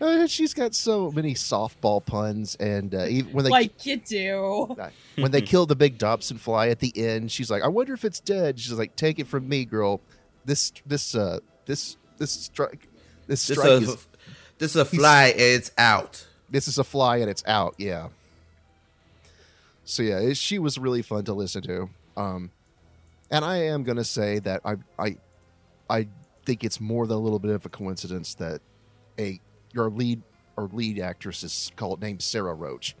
And 0.00 0.30
she's 0.30 0.54
got 0.54 0.74
so 0.74 1.10
many 1.10 1.34
softball 1.34 2.04
puns, 2.04 2.54
and 2.56 2.94
uh, 2.94 3.06
even 3.06 3.32
when 3.32 3.44
they 3.44 3.50
like 3.50 3.84
you 3.86 3.96
do. 3.96 4.76
Uh, 4.78 4.90
when 5.16 5.30
they 5.30 5.40
kill 5.42 5.66
the 5.66 5.76
big 5.76 5.98
Dobson 5.98 6.38
fly 6.38 6.68
at 6.68 6.78
the 6.80 6.92
end, 6.96 7.30
she's 7.32 7.50
like, 7.50 7.62
"I 7.62 7.68
wonder 7.68 7.94
if 7.94 8.04
it's 8.04 8.20
dead." 8.20 8.58
She's 8.60 8.72
like, 8.72 8.96
"Take 8.96 9.18
it 9.18 9.26
from 9.26 9.48
me, 9.48 9.64
girl. 9.64 10.00
This, 10.44 10.72
this, 10.86 11.14
uh, 11.14 11.40
this, 11.66 11.96
this 12.16 12.30
strike, 12.30 12.88
this 13.26 13.46
This 13.46 13.58
strike 13.58 13.70
a, 13.70 13.76
is 13.76 14.06
this 14.58 14.70
is 14.70 14.76
a 14.76 14.84
fly 14.84 15.26
and 15.32 15.40
it's 15.40 15.70
out. 15.76 16.26
this 16.48 16.68
is 16.68 16.78
a 16.78 16.84
fly 16.84 17.18
and 17.18 17.30
it's 17.30 17.44
out." 17.46 17.74
Yeah. 17.78 18.08
So 19.84 20.02
yeah, 20.02 20.18
it, 20.18 20.36
she 20.36 20.58
was 20.58 20.78
really 20.78 21.02
fun 21.02 21.24
to 21.24 21.32
listen 21.32 21.62
to. 21.62 21.88
Um, 22.16 22.50
and 23.30 23.44
I 23.44 23.56
am 23.64 23.84
gonna 23.84 24.04
say 24.04 24.38
that 24.40 24.60
I, 24.64 24.76
I, 24.98 25.16
I 25.88 26.08
think 26.44 26.64
it's 26.64 26.80
more 26.80 27.06
than 27.06 27.16
a 27.16 27.20
little 27.20 27.38
bit 27.38 27.50
of 27.52 27.64
a 27.66 27.68
coincidence 27.68 28.34
that 28.34 28.60
a 29.18 29.40
your 29.72 29.90
lead 29.90 30.22
or 30.56 30.68
lead 30.72 30.98
actress 30.98 31.42
is 31.44 31.70
called 31.76 32.00
named 32.00 32.22
Sarah 32.22 32.54
Roach. 32.54 32.96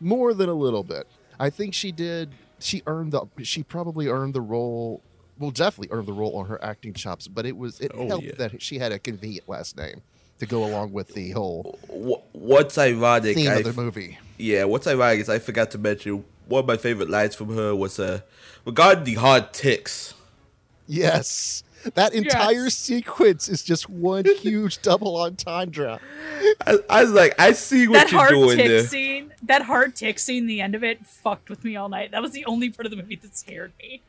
More 0.00 0.32
than 0.34 0.48
a 0.48 0.54
little 0.54 0.82
bit. 0.82 1.06
I 1.38 1.50
think 1.50 1.74
she 1.74 1.92
did. 1.92 2.30
She 2.58 2.82
earned 2.86 3.12
the. 3.12 3.26
She 3.42 3.62
probably 3.62 4.08
earned 4.08 4.34
the 4.34 4.40
role. 4.40 5.02
Well, 5.38 5.50
definitely 5.50 5.94
earned 5.96 6.06
the 6.06 6.12
role 6.12 6.36
on 6.36 6.46
her 6.46 6.62
acting 6.62 6.92
chops. 6.94 7.26
But 7.28 7.46
it 7.46 7.56
was 7.56 7.80
it 7.80 7.92
Oh, 7.94 8.06
helped 8.06 8.24
yeah. 8.26 8.32
that 8.38 8.62
she 8.62 8.78
had 8.78 8.92
a 8.92 8.98
convenient 8.98 9.48
last 9.48 9.76
name 9.76 10.02
to 10.38 10.46
go 10.46 10.64
along 10.64 10.92
with 10.92 11.08
the 11.14 11.30
whole 11.32 11.78
What's 12.32 12.76
ironic? 12.78 13.36
theme 13.36 13.48
I 13.50 13.54
of 13.56 13.64
the 13.64 13.72
movie. 13.74 14.18
Yeah, 14.38 14.64
what's 14.64 14.86
ironic 14.86 15.20
is 15.20 15.28
I 15.28 15.38
forgot 15.38 15.70
to 15.72 15.78
mention 15.78 16.24
one 16.46 16.60
of 16.60 16.66
my 16.66 16.76
favorite 16.78 17.10
lines 17.10 17.34
from 17.34 17.54
her 17.54 17.74
was 17.74 17.98
uh, 17.98 18.20
regarding 18.64 19.04
the 19.04 19.14
hard 19.14 19.52
ticks. 19.52 20.14
Yes. 20.86 21.62
That 21.94 22.12
entire 22.14 22.68
sequence 22.70 23.48
is 23.48 23.62
just 23.62 23.88
one 23.88 24.24
huge 24.38 24.82
double 24.82 25.16
entendre. 25.16 25.98
I, 26.66 26.78
I 26.88 27.02
was 27.04 27.12
like, 27.12 27.34
I 27.40 27.52
see 27.52 27.88
what 27.88 27.94
That 27.94 28.12
you're 28.12 28.20
hard 28.20 28.30
doing 28.32 28.56
tick 28.58 28.66
there. 28.68 28.86
scene, 28.86 29.32
that 29.42 29.62
hard 29.62 29.96
tick 29.96 30.18
scene, 30.18 30.46
the 30.46 30.60
end 30.60 30.74
of 30.74 30.84
it 30.84 31.06
fucked 31.06 31.48
with 31.48 31.64
me 31.64 31.76
all 31.76 31.88
night. 31.88 32.10
That 32.10 32.22
was 32.22 32.32
the 32.32 32.44
only 32.44 32.70
part 32.70 32.86
of 32.86 32.90
the 32.90 32.96
movie 32.96 33.16
that 33.16 33.36
scared 33.36 33.72
me. 33.80 34.02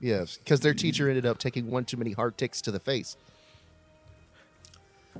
Yes, 0.00 0.36
because 0.38 0.60
their 0.60 0.74
teacher 0.74 1.08
ended 1.08 1.26
up 1.26 1.38
taking 1.38 1.70
one 1.70 1.84
too 1.84 1.96
many 1.96 2.12
hard 2.12 2.36
ticks 2.38 2.60
to 2.62 2.70
the 2.70 2.78
face. 2.78 3.16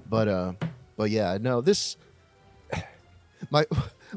But 0.08 0.28
uh, 0.28 0.52
but 0.96 1.10
yeah, 1.10 1.36
no, 1.40 1.60
this 1.60 1.96
my 3.50 3.64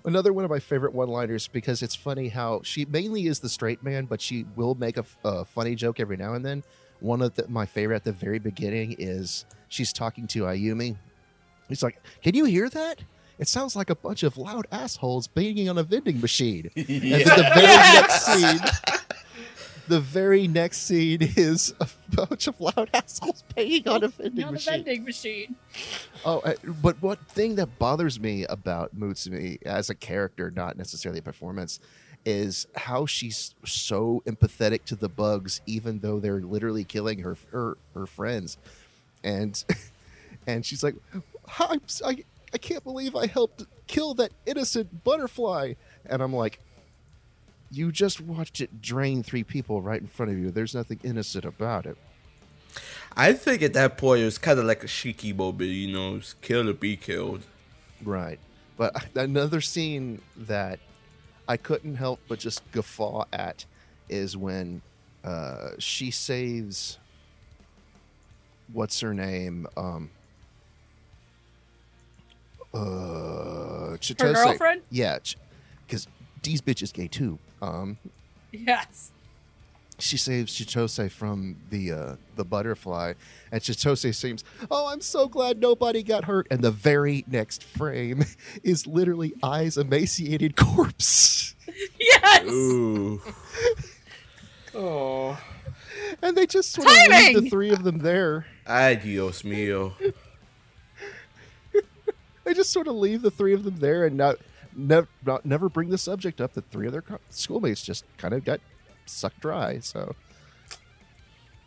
another 0.05 0.33
one 0.33 0.45
of 0.45 0.51
my 0.51 0.59
favorite 0.59 0.93
one-liners 0.93 1.47
because 1.47 1.81
it's 1.81 1.95
funny 1.95 2.29
how 2.29 2.61
she 2.63 2.85
mainly 2.85 3.27
is 3.27 3.39
the 3.39 3.49
straight 3.49 3.83
man, 3.83 4.05
but 4.05 4.21
she 4.21 4.45
will 4.55 4.75
make 4.75 4.97
a 4.97 5.45
funny 5.45 5.75
joke 5.75 5.99
every 5.99 6.17
now 6.17 6.33
and 6.33 6.45
then. 6.45 6.63
One 6.99 7.21
of 7.21 7.33
the, 7.35 7.47
my 7.47 7.65
favorite 7.65 7.95
at 7.97 8.03
the 8.03 8.11
very 8.11 8.39
beginning 8.39 8.95
is 8.99 9.45
she's 9.69 9.91
talking 9.91 10.27
to 10.27 10.43
Ayumi. 10.43 10.97
He's 11.67 11.81
like, 11.81 12.01
"Can 12.21 12.35
you 12.35 12.45
hear 12.45 12.69
that?" 12.69 13.01
It 13.39 13.47
sounds 13.47 13.75
like 13.75 13.89
a 13.89 13.95
bunch 13.95 14.21
of 14.21 14.37
loud 14.37 14.67
assholes 14.71 15.25
banging 15.25 15.67
on 15.67 15.79
a 15.79 15.83
vending 15.83 16.21
machine. 16.21 16.69
And 16.75 16.85
then 16.85 17.23
the 17.23 17.51
very 17.55 17.65
next 17.65 18.25
scene, 18.25 18.59
the 19.91 19.99
very 19.99 20.47
next 20.47 20.83
scene 20.83 21.19
is 21.21 21.73
a 21.79 21.87
bunch 22.15 22.47
of 22.47 22.59
loud 22.59 22.89
assholes 22.93 23.43
paying 23.55 23.87
on 23.87 24.03
a 24.03 24.07
vending 24.07 24.45
On 24.45 24.53
machine. 24.53 24.73
vending 24.73 25.03
machine. 25.03 25.55
Oh, 26.25 26.41
but 26.81 27.01
what 27.01 27.19
thing 27.27 27.55
that 27.55 27.77
bothers 27.77 28.19
me 28.19 28.45
about 28.45 28.97
Mutsumi 28.97 29.61
as 29.63 29.89
a 29.89 29.95
character, 29.95 30.49
not 30.49 30.77
necessarily 30.77 31.19
a 31.19 31.21
performance, 31.21 31.79
is 32.25 32.67
how 32.75 33.05
she's 33.05 33.53
so 33.65 34.21
empathetic 34.25 34.85
to 34.85 34.95
the 34.95 35.09
bugs, 35.09 35.61
even 35.65 35.99
though 35.99 36.19
they're 36.19 36.41
literally 36.41 36.83
killing 36.83 37.19
her 37.19 37.35
her, 37.51 37.77
her 37.93 38.05
friends, 38.05 38.57
and 39.23 39.63
and 40.47 40.65
she's 40.65 40.83
like, 40.83 40.95
s- 41.59 42.01
I 42.05 42.23
I 42.53 42.57
can't 42.57 42.83
believe 42.83 43.15
I 43.15 43.27
helped 43.27 43.65
kill 43.87 44.13
that 44.15 44.31
innocent 44.45 45.03
butterfly, 45.03 45.73
and 46.05 46.21
I'm 46.21 46.33
like. 46.33 46.59
You 47.71 47.91
just 47.91 48.19
watched 48.19 48.59
it 48.59 48.81
drain 48.81 49.23
three 49.23 49.43
people 49.43 49.81
right 49.81 50.01
in 50.01 50.07
front 50.07 50.31
of 50.31 50.37
you. 50.37 50.51
There's 50.51 50.75
nothing 50.75 50.99
innocent 51.03 51.45
about 51.45 51.85
it. 51.85 51.97
I 53.15 53.33
think 53.33 53.61
at 53.61 53.73
that 53.73 53.97
point 53.97 54.21
it 54.21 54.25
was 54.25 54.37
kind 54.37 54.59
of 54.59 54.65
like 54.65 54.83
a 54.83 54.87
Shiki 54.87 55.35
moment, 55.35 55.69
you 55.69 55.91
know, 55.91 56.15
it's 56.17 56.33
kill 56.35 56.69
or 56.69 56.73
be 56.73 56.95
killed. 56.95 57.43
Right. 58.03 58.39
But 58.77 59.05
another 59.15 59.61
scene 59.61 60.21
that 60.35 60.79
I 61.47 61.57
couldn't 61.57 61.95
help 61.95 62.19
but 62.27 62.39
just 62.39 62.69
guffaw 62.71 63.25
at 63.33 63.65
is 64.09 64.35
when 64.35 64.81
uh, 65.23 65.71
she 65.79 66.11
saves 66.11 66.97
what's 68.73 68.99
her 69.01 69.13
name? 69.13 69.67
Um, 69.77 70.09
uh, 72.73 73.97
Chitose. 73.99 74.33
girlfriend? 74.33 74.81
Yeah, 74.89 75.19
because 75.85 76.07
these 76.43 76.61
bitches 76.61 76.91
gay 76.93 77.07
too. 77.07 77.39
Um, 77.61 77.97
Yes. 78.51 79.11
she 79.99 80.17
saves 80.17 80.53
Chitose 80.53 81.09
from 81.11 81.55
the 81.69 81.91
uh, 81.91 82.15
the 82.35 82.43
butterfly, 82.43 83.13
and 83.51 83.61
Chitose 83.61 84.13
seems, 84.15 84.43
"Oh, 84.69 84.87
I'm 84.87 84.99
so 85.01 85.27
glad 85.27 85.59
nobody 85.59 86.01
got 86.03 86.25
hurt." 86.25 86.47
And 86.51 86.61
the 86.61 86.71
very 86.71 87.23
next 87.27 87.63
frame 87.63 88.25
is 88.63 88.87
literally 88.87 89.33
eyes 89.43 89.77
emaciated 89.77 90.55
corpse, 90.57 91.55
Yes. 91.99 92.45
Ooh. 92.49 93.21
Oh. 94.73 95.37
and 96.21 96.35
they 96.37 96.45
just 96.47 96.71
sort 96.71 96.87
of 96.87 96.93
leave 97.09 97.43
the 97.43 97.49
three 97.49 97.71
of 97.71 97.83
them 97.83 97.97
there. 97.99 98.45
Ay, 98.65 98.95
Dios 98.95 99.41
mío. 99.41 99.91
They 102.43 102.53
just 102.53 102.71
sort 102.71 102.87
of 102.87 102.95
leave 102.95 103.21
the 103.21 103.31
three 103.31 103.53
of 103.53 103.63
them 103.63 103.77
there 103.79 104.05
and 104.05 104.15
not. 104.17 104.37
Never, 104.75 105.07
never 105.43 105.69
bring 105.69 105.89
the 105.89 105.97
subject 105.97 106.39
up 106.39 106.53
that 106.53 106.69
three 106.71 106.87
of 106.87 106.93
their 106.93 107.03
schoolmates 107.29 107.81
just 107.81 108.05
kind 108.17 108.33
of 108.33 108.45
got 108.45 108.61
sucked 109.05 109.41
dry. 109.41 109.79
So, 109.79 110.15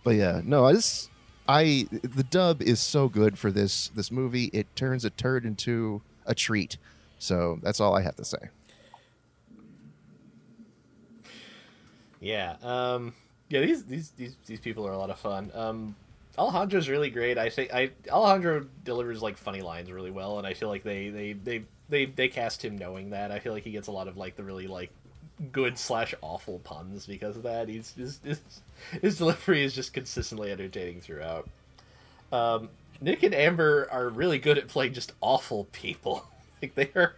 but 0.03 0.15
yeah, 0.15 0.41
no, 0.45 0.67
I 0.67 0.73
just 0.73 1.11
I 1.47 1.87
the 1.91 2.25
dub 2.25 2.63
is 2.63 2.81
so 2.81 3.09
good 3.09 3.39
for 3.39 3.51
this 3.51 3.89
this 3.89 4.11
movie. 4.11 4.45
It 4.53 4.75
turns 4.77 5.05
a 5.05 5.11
turd 5.11 5.45
into 5.45 6.03
a 6.27 6.35
treat. 6.35 6.79
So 7.19 7.59
that's 7.63 7.81
all 7.81 7.95
I 7.97 8.03
have 8.03 8.17
to 8.17 8.25
say. 8.25 8.39
Yeah. 12.21 12.57
Um. 12.63 13.15
Yeah. 13.51 13.61
These 13.61 13.85
these 13.85 14.11
these 14.11 14.37
these 14.47 14.61
people 14.61 14.87
are 14.87 14.93
a 14.93 14.99
lot 14.99 15.11
of 15.11 15.19
fun. 15.19 15.51
Um. 15.55 15.97
Alejandro's 16.37 16.89
really 16.89 17.11
great. 17.11 17.39
I 17.39 17.49
say 17.49 17.69
I 17.73 17.91
Alejandro 18.11 18.67
delivers 18.83 19.23
like 19.23 19.37
funny 19.37 19.61
lines 19.61 19.93
really 19.93 20.11
well, 20.11 20.39
and 20.39 20.47
I 20.47 20.55
feel 20.55 20.69
like 20.69 20.83
they 20.83 21.11
they 21.11 21.33
they 21.35 21.65
they 21.89 22.06
they 22.06 22.28
cast 22.28 22.65
him 22.65 22.78
knowing 22.78 23.11
that. 23.11 23.31
I 23.31 23.39
feel 23.39 23.52
like 23.52 23.65
he 23.65 23.70
gets 23.70 23.89
a 23.89 23.93
lot 23.93 24.09
of 24.09 24.16
like 24.16 24.36
the 24.36 24.44
really 24.44 24.66
like 24.66 24.90
good 25.52 25.78
slash 25.78 26.15
awful 26.20 26.61
puns 26.61 27.06
because 27.06 27.36
of 27.36 27.43
that. 27.43 27.69
He's 27.69 27.93
his 27.93 28.20
his, 28.24 28.40
his 29.01 29.19
delivery 29.19 29.65
is 29.65 29.74
just 29.74 29.93
consistently 29.93 30.51
entertaining 30.51 31.01
throughout. 31.01 31.48
Um, 32.32 32.70
Nick 33.01 33.23
and 33.23 33.35
Amber 33.35 33.89
are 33.90 34.09
really 34.09 34.39
good 34.39 34.59
at 34.59 34.69
playing 34.69 34.94
just 34.94 35.12
awful 35.20 35.65
people. 35.73 36.27
like 36.62 36.74
they 36.74 36.90
are. 36.94 37.16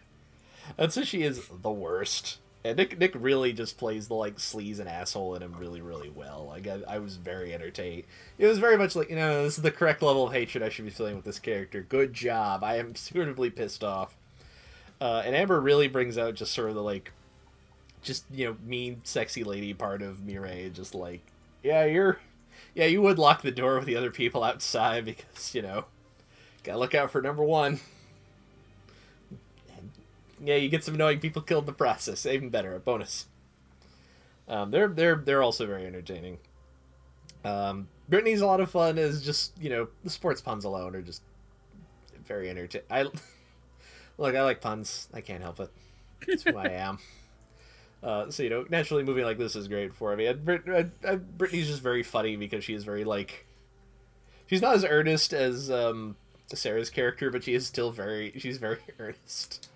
She 1.05 1.23
is 1.23 1.49
the 1.49 1.71
worst. 1.71 2.39
And 2.65 2.77
Nick 2.77 2.99
Nick 2.99 3.13
really 3.15 3.53
just 3.53 3.79
plays 3.79 4.09
the 4.09 4.15
like 4.15 4.37
sleaze 4.37 4.81
and 4.81 4.89
asshole 4.89 5.37
in 5.37 5.43
him 5.43 5.55
really 5.57 5.81
really 5.81 6.11
well. 6.11 6.47
Like 6.49 6.67
I, 6.67 6.97
I 6.97 6.99
was 6.99 7.17
very 7.17 7.55
entertained. 7.55 8.05
It 8.39 8.47
was 8.47 8.59
very 8.59 8.77
much 8.77 8.97
like 8.97 9.09
you 9.09 9.17
know 9.17 9.45
this 9.45 9.57
is 9.57 9.63
the 9.63 9.71
correct 9.71 10.03
level 10.03 10.27
of 10.27 10.33
hatred 10.33 10.65
I 10.65 10.69
should 10.69 10.85
be 10.85 10.91
feeling 10.91 11.15
with 11.15 11.25
this 11.25 11.39
character. 11.39 11.83
Good 11.89 12.13
job. 12.13 12.65
I 12.65 12.79
am 12.79 12.97
suitably 12.97 13.51
pissed 13.51 13.85
off. 13.85 14.16
Uh, 15.01 15.23
and 15.25 15.35
Amber 15.35 15.61
really 15.61 15.89
brings 15.89 16.17
out 16.17 16.35
just 16.35 16.53
sort 16.53 16.69
of 16.69 16.75
the 16.75 16.83
like, 16.83 17.13
just 18.03 18.25
you 18.31 18.47
know 18.47 18.57
mean 18.65 19.01
sexy 19.05 19.45
lady 19.45 19.75
part 19.75 20.03
of 20.03 20.25
Mireille. 20.25 20.71
Just 20.73 20.95
like 20.95 21.21
yeah 21.63 21.85
you're, 21.85 22.19
yeah 22.75 22.87
you 22.87 23.03
would 23.03 23.19
lock 23.19 23.43
the 23.43 23.51
door 23.51 23.77
with 23.77 23.87
the 23.87 23.97
other 23.97 24.11
people 24.11 24.43
outside 24.43 25.05
because 25.05 25.55
you 25.55 25.63
know, 25.63 25.85
gotta 26.63 26.79
look 26.79 26.95
out 26.95 27.11
for 27.11 27.21
number 27.21 27.45
one 27.45 27.81
yeah, 30.43 30.57
you 30.57 30.69
get 30.69 30.85
some 30.85 30.95
annoying 30.95 31.21
people 31.21 31.43
killed 31.43 31.63
in 31.65 31.67
the 31.67 31.73
process. 31.73 32.27
Even 32.27 32.51
better, 32.51 32.75
a 32.75 32.81
bonus. 32.81 33.27
Um, 34.49 34.71
they're 34.71 34.89
they're 34.89 35.17
they're 35.17 35.43
also 35.43 35.67
very 35.67 35.87
entertaining. 35.87 36.39
Um, 37.45 37.89
Brittany's 38.09 38.41
a 38.41 38.47
lot 38.47 38.61
of 38.61 38.71
fun. 38.71 38.99
Is 38.99 39.23
just 39.23 39.53
you 39.61 39.71
know 39.71 39.89
the 40.05 40.11
sports 40.11 40.41
puns 40.41 40.65
alone 40.65 40.95
are 40.95 41.03
just 41.03 41.23
very 42.27 42.51
entertaining. 42.51 42.87
I 42.91 43.07
look, 44.19 44.35
I 44.35 44.43
like 44.43 44.61
puns. 44.61 45.09
I 45.13 45.21
can't 45.21 45.43
help 45.43 45.61
it. 45.61 45.71
That's 46.27 46.43
who 46.45 46.57
I 46.57 46.69
am. 46.69 46.99
Uh, 48.03 48.31
so 48.31 48.43
you 48.45 48.51
know, 48.51 48.65
naturally, 48.69 49.03
a 49.03 49.05
movie 49.07 49.25
like 49.25 49.39
this 49.39 49.57
is 49.57 49.67
great 49.67 49.93
for 49.93 50.15
me. 50.15 50.27
And 50.27 50.45
Brit- 50.45 50.69
uh, 50.69 50.85
uh, 51.05 51.17
Brittany's 51.17 51.67
just 51.67 51.83
very 51.83 52.05
funny 52.05 52.37
because 52.37 52.63
she 52.63 52.75
is 52.75 52.85
very 52.85 53.03
like, 53.05 53.47
she's 54.47 54.63
not 54.63 54.77
as 54.77 54.85
earnest 54.85 55.33
as 55.33 55.71
um, 55.73 56.15
Sarah's 56.55 56.91
character, 56.91 57.31
but 57.31 57.43
she 57.43 57.55
is 57.55 57.67
still 57.67 57.91
very, 57.91 58.33
she's 58.39 58.59
very 58.59 58.79
earnest. 59.01 59.69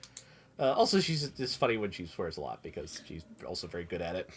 Uh, 0.61 0.75
also, 0.75 1.01
she's 1.01 1.29
just 1.31 1.59
funny 1.59 1.79
when 1.79 1.91
she 1.91 2.07
swears 2.07 2.37
a 2.37 2.41
lot 2.41 2.63
because 2.63 3.03
she's 3.07 3.25
also 3.45 3.67
very 3.67 3.85
good 3.85 4.03
at 4.03 4.15
it. 4.15 4.31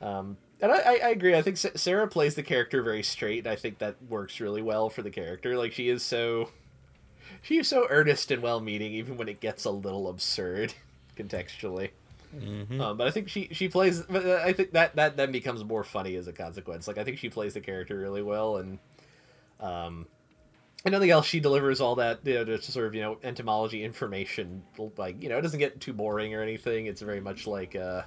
Um, 0.00 0.36
and 0.60 0.70
I, 0.70 0.76
I, 0.78 0.92
I 1.04 1.08
agree. 1.10 1.34
I 1.34 1.42
think 1.42 1.56
Sarah 1.56 2.06
plays 2.08 2.36
the 2.36 2.42
character 2.42 2.82
very 2.82 3.02
straight, 3.02 3.40
and 3.40 3.48
I 3.48 3.56
think 3.56 3.78
that 3.78 3.96
works 4.08 4.40
really 4.40 4.62
well 4.62 4.88
for 4.88 5.02
the 5.02 5.10
character. 5.10 5.58
Like 5.58 5.72
she 5.72 5.88
is 5.88 6.02
so, 6.02 6.50
she 7.40 7.58
is 7.58 7.68
so 7.68 7.86
earnest 7.88 8.30
and 8.30 8.42
well-meaning, 8.42 8.92
even 8.92 9.16
when 9.16 9.28
it 9.28 9.40
gets 9.40 9.64
a 9.64 9.70
little 9.70 10.08
absurd 10.08 10.74
contextually. 11.16 11.90
Um, 12.80 12.96
but 12.96 13.06
I 13.06 13.10
think 13.10 13.28
she 13.28 13.48
she 13.52 13.68
plays. 13.68 14.00
But 14.00 14.24
uh, 14.24 14.40
I 14.42 14.52
think 14.52 14.72
that 14.72 14.96
that 14.96 15.16
then 15.16 15.32
becomes 15.32 15.64
more 15.64 15.84
funny 15.84 16.16
as 16.16 16.28
a 16.28 16.32
consequence. 16.32 16.88
Like 16.88 16.98
I 16.98 17.04
think 17.04 17.18
she 17.18 17.28
plays 17.28 17.54
the 17.54 17.60
character 17.60 17.98
really 17.98 18.22
well, 18.22 18.56
and 18.56 18.78
um, 19.60 20.06
and 20.84 20.92
nothing 20.92 21.10
else. 21.10 21.26
She 21.26 21.40
delivers 21.40 21.80
all 21.80 21.96
that 21.96 22.20
you 22.24 22.34
know, 22.34 22.44
just 22.44 22.72
sort 22.72 22.86
of 22.86 22.94
you 22.94 23.02
know 23.02 23.18
entomology 23.22 23.84
information. 23.84 24.62
Like 24.96 25.22
you 25.22 25.28
know, 25.28 25.38
it 25.38 25.42
doesn't 25.42 25.58
get 25.58 25.80
too 25.80 25.92
boring 25.92 26.34
or 26.34 26.42
anything. 26.42 26.86
It's 26.86 27.02
very 27.02 27.20
much 27.20 27.46
like 27.46 27.76
uh, 27.76 28.02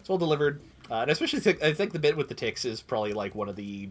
it's 0.00 0.08
well 0.08 0.18
delivered. 0.18 0.62
Uh, 0.90 1.02
and 1.02 1.10
especially 1.10 1.40
think, 1.40 1.62
I 1.62 1.72
think 1.72 1.92
the 1.92 1.98
bit 1.98 2.16
with 2.16 2.28
the 2.28 2.34
ticks 2.34 2.64
is 2.64 2.82
probably 2.82 3.12
like 3.12 3.34
one 3.34 3.48
of 3.48 3.56
the 3.56 3.90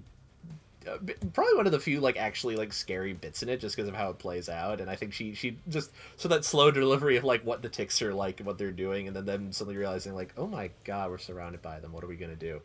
probably 1.33 1.55
one 1.55 1.65
of 1.65 1.71
the 1.71 1.79
few 1.79 1.99
like 1.99 2.17
actually 2.17 2.55
like 2.55 2.73
scary 2.73 3.13
bits 3.13 3.43
in 3.43 3.49
it 3.49 3.59
just 3.59 3.75
because 3.75 3.87
of 3.87 3.95
how 3.95 4.09
it 4.09 4.17
plays 4.17 4.49
out 4.49 4.81
and 4.81 4.89
i 4.89 4.95
think 4.95 5.13
she 5.13 5.33
she 5.33 5.55
just 5.69 5.91
so 6.17 6.27
that 6.27 6.43
slow 6.43 6.71
delivery 6.71 7.17
of 7.17 7.23
like 7.23 7.45
what 7.45 7.61
the 7.61 7.69
ticks 7.69 8.01
are 8.01 8.13
like 8.13 8.39
what 8.41 8.57
they're 8.57 8.71
doing 8.71 9.07
and 9.07 9.15
then 9.15 9.25
them 9.25 9.51
suddenly 9.51 9.77
realizing 9.77 10.15
like 10.15 10.33
oh 10.37 10.47
my 10.47 10.69
god 10.83 11.09
we're 11.09 11.17
surrounded 11.17 11.61
by 11.61 11.79
them. 11.79 11.91
What 11.91 12.03
are 12.03 12.07
we 12.07 12.15
to 12.17 12.35
do? 12.35 12.61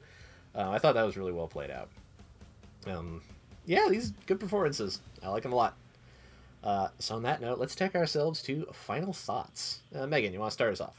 Uh, 0.54 0.70
i 0.70 0.78
thought 0.78 0.94
that 0.94 1.04
was 1.04 1.16
really 1.16 1.32
well 1.32 1.48
played 1.48 1.70
out. 1.70 1.88
Um 2.86 3.20
yeah 3.66 3.86
these 3.90 4.12
good 4.26 4.40
performances. 4.40 5.00
I 5.22 5.28
like 5.28 5.42
them 5.42 5.52
a 5.52 5.56
lot. 5.56 5.76
Uh, 6.64 6.88
so 6.98 7.16
on 7.16 7.22
that 7.22 7.40
note 7.40 7.58
let's 7.58 7.74
take 7.74 7.94
ourselves 7.94 8.42
to 8.42 8.66
final 8.72 9.12
thoughts. 9.12 9.80
Uh, 9.94 10.06
megan 10.06 10.32
you 10.32 10.40
want 10.40 10.50
to 10.50 10.54
start 10.54 10.72
us 10.72 10.80
off? 10.80 10.96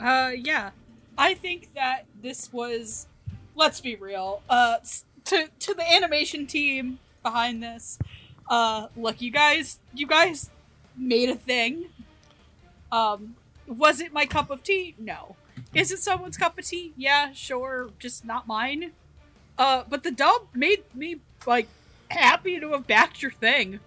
Uh, 0.00 0.32
yeah. 0.36 0.70
I 1.16 1.34
think 1.34 1.74
that 1.74 2.06
this 2.22 2.52
was, 2.52 3.06
let's 3.54 3.80
be 3.80 3.96
real, 3.96 4.42
uh, 4.48 4.78
to, 5.24 5.48
to 5.58 5.74
the 5.74 5.92
animation 5.92 6.46
team 6.46 6.98
behind 7.22 7.62
this, 7.62 7.98
uh, 8.48 8.88
look, 8.96 9.20
you 9.20 9.30
guys, 9.30 9.78
you 9.94 10.06
guys 10.06 10.50
made 10.96 11.28
a 11.28 11.36
thing. 11.36 11.86
Um, 12.90 13.36
was 13.66 14.00
it 14.00 14.12
my 14.12 14.26
cup 14.26 14.50
of 14.50 14.62
tea? 14.62 14.94
No. 14.98 15.36
Is 15.74 15.92
it 15.92 15.98
someone's 16.00 16.36
cup 16.36 16.58
of 16.58 16.66
tea? 16.66 16.92
Yeah, 16.96 17.32
sure, 17.32 17.90
just 17.98 18.24
not 18.24 18.46
mine. 18.46 18.92
Uh, 19.56 19.84
but 19.88 20.02
the 20.02 20.10
dub 20.10 20.48
made 20.54 20.82
me, 20.94 21.20
like, 21.46 21.68
happy 22.08 22.58
to 22.60 22.72
have 22.72 22.86
backed 22.86 23.22
your 23.22 23.30
thing. 23.30 23.80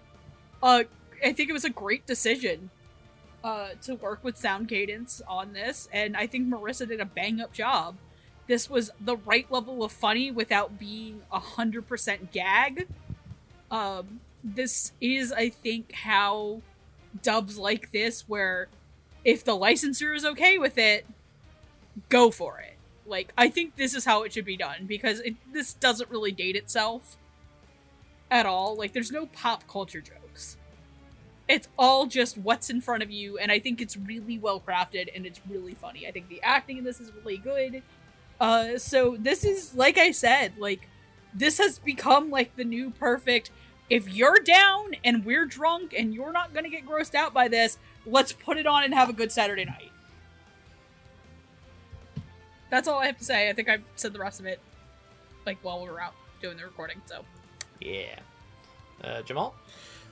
Uh, 0.62 0.84
I 1.24 1.32
think 1.32 1.48
it 1.48 1.52
was 1.52 1.64
a 1.64 1.70
great 1.70 2.06
decision 2.06 2.70
uh, 3.44 3.70
to 3.82 3.94
work 3.94 4.24
with 4.24 4.36
Sound 4.36 4.68
Cadence 4.68 5.22
on 5.28 5.52
this, 5.52 5.88
and 5.92 6.16
I 6.16 6.26
think 6.26 6.48
Marissa 6.48 6.88
did 6.88 7.00
a 7.00 7.04
bang 7.04 7.40
up 7.40 7.52
job. 7.52 7.96
This 8.46 8.70
was 8.70 8.90
the 9.00 9.16
right 9.16 9.50
level 9.50 9.82
of 9.82 9.92
funny 9.92 10.30
without 10.30 10.78
being 10.78 11.22
a 11.32 11.40
hundred 11.40 11.88
percent 11.88 12.32
gag. 12.32 12.86
Um, 13.70 14.20
this 14.44 14.92
is, 15.00 15.32
I 15.32 15.48
think, 15.48 15.92
how 15.92 16.60
dubs 17.22 17.58
like 17.58 17.90
this, 17.90 18.28
where 18.28 18.68
if 19.24 19.42
the 19.42 19.56
licensor 19.56 20.14
is 20.14 20.24
okay 20.24 20.58
with 20.58 20.78
it, 20.78 21.04
go 22.08 22.30
for 22.30 22.60
it. 22.60 22.76
Like, 23.06 23.32
I 23.36 23.48
think 23.48 23.76
this 23.76 23.94
is 23.94 24.04
how 24.04 24.22
it 24.22 24.32
should 24.32 24.44
be 24.44 24.56
done 24.56 24.86
because 24.86 25.20
it, 25.20 25.34
this 25.52 25.72
doesn't 25.74 26.10
really 26.10 26.32
date 26.32 26.56
itself 26.56 27.16
at 28.30 28.46
all. 28.46 28.76
Like, 28.76 28.92
there's 28.92 29.12
no 29.12 29.26
pop 29.26 29.66
culture 29.66 30.00
jokes. 30.00 30.56
It's 31.48 31.68
all 31.78 32.06
just 32.06 32.36
what's 32.38 32.70
in 32.70 32.80
front 32.80 33.04
of 33.04 33.10
you, 33.10 33.38
and 33.38 33.52
I 33.52 33.60
think 33.60 33.80
it's 33.80 33.96
really 33.96 34.38
well 34.38 34.60
crafted 34.60 35.08
and 35.14 35.24
it's 35.24 35.40
really 35.48 35.74
funny. 35.74 36.06
I 36.06 36.10
think 36.10 36.28
the 36.28 36.42
acting 36.42 36.78
in 36.78 36.84
this 36.84 37.00
is 37.00 37.12
really 37.12 37.36
good. 37.36 37.82
Uh, 38.40 38.78
so 38.78 39.16
this 39.18 39.44
is 39.44 39.74
like 39.74 39.98
I 39.98 40.10
said, 40.10 40.54
like 40.58 40.88
this 41.34 41.58
has 41.58 41.78
become 41.78 42.30
like 42.30 42.56
the 42.56 42.64
new 42.64 42.90
perfect. 42.90 43.50
If 43.88 44.12
you're 44.12 44.40
down 44.40 44.96
and 45.04 45.24
we're 45.24 45.46
drunk 45.46 45.94
and 45.96 46.12
you're 46.12 46.32
not 46.32 46.52
gonna 46.52 46.68
get 46.68 46.86
grossed 46.86 47.14
out 47.14 47.32
by 47.32 47.48
this, 47.48 47.78
let's 48.04 48.32
put 48.32 48.56
it 48.56 48.66
on 48.66 48.84
and 48.84 48.92
have 48.94 49.08
a 49.08 49.12
good 49.12 49.32
Saturday 49.32 49.64
night. 49.64 49.90
That's 52.70 52.88
all 52.88 52.98
I 52.98 53.06
have 53.06 53.18
to 53.18 53.24
say. 53.24 53.48
I 53.48 53.52
think 53.52 53.68
I've 53.68 53.84
said 53.94 54.12
the 54.12 54.18
rest 54.18 54.40
of 54.40 54.46
it, 54.46 54.60
like 55.46 55.58
while 55.62 55.82
we 55.82 55.88
were 55.88 56.00
out 56.00 56.14
doing 56.42 56.56
the 56.56 56.64
recording. 56.64 57.00
So 57.06 57.24
Yeah. 57.80 58.18
Uh, 59.02 59.22
Jamal? 59.22 59.54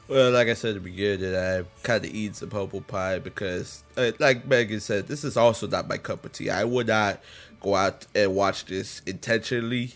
Well, 0.07 0.33
like 0.33 0.49
I 0.49 0.55
said 0.55 0.71
at 0.71 0.75
the 0.75 0.81
beginning, 0.81 1.35
I 1.35 1.65
kind 1.83 2.05
of 2.05 2.15
eat 2.15 2.37
some 2.37 2.51
humble 2.51 2.83
pie 2.83 3.19
because, 3.19 3.83
uh, 3.97 4.13
like 4.19 4.47
Megan 4.47 4.81
said, 4.81 5.09
this 5.09 5.25
is 5.25 5.37
also 5.37 5.67
not 5.67 5.89
my 5.89 5.97
cup 5.97 6.27
of 6.27 6.33
tea. 6.33 6.51
I 6.51 6.65
would 6.65 6.89
not 6.89 7.21
go 7.65 7.75
out 7.75 8.07
and 8.15 8.35
watch 8.35 8.67
this 8.67 9.01
intentionally 9.07 9.95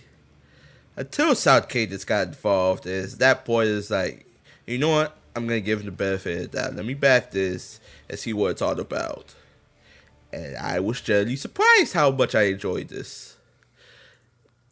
until 0.96 1.34
Sound 1.34 1.68
Cadence 1.68 2.04
got 2.04 2.28
involved. 2.28 2.86
Is 2.86 3.18
that 3.18 3.44
point 3.44 3.68
is 3.68 3.90
like, 3.90 4.26
you 4.66 4.78
know 4.78 4.88
what? 4.88 5.16
I'm 5.36 5.46
gonna 5.46 5.60
give 5.60 5.80
him 5.80 5.86
the 5.86 5.92
benefit 5.92 6.46
of 6.46 6.50
that. 6.52 6.74
Let 6.74 6.86
me 6.86 6.94
back 6.94 7.30
this 7.30 7.78
and 8.08 8.18
see 8.18 8.32
what 8.32 8.52
it's 8.52 8.62
all 8.62 8.80
about. 8.80 9.34
And 10.32 10.56
I 10.56 10.80
was 10.80 11.00
generally 11.00 11.36
surprised 11.36 11.92
how 11.92 12.10
much 12.10 12.34
I 12.34 12.44
enjoyed 12.44 12.88
this. 12.88 13.36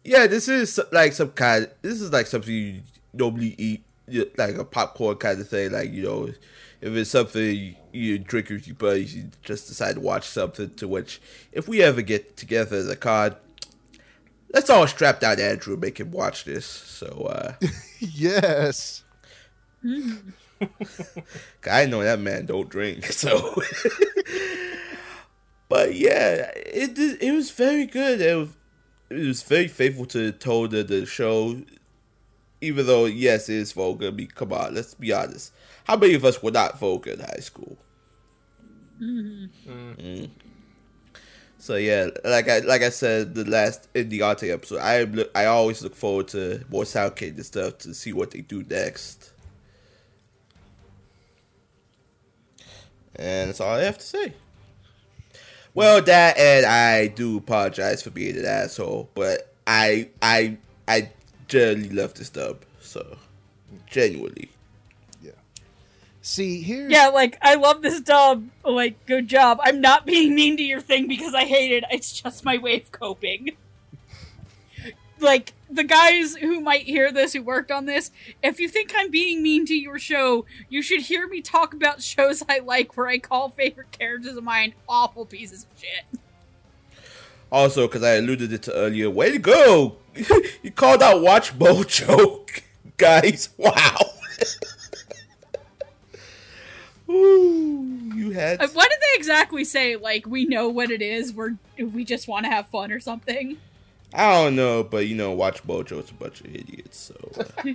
Yeah, 0.02 0.26
this 0.26 0.48
is 0.48 0.80
like 0.90 1.12
some 1.12 1.30
kind. 1.30 1.68
This 1.82 2.00
is 2.00 2.12
like 2.12 2.26
something 2.26 2.52
you 2.52 2.82
normally 3.12 3.54
eat, 3.58 3.84
like 4.08 4.56
a 4.56 4.64
popcorn 4.64 5.16
kind 5.16 5.40
of 5.40 5.48
thing. 5.48 5.72
Like 5.72 5.92
you 5.92 6.02
know, 6.02 6.26
if 6.80 6.94
it's 6.94 7.10
something 7.10 7.76
you 7.92 8.18
drink 8.18 8.50
with 8.50 8.66
your 8.66 8.76
buddies, 8.76 9.14
you 9.14 9.30
just 9.42 9.68
decide 9.68 9.94
to 9.94 10.00
watch 10.00 10.26
something. 10.26 10.70
To 10.74 10.88
which, 10.88 11.20
if 11.52 11.68
we 11.68 11.82
ever 11.82 12.02
get 12.02 12.36
together 12.36 12.76
as 12.76 12.88
a 12.88 12.96
card, 12.96 13.36
let's 14.52 14.70
all 14.70 14.86
strap 14.86 15.20
down 15.20 15.40
Andrew 15.40 15.74
and 15.74 15.82
make 15.82 15.98
him 15.98 16.10
watch 16.10 16.44
this. 16.44 16.66
So, 16.66 17.06
uh, 17.30 17.54
yes. 17.98 19.02
I 21.70 21.86
know 21.86 22.02
that 22.02 22.20
man 22.20 22.46
don't 22.46 22.68
drink, 22.68 23.04
so. 23.12 23.60
but 25.68 25.94
yeah, 25.94 26.50
it 26.54 26.98
it 26.98 27.32
was 27.32 27.50
very 27.50 27.86
good. 27.86 28.20
It 28.20 28.36
was 28.36 28.48
it 29.10 29.26
was 29.26 29.42
very 29.42 29.68
faithful 29.68 30.06
to 30.06 30.18
the 30.18 30.32
tone 30.32 30.74
of 30.74 30.88
the 30.88 31.06
show. 31.06 31.62
Even 32.66 32.86
though 32.86 33.04
yes, 33.04 33.48
it 33.48 33.56
is 33.56 33.72
vulgar. 33.72 34.08
I 34.08 34.10
mean, 34.10 34.28
come 34.28 34.52
on, 34.52 34.74
let's 34.74 34.94
be 34.94 35.12
honest. 35.12 35.52
How 35.84 35.96
many 35.96 36.14
of 36.14 36.24
us 36.24 36.42
were 36.42 36.50
not 36.50 36.78
vulgar 36.78 37.12
in 37.12 37.20
high 37.20 37.40
school? 37.40 37.78
Mm. 39.00 40.30
So 41.58 41.76
yeah, 41.76 42.08
like 42.24 42.48
I 42.48 42.58
like 42.60 42.82
I 42.82 42.90
said 42.90 43.34
the 43.34 43.44
last 43.44 43.88
in 43.94 44.08
the 44.08 44.22
Arte 44.22 44.50
episode, 44.50 44.78
I 44.78 45.04
look, 45.04 45.30
I 45.34 45.46
always 45.46 45.82
look 45.82 45.94
forward 45.94 46.28
to 46.28 46.64
more 46.68 46.84
Sound 46.84 47.16
Cadence 47.16 47.46
stuff 47.46 47.78
to 47.78 47.94
see 47.94 48.12
what 48.12 48.30
they 48.32 48.40
do 48.40 48.62
next. 48.62 49.32
And 53.14 53.48
that's 53.48 53.60
all 53.60 53.74
I 53.74 53.82
have 53.82 53.98
to 53.98 54.04
say. 54.04 54.34
Well, 55.72 56.02
that 56.02 56.38
and 56.38 56.66
I 56.66 57.08
do 57.08 57.38
apologize 57.38 58.02
for 58.02 58.10
being 58.10 58.36
an 58.36 58.44
asshole, 58.44 59.10
but 59.14 59.54
I 59.66 60.08
I 60.22 60.58
I 60.88 61.10
genuinely 61.48 61.94
love 61.94 62.14
this 62.14 62.30
dub. 62.30 62.62
So 62.80 63.18
genuinely. 63.86 64.50
Yeah. 65.22 65.32
See, 66.22 66.62
here. 66.62 66.88
yeah, 66.88 67.08
like 67.08 67.38
I 67.42 67.54
love 67.54 67.82
this 67.82 68.00
dub. 68.00 68.48
Like, 68.64 69.04
good 69.06 69.28
job. 69.28 69.58
I'm 69.62 69.80
not 69.80 70.06
being 70.06 70.34
mean 70.34 70.56
to 70.56 70.62
your 70.62 70.80
thing 70.80 71.08
because 71.08 71.34
I 71.34 71.44
hate 71.44 71.72
it. 71.72 71.84
It's 71.90 72.20
just 72.20 72.44
my 72.44 72.58
way 72.58 72.80
of 72.80 72.92
coping. 72.92 73.52
like 75.20 75.52
the 75.68 75.84
guys 75.84 76.36
who 76.36 76.60
might 76.60 76.82
hear 76.82 77.10
this 77.10 77.32
who 77.32 77.42
worked 77.42 77.70
on 77.70 77.86
this, 77.86 78.10
if 78.42 78.60
you 78.60 78.68
think 78.68 78.92
I'm 78.96 79.10
being 79.10 79.42
mean 79.42 79.66
to 79.66 79.74
your 79.74 79.98
show, 79.98 80.46
you 80.68 80.82
should 80.82 81.02
hear 81.02 81.26
me 81.26 81.40
talk 81.40 81.74
about 81.74 82.02
shows 82.02 82.42
I 82.48 82.60
like 82.60 82.96
where 82.96 83.08
I 83.08 83.18
call 83.18 83.48
favorite 83.48 83.92
characters 83.92 84.36
of 84.36 84.44
mine 84.44 84.74
awful 84.88 85.26
pieces 85.26 85.64
of 85.64 85.80
shit. 85.80 86.20
Also, 87.50 87.86
because 87.86 88.02
I 88.02 88.14
alluded 88.14 88.52
it 88.52 88.62
to 88.64 88.74
earlier, 88.74 89.08
way 89.08 89.30
to 89.30 89.38
go! 89.38 89.96
you 90.62 90.70
called 90.70 91.02
out 91.02 91.20
Watch 91.22 91.58
Mojo, 91.58 92.48
guys. 92.96 93.50
Wow. 93.56 93.96
Ooh, 97.08 98.10
you 98.14 98.30
had. 98.32 98.58
What 98.60 98.90
did 98.90 98.98
they 99.00 99.16
exactly 99.16 99.64
say? 99.64 99.96
Like, 99.96 100.26
we 100.26 100.44
know 100.44 100.68
what 100.68 100.90
it 100.90 101.00
is. 101.02 101.32
We're 101.32 101.56
we 101.78 102.04
just 102.04 102.26
want 102.26 102.44
to 102.44 102.50
have 102.50 102.66
fun 102.68 102.90
or 102.90 103.00
something. 103.00 103.58
I 104.12 104.32
don't 104.32 104.56
know, 104.56 104.82
but 104.82 105.06
you 105.06 105.14
know, 105.14 105.32
Watch 105.32 105.62
Mojo 105.64 106.02
is 106.02 106.10
a 106.10 106.14
bunch 106.14 106.40
of 106.40 106.46
idiots. 106.46 106.98
So 106.98 107.42
uh, 107.42 107.72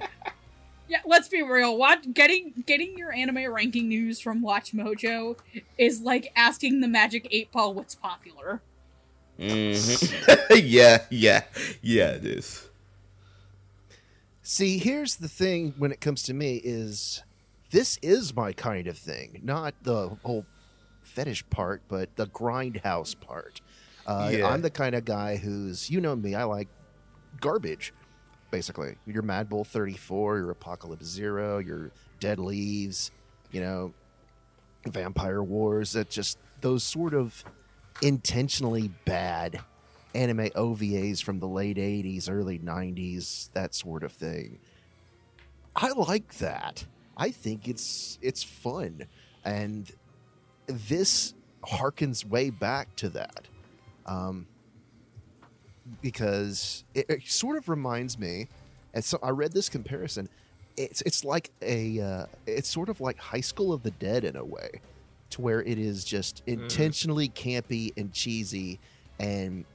Yeah, 0.88 1.00
let's 1.06 1.30
be 1.30 1.42
real. 1.42 1.78
Watch 1.78 2.12
getting 2.14 2.64
getting 2.66 2.98
your 2.98 3.14
anime 3.14 3.50
ranking 3.52 3.88
news 3.88 4.20
from 4.20 4.42
Watch 4.42 4.74
Mojo 4.74 5.38
is 5.78 6.02
like 6.02 6.34
asking 6.36 6.82
the 6.82 6.88
Magic 6.88 7.28
Eight 7.32 7.52
Ball 7.52 7.74
what's 7.74 7.96
popular. 7.96 8.62
Mhm. 9.42 10.62
yeah, 10.64 11.06
yeah, 11.10 11.44
yeah. 11.82 12.10
It 12.12 12.26
is. 12.26 12.68
See, 14.44 14.78
here's 14.80 15.18
the 15.18 15.28
thing 15.28 15.74
when 15.78 15.92
it 15.92 16.02
comes 16.02 16.24
to 16.24 16.34
me 16.34 16.58
is 16.64 17.24
this 17.72 17.98
is 18.02 18.36
my 18.36 18.52
kind 18.54 18.88
of 18.88 18.98
thing, 18.98 19.40
not 19.44 19.74
the 19.84 20.10
whole 20.24 20.46
fetish 21.04 21.50
part, 21.50 21.82
but 21.88 22.16
the 22.16 22.28
grindhouse 22.28 23.20
part. 23.20 23.62
Uh, 24.06 24.32
Yeah. 24.34 24.48
I'm 24.48 24.62
the 24.62 24.70
kind 24.70 24.96
of 24.96 25.06
guy 25.06 25.38
who's, 25.38 25.90
you 25.90 26.02
know 26.02 26.16
me, 26.16 26.36
I 26.36 26.44
like 26.44 26.68
garbage, 27.40 27.94
basically. 28.50 28.96
Your 29.06 29.22
Mad 29.22 29.48
Bull 29.48 29.64
34, 29.64 30.40
your 30.40 30.52
Apocalypse 30.52 31.06
Zero, 31.06 31.60
your 31.60 31.92
Dead 32.20 32.40
Leaves, 32.40 33.12
you 33.52 33.62
know, 33.62 33.94
Vampire 34.88 35.44
Wars. 35.44 35.94
That 35.94 36.10
just 36.10 36.38
those 36.62 36.84
sort 36.84 37.14
of 37.14 37.44
intentionally 38.02 38.90
bad 39.06 39.62
anime 40.14 40.50
OVAs 40.50 41.24
from 41.24 41.40
the 41.40 41.48
late 41.48 41.78
80s, 41.78 42.30
early 42.30 42.60
90s, 42.60 43.52
that 43.54 43.74
sort 43.74 44.04
of 44.04 44.12
thing. 44.12 44.60
I 45.76 45.92
like 45.92 46.38
that. 46.38 46.86
I 47.16 47.32
think 47.32 47.68
it's 47.68 48.18
it's 48.22 48.44
fun 48.44 49.06
and 49.46 49.92
this 50.68 51.34
harkens 51.64 52.26
way 52.26 52.50
back 52.50 52.96
to 52.98 53.10
that. 53.10 53.48
Um, 54.06 54.48
because 56.02 56.84
it, 56.94 57.06
it 57.10 57.28
sort 57.28 57.58
of 57.58 57.70
reminds 57.70 58.18
me 58.18 58.48
and 58.94 59.04
so 59.04 59.20
I 59.22 59.30
read 59.30 59.52
this 59.52 59.70
comparison 59.70 60.30
it's 60.78 61.02
it's 61.02 61.24
like 61.24 61.52
a 61.62 62.00
uh, 62.00 62.26
it's 62.46 62.70
sort 62.70 62.90
of 62.90 63.02
like 63.02 63.18
High 63.18 63.42
School 63.42 63.74
of 63.74 63.84
the 63.84 63.92
Dead 63.92 64.24
in 64.24 64.36
a 64.36 64.44
way 64.44 64.82
to 65.32 65.42
where 65.42 65.62
it 65.64 65.78
is 65.80 66.04
just 66.04 66.44
intentionally 66.48 67.30
campy 67.30 67.92
and 67.98 68.14
cheesy 68.14 68.80
and 69.20 69.66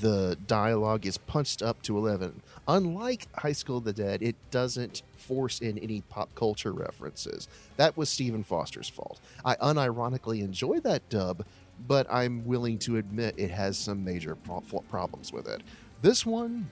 the 0.00 0.36
dialogue 0.46 1.06
is 1.06 1.16
punched 1.16 1.62
up 1.62 1.80
to 1.82 1.96
11 1.96 2.42
unlike 2.66 3.28
high 3.36 3.52
school 3.52 3.78
of 3.78 3.84
the 3.84 3.92
dead 3.92 4.20
it 4.20 4.34
doesn't 4.50 5.02
force 5.16 5.60
in 5.60 5.78
any 5.78 6.00
pop 6.02 6.32
culture 6.34 6.72
references. 6.72 7.48
That 7.76 7.96
was 7.96 8.08
Steven 8.08 8.42
Foster's 8.42 8.88
fault. 8.88 9.20
I 9.44 9.54
unironically 9.56 10.40
enjoy 10.40 10.80
that 10.80 11.08
dub 11.08 11.44
but 11.86 12.06
i'm 12.10 12.42
willing 12.46 12.78
to 12.78 12.96
admit 12.96 13.34
it 13.36 13.50
has 13.50 13.76
some 13.76 14.02
major 14.02 14.34
pro- 14.34 14.62
problems 14.88 15.32
with 15.32 15.46
it. 15.46 15.62
This 16.02 16.26
one 16.26 16.68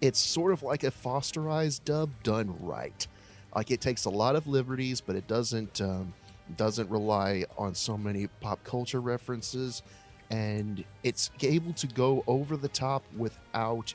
it's 0.00 0.18
sort 0.18 0.52
of 0.52 0.62
like 0.62 0.84
a 0.84 0.90
fosterized 0.90 1.84
dub 1.84 2.10
done 2.24 2.56
right. 2.60 3.06
Like 3.54 3.70
it 3.70 3.80
takes 3.80 4.04
a 4.06 4.10
lot 4.10 4.36
of 4.36 4.46
liberties 4.46 5.00
but 5.00 5.16
it 5.16 5.26
doesn't 5.26 5.80
um, 5.80 6.14
doesn't 6.56 6.88
rely 6.90 7.44
on 7.58 7.74
so 7.74 7.96
many 7.96 8.26
pop 8.40 8.62
culture 8.64 9.00
references 9.00 9.82
and 10.30 10.82
it's 11.02 11.30
able 11.42 11.72
to 11.74 11.86
go 11.86 12.24
over 12.26 12.56
the 12.56 12.68
top 12.68 13.04
without 13.16 13.92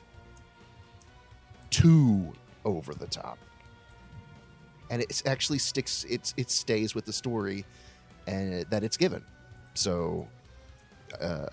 too 1.70 2.32
over 2.64 2.94
the 2.94 3.06
top. 3.06 3.38
And 4.90 5.02
it 5.02 5.22
actually 5.26 5.58
sticks 5.58 6.04
it, 6.04 6.32
it 6.36 6.50
stays 6.50 6.94
with 6.94 7.04
the 7.04 7.12
story 7.12 7.64
and 8.26 8.64
that 8.70 8.84
it's 8.84 8.96
given. 8.96 9.24
So 9.74 10.28
uh, 11.20 11.46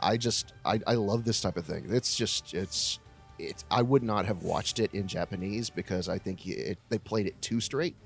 i 0.00 0.16
just 0.16 0.54
I, 0.64 0.80
I 0.86 0.94
love 0.94 1.24
this 1.24 1.40
type 1.40 1.56
of 1.56 1.66
thing. 1.66 1.86
It's 1.88 2.16
just 2.16 2.54
it's 2.54 3.00
it 3.38 3.64
I 3.70 3.82
would 3.82 4.02
not 4.02 4.26
have 4.26 4.42
watched 4.42 4.78
it 4.78 4.94
in 4.94 5.06
Japanese 5.08 5.70
because 5.70 6.08
I 6.08 6.18
think 6.18 6.46
it, 6.46 6.78
they 6.88 6.98
played 6.98 7.26
it 7.26 7.40
too 7.42 7.60
straight. 7.60 7.96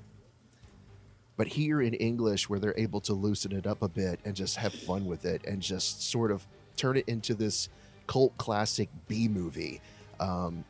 But 1.37 1.47
here 1.47 1.81
in 1.81 1.93
English, 1.95 2.49
where 2.49 2.59
they're 2.59 2.77
able 2.77 3.01
to 3.01 3.13
loosen 3.13 3.51
it 3.51 3.67
up 3.67 3.81
a 3.81 3.89
bit 3.89 4.19
and 4.23 4.35
just 4.35 4.55
have 4.57 4.73
fun 4.73 5.05
with 5.05 5.25
it 5.25 5.43
and 5.45 5.61
just 5.61 6.09
sort 6.09 6.31
of 6.31 6.45
turn 6.77 6.97
it 6.97 7.05
into 7.07 7.33
this 7.33 7.69
cult 8.07 8.37
classic 8.37 8.89
B 9.07 9.27
movie, 9.27 9.81
um, 10.19 10.63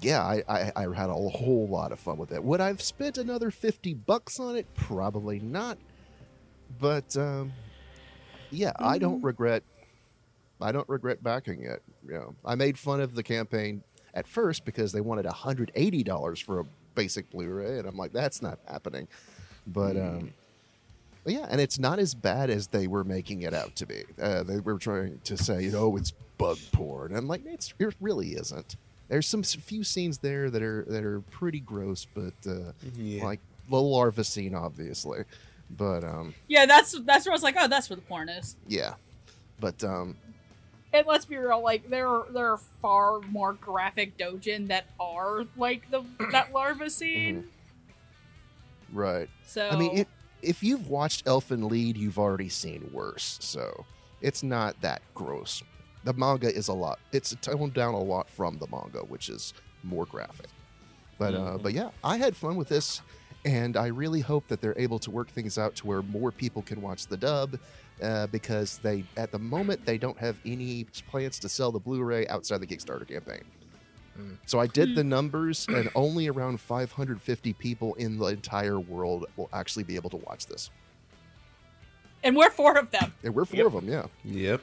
yeah, 0.00 0.22
I, 0.22 0.42
I, 0.48 0.72
I 0.76 0.94
had 0.94 1.10
a 1.10 1.14
whole 1.14 1.66
lot 1.68 1.90
of 1.92 1.98
fun 1.98 2.18
with 2.18 2.32
it. 2.32 2.42
Would 2.42 2.60
I've 2.60 2.80
spent 2.80 3.18
another 3.18 3.50
50 3.50 3.94
bucks 3.94 4.38
on 4.38 4.56
it? 4.56 4.66
Probably 4.74 5.40
not. 5.40 5.78
But 6.78 7.16
um, 7.16 7.52
yeah, 8.50 8.72
I 8.78 8.98
don't 8.98 9.22
regret 9.22 9.62
I 10.60 10.72
don't 10.72 10.88
regret 10.88 11.22
backing 11.22 11.62
it. 11.64 11.82
You 12.06 12.14
know, 12.14 12.34
I 12.44 12.56
made 12.56 12.78
fun 12.78 13.00
of 13.00 13.14
the 13.14 13.22
campaign 13.22 13.82
at 14.14 14.26
first 14.26 14.64
because 14.64 14.90
they 14.92 15.00
wanted 15.00 15.24
$180 15.24 16.42
for 16.42 16.60
a 16.60 16.64
basic 16.94 17.30
Blu-ray 17.30 17.78
and 17.78 17.86
I'm 17.86 17.96
like 17.96 18.12
that's 18.12 18.42
not 18.42 18.58
happening. 18.68 19.08
But 19.72 19.96
um 19.96 20.32
but 21.24 21.32
yeah, 21.34 21.46
and 21.50 21.60
it's 21.60 21.78
not 21.78 21.98
as 21.98 22.14
bad 22.14 22.48
as 22.48 22.68
they 22.68 22.86
were 22.86 23.04
making 23.04 23.42
it 23.42 23.52
out 23.52 23.76
to 23.76 23.86
be. 23.86 24.04
Uh, 24.20 24.42
they 24.44 24.60
were 24.60 24.78
trying 24.78 25.20
to 25.24 25.36
say, 25.36 25.64
you 25.64 25.70
know, 25.72 25.94
it's 25.96 26.12
bug 26.38 26.56
porn. 26.72 27.14
I'm 27.14 27.28
like, 27.28 27.42
it's, 27.44 27.74
it 27.78 27.94
really 28.00 28.28
isn't. 28.28 28.76
There's 29.08 29.26
some 29.26 29.42
few 29.42 29.84
scenes 29.84 30.18
there 30.18 30.48
that 30.48 30.62
are 30.62 30.84
that 30.88 31.04
are 31.04 31.20
pretty 31.30 31.60
gross, 31.60 32.06
but 32.14 32.32
uh, 32.46 32.72
Yeah. 32.96 33.24
like 33.24 33.40
the 33.68 33.76
larva 33.80 34.24
scene, 34.24 34.54
obviously. 34.54 35.24
But 35.70 36.02
um, 36.04 36.34
Yeah, 36.46 36.64
that's 36.66 36.98
that's 37.00 37.26
where 37.26 37.32
I 37.32 37.34
was 37.34 37.42
like, 37.42 37.56
oh, 37.58 37.68
that's 37.68 37.90
where 37.90 37.96
the 37.96 38.02
porn 38.02 38.28
is. 38.30 38.56
yeah, 38.66 38.94
but 39.60 39.82
um, 39.84 40.16
And 40.94 41.06
let's 41.06 41.26
be 41.26 41.36
real, 41.36 41.60
like 41.62 41.90
there 41.90 42.08
are 42.08 42.26
there 42.32 42.52
are 42.52 42.58
far 42.80 43.20
more 43.20 43.52
graphic 43.54 44.16
dojin 44.16 44.68
that 44.68 44.86
are 44.98 45.44
like 45.58 45.90
the 45.90 46.04
that 46.32 46.52
larva 46.54 46.88
scene. 46.88 47.48
Right. 48.92 49.28
So 49.44 49.68
I 49.68 49.76
mean, 49.76 49.98
it, 49.98 50.08
if 50.42 50.62
you've 50.62 50.88
watched 50.88 51.24
Elfen 51.24 51.70
Lied, 51.70 51.96
you've 51.96 52.18
already 52.18 52.48
seen 52.48 52.88
worse. 52.92 53.38
So 53.40 53.84
it's 54.20 54.42
not 54.42 54.80
that 54.80 55.02
gross. 55.14 55.62
The 56.04 56.12
manga 56.12 56.54
is 56.54 56.68
a 56.68 56.72
lot. 56.72 56.98
It's 57.12 57.34
toned 57.40 57.74
down 57.74 57.94
a 57.94 58.00
lot 58.00 58.30
from 58.30 58.58
the 58.58 58.66
manga, 58.68 59.00
which 59.00 59.28
is 59.28 59.52
more 59.82 60.06
graphic. 60.06 60.48
But 61.18 61.34
uh, 61.34 61.58
but 61.58 61.72
yeah, 61.72 61.90
I 62.04 62.16
had 62.16 62.36
fun 62.36 62.56
with 62.56 62.68
this, 62.68 63.02
and 63.44 63.76
I 63.76 63.88
really 63.88 64.20
hope 64.20 64.46
that 64.48 64.60
they're 64.60 64.78
able 64.78 65.00
to 65.00 65.10
work 65.10 65.28
things 65.28 65.58
out 65.58 65.74
to 65.76 65.86
where 65.86 66.02
more 66.02 66.30
people 66.30 66.62
can 66.62 66.80
watch 66.80 67.08
the 67.08 67.16
dub, 67.16 67.58
uh, 68.00 68.28
because 68.28 68.78
they 68.78 69.04
at 69.16 69.32
the 69.32 69.38
moment 69.38 69.84
they 69.84 69.98
don't 69.98 70.18
have 70.18 70.38
any 70.46 70.84
plans 71.10 71.40
to 71.40 71.48
sell 71.48 71.72
the 71.72 71.80
Blu-ray 71.80 72.28
outside 72.28 72.60
the 72.60 72.66
Kickstarter 72.66 73.06
campaign. 73.06 73.42
So 74.46 74.58
I 74.58 74.66
did 74.66 74.94
the 74.94 75.04
numbers, 75.04 75.66
and 75.68 75.88
only 75.94 76.28
around 76.28 76.60
550 76.60 77.52
people 77.54 77.94
in 77.94 78.18
the 78.18 78.26
entire 78.26 78.80
world 78.80 79.26
will 79.36 79.48
actually 79.52 79.84
be 79.84 79.96
able 79.96 80.10
to 80.10 80.16
watch 80.18 80.46
this. 80.46 80.70
and 82.24 82.36
we're 82.36 82.50
four 82.50 82.76
of 82.76 82.90
them. 82.90 83.12
And 83.22 83.34
we're 83.34 83.44
four 83.44 83.58
Yep. 83.58 83.66
of 83.66 83.72
them, 83.74 83.88
yeah. 83.88 84.06
Yep. 84.24 84.60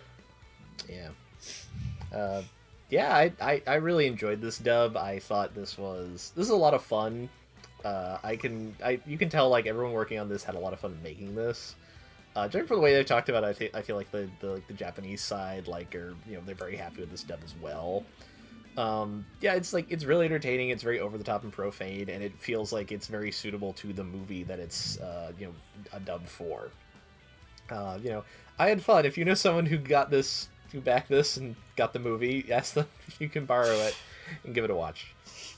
Yeah. 0.89 1.09
Uh, 2.13 2.41
yeah, 2.89 3.15
I, 3.15 3.31
I, 3.41 3.61
I 3.65 3.75
really 3.75 4.07
enjoyed 4.07 4.41
this 4.41 4.57
dub. 4.57 4.95
I 4.97 5.19
thought 5.19 5.55
this 5.55 5.77
was 5.77 6.31
this 6.35 6.43
is 6.45 6.51
a 6.51 6.55
lot 6.55 6.73
of 6.73 6.83
fun. 6.83 7.29
Uh, 7.83 8.17
I 8.23 8.35
can 8.35 8.75
I 8.83 8.99
you 9.05 9.17
can 9.17 9.29
tell 9.29 9.49
like 9.49 9.65
everyone 9.67 9.93
working 9.93 10.19
on 10.19 10.27
this 10.29 10.43
had 10.43 10.55
a 10.55 10.59
lot 10.59 10.73
of 10.73 10.79
fun 10.79 10.97
making 11.03 11.33
this. 11.35 11.75
Uh, 12.35 12.47
judging 12.47 12.67
from 12.67 12.77
the 12.77 12.81
way 12.83 12.93
they 12.93 13.03
talked 13.03 13.29
about 13.29 13.43
it, 13.43 13.47
I 13.47 13.53
think 13.53 13.75
I 13.75 13.81
feel 13.81 13.95
like 13.95 14.11
the, 14.11 14.29
the 14.39 14.47
like 14.51 14.67
the 14.67 14.73
Japanese 14.73 15.21
side 15.21 15.67
like 15.67 15.95
are 15.95 16.13
you 16.27 16.35
know 16.35 16.41
they're 16.45 16.55
very 16.55 16.75
happy 16.75 16.99
with 17.01 17.09
this 17.11 17.23
dub 17.23 17.39
as 17.43 17.55
well. 17.61 18.03
Um, 18.77 19.25
yeah, 19.41 19.53
it's 19.53 19.73
like 19.73 19.89
it's 19.89 20.03
really 20.03 20.25
entertaining. 20.25 20.69
It's 20.69 20.83
very 20.83 20.99
over 20.99 21.17
the 21.17 21.23
top 21.23 21.43
and 21.43 21.51
profane, 21.51 22.09
and 22.09 22.21
it 22.21 22.37
feels 22.37 22.73
like 22.73 22.91
it's 22.91 23.07
very 23.07 23.31
suitable 23.31 23.73
to 23.73 23.93
the 23.93 24.03
movie 24.03 24.43
that 24.43 24.59
it's 24.59 24.99
uh, 24.99 25.31
you 25.39 25.47
know 25.47 25.53
a 25.93 25.99
dub 25.99 26.25
for. 26.25 26.69
Uh, 27.69 27.97
you 28.03 28.09
know, 28.09 28.23
I 28.59 28.69
had 28.69 28.81
fun. 28.81 29.05
If 29.05 29.17
you 29.17 29.25
know 29.25 29.33
someone 29.33 29.65
who 29.65 29.77
got 29.77 30.11
this, 30.11 30.49
who 30.71 30.81
backed 30.81 31.09
this 31.09 31.37
and 31.37 31.55
got 31.75 31.93
the 31.93 31.99
movie, 31.99 32.45
ask 32.51 32.73
them 32.73 32.87
if 33.07 33.19
you 33.19 33.29
can 33.29 33.45
borrow 33.45 33.75
it 33.75 33.95
and 34.43 34.53
give 34.53 34.63
it 34.63 34.69
a 34.69 34.75
watch. 34.75 35.13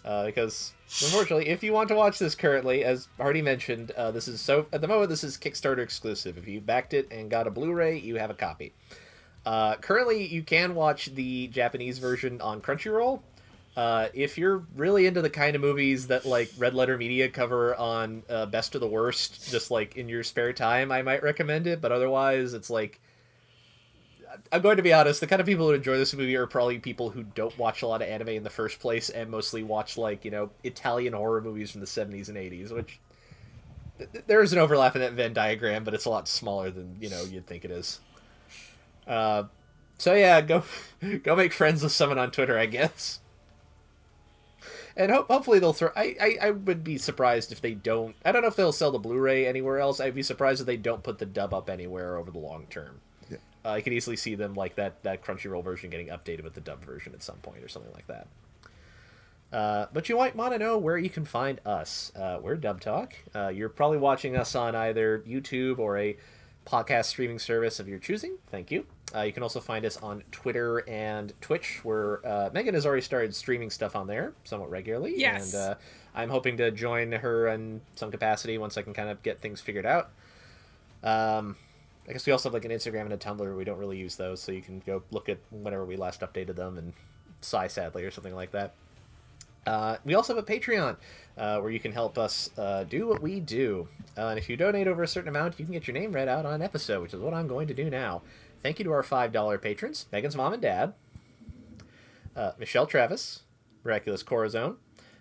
Uh, 0.06 0.26
because 0.26 0.74
unfortunately, 1.04 1.50
if 1.50 1.64
you 1.64 1.74
want 1.74 1.90
to 1.90 1.96
watch 1.96 2.20
this 2.20 2.36
currently, 2.36 2.84
as 2.84 3.10
already 3.20 3.42
mentioned, 3.42 3.92
uh, 3.92 4.12
this 4.12 4.28
is 4.28 4.40
so 4.40 4.68
at 4.72 4.80
the 4.80 4.88
moment 4.88 5.10
this 5.10 5.24
is 5.24 5.38
Kickstarter 5.38 5.80
exclusive. 5.80 6.38
If 6.38 6.48
you 6.48 6.62
backed 6.62 6.94
it 6.94 7.12
and 7.12 7.30
got 7.30 7.48
a 7.48 7.52
Blu-ray, 7.52 8.00
you 8.00 8.16
have 8.16 8.30
a 8.30 8.36
copy. 8.36 8.74
Uh, 9.48 9.78
currently, 9.78 10.26
you 10.26 10.44
can 10.44 10.76
watch 10.76 11.06
the 11.06 11.48
Japanese 11.48 12.00
version 12.00 12.42
on 12.42 12.60
Crunchyroll. 12.60 13.22
Uh, 13.78 14.10
if 14.14 14.38
you're 14.38 14.66
really 14.76 15.06
into 15.06 15.22
the 15.22 15.30
kind 15.30 15.56
of 15.56 15.62
movies 15.62 16.08
that 16.08 16.26
like 16.26 16.52
Red 16.58 16.74
Letter 16.74 16.98
Media 16.98 17.30
cover 17.30 17.74
on 17.74 18.24
uh, 18.30 18.46
Best 18.48 18.76
of 18.76 18.82
the 18.82 18.88
Worst, 18.88 19.50
just 19.50 19.72
like 19.72 19.96
in 19.96 20.10
your 20.10 20.22
spare 20.26 20.52
time, 20.52 20.92
I 20.92 21.02
might 21.02 21.24
recommend 21.24 21.66
it. 21.66 21.80
But 21.80 21.94
otherwise, 21.94 22.54
it's 22.54 22.70
like 22.70 23.00
I'm 24.52 24.62
going 24.62 24.76
to 24.76 24.84
be 24.84 24.92
honest. 24.92 25.22
The 25.22 25.28
kind 25.28 25.40
of 25.40 25.46
people 25.46 25.68
who 25.68 25.74
enjoy 25.74 25.98
this 25.98 26.14
movie 26.14 26.36
are 26.36 26.46
probably 26.46 26.80
people 26.80 27.12
who 27.12 27.24
don't 27.24 27.58
watch 27.58 27.84
a 27.84 27.88
lot 27.88 28.02
of 28.02 28.10
anime 28.10 28.28
in 28.28 28.44
the 28.44 28.50
first 28.50 28.82
place 28.82 29.10
and 29.10 29.30
mostly 29.30 29.64
watch 29.64 29.98
like 29.98 30.26
you 30.26 30.32
know 30.32 30.50
Italian 30.66 31.14
horror 31.14 31.40
movies 31.40 31.72
from 31.72 31.80
the 31.80 31.88
70s 31.88 32.28
and 32.28 32.36
80s, 32.36 32.74
which 32.74 33.00
th- 33.98 34.12
th- 34.12 34.26
there 34.28 34.42
is 34.42 34.52
an 34.52 34.60
overlap 34.60 34.98
in 34.98 35.02
that 35.04 35.14
Venn 35.14 35.32
diagram, 35.32 35.86
but 35.86 35.94
it's 35.94 36.04
a 36.04 36.10
lot 36.10 36.28
smaller 36.28 36.70
than 36.70 36.98
you 37.00 37.10
know 37.10 37.24
you'd 37.24 37.48
think 37.48 37.64
it 37.64 37.72
is. 37.72 38.02
Uh, 39.08 39.44
so 39.98 40.14
yeah, 40.14 40.42
go 40.42 40.64
go 41.24 41.36
make 41.36 41.54
friends 41.54 41.82
with 41.84 41.92
someone 41.92 42.20
on 42.20 42.32
Twitter, 42.32 42.58
I 42.58 42.66
guess. 42.66 43.20
And 44.96 45.12
ho- 45.12 45.26
hopefully 45.30 45.60
they'll 45.60 45.74
throw. 45.74 45.92
I, 45.96 46.16
I 46.20 46.38
I 46.48 46.52
would 46.52 46.84
be 46.84 46.98
surprised 46.98 47.52
if 47.52 47.62
they 47.62 47.74
don't. 47.74 48.16
I 48.26 48.32
don't 48.32 48.42
know 48.42 48.48
if 48.48 48.56
they'll 48.56 48.72
sell 48.72 48.92
the 48.92 49.00
Blu-ray 49.00 49.46
anywhere 49.46 49.80
else. 49.80 50.00
I'd 50.00 50.16
be 50.16 50.24
surprised 50.24 50.60
if 50.60 50.66
they 50.66 50.78
don't 50.78 51.04
put 51.04 51.20
the 51.20 51.26
dub 51.26 51.54
up 51.54 51.70
anywhere 51.70 52.18
over 52.18 52.32
the 52.32 52.40
long 52.40 52.66
term. 52.70 53.02
Yeah. 53.30 53.38
Uh, 53.64 53.70
I 53.74 53.82
could 53.82 53.94
easily 53.94 54.16
see 54.18 54.36
them 54.36 54.56
like 54.56 54.76
that 54.76 55.04
that 55.04 55.24
Crunchyroll 55.24 55.64
version 55.64 55.90
getting 55.92 56.08
updated 56.08 56.44
with 56.44 56.56
the 56.56 56.62
dub 56.62 56.84
version 56.84 57.14
at 57.14 57.22
some 57.22 57.38
point 57.38 57.64
or 57.64 57.68
something 57.68 57.94
like 57.94 58.08
that. 58.08 58.28
Uh, 59.52 59.86
but 59.94 60.10
you 60.10 60.18
might 60.18 60.36
want 60.36 60.54
to 60.54 60.60
know 60.60 60.78
where 60.78 60.98
you 60.98 61.10
can 61.10 61.24
find 61.26 61.62
us. 61.66 62.12
Uh, 62.16 62.40
we're 62.42 62.56
Dub 62.56 62.82
Talk. 62.82 63.14
Uh, 63.34 63.48
you're 63.48 63.70
probably 63.70 63.98
watching 63.98 64.36
us 64.36 64.56
on 64.56 64.76
either 64.76 65.20
YouTube 65.20 65.80
or 65.80 65.98
a 65.98 66.18
podcast 66.66 67.06
streaming 67.06 67.40
service 67.40 67.80
of 67.80 67.88
your 67.88 68.00
choosing. 68.00 68.38
Thank 68.52 68.72
you. 68.72 68.86
Uh, 69.16 69.22
you 69.22 69.32
can 69.32 69.42
also 69.42 69.60
find 69.60 69.86
us 69.86 69.98
on 69.98 70.22
Twitter 70.32 70.80
and 70.88 71.34
Twitch, 71.40 71.80
where 71.84 72.26
uh, 72.28 72.50
Megan 72.54 72.74
has 72.74 72.86
already 72.86 73.02
started 73.02 73.34
streaming 73.34 73.70
stuff 73.70 73.96
on 73.96 74.08
there 74.08 74.34
somewhat 74.44 74.70
regularly. 74.70 75.14
Yes. 75.16 75.54
And 75.54 75.64
uh, 75.64 75.76
I'm 76.14 76.30
hoping 76.30 76.58
to 76.58 76.72
join 76.72 77.14
her 77.14 77.48
in 77.48 77.82
some 77.96 78.12
capacity 78.12 78.58
once 78.58 78.78
I 78.78 78.82
can 78.82 78.94
kind 78.94 79.10
of 79.10 79.24
get 79.24 79.40
things 79.40 79.62
figured 79.62 79.86
out. 79.86 80.10
Um, 81.04 81.56
I 82.08 82.14
guess 82.14 82.26
we 82.26 82.32
also 82.32 82.50
have 82.50 82.54
like 82.54 82.66
an 82.66 82.72
Instagram 82.72 83.02
and 83.02 83.14
a 83.14 83.18
Tumblr. 83.18 83.56
We 83.56 83.64
don't 83.64 83.78
really 83.78 83.98
use 83.98 84.16
those, 84.16 84.42
so 84.42 84.52
you 84.52 84.62
can 84.62 84.82
go 84.86 85.04
look 85.12 85.30
at 85.30 85.38
whenever 85.52 85.86
we 85.86 85.96
last 85.96 86.22
updated 86.22 86.56
them 86.56 86.78
and 86.78 86.94
sigh 87.42 87.68
sadly 87.68 88.04
or 88.04 88.12
something 88.12 88.36
like 88.36 88.52
that. 88.52 88.74
Uh, 89.66 89.98
we 90.06 90.16
also 90.16 90.34
have 90.34 90.42
a 90.42 90.48
Patreon 90.48 90.96
uh, 91.38 91.60
where 91.60 91.70
you 91.70 91.80
can 91.80 91.92
help 91.92 92.18
us 92.18 92.50
uh, 92.58 92.86
do 92.86 93.06
what 93.06 93.22
we 93.22 93.42
do. 93.42 93.90
Uh, 94.18 94.28
and 94.28 94.40
if 94.40 94.50
you 94.50 94.56
donate 94.56 94.88
over 94.88 95.04
a 95.04 95.08
certain 95.08 95.28
amount, 95.28 95.60
you 95.60 95.66
can 95.66 95.74
get 95.74 95.88
your 95.88 95.94
name 95.94 96.14
read 96.14 96.30
out 96.30 96.46
on 96.46 96.54
an 96.54 96.62
episode, 96.62 97.02
which 97.02 97.14
is 97.14 97.20
what 97.20 97.34
I'm 97.34 97.48
going 97.48 97.68
to 97.68 97.74
do 97.74 97.90
now. 97.90 98.22
Thank 98.62 98.80
you 98.80 98.86
to 98.86 98.92
our 98.92 99.04
$5 99.04 99.62
patrons 99.62 100.08
Megan's 100.12 100.36
mom 100.36 100.54
and 100.54 100.62
dad, 100.62 100.94
uh, 102.36 102.52
Michelle 102.60 102.86
Travis, 102.88 103.44
Miraculous 103.84 104.24
Corazon, 104.24 104.78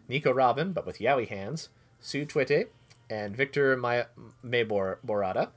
Nico 0.09 0.33
Robin, 0.33 0.73
but 0.73 0.87
with 0.87 0.99
Yowie 0.99 1.29
hands, 1.29 1.69
Sue 2.01 2.25
Twitte, 2.25 2.73
and 3.09 3.37
Victor 3.37 3.77
Maya- 3.77 4.07
Maybor 4.45 4.99
Borata. 5.07 5.51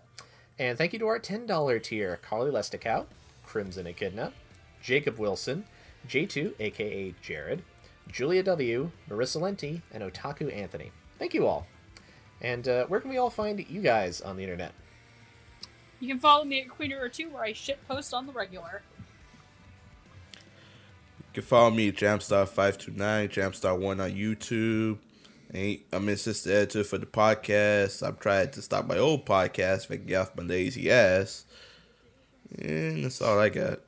And 0.57 0.77
thank 0.77 0.93
you 0.93 0.99
to 0.99 1.07
our 1.07 1.19
$10 1.19 1.79
tier 1.79 2.17
Carly 2.21 2.51
Lesticow, 2.51 3.05
Crimson 3.43 3.87
Echidna, 3.87 4.33
Jacob 4.81 5.17
Wilson, 5.17 5.65
J2, 6.07 6.53
aka 6.59 7.15
Jared, 7.21 7.63
Julia 8.07 8.43
W., 8.43 8.91
Marissa 9.09 9.41
Lenti, 9.41 9.81
and 9.91 10.03
Otaku 10.03 10.55
Anthony. 10.55 10.91
Thank 11.17 11.33
you 11.33 11.47
all. 11.47 11.67
And 12.41 12.67
uh, 12.67 12.85
where 12.87 12.99
can 12.99 13.09
we 13.09 13.17
all 13.17 13.29
find 13.29 13.65
you 13.69 13.81
guys 13.81 14.21
on 14.21 14.37
the 14.37 14.43
internet? 14.43 14.73
You 15.99 16.07
can 16.07 16.19
follow 16.19 16.45
me 16.45 16.61
at 16.61 16.69
Queen 16.69 16.93
or 16.93 17.09
Two, 17.09 17.29
where 17.29 17.43
I 17.43 17.53
shit 17.53 17.85
post 17.87 18.13
on 18.13 18.25
the 18.25 18.33
regular. 18.33 18.81
You 20.33 21.33
can 21.33 21.43
follow 21.43 21.71
me 21.71 21.89
at 21.89 21.95
Jamstar529, 21.95 23.29
Jamstar1 23.29 24.03
on 24.03 24.11
YouTube. 24.11 24.97
Ain't 25.53 25.81
I'm 25.91 26.07
an 26.07 26.13
assistant 26.13 26.55
editor 26.55 26.83
for 26.83 26.97
the 26.97 27.05
podcast. 27.05 28.07
I'm 28.07 28.17
trying 28.17 28.51
to 28.51 28.61
stop 28.61 28.87
my 28.87 28.97
old 28.97 29.25
podcast 29.25 29.85
if 29.85 29.91
I 29.91 29.95
can 29.97 30.05
get 30.05 30.15
off 30.15 30.35
my 30.35 30.43
lazy 30.43 30.91
ass. 30.91 31.45
And 32.57 33.03
that's 33.03 33.21
all 33.21 33.39
I 33.39 33.49
got. 33.49 33.79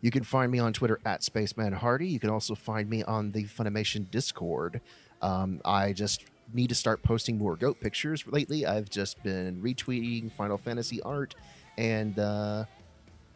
You 0.00 0.10
can 0.10 0.24
find 0.24 0.50
me 0.52 0.58
on 0.58 0.72
Twitter 0.72 1.00
at 1.04 1.22
Spaceman 1.22 1.72
Hardy. 1.72 2.08
You 2.08 2.20
can 2.20 2.30
also 2.30 2.54
find 2.54 2.88
me 2.88 3.02
on 3.04 3.32
the 3.32 3.44
Funimation 3.44 4.10
Discord. 4.10 4.80
Um, 5.22 5.60
I 5.64 5.92
just 5.92 6.24
need 6.52 6.68
to 6.68 6.74
start 6.74 7.02
posting 7.02 7.38
more 7.38 7.56
goat 7.56 7.80
pictures 7.80 8.24
lately. 8.26 8.66
I've 8.66 8.90
just 8.90 9.22
been 9.22 9.60
retweeting 9.62 10.32
Final 10.32 10.58
Fantasy 10.58 11.00
art, 11.02 11.34
and 11.76 12.18
uh, 12.18 12.64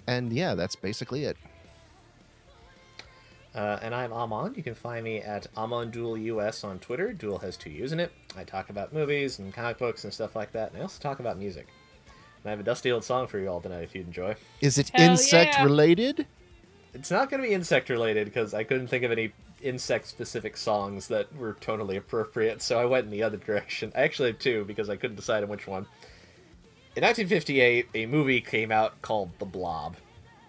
and 0.07 0.32
yeah, 0.32 0.55
that's 0.55 0.77
basically 0.77 1.24
it. 1.24 1.37
Uh, 3.55 3.78
and 3.82 3.95
I'm 3.95 4.12
Amon. 4.12 4.55
You 4.55 4.62
can 4.62 4.74
find 4.74 5.03
me 5.03 5.19
at 5.19 5.53
AmonDuelUS 5.55 6.65
on 6.65 6.78
Twitter. 6.78 7.12
Duel 7.12 7.39
has 7.39 7.57
two 7.57 7.70
U's 7.70 7.93
in 7.93 7.99
it. 7.99 8.12
I 8.37 8.45
talk 8.45 8.70
about 8.70 8.93
movies 8.93 9.41
and 9.41 9.53
comic 9.53 9.78
books 9.78 10.05
and 10.05 10.15
stuff 10.15 10.37
like 10.37 10.53
that. 10.53 10.70
And 10.70 10.78
I 10.78 10.82
also 10.82 11.03
talk 11.03 11.19
about 11.19 11.37
music. 11.37 11.66
And 12.43 12.49
I 12.49 12.51
have 12.51 12.61
a 12.61 12.62
dusty 12.62 12.93
old 12.93 13.03
song 13.03 13.27
for 13.27 13.39
you 13.39 13.49
all 13.49 13.61
tonight 13.61 13.82
if 13.82 13.95
you'd 13.95 14.07
enjoy. 14.07 14.37
Is 14.61 14.78
it 14.78 14.91
Hell 14.91 15.11
insect 15.11 15.55
yeah. 15.55 15.65
related? 15.65 16.27
It's 16.95 17.11
not 17.11 17.28
going 17.28 17.43
to 17.43 17.49
be 17.49 17.53
insect 17.53 17.89
related 17.89 18.27
because 18.27 18.55
I 18.55 18.62
couldn't 18.62 18.87
think 18.87 19.03
of 19.03 19.11
any 19.11 19.32
insect 19.62 20.09
specific 20.09 20.57
songs 20.57 21.09
that 21.09 21.35
were 21.37 21.55
totally 21.61 21.97
appropriate, 21.97 22.62
so 22.62 22.78
I 22.78 22.85
went 22.85 23.05
in 23.05 23.11
the 23.11 23.23
other 23.23 23.37
direction. 23.37 23.93
I 23.95 24.03
actually 24.03 24.31
have 24.31 24.39
two 24.39 24.65
because 24.65 24.89
I 24.91 24.97
couldn't 24.97 25.16
decide 25.16 25.43
on 25.43 25.49
which 25.49 25.66
one. 25.66 25.87
In 26.97 27.05
1958, 27.05 27.89
a 27.95 28.07
movie 28.07 28.41
came 28.41 28.73
out 28.73 29.01
called 29.03 29.31
The 29.39 29.45
Blob. 29.45 29.97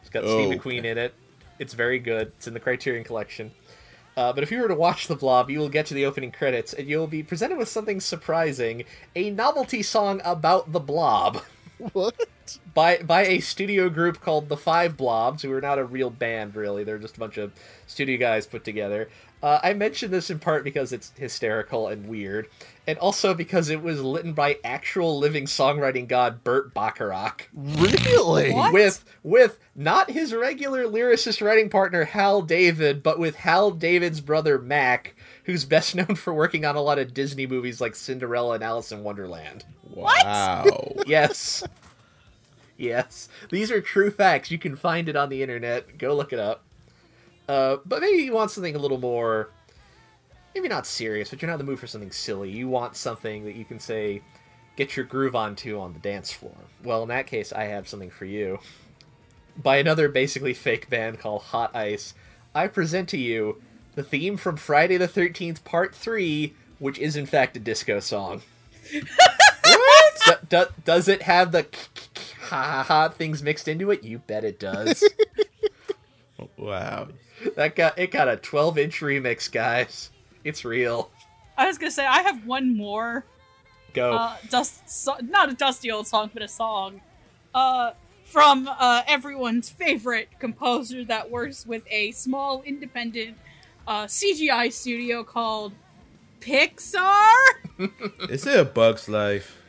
It's 0.01 0.09
got 0.09 0.23
Steve 0.23 0.51
Oh, 0.51 0.57
McQueen 0.57 0.85
in 0.85 0.97
it. 0.97 1.13
It's 1.59 1.73
very 1.73 1.99
good. 1.99 2.31
It's 2.37 2.47
in 2.47 2.53
the 2.53 2.59
Criterion 2.59 3.03
Collection. 3.03 3.51
Uh, 4.17 4.33
but 4.33 4.43
if 4.43 4.51
you 4.51 4.59
were 4.59 4.67
to 4.67 4.75
watch 4.75 5.07
The 5.07 5.15
Blob, 5.15 5.49
you 5.49 5.59
will 5.59 5.69
get 5.69 5.85
to 5.87 5.93
the 5.93 6.05
opening 6.05 6.31
credits 6.31 6.73
and 6.73 6.87
you'll 6.87 7.07
be 7.07 7.23
presented 7.23 7.57
with 7.57 7.69
something 7.69 7.99
surprising 7.99 8.83
a 9.15 9.29
novelty 9.29 9.83
song 9.83 10.21
about 10.25 10.71
the 10.71 10.79
Blob 10.79 11.43
What? 11.93 12.15
By 12.73 12.97
by 12.97 13.25
a 13.25 13.39
studio 13.39 13.89
group 13.89 14.21
called 14.21 14.49
the 14.49 14.57
Five 14.57 14.97
Blobs, 14.97 15.43
who 15.43 15.51
are 15.53 15.61
not 15.61 15.79
a 15.79 15.83
real 15.85 16.09
band 16.09 16.55
really. 16.55 16.83
They're 16.83 16.97
just 16.97 17.17
a 17.17 17.19
bunch 17.19 17.37
of 17.37 17.51
studio 17.87 18.17
guys 18.17 18.45
put 18.45 18.63
together. 18.63 19.09
Uh, 19.43 19.59
I 19.63 19.73
mention 19.73 20.11
this 20.11 20.29
in 20.29 20.37
part 20.37 20.63
because 20.63 20.93
it's 20.93 21.11
hysterical 21.17 21.87
and 21.87 22.07
weird, 22.07 22.47
and 22.85 22.99
also 22.99 23.33
because 23.33 23.69
it 23.69 23.81
was 23.81 23.99
written 23.99 24.33
by 24.33 24.59
actual 24.63 25.17
living 25.17 25.45
songwriting 25.45 26.07
god 26.07 26.43
Burt 26.43 26.75
Bacharach 26.75 27.49
Really? 27.53 28.53
What? 28.53 28.71
with 28.71 29.03
with 29.23 29.57
not 29.75 30.11
his 30.11 30.33
regular 30.33 30.83
lyricist 30.85 31.43
writing 31.43 31.69
partner 31.69 32.03
Hal 32.05 32.43
David, 32.43 33.01
but 33.01 33.17
with 33.17 33.37
Hal 33.37 33.71
David's 33.71 34.21
brother 34.21 34.59
Mack, 34.59 35.15
who's 35.45 35.65
best 35.65 35.95
known 35.95 36.15
for 36.15 36.33
working 36.33 36.63
on 36.63 36.75
a 36.75 36.81
lot 36.81 36.99
of 36.99 37.13
Disney 37.13 37.47
movies 37.47 37.81
like 37.81 37.95
Cinderella 37.95 38.53
and 38.55 38.63
Alice 38.63 38.91
in 38.91 39.03
Wonderland. 39.03 39.65
Wow. 39.83 40.65
Yes. 41.07 41.63
Yes. 42.81 43.29
These 43.49 43.71
are 43.71 43.81
true 43.81 44.11
facts. 44.11 44.51
You 44.51 44.57
can 44.57 44.75
find 44.75 45.07
it 45.07 45.15
on 45.15 45.29
the 45.29 45.41
internet. 45.41 45.97
Go 45.97 46.15
look 46.15 46.33
it 46.33 46.39
up. 46.39 46.63
Uh, 47.47 47.77
but 47.85 48.01
maybe 48.01 48.23
you 48.23 48.33
want 48.33 48.51
something 48.51 48.75
a 48.75 48.79
little 48.79 48.99
more, 48.99 49.49
maybe 50.55 50.67
not 50.67 50.87
serious, 50.87 51.29
but 51.29 51.41
you're 51.41 51.49
not 51.49 51.59
in 51.59 51.65
the 51.65 51.71
mood 51.71 51.79
for 51.79 51.87
something 51.87 52.11
silly. 52.11 52.49
You 52.49 52.67
want 52.67 52.95
something 52.95 53.43
that 53.45 53.55
you 53.55 53.65
can 53.65 53.79
say, 53.79 54.21
get 54.75 54.95
your 54.95 55.05
groove 55.05 55.35
onto 55.35 55.79
on 55.79 55.93
the 55.93 55.99
dance 55.99 56.31
floor. 56.31 56.55
Well, 56.83 57.03
in 57.03 57.09
that 57.09 57.27
case, 57.27 57.51
I 57.51 57.65
have 57.65 57.87
something 57.87 58.09
for 58.09 58.25
you. 58.25 58.59
By 59.61 59.77
another 59.77 60.07
basically 60.07 60.53
fake 60.53 60.89
band 60.89 61.19
called 61.19 61.41
Hot 61.43 61.75
Ice, 61.75 62.13
I 62.55 62.67
present 62.67 63.09
to 63.09 63.17
you 63.17 63.61
the 63.95 64.03
theme 64.03 64.37
from 64.37 64.55
Friday 64.55 64.95
the 64.97 65.07
13th 65.07 65.63
Part 65.65 65.93
3, 65.93 66.53
which 66.79 66.97
is 66.99 67.17
in 67.17 67.25
fact 67.25 67.57
a 67.57 67.59
disco 67.59 67.99
song. 67.99 68.41
Do- 70.25 70.35
do- 70.49 70.73
does 70.85 71.07
it 71.07 71.23
have 71.23 71.51
the 71.51 71.65
ha 72.51 72.63
ha 72.63 72.83
ha 72.83 73.09
things 73.09 73.41
mixed 73.41 73.67
into 73.67 73.91
it? 73.91 74.03
You 74.03 74.19
bet 74.19 74.43
it 74.43 74.59
does. 74.59 75.03
wow. 76.57 77.07
that 77.55 77.75
got 77.75 77.97
it 77.97 78.11
got 78.11 78.27
a 78.27 78.37
12 78.37 78.77
inch 78.77 78.99
remix, 78.99 79.51
guys. 79.51 80.11
It's 80.43 80.63
real. 80.65 81.09
I 81.57 81.67
was 81.67 81.77
gonna 81.77 81.91
say 81.91 82.05
I 82.05 82.21
have 82.21 82.45
one 82.45 82.75
more 82.75 83.25
Go. 83.93 84.13
uh, 84.13 84.35
dust, 84.49 84.87
so, 84.89 85.15
not 85.21 85.49
a 85.49 85.53
dusty 85.53 85.91
old 85.91 86.07
song, 86.07 86.29
but 86.33 86.43
a 86.43 86.47
song, 86.47 87.01
uh, 87.53 87.91
from 88.23 88.67
uh, 88.67 89.03
everyone's 89.07 89.69
favorite 89.69 90.29
composer 90.39 91.03
that 91.05 91.29
works 91.29 91.65
with 91.65 91.83
a 91.89 92.11
small 92.11 92.61
independent 92.63 93.37
uh, 93.87 94.05
CGI 94.05 94.71
studio 94.71 95.23
called 95.23 95.73
Pixar. 96.39 97.35
Is 98.29 98.45
it 98.45 98.59
a 98.59 98.65
Bug's 98.65 99.09
Life? 99.09 99.60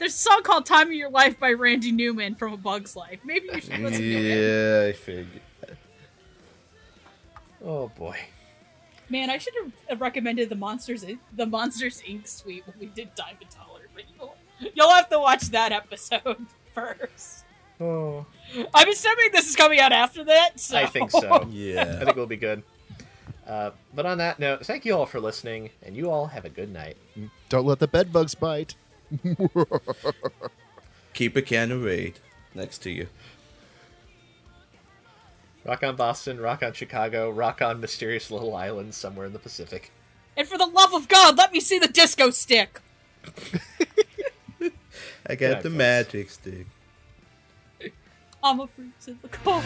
There's 0.00 0.14
a 0.14 0.18
song 0.18 0.42
called 0.42 0.64
"Time 0.64 0.86
of 0.86 0.94
Your 0.94 1.10
Life" 1.10 1.38
by 1.38 1.52
Randy 1.52 1.92
Newman 1.92 2.34
from 2.34 2.54
A 2.54 2.56
Bug's 2.56 2.96
Life. 2.96 3.20
Maybe 3.22 3.48
you 3.52 3.60
should 3.60 3.78
listen 3.80 4.00
to 4.00 4.16
it. 4.16 4.82
Yeah, 4.82 4.88
I 4.88 4.92
figured. 4.94 5.42
oh 7.62 7.88
boy. 7.88 8.16
Man, 9.10 9.28
I 9.28 9.36
should 9.36 9.52
have 9.90 10.00
recommended 10.00 10.48
the 10.48 10.54
Monsters 10.54 11.04
the 11.36 11.44
Monsters 11.46 12.00
Inc. 12.08 12.26
suite 12.26 12.66
when 12.66 12.76
we 12.80 12.86
did 12.86 13.14
Diamond 13.14 13.44
Dollar, 13.54 13.82
but 13.94 14.04
you'll 14.16 14.36
you'll 14.74 14.90
have 14.90 15.10
to 15.10 15.18
watch 15.18 15.42
that 15.50 15.70
episode 15.70 16.46
first. 16.74 17.44
Oh. 17.78 18.24
I'm 18.72 18.88
assuming 18.88 19.32
this 19.32 19.50
is 19.50 19.56
coming 19.56 19.80
out 19.80 19.92
after 19.92 20.24
that. 20.24 20.58
So. 20.58 20.78
I 20.78 20.86
think 20.86 21.10
so. 21.10 21.46
Yeah, 21.50 21.82
I 21.82 22.04
think 22.04 22.10
it'll 22.10 22.26
be 22.26 22.36
good. 22.38 22.62
Uh, 23.46 23.72
but 23.94 24.06
on 24.06 24.16
that 24.18 24.38
note, 24.38 24.64
thank 24.64 24.86
you 24.86 24.96
all 24.96 25.04
for 25.06 25.20
listening, 25.20 25.68
and 25.82 25.94
you 25.94 26.10
all 26.10 26.28
have 26.28 26.46
a 26.46 26.50
good 26.50 26.72
night. 26.72 26.96
Don't 27.50 27.66
let 27.66 27.80
the 27.80 27.88
bed 27.88 28.14
bugs 28.14 28.34
bite. 28.34 28.76
Keep 31.14 31.36
a 31.36 31.42
can 31.42 31.72
of 31.72 31.82
raid 31.82 32.18
next 32.54 32.78
to 32.78 32.90
you. 32.90 33.08
Rock 35.64 35.82
on 35.82 35.96
Boston, 35.96 36.40
rock 36.40 36.62
on 36.62 36.72
Chicago, 36.72 37.28
rock 37.30 37.60
on 37.60 37.80
mysterious 37.80 38.30
little 38.30 38.56
islands 38.56 38.96
somewhere 38.96 39.26
in 39.26 39.32
the 39.32 39.38
Pacific. 39.38 39.90
And 40.36 40.48
for 40.48 40.56
the 40.56 40.66
love 40.66 40.94
of 40.94 41.08
God, 41.08 41.36
let 41.36 41.52
me 41.52 41.60
see 41.60 41.78
the 41.78 41.88
disco 41.88 42.30
stick. 42.30 42.80
I 45.26 45.34
got 45.34 45.50
night, 45.50 45.62
the 45.62 45.68
folks. 45.68 45.78
magic 45.78 46.30
stick. 46.30 46.66
I'm 48.42 48.60
a 48.60 48.66
freak 48.66 48.98
to 49.00 49.16
the 49.20 49.28
core. 49.28 49.62